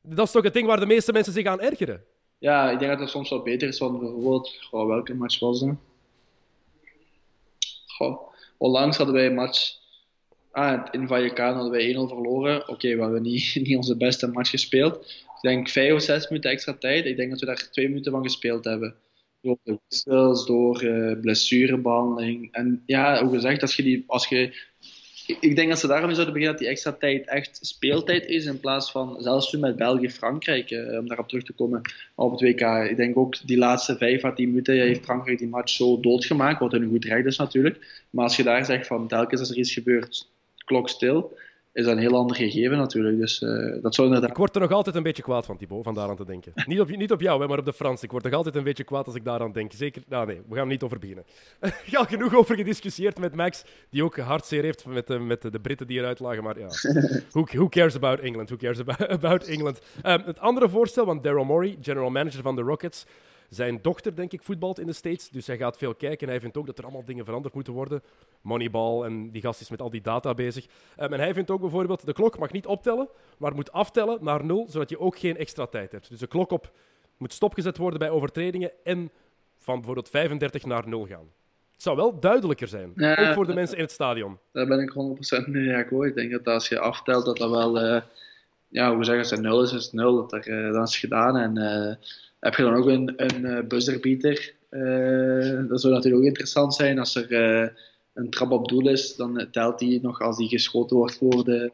Dat 0.02 0.26
is 0.26 0.32
toch 0.32 0.44
het 0.44 0.54
ding 0.54 0.68
waar 0.68 0.80
de 0.80 0.86
meeste 0.86 1.12
mensen 1.12 1.34
zich 1.34 1.46
aan 1.46 1.62
ergeren. 1.62 2.04
Ja, 2.38 2.72
ik 2.72 2.80
denk 2.80 2.92
dat 2.92 3.00
het 3.00 3.10
soms 3.10 3.30
wel 3.30 3.42
beter 3.42 3.68
is, 3.68 3.80
want 3.80 4.00
bijvoorbeeld... 4.00 4.68
Welke 4.72 5.14
match 5.14 5.40
was 5.40 5.60
dat? 5.60 5.76
Goh, 7.88 8.22
onlangs 8.58 8.98
hadden 8.98 9.16
wij 9.16 9.26
een 9.26 9.34
match... 9.34 9.82
Ah, 10.52 10.86
in 10.92 11.08
Vallecano 11.08 11.54
hadden 11.54 11.72
wij 11.72 11.94
1-0 11.94 11.96
verloren. 12.08 12.70
Oké, 12.70 12.96
we 12.96 13.02
hebben 13.02 13.22
niet, 13.22 13.56
niet 13.64 13.78
onze 13.78 13.98
beste 13.98 14.28
match 14.28 14.50
gespeeld. 14.50 14.96
Ik 14.96 15.50
denk 15.50 15.70
vijf 15.70 15.94
of 15.94 16.02
zes 16.02 16.30
minuten 16.30 16.52
extra 16.52 16.74
tijd. 16.74 17.06
Ik 17.06 17.18
denk 17.18 17.30
dat 17.30 17.40
we 17.40 17.46
daar 17.46 17.70
twee 17.72 17.88
minuten 17.88 18.12
van 18.12 18.24
gespeeld 18.24 18.64
hebben. 18.64 18.96
Door 19.44 19.58
de 19.64 19.80
wissels, 19.88 20.46
door 20.46 20.82
eh, 20.82 21.20
blessurebehandeling. 21.22 22.52
En 22.52 22.84
ja, 22.86 23.24
hoe 23.26 23.34
gezegd, 23.34 23.62
als 23.62 23.76
je 23.76 23.84
die... 23.84 24.04
Als 24.08 24.28
je, 24.28 24.54
ik- 25.40 25.56
denk 25.56 25.70
dat 25.70 25.80
ze 25.80 25.88
daarom 25.88 26.14
zouden 26.14 26.34
beginnen 26.34 26.58
dat 26.58 26.62
die 26.62 26.72
extra 26.72 26.92
tijd 26.92 27.28
echt 27.28 27.60
speeltijd 27.62 28.26
is, 28.26 28.46
in 28.46 28.60
plaats 28.60 28.92
van 28.92 29.16
zelfs 29.22 29.50
toen 29.50 29.60
met 29.60 29.76
België-Frankrijk, 29.76 30.72
eh, 30.72 30.98
om 31.00 31.08
daarop 31.08 31.28
terug 31.28 31.44
te 31.44 31.54
komen 31.54 31.82
op 32.16 32.32
het 32.32 32.42
WK. 32.42 32.90
Ik 32.90 32.96
denk 32.98 33.18
ook 33.18 33.48
die 33.48 33.58
laatste 33.58 33.98
vijf 33.98 34.24
à 34.24 34.34
tien 34.34 34.48
minuten 34.50 34.76
heeft 34.76 35.04
Frankrijk 35.04 35.38
die 35.38 35.48
match 35.48 35.70
zo 35.74 36.00
doodgemaakt, 36.00 36.60
wat 36.60 36.74
een 36.74 36.90
goed 36.90 37.06
recht 37.06 37.26
is 37.26 37.38
natuurlijk. 37.38 38.04
Maar 38.10 38.24
als 38.24 38.36
je 38.36 38.44
daar 38.44 38.66
zegt 38.66 38.88
van 38.88 39.08
telkens 39.08 39.40
als 39.40 39.50
er 39.50 39.58
iets 39.58 39.74
gebeurt, 39.74 40.28
klok 40.66 40.90
stil, 40.90 41.38
is 41.74 41.84
dat 41.86 41.94
een 41.94 42.00
heel 42.00 42.16
ander 42.18 42.36
gegeven 42.36 42.78
natuurlijk. 42.78 43.20
Dus 43.20 43.42
eh, 43.42 43.82
dat 43.82 43.96
zou 43.96 44.08
inderdaad... 44.08 44.30
Ik 44.30 44.38
word 44.38 44.56
er 44.56 44.62
nog 44.62 44.72
altijd 44.72 44.96
een 44.96 45.04
beetje 45.04 45.24
kwaad 45.24 45.46
van, 45.46 45.58
Thibaut, 45.58 45.84
van 45.84 45.94
daaraan 45.94 46.16
te 46.16 46.26
denken. 46.26 46.52
Niet 46.66 46.80
op, 46.80 46.90
niet 46.90 47.12
op 47.12 47.22
jou, 47.22 47.42
hè, 47.42 47.48
maar 47.48 47.60
op 47.60 47.66
de 47.66 47.74
Frans. 47.74 48.04
Ik 48.04 48.12
word 48.12 48.24
nog 48.24 48.34
altijd 48.34 48.56
een 48.56 48.64
beetje 48.64 48.84
kwaad 48.84 49.06
als 49.06 49.16
ik 49.16 49.24
daaraan 49.24 49.52
denk. 49.52 49.72
Zeker... 49.74 50.04
Nou 50.08 50.26
nee, 50.28 50.42
we 50.48 50.56
gaan 50.56 50.64
er 50.64 50.72
niet 50.72 50.84
over 50.84 51.00
beginnen. 51.00 51.26
Ik 51.86 51.96
al 51.96 52.06
genoeg 52.06 52.36
over 52.36 52.56
gediscussieerd 52.56 53.20
met 53.20 53.36
Max, 53.36 53.64
die 53.90 54.04
ook 54.04 54.18
hartzeer 54.18 54.64
heeft 54.64 54.86
met, 54.86 55.08
de- 55.08 55.20
met 55.20 55.42
de, 55.42 55.52
de 55.52 55.60
Britten 55.60 55.88
die 55.88 56.00
eruit 56.00 56.20
lagen. 56.20 56.44
Maar 56.44 56.60
ja, 56.60 56.68
who, 57.32 57.46
who 57.52 57.70
cares 57.70 57.96
about 57.96 58.20
England? 58.20 58.50
Who 58.50 58.58
cares 58.58 58.80
about, 58.80 59.08
about 59.24 59.44
England? 59.44 59.80
Ehm, 60.02 60.22
het 60.26 60.40
andere 60.40 60.70
voorstel 60.70 61.06
van 61.06 61.22
Daryl 61.22 61.44
Morey, 61.46 61.78
general 61.82 62.10
manager 62.10 62.42
van 62.42 62.56
de 62.56 62.62
Rockets. 62.62 63.06
Zijn 63.54 63.80
dochter, 63.82 64.16
denk 64.16 64.32
ik, 64.32 64.44
voetbalt 64.44 64.80
in 64.80 64.86
de 64.88 64.94
States. 64.94 65.30
Dus 65.30 65.48
hij 65.48 65.58
gaat 65.58 65.78
veel 65.78 65.96
kijken. 65.96 66.28
En 66.28 66.34
hij 66.34 66.42
vindt 66.42 66.58
ook 66.58 66.66
dat 66.66 66.78
er 66.78 66.84
allemaal 66.84 67.06
dingen 67.06 67.26
veranderd 67.26 67.54
moeten 67.54 67.74
worden. 67.74 68.02
Moneyball 68.42 69.04
en 69.04 69.32
die 69.32 69.42
gast 69.42 69.62
is 69.62 69.70
met 69.70 69.82
al 69.82 69.90
die 69.90 70.02
data 70.02 70.34
bezig. 70.34 70.66
Ehm, 70.96 71.14
en 71.14 71.20
hij 71.20 71.34
vindt 71.34 71.52
ook 71.52 71.62
bijvoorbeeld, 71.62 72.06
de 72.06 72.14
klok 72.14 72.38
mag 72.40 72.52
niet 72.52 72.66
optellen, 72.66 73.08
maar 73.38 73.56
moet 73.56 73.72
aftellen 73.72 74.18
naar 74.24 74.46
nul, 74.46 74.66
zodat 74.70 74.90
je 74.90 75.00
ook 75.00 75.18
geen 75.18 75.38
extra 75.38 75.66
tijd 75.66 75.92
hebt. 75.92 76.10
Dus 76.10 76.20
de 76.20 76.28
klok 76.28 76.52
op 76.52 76.72
moet 77.18 77.34
stopgezet 77.34 77.78
worden 77.78 78.00
bij 78.00 78.10
overtredingen 78.10 78.72
en 78.84 79.12
van 79.58 79.76
bijvoorbeeld 79.76 80.10
35 80.10 80.66
naar 80.66 80.88
0 80.88 81.06
gaan. 81.06 81.32
Het 81.72 81.82
zou 81.82 81.96
wel 81.96 82.20
duidelijker 82.20 82.68
zijn, 82.68 82.92
Ja. 82.96 83.28
ook 83.28 83.34
voor 83.34 83.48
de 83.48 83.54
mensen 83.54 83.78
in 83.78 83.84
het 83.84 83.92
stadion. 83.92 84.40
Daar 84.52 84.68
ben 84.68 84.80
ik 84.80 84.90
100% 84.90 85.48
mee 85.48 85.76
akkoord. 85.76 86.10
Ik 86.10 86.16
denk 86.16 86.32
dat 86.32 86.48
als 86.54 86.68
je 86.68 86.80
aftelt, 86.80 87.26
dat 87.26 87.38
dat 87.38 87.50
wel... 87.50 87.80
eh, 87.80 88.02
ja, 88.74 88.96
hoe 88.96 89.04
zeggen 89.04 89.24
als 89.24 89.32
het 89.32 89.42
nul 89.42 89.64
is, 89.64 89.74
is 89.74 89.84
het 89.84 89.94
nul. 89.94 90.16
Dat 90.16 90.34
er, 90.34 90.48
eh, 90.48 90.74
dan 90.74 90.84
is 90.84 90.98
gedaan. 90.98 91.38
En 91.38 91.58
eh, 91.58 91.96
heb 92.40 92.56
je 92.56 92.64
dan 92.64 92.74
ook 92.74 92.86
een, 92.86 93.14
een 93.16 93.46
eh, 93.46 93.68
buzzerbeater? 93.68 94.54
dat 95.68 95.82
zou 95.82 95.94
natuurlijk 95.94 96.22
ook 96.22 96.28
interessant 96.28 96.76
zijn. 96.76 97.00
Als 97.00 97.16
er 97.16 97.32
een 98.14 98.30
trap 98.30 98.52
op 98.52 98.68
doel 98.68 98.90
is, 98.90 99.16
dan 99.16 99.48
telt 99.52 99.80
die 99.80 100.02
nog 100.02 100.22
als 100.22 100.38
die 100.38 100.48
geschoten 100.48 100.98
wordt 100.98 101.18
voor 101.18 101.44
de... 101.44 101.72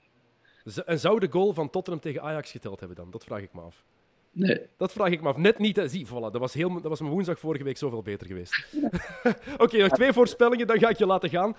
En 0.86 1.00
zou 1.00 1.20
de 1.20 1.28
goal 1.30 1.54
van 1.54 1.70
Tottenham 1.70 2.02
tegen 2.02 2.22
Ajax 2.22 2.52
geteld 2.52 2.80
hebben 2.80 2.98
dan? 2.98 3.12
Dat 3.12 3.24
vraag 3.24 3.42
ik 3.42 3.54
me 3.54 3.62
af. 3.62 3.84
Nee. 4.32 4.60
Dat 4.78 4.92
vraag 4.92 5.10
ik 5.10 5.22
me 5.22 5.28
af. 5.28 5.38
Net 5.38 5.60
niet. 5.60 5.76
Hè. 5.76 5.88
Zie, 5.88 6.08
voilà, 6.08 6.10
dat 6.32 6.38
was, 6.38 6.54
heel, 6.54 6.74
dat 6.74 6.84
was 6.84 7.00
mijn 7.00 7.12
woensdag 7.12 7.40
vorige 7.40 7.64
week 7.64 7.78
zoveel 7.78 8.02
beter 8.02 8.28
geweest. 8.28 8.66
Oké, 9.58 9.78
nog 9.78 9.90
twee 9.92 10.14
voorspellingen, 10.14 10.68
dan 10.68 10.80
ga 10.80 10.90
ik 10.90 10.98
je 10.98 11.06
laten 11.06 11.30
gaan. 11.30 11.56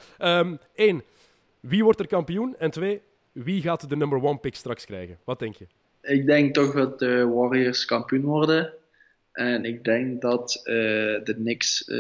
Eén, 0.75 1.03
wie 1.61 1.85
wordt 1.85 2.01
er 2.01 2.07
kampioen? 2.07 2.57
En 2.59 2.71
twee, 2.71 3.03
wie 3.45 3.63
gaat 3.63 3.89
de 3.89 3.97
number 3.97 4.23
one 4.23 4.39
pick 4.39 4.55
straks 4.55 4.85
krijgen? 4.85 5.19
Wat 5.25 5.39
denk 5.39 5.57
je? 5.57 5.67
Ik 6.03 6.27
denk 6.27 6.55
toch 6.55 6.75
dat 6.75 6.99
de 6.99 7.27
Warriors 7.27 7.85
kampioen 7.85 8.25
worden. 8.25 8.73
En 9.33 9.65
ik 9.65 9.85
denk 9.85 10.21
dat 10.21 10.61
eh, 10.65 10.75
de 11.25 11.35
Knicks 11.35 11.85
eh, 11.85 11.97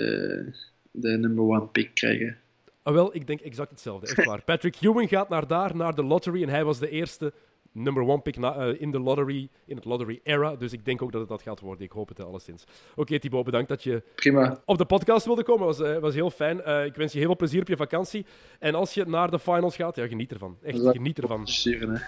de 0.91 1.18
number 1.18 1.45
one 1.45 1.66
pick 1.66 1.95
krijgen. 1.95 2.38
Ah, 2.82 2.95
wel, 2.95 3.14
ik 3.14 3.26
denk 3.26 3.41
exact 3.41 3.70
hetzelfde. 3.70 4.07
Echt 4.07 4.24
waar. 4.24 4.43
Patrick 4.51 4.76
Ewing 4.80 5.09
gaat 5.09 5.28
naar 5.28 5.47
daar, 5.47 5.76
naar 5.76 5.95
de 5.95 6.05
lottery. 6.05 6.43
En 6.43 6.49
hij 6.49 6.64
was 6.64 6.78
de 6.78 6.91
eerste 6.91 7.32
number 7.73 8.03
one 8.03 8.21
pick 8.21 8.37
na- 8.37 8.57
eh, 8.57 8.81
in 8.81 8.91
de 8.91 8.99
lottery, 9.01 9.49
in 9.66 9.77
het 9.77 9.85
lottery 9.85 10.21
era. 10.23 10.57
Dus 10.57 10.73
ik 10.73 10.85
denk 10.85 11.03
ook 11.03 11.12
dat 11.12 11.21
het 11.21 11.31
dat 11.31 11.43
gaat 11.43 11.61
worden. 11.61 11.85
Ik 11.85 11.93
hoop 11.93 12.09
het 12.09 12.18
eh, 12.18 12.25
alleszins. 12.27 12.64
Oké, 12.97 13.18
Thibaut, 13.18 13.45
bedankt 13.45 13.68
dat 13.68 13.83
je 13.83 14.03
Prima. 14.14 14.61
op 14.64 14.79
de 14.79 14.85
podcast 14.85 15.27
wilde 15.27 15.43
komen. 15.43 15.66
was, 15.66 15.81
eh, 15.81 15.99
was 15.99 16.14
heel 16.14 16.31
fijn. 16.31 16.62
Eh, 16.62 16.85
ik 16.85 16.95
wens 16.95 17.12
je 17.12 17.18
heel 17.18 17.27
veel 17.27 17.37
plezier 17.37 17.61
op 17.61 17.68
je 17.68 17.77
vakantie. 17.77 18.27
En 18.59 18.75
als 18.75 18.95
je 18.95 19.05
naar 19.07 19.31
de 19.31 19.39
finals 19.39 19.77
gaat, 19.77 19.97
ja, 19.97 20.07
geniet 20.07 20.33
ervan. 20.33 20.57
Echt, 20.62 20.83
Dat- 20.83 20.95
geniet 20.97 21.18
ervan. 21.18 21.47
Sturen, 21.49 22.03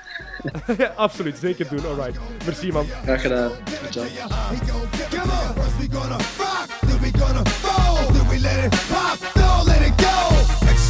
hè. 0.62 0.94
Absoluut, 0.94 1.36
zeker 1.36 1.68
doen. 1.68 1.86
Alright. 1.86 2.20
Merci, 2.44 2.72
man. 2.72 2.84
Graag 2.84 3.20
gedaan. 3.20 3.50
Ciao. 3.90 4.06